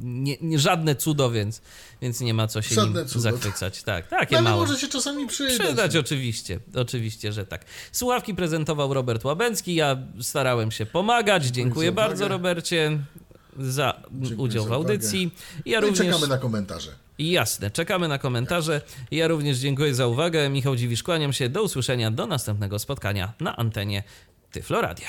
nie, 0.00 0.36
nie 0.40 0.58
żadne 0.58 0.94
cudo, 0.96 1.30
więc, 1.30 1.62
więc 2.02 2.20
nie 2.20 2.34
ma 2.34 2.46
co 2.46 2.62
się 2.62 2.74
Żadne 2.74 3.00
nim 3.00 3.08
cudo. 3.08 3.20
zachwycać. 3.20 3.82
Tak, 3.82 4.06
takie 4.08 4.34
No, 4.34 4.38
ale 4.38 4.50
małe. 4.50 4.66
może 4.66 4.78
się 4.80 4.88
czasami 4.88 5.26
przydać. 5.26 5.58
Przydać 5.58 5.96
oczywiście, 5.96 6.60
oczywiście, 6.74 7.32
że 7.32 7.46
tak. 7.46 7.64
Słuchawki 7.92 8.34
prezentował 8.34 8.94
Robert 8.94 9.24
Łabęcki, 9.24 9.74
ja 9.74 9.96
starałem 10.20 10.70
się 10.70 10.86
pomagać. 10.86 11.44
Dziękuję 11.46 11.90
uwagę. 11.92 12.08
bardzo 12.08 12.28
Robercie 12.28 12.98
za 13.58 14.00
Dziękuję 14.12 14.36
udział 14.38 14.64
za 14.64 14.70
w 14.70 14.72
audycji. 14.72 15.34
Ja 15.66 15.80
No 15.80 15.86
również... 15.86 16.06
czekamy 16.06 16.26
na 16.26 16.38
komentarze. 16.38 16.90
Jasne, 17.18 17.70
czekamy 17.70 18.08
na 18.08 18.18
komentarze. 18.18 18.80
Ja 19.10 19.28
również 19.28 19.58
dziękuję 19.58 19.94
za 19.94 20.06
uwagę. 20.06 20.48
Michał 20.48 20.76
Dziwisz, 20.76 21.02
kłaniam 21.02 21.32
się. 21.32 21.48
Do 21.48 21.62
usłyszenia, 21.62 22.10
do 22.10 22.26
następnego 22.26 22.78
spotkania 22.78 23.32
na 23.40 23.56
antenie 23.56 24.02
Tyfloradia. 24.52 25.08